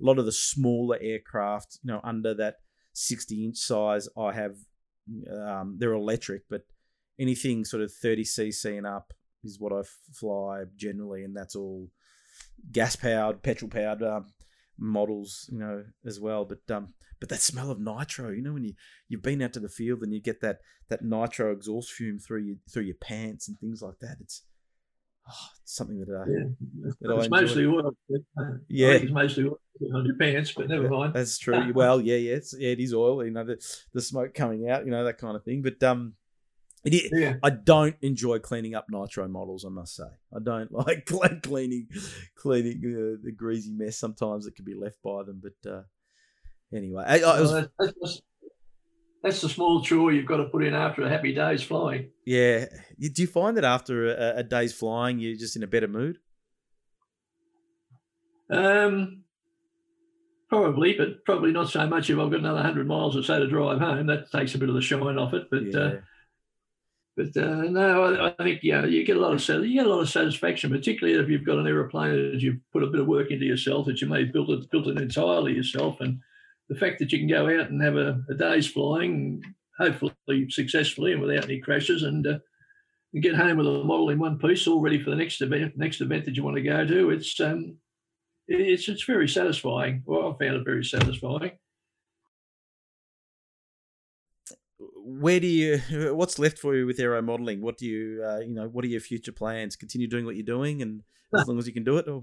lot 0.00 0.18
of 0.18 0.26
the 0.26 0.32
smaller 0.32 0.98
aircraft, 1.00 1.78
you 1.82 1.92
know, 1.92 2.00
under 2.02 2.34
that 2.34 2.56
sixty 2.92 3.44
inch 3.44 3.56
size, 3.56 4.08
I 4.18 4.32
have. 4.32 4.56
Um, 5.32 5.76
they're 5.78 5.92
electric, 5.92 6.48
but 6.50 6.62
anything 7.20 7.64
sort 7.64 7.80
of 7.80 7.92
thirty 7.92 8.24
cc 8.24 8.76
and 8.76 8.88
up 8.88 9.12
is 9.44 9.60
what 9.60 9.72
I 9.72 9.82
fly 10.12 10.64
generally, 10.76 11.22
and 11.22 11.36
that's 11.36 11.54
all 11.54 11.90
gas 12.72 12.96
powered, 12.96 13.42
petrol 13.42 13.70
powered 13.70 14.02
um, 14.02 14.26
models, 14.78 15.48
you 15.52 15.58
know, 15.58 15.84
as 16.04 16.20
well. 16.20 16.44
But 16.44 16.74
um, 16.74 16.94
but 17.20 17.28
that 17.30 17.40
smell 17.40 17.70
of 17.70 17.80
nitro, 17.80 18.30
you 18.30 18.42
know, 18.42 18.52
when 18.52 18.64
you 18.64 18.74
you've 19.08 19.22
been 19.22 19.42
out 19.42 19.52
to 19.54 19.60
the 19.60 19.68
field 19.68 20.02
and 20.02 20.12
you 20.12 20.20
get 20.20 20.40
that 20.40 20.58
that 20.88 21.02
nitro 21.02 21.52
exhaust 21.52 21.92
fume 21.92 22.18
through 22.18 22.42
your 22.42 22.56
through 22.72 22.84
your 22.84 22.96
pants 22.96 23.48
and 23.48 23.58
things 23.58 23.82
like 23.82 23.98
that, 24.00 24.16
it's 24.20 24.42
oh, 25.28 25.48
it's 25.62 25.74
something 25.74 25.98
that, 25.98 26.08
uh, 26.08 26.24
yeah. 26.28 26.88
that 27.00 27.18
it's 27.18 27.30
mostly 27.30 27.66
oil. 27.66 27.92
Yeah, 28.68 28.90
it's 28.90 29.12
mostly 29.12 29.44
oil 29.44 29.58
on 29.94 30.06
your 30.06 30.16
pants, 30.16 30.52
but 30.52 30.68
never 30.68 30.88
mind. 30.88 31.14
That's 31.14 31.38
true. 31.38 31.72
well, 31.74 32.00
yeah, 32.00 32.16
yeah, 32.16 32.34
it's, 32.34 32.54
yeah, 32.58 32.70
it 32.70 32.80
is 32.80 32.94
oil. 32.94 33.24
You 33.24 33.30
know, 33.30 33.44
the 33.44 33.62
the 33.92 34.00
smoke 34.00 34.34
coming 34.34 34.68
out, 34.68 34.84
you 34.84 34.90
know, 34.90 35.04
that 35.04 35.18
kind 35.18 35.36
of 35.36 35.44
thing. 35.44 35.62
But 35.62 35.82
um, 35.82 36.14
it, 36.94 37.10
yeah. 37.12 37.34
I 37.42 37.50
don't 37.50 37.96
enjoy 38.02 38.38
cleaning 38.38 38.74
up 38.74 38.86
nitro 38.88 39.28
models. 39.28 39.64
I 39.64 39.68
must 39.68 39.96
say, 39.96 40.04
I 40.34 40.38
don't 40.42 40.70
like 40.72 41.06
cleaning 41.42 41.88
cleaning 42.36 42.82
uh, 42.84 43.22
the 43.22 43.32
greasy 43.32 43.72
mess 43.72 43.98
sometimes 43.98 44.44
that 44.44 44.56
can 44.56 44.64
be 44.64 44.74
left 44.74 45.02
by 45.02 45.22
them. 45.22 45.42
But 45.42 45.70
uh, 45.70 45.82
anyway, 46.72 47.04
I, 47.06 47.20
I 47.20 47.40
was, 47.40 47.52
well, 47.52 47.68
that's, 47.78 48.22
that's, 49.22 49.40
the 49.40 49.48
small 49.48 49.82
chore 49.82 50.12
you've 50.12 50.26
got 50.26 50.38
to 50.38 50.44
put 50.44 50.64
in 50.64 50.74
after 50.74 51.02
a 51.02 51.08
happy 51.08 51.34
day's 51.34 51.62
flying. 51.62 52.10
Yeah, 52.24 52.66
do 52.98 53.22
you 53.22 53.28
find 53.28 53.56
that 53.56 53.64
after 53.64 54.08
a, 54.08 54.38
a 54.38 54.42
day's 54.42 54.72
flying, 54.72 55.18
you're 55.18 55.36
just 55.36 55.56
in 55.56 55.62
a 55.62 55.68
better 55.68 55.88
mood? 55.88 56.18
Um, 58.48 59.24
Probably, 60.48 60.92
but 60.92 61.24
probably 61.24 61.50
not 61.50 61.70
so 61.70 61.84
much 61.88 62.08
if 62.08 62.18
I've 62.18 62.30
got 62.30 62.38
another 62.38 62.62
hundred 62.62 62.86
miles 62.86 63.16
or 63.16 63.22
so 63.22 63.40
to 63.40 63.48
drive 63.48 63.80
home. 63.80 64.06
That 64.06 64.30
takes 64.30 64.54
a 64.54 64.58
bit 64.58 64.68
of 64.68 64.76
the 64.76 64.80
shine 64.80 65.18
off 65.18 65.34
it. 65.34 65.48
But 65.50 65.58
uh, 65.58 65.62
yeah. 65.64 65.78
uh, 65.78 66.00
but 67.16 67.34
uh, 67.36 67.62
no, 67.62 68.04
I, 68.04 68.28
I, 68.38 68.44
think 68.44 68.60
yeah, 68.62 68.84
you 68.84 69.04
get 69.04 69.16
a 69.16 69.20
lot 69.20 69.32
of 69.32 69.64
you 69.64 69.74
get 69.74 69.86
a 69.86 69.88
lot 69.88 70.02
of 70.02 70.10
satisfaction, 70.10 70.70
particularly 70.70 71.18
if 71.18 71.30
you've 71.30 71.46
got 71.46 71.58
an 71.58 71.66
aeroplane 71.66 72.32
that 72.32 72.42
you've 72.42 72.60
put 72.72 72.82
a 72.82 72.88
bit 72.88 73.00
of 73.00 73.06
work 73.06 73.30
into 73.30 73.46
yourself, 73.46 73.86
that 73.86 74.02
you 74.02 74.08
may 74.08 74.24
have 74.24 74.32
built 74.34 74.50
it 74.50 74.70
built 74.70 74.86
it 74.86 74.98
entirely 74.98 75.54
yourself, 75.54 75.96
and 76.00 76.20
the 76.68 76.74
fact 76.74 76.98
that 76.98 77.12
you 77.12 77.18
can 77.18 77.28
go 77.28 77.46
out 77.46 77.70
and 77.70 77.82
have 77.82 77.96
a, 77.96 78.20
a 78.28 78.34
day's 78.34 78.66
flying, 78.66 79.42
hopefully 79.78 80.14
successfully 80.50 81.12
and 81.12 81.22
without 81.22 81.44
any 81.44 81.58
crashes, 81.58 82.02
and, 82.02 82.26
uh, 82.26 82.38
and 83.14 83.22
get 83.22 83.34
home 83.34 83.56
with 83.56 83.66
a 83.66 83.84
model 83.84 84.10
in 84.10 84.18
one 84.18 84.38
piece, 84.38 84.66
all 84.66 84.82
ready 84.82 85.02
for 85.02 85.08
the 85.08 85.16
next 85.16 85.40
event 85.40 85.72
next 85.76 86.02
event 86.02 86.26
that 86.26 86.36
you 86.36 86.44
want 86.44 86.56
to 86.56 86.62
go 86.62 86.86
to. 86.86 87.10
It's 87.10 87.40
um, 87.40 87.78
it's 88.46 88.88
it's 88.90 89.04
very 89.04 89.26
satisfying. 89.26 90.02
Well, 90.04 90.36
I 90.38 90.44
found 90.44 90.56
it 90.56 90.64
very 90.66 90.84
satisfying 90.84 91.52
where 95.06 95.38
do 95.38 95.46
you 95.46 95.78
what's 96.14 96.38
left 96.38 96.58
for 96.58 96.74
you 96.74 96.86
with 96.86 96.98
aero 96.98 97.22
modeling? 97.22 97.60
What 97.60 97.78
do 97.78 97.86
you 97.86 98.24
uh, 98.26 98.40
you 98.40 98.54
know 98.54 98.68
what 98.68 98.84
are 98.84 98.88
your 98.88 99.00
future 99.00 99.32
plans? 99.32 99.76
Continue 99.76 100.08
doing 100.08 100.24
what 100.24 100.36
you're 100.36 100.44
doing 100.44 100.82
and 100.82 101.02
as 101.38 101.46
long 101.48 101.58
as 101.58 101.66
you 101.66 101.72
can 101.72 101.84
do 101.84 101.96
it 101.98 102.08
or? 102.08 102.22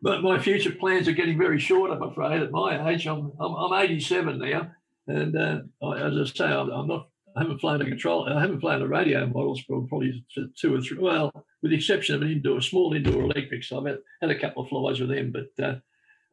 But 0.00 0.22
my 0.22 0.38
future 0.38 0.70
plans 0.70 1.08
are 1.08 1.12
getting 1.12 1.36
very 1.36 1.58
short 1.58 1.90
i'm 1.90 2.02
afraid. 2.02 2.42
At 2.42 2.52
my 2.52 2.90
age 2.90 3.06
i'm 3.06 3.32
i'm, 3.40 3.54
I'm 3.54 3.90
87 3.90 4.38
now 4.38 4.70
and 5.08 5.36
uh, 5.36 5.90
as 5.90 6.16
i 6.16 6.24
say 6.24 6.44
I'm, 6.44 6.70
I'm, 6.70 6.86
not 6.86 7.08
i 7.36 7.40
haven't 7.42 7.58
flown 7.58 7.82
a 7.82 7.84
control 7.84 8.28
i 8.28 8.40
haven't 8.40 8.60
flown 8.60 8.82
a 8.82 8.86
radio 8.86 9.26
models 9.26 9.60
for 9.66 9.84
probably 9.88 10.24
two 10.56 10.74
or 10.74 10.80
three 10.80 10.98
well 10.98 11.32
with 11.62 11.72
the 11.72 11.76
exception 11.76 12.14
of 12.14 12.22
an 12.22 12.30
indoor 12.30 12.60
small 12.60 12.94
indoor 12.94 13.22
electrics. 13.22 13.72
I've 13.72 13.86
had, 13.86 13.98
had 14.20 14.30
a 14.30 14.38
couple 14.38 14.62
of 14.62 14.68
flies 14.68 15.00
with 15.00 15.10
them 15.10 15.32
but 15.32 15.64
uh, 15.64 15.74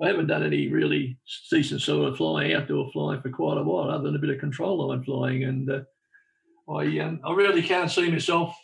I 0.01 0.07
haven't 0.07 0.27
done 0.27 0.43
any 0.43 0.67
really 0.67 1.17
decent 1.49 1.81
sort 1.81 2.09
of 2.09 2.17
flying, 2.17 2.53
outdoor 2.53 2.91
flying 2.91 3.21
for 3.21 3.29
quite 3.29 3.57
a 3.57 3.63
while, 3.63 3.89
other 3.89 4.03
than 4.03 4.15
a 4.15 4.19
bit 4.19 4.29
of 4.29 4.39
control 4.39 4.89
line 4.89 5.03
flying. 5.03 5.45
And 5.45 5.69
uh, 5.69 5.81
I, 6.69 6.99
um, 6.99 7.21
I 7.23 7.33
really 7.33 7.61
can't 7.61 7.89
see 7.89 8.11
myself. 8.11 8.55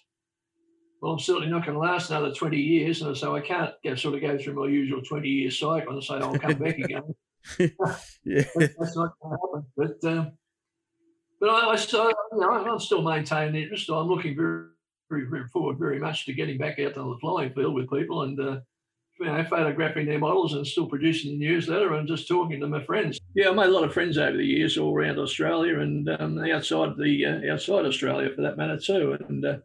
Well, 1.01 1.13
I'm 1.13 1.19
certainly 1.19 1.49
not 1.49 1.65
going 1.65 1.75
to 1.75 1.79
last 1.79 2.09
another 2.09 2.33
20 2.33 2.57
years, 2.57 3.01
and 3.01 3.15
so 3.17 3.35
I 3.35 3.39
can't 3.39 3.73
sort 3.97 4.15
of 4.15 4.21
go 4.21 4.37
through 4.37 4.53
my 4.53 4.67
usual 4.67 5.01
20 5.01 5.27
year 5.27 5.51
cycle 5.51 5.93
and 5.93 6.03
say 6.03 6.15
I'll 6.15 6.37
come 6.37 6.53
back 6.55 6.77
again. 6.77 7.15
yeah, 8.23 8.43
that's 8.55 8.95
not 8.95 9.13
going 9.19 9.23
to 9.23 9.29
happen. 9.29 9.65
But 9.75 10.03
um, 10.03 10.31
but 11.39 11.49
I, 11.49 11.71
I, 11.71 11.75
still, 11.77 12.11
you 12.33 12.39
know, 12.39 12.51
I'm 12.51 12.79
still 12.79 13.01
maintaining 13.01 13.63
interest. 13.63 13.89
I'm 13.89 14.07
looking 14.07 14.35
very, 14.35 14.67
very, 15.09 15.25
very 15.25 15.47
forward 15.47 15.79
very 15.79 15.97
much 15.97 16.25
to 16.25 16.33
getting 16.33 16.59
back 16.59 16.77
out 16.77 16.97
on 16.97 17.09
the 17.09 17.17
flying 17.21 17.53
field 17.53 17.73
with 17.73 17.89
people 17.89 18.23
and. 18.23 18.39
Uh, 18.39 18.59
you 19.21 19.27
know, 19.27 19.43
photographing 19.43 20.07
their 20.07 20.17
models 20.17 20.53
and 20.53 20.65
still 20.65 20.87
producing 20.87 21.37
the 21.37 21.45
newsletter 21.45 21.93
and 21.93 22.07
just 22.07 22.27
talking 22.27 22.59
to 22.59 22.67
my 22.67 22.83
friends. 22.83 23.19
Yeah, 23.35 23.49
I 23.49 23.53
made 23.53 23.67
a 23.67 23.71
lot 23.71 23.83
of 23.83 23.93
friends 23.93 24.17
over 24.17 24.35
the 24.35 24.43
years 24.43 24.79
all 24.79 24.95
around 24.95 25.19
Australia 25.19 25.79
and 25.79 26.09
um, 26.09 26.39
outside 26.39 26.97
the 26.97 27.25
uh, 27.25 27.53
outside 27.53 27.85
Australia 27.85 28.31
for 28.35 28.41
that 28.41 28.57
matter 28.57 28.79
too. 28.79 29.17
And 29.29 29.45
uh, 29.45 29.57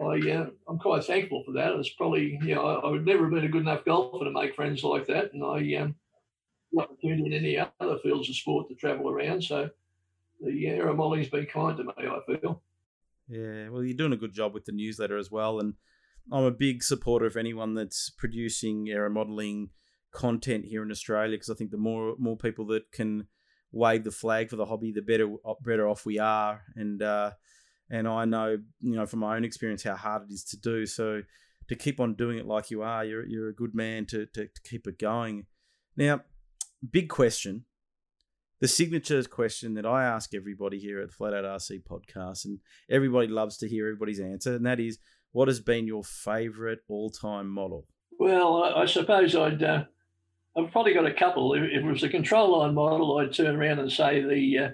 I, 0.00 0.30
uh, 0.30 0.46
I'm 0.68 0.78
quite 0.78 1.04
thankful 1.04 1.42
for 1.44 1.52
that. 1.52 1.72
It's 1.72 1.90
probably, 1.90 2.38
you 2.42 2.54
know, 2.54 2.64
I, 2.64 2.74
I, 2.86 2.90
would 2.92 3.04
never 3.04 3.24
have 3.24 3.32
been 3.32 3.44
a 3.44 3.48
good 3.48 3.62
enough 3.62 3.84
golfer 3.84 4.24
to 4.24 4.30
make 4.30 4.54
friends 4.54 4.84
like 4.84 5.08
that. 5.08 5.32
And 5.32 5.44
I 5.44 5.74
um, 5.82 5.96
opportunity 6.78 7.26
in 7.26 7.32
any 7.32 7.58
other 7.58 7.98
fields 7.98 8.28
of 8.28 8.36
sport 8.36 8.68
to 8.68 8.76
travel 8.76 9.10
around. 9.10 9.42
So 9.42 9.68
the 10.40 10.68
aero 10.68 10.94
modeling's 10.94 11.28
been 11.28 11.46
kind 11.46 11.76
to 11.76 11.84
me, 11.84 11.92
I 11.98 12.20
feel. 12.26 12.62
Yeah, 13.28 13.68
well, 13.68 13.82
you're 13.82 13.96
doing 13.96 14.12
a 14.12 14.16
good 14.16 14.32
job 14.32 14.54
with 14.54 14.64
the 14.64 14.72
newsletter 14.72 15.16
as 15.16 15.30
well. 15.30 15.58
And 15.58 15.74
I'm 16.32 16.44
a 16.44 16.50
big 16.50 16.82
supporter 16.82 17.26
of 17.26 17.36
anyone 17.36 17.74
that's 17.74 18.10
producing 18.10 18.88
aero 18.88 19.10
modeling 19.10 19.70
content 20.12 20.64
here 20.64 20.82
in 20.82 20.90
Australia 20.90 21.36
because 21.36 21.50
I 21.50 21.54
think 21.54 21.70
the 21.70 21.76
more 21.76 22.14
more 22.18 22.36
people 22.36 22.66
that 22.66 22.90
can 22.92 23.26
wave 23.72 24.04
the 24.04 24.10
flag 24.10 24.50
for 24.50 24.56
the 24.56 24.66
hobby, 24.66 24.92
the 24.92 25.02
better 25.02 25.28
better 25.64 25.88
off 25.88 26.06
we 26.06 26.18
are. 26.18 26.62
And 26.76 27.02
uh, 27.02 27.32
and 27.90 28.06
I 28.06 28.24
know 28.24 28.58
you 28.80 28.96
know 28.96 29.06
from 29.06 29.20
my 29.20 29.36
own 29.36 29.44
experience 29.44 29.82
how 29.82 29.96
hard 29.96 30.22
it 30.28 30.32
is 30.32 30.44
to 30.44 30.56
do. 30.56 30.86
So 30.86 31.22
to 31.68 31.76
keep 31.76 32.00
on 32.00 32.14
doing 32.14 32.38
it 32.38 32.46
like 32.46 32.70
you 32.70 32.82
are, 32.82 33.04
you're 33.04 33.26
you're 33.26 33.48
a 33.48 33.54
good 33.54 33.74
man 33.74 34.06
to 34.06 34.26
to, 34.26 34.46
to 34.46 34.62
keep 34.64 34.86
it 34.86 34.98
going. 34.98 35.46
Now, 35.96 36.22
big 36.88 37.08
question. 37.08 37.64
The 38.60 38.68
signature 38.68 39.22
question 39.24 39.72
that 39.74 39.86
I 39.86 40.04
ask 40.04 40.34
everybody 40.34 40.78
here 40.78 41.00
at 41.00 41.08
the 41.08 41.14
Flat 41.14 41.32
Out 41.32 41.44
RC 41.44 41.82
podcast, 41.82 42.44
and 42.44 42.58
everybody 42.90 43.26
loves 43.26 43.56
to 43.58 43.68
hear 43.68 43.86
everybody's 43.86 44.20
answer, 44.20 44.54
and 44.54 44.66
that 44.66 44.78
is, 44.78 44.98
what 45.32 45.48
has 45.48 45.60
been 45.60 45.86
your 45.86 46.04
favourite 46.04 46.78
all-time 46.88 47.48
model? 47.48 47.86
Well, 48.18 48.62
I, 48.62 48.82
I 48.82 48.86
suppose 48.86 49.34
I'd. 49.34 49.62
Uh, 49.62 49.84
I've 50.56 50.72
probably 50.72 50.94
got 50.94 51.06
a 51.06 51.14
couple. 51.14 51.54
If, 51.54 51.62
if, 51.62 51.84
it 51.84 51.84
was 51.84 52.02
a 52.02 52.08
control 52.08 52.58
line 52.58 52.74
model, 52.74 53.18
I'd 53.18 53.32
turn 53.32 53.56
around 53.56 53.78
and 53.78 53.90
say 53.90 54.20
the 54.22 54.58
uh, 54.58 54.70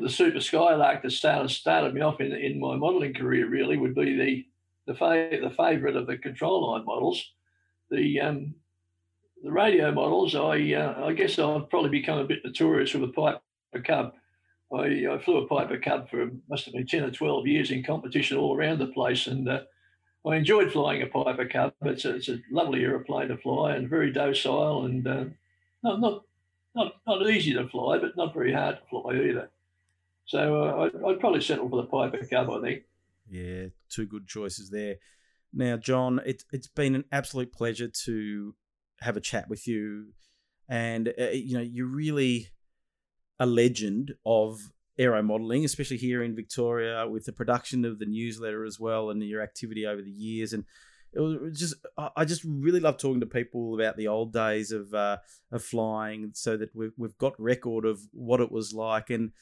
the 0.00 0.10
Super 0.10 0.40
Skylark 0.40 1.02
that 1.02 1.10
started 1.10 1.50
started 1.50 1.94
me 1.94 2.00
off 2.00 2.20
in 2.20 2.32
in 2.32 2.60
my 2.60 2.76
modelling 2.76 3.14
career 3.14 3.48
really 3.48 3.76
would 3.76 3.94
be 3.94 4.16
the 4.16 4.92
the 4.92 4.98
fa- 4.98 5.38
the 5.42 5.54
favourite 5.56 5.96
of 5.96 6.06
the 6.06 6.18
control 6.18 6.72
line 6.72 6.84
models. 6.84 7.32
The 7.90 8.20
um, 8.20 8.54
the 9.42 9.52
radio 9.52 9.92
models, 9.92 10.34
I 10.34 10.74
uh, 10.74 11.06
I 11.06 11.12
guess 11.12 11.38
I've 11.38 11.70
probably 11.70 11.90
become 11.90 12.18
a 12.18 12.24
bit 12.24 12.40
notorious 12.44 12.92
with 12.94 13.02
the 13.02 13.08
Piper 13.08 13.40
Cub. 13.84 14.12
I, 14.72 15.06
I, 15.10 15.18
flew 15.18 15.38
a 15.38 15.46
Piper 15.46 15.78
Cub 15.78 16.10
for 16.10 16.30
must 16.48 16.66
have 16.66 16.74
been 16.74 16.86
10 16.86 17.04
or 17.04 17.10
12 17.10 17.46
years 17.46 17.70
in 17.70 17.82
competition 17.82 18.36
all 18.36 18.56
around 18.56 18.78
the 18.78 18.86
place. 18.86 19.26
And 19.26 19.48
uh, 19.48 19.60
I 20.26 20.36
enjoyed 20.36 20.72
flying 20.72 21.02
a 21.02 21.06
Piper 21.06 21.46
Cub. 21.46 21.72
It's 21.82 22.04
a, 22.04 22.16
it's 22.16 22.28
a 22.28 22.40
lovely 22.50 22.84
aeroplane 22.84 23.28
to 23.28 23.38
fly 23.38 23.74
and 23.74 23.88
very 23.88 24.12
docile 24.12 24.84
and 24.84 25.06
uh, 25.06 25.24
not, 25.82 26.00
not, 26.00 26.22
not, 26.74 26.92
not 27.06 27.30
easy 27.30 27.54
to 27.54 27.68
fly, 27.68 27.98
but 27.98 28.16
not 28.16 28.34
very 28.34 28.52
hard 28.52 28.76
to 28.76 28.82
fly 28.90 29.14
either. 29.14 29.50
So 30.26 30.62
uh, 30.62 30.84
I'd, 30.84 31.04
I'd 31.04 31.20
probably 31.20 31.40
settle 31.40 31.68
for 31.70 31.82
the 31.82 31.88
Piper 31.88 32.26
Cub, 32.26 32.50
I 32.50 32.60
think. 32.60 32.82
Yeah, 33.30 33.66
two 33.88 34.06
good 34.06 34.26
choices 34.26 34.70
there. 34.70 34.96
Now, 35.52 35.78
John, 35.78 36.20
it, 36.26 36.44
it's 36.52 36.68
been 36.68 36.94
an 36.94 37.04
absolute 37.10 37.52
pleasure 37.52 37.88
to 38.04 38.54
have 39.00 39.16
a 39.16 39.20
chat 39.20 39.48
with 39.48 39.66
you. 39.66 40.08
And, 40.68 41.08
uh, 41.18 41.30
you 41.30 41.56
know, 41.56 41.62
you 41.62 41.86
really 41.86 42.48
a 43.38 43.46
legend 43.46 44.14
of 44.26 44.72
aero 44.98 45.22
modeling, 45.22 45.64
especially 45.64 45.96
here 45.96 46.22
in 46.22 46.34
Victoria 46.34 47.08
with 47.08 47.24
the 47.24 47.32
production 47.32 47.84
of 47.84 47.98
the 47.98 48.06
newsletter 48.06 48.64
as 48.64 48.80
well 48.80 49.10
and 49.10 49.22
your 49.22 49.42
activity 49.42 49.86
over 49.86 50.02
the 50.02 50.10
years. 50.10 50.52
And 50.52 50.64
it 51.12 51.20
was 51.20 51.58
just, 51.58 51.74
I 52.16 52.24
just 52.24 52.44
really 52.44 52.80
love 52.80 52.98
talking 52.98 53.20
to 53.20 53.26
people 53.26 53.74
about 53.74 53.96
the 53.96 54.08
old 54.08 54.32
days 54.32 54.72
of 54.72 54.92
uh, 54.92 55.18
of 55.50 55.64
flying, 55.64 56.32
so 56.34 56.56
that 56.56 56.74
we've 56.74 56.92
we've 56.98 57.16
got 57.16 57.40
record 57.40 57.86
of 57.86 58.00
what 58.12 58.40
it 58.40 58.52
was 58.52 58.74
like. 58.74 59.08
And 59.08 59.32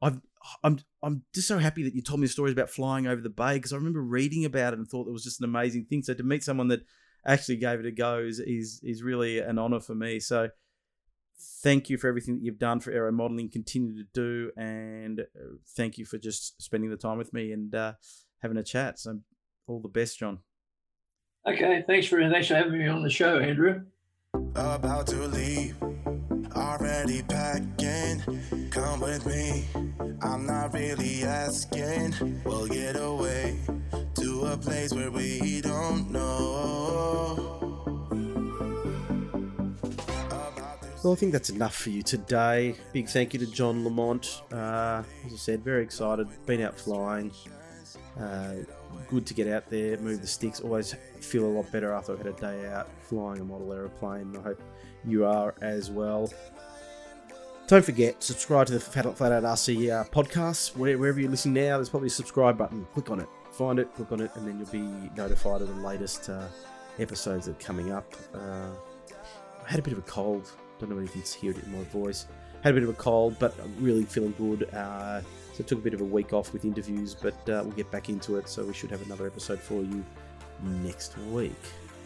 I've 0.00 0.20
I'm 0.64 0.78
I'm 1.02 1.24
just 1.34 1.48
so 1.48 1.58
happy 1.58 1.82
that 1.82 1.94
you 1.94 2.00
told 2.00 2.20
me 2.20 2.26
stories 2.26 2.52
about 2.52 2.70
flying 2.70 3.06
over 3.06 3.20
the 3.20 3.28
bay 3.28 3.54
because 3.54 3.72
I 3.72 3.76
remember 3.76 4.00
reading 4.00 4.46
about 4.46 4.72
it 4.72 4.78
and 4.78 4.88
thought 4.88 5.08
it 5.08 5.12
was 5.12 5.24
just 5.24 5.40
an 5.40 5.44
amazing 5.44 5.84
thing. 5.84 6.02
So 6.02 6.14
to 6.14 6.22
meet 6.22 6.42
someone 6.42 6.68
that 6.68 6.86
actually 7.26 7.56
gave 7.56 7.80
it 7.80 7.86
a 7.86 7.90
go 7.90 8.20
is 8.20 8.40
is, 8.40 8.80
is 8.82 9.02
really 9.02 9.40
an 9.40 9.58
honor 9.58 9.80
for 9.80 9.94
me. 9.94 10.20
So 10.20 10.48
thank 11.40 11.90
you 11.90 11.98
for 11.98 12.08
everything 12.08 12.36
that 12.36 12.44
you've 12.44 12.58
done 12.58 12.80
for 12.80 12.90
aero 12.90 13.12
modeling. 13.12 13.50
Continue 13.50 13.96
to 13.96 14.08
do, 14.12 14.50
and 14.56 15.20
uh, 15.20 15.24
thank 15.76 15.98
you 15.98 16.04
for 16.04 16.18
just 16.18 16.60
spending 16.62 16.90
the 16.90 16.96
time 16.96 17.18
with 17.18 17.32
me 17.32 17.52
and 17.52 17.74
uh, 17.74 17.94
having 18.42 18.56
a 18.56 18.62
chat. 18.62 18.98
So 18.98 19.20
all 19.66 19.80
the 19.80 19.88
best, 19.88 20.18
John. 20.18 20.40
Okay, 21.46 21.84
thanks 21.86 22.06
for 22.06 22.20
thanks 22.28 22.48
for 22.48 22.54
having 22.54 22.78
me 22.78 22.86
on 22.86 23.02
the 23.02 23.10
show, 23.10 23.38
Andrew. 23.38 23.82
About 24.54 25.06
to 25.08 25.26
leave, 25.28 25.76
already 26.54 27.22
packing. 27.22 28.22
Come 28.70 29.00
with 29.00 29.26
me. 29.26 29.64
I'm 30.22 30.46
not 30.46 30.74
really 30.74 31.24
asking. 31.24 32.14
We'll 32.44 32.66
get 32.66 32.96
away 32.96 33.58
to 34.16 34.46
a 34.46 34.56
place 34.56 34.92
where 34.92 35.10
we 35.10 35.60
don't 35.62 36.10
know. 36.10 37.59
Well, 41.02 41.14
I 41.14 41.16
think 41.16 41.32
that's 41.32 41.48
enough 41.48 41.74
for 41.74 41.88
you 41.88 42.02
today. 42.02 42.74
Big 42.92 43.08
thank 43.08 43.32
you 43.32 43.40
to 43.40 43.46
John 43.46 43.84
Lamont. 43.84 44.42
Uh, 44.52 45.02
as 45.24 45.32
I 45.32 45.36
said, 45.36 45.64
very 45.64 45.82
excited. 45.82 46.28
Been 46.44 46.60
out 46.60 46.78
flying. 46.78 47.32
Uh, 48.18 48.56
good 49.08 49.24
to 49.24 49.32
get 49.32 49.48
out 49.48 49.70
there, 49.70 49.96
move 49.96 50.20
the 50.20 50.26
sticks. 50.26 50.60
Always 50.60 50.94
feel 51.20 51.46
a 51.46 51.46
lot 51.46 51.72
better 51.72 51.92
after 51.94 52.12
I've 52.12 52.18
had 52.18 52.26
a 52.26 52.32
day 52.32 52.68
out 52.68 52.88
flying 53.02 53.40
a 53.40 53.44
model 53.44 53.72
aeroplane. 53.72 54.36
I 54.36 54.42
hope 54.42 54.60
you 55.06 55.24
are 55.24 55.54
as 55.62 55.90
well. 55.90 56.30
Don't 57.66 57.84
forget, 57.84 58.22
subscribe 58.22 58.66
to 58.66 58.74
the 58.74 58.80
Flat 58.80 59.06
Out 59.06 59.16
RC 59.16 59.90
uh, 59.90 60.04
podcast. 60.10 60.76
Wherever 60.76 61.18
you're 61.18 61.30
listening 61.30 61.64
now, 61.64 61.76
there's 61.76 61.88
probably 61.88 62.08
a 62.08 62.10
subscribe 62.10 62.58
button. 62.58 62.86
Click 62.92 63.10
on 63.10 63.20
it, 63.20 63.28
find 63.52 63.78
it, 63.78 63.94
click 63.94 64.12
on 64.12 64.20
it, 64.20 64.32
and 64.34 64.46
then 64.46 64.58
you'll 64.58 64.68
be 64.68 65.10
notified 65.16 65.62
of 65.62 65.68
the 65.68 65.82
latest 65.82 66.28
uh, 66.28 66.48
episodes 66.98 67.46
that 67.46 67.52
are 67.52 67.64
coming 67.64 67.90
up. 67.90 68.12
Uh, 68.34 68.70
I 69.64 69.70
had 69.70 69.78
a 69.78 69.82
bit 69.82 69.92
of 69.92 70.00
a 70.00 70.02
cold. 70.02 70.50
Don't 70.80 70.90
know 70.90 70.98
if 70.98 71.14
you 71.14 71.22
can 71.22 71.40
hear 71.40 71.50
it 71.52 71.64
in 71.64 71.72
my 71.72 71.84
voice. 71.84 72.26
Had 72.62 72.72
a 72.72 72.74
bit 72.74 72.82
of 72.82 72.88
a 72.90 72.94
cold, 72.94 73.36
but 73.38 73.54
I'm 73.62 73.74
really 73.82 74.04
feeling 74.04 74.34
good. 74.36 74.72
Uh, 74.74 75.20
so 75.52 75.64
took 75.64 75.78
a 75.78 75.82
bit 75.82 75.94
of 75.94 76.00
a 76.00 76.04
week 76.04 76.32
off 76.32 76.52
with 76.52 76.64
interviews, 76.64 77.14
but 77.14 77.34
uh, 77.48 77.62
we'll 77.64 77.72
get 77.72 77.90
back 77.90 78.08
into 78.08 78.36
it. 78.36 78.48
So 78.48 78.64
we 78.64 78.74
should 78.74 78.90
have 78.90 79.04
another 79.06 79.26
episode 79.26 79.60
for 79.60 79.82
you 79.82 80.04
next 80.82 81.16
week. 81.18 81.52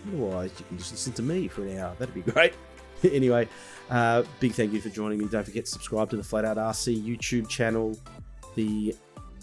Otherwise, 0.09 0.53
you 0.59 0.65
can 0.67 0.79
just 0.79 0.93
listen 0.93 1.13
to 1.15 1.23
me 1.23 1.49
for 1.49 1.63
an 1.63 1.79
hour. 1.79 1.95
That'd 1.99 2.15
be 2.15 2.23
great. 2.23 2.55
anyway, 3.03 3.49
uh, 3.91 4.23
big 4.41 4.53
thank 4.53 4.73
you 4.73 4.81
for 4.81 4.91
joining 4.91 5.19
me. 5.19 5.27
Don't 5.27 5.45
forget 5.45 5.65
to 5.65 5.71
subscribe 5.71 6.11
to 6.11 6.17
the 6.17 6.23
Flat 6.23 6.45
Out 6.45 6.57
RC 6.57 7.03
YouTube 7.03 7.49
channel. 7.49 7.99
The 8.55 8.95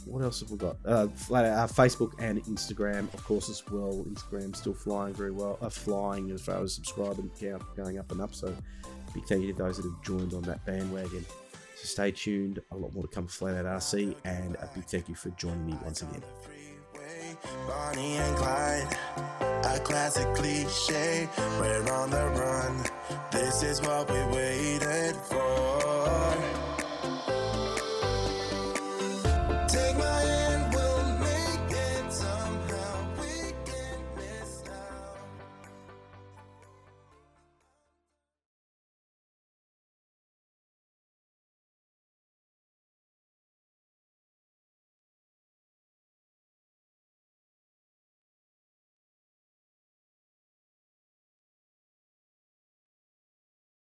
what 0.06 0.24
else 0.24 0.40
have 0.40 0.50
we 0.50 0.58
got? 0.58 0.78
Uh, 0.86 1.08
Flat 1.10 1.46
Out, 1.46 1.70
uh, 1.70 1.74
Facebook 1.74 2.14
and 2.20 2.44
Instagram, 2.46 3.14
of 3.14 3.24
course, 3.24 3.50
as 3.50 3.64
well. 3.70 4.06
Instagram 4.10 4.56
still 4.56 4.74
flying 4.74 5.14
very 5.14 5.32
well, 5.32 5.58
uh, 5.62 5.70
flying 5.70 6.32
as 6.32 6.42
far 6.42 6.62
as 6.62 6.74
subscribing 6.74 7.30
count 7.40 7.64
going 7.76 8.00
up 8.00 8.12
and 8.12 8.22
up. 8.22 8.34
So, 8.34 8.56
big 9.14 9.26
thank 9.26 9.44
you 9.44 9.54
to 9.54 9.58
those 9.58 9.78
that 9.78 9.84
have 9.84 10.02
joined 10.02 10.34
on 10.34 10.42
that 10.44 10.66
bandwagon. 10.66 11.26
So 11.76 11.86
stay 11.86 12.12
tuned. 12.12 12.62
A 12.72 12.76
lot 12.76 12.94
more 12.94 13.04
to 13.04 13.10
come 13.10 13.28
for 13.28 13.34
Flat 13.34 13.66
Out 13.66 13.80
RC, 13.80 14.16
and 14.26 14.56
a 14.56 14.70
big 14.74 14.86
thank 14.86 15.10
you 15.10 15.16
for 15.16 15.30
joining 15.32 15.66
me 15.66 15.78
once 15.84 16.02
again. 16.02 16.22
Bonnie 17.68 18.18
and 18.18 18.38
Clyde, 18.38 18.98
a 19.64 19.80
classic 19.80 20.34
cliche. 20.36 21.28
We're 21.60 21.92
on 21.92 22.10
the 22.10 22.26
run. 22.28 22.84
This 23.32 23.64
is 23.64 23.82
what 23.82 24.10
we 24.12 24.20
waited. 24.36 25.16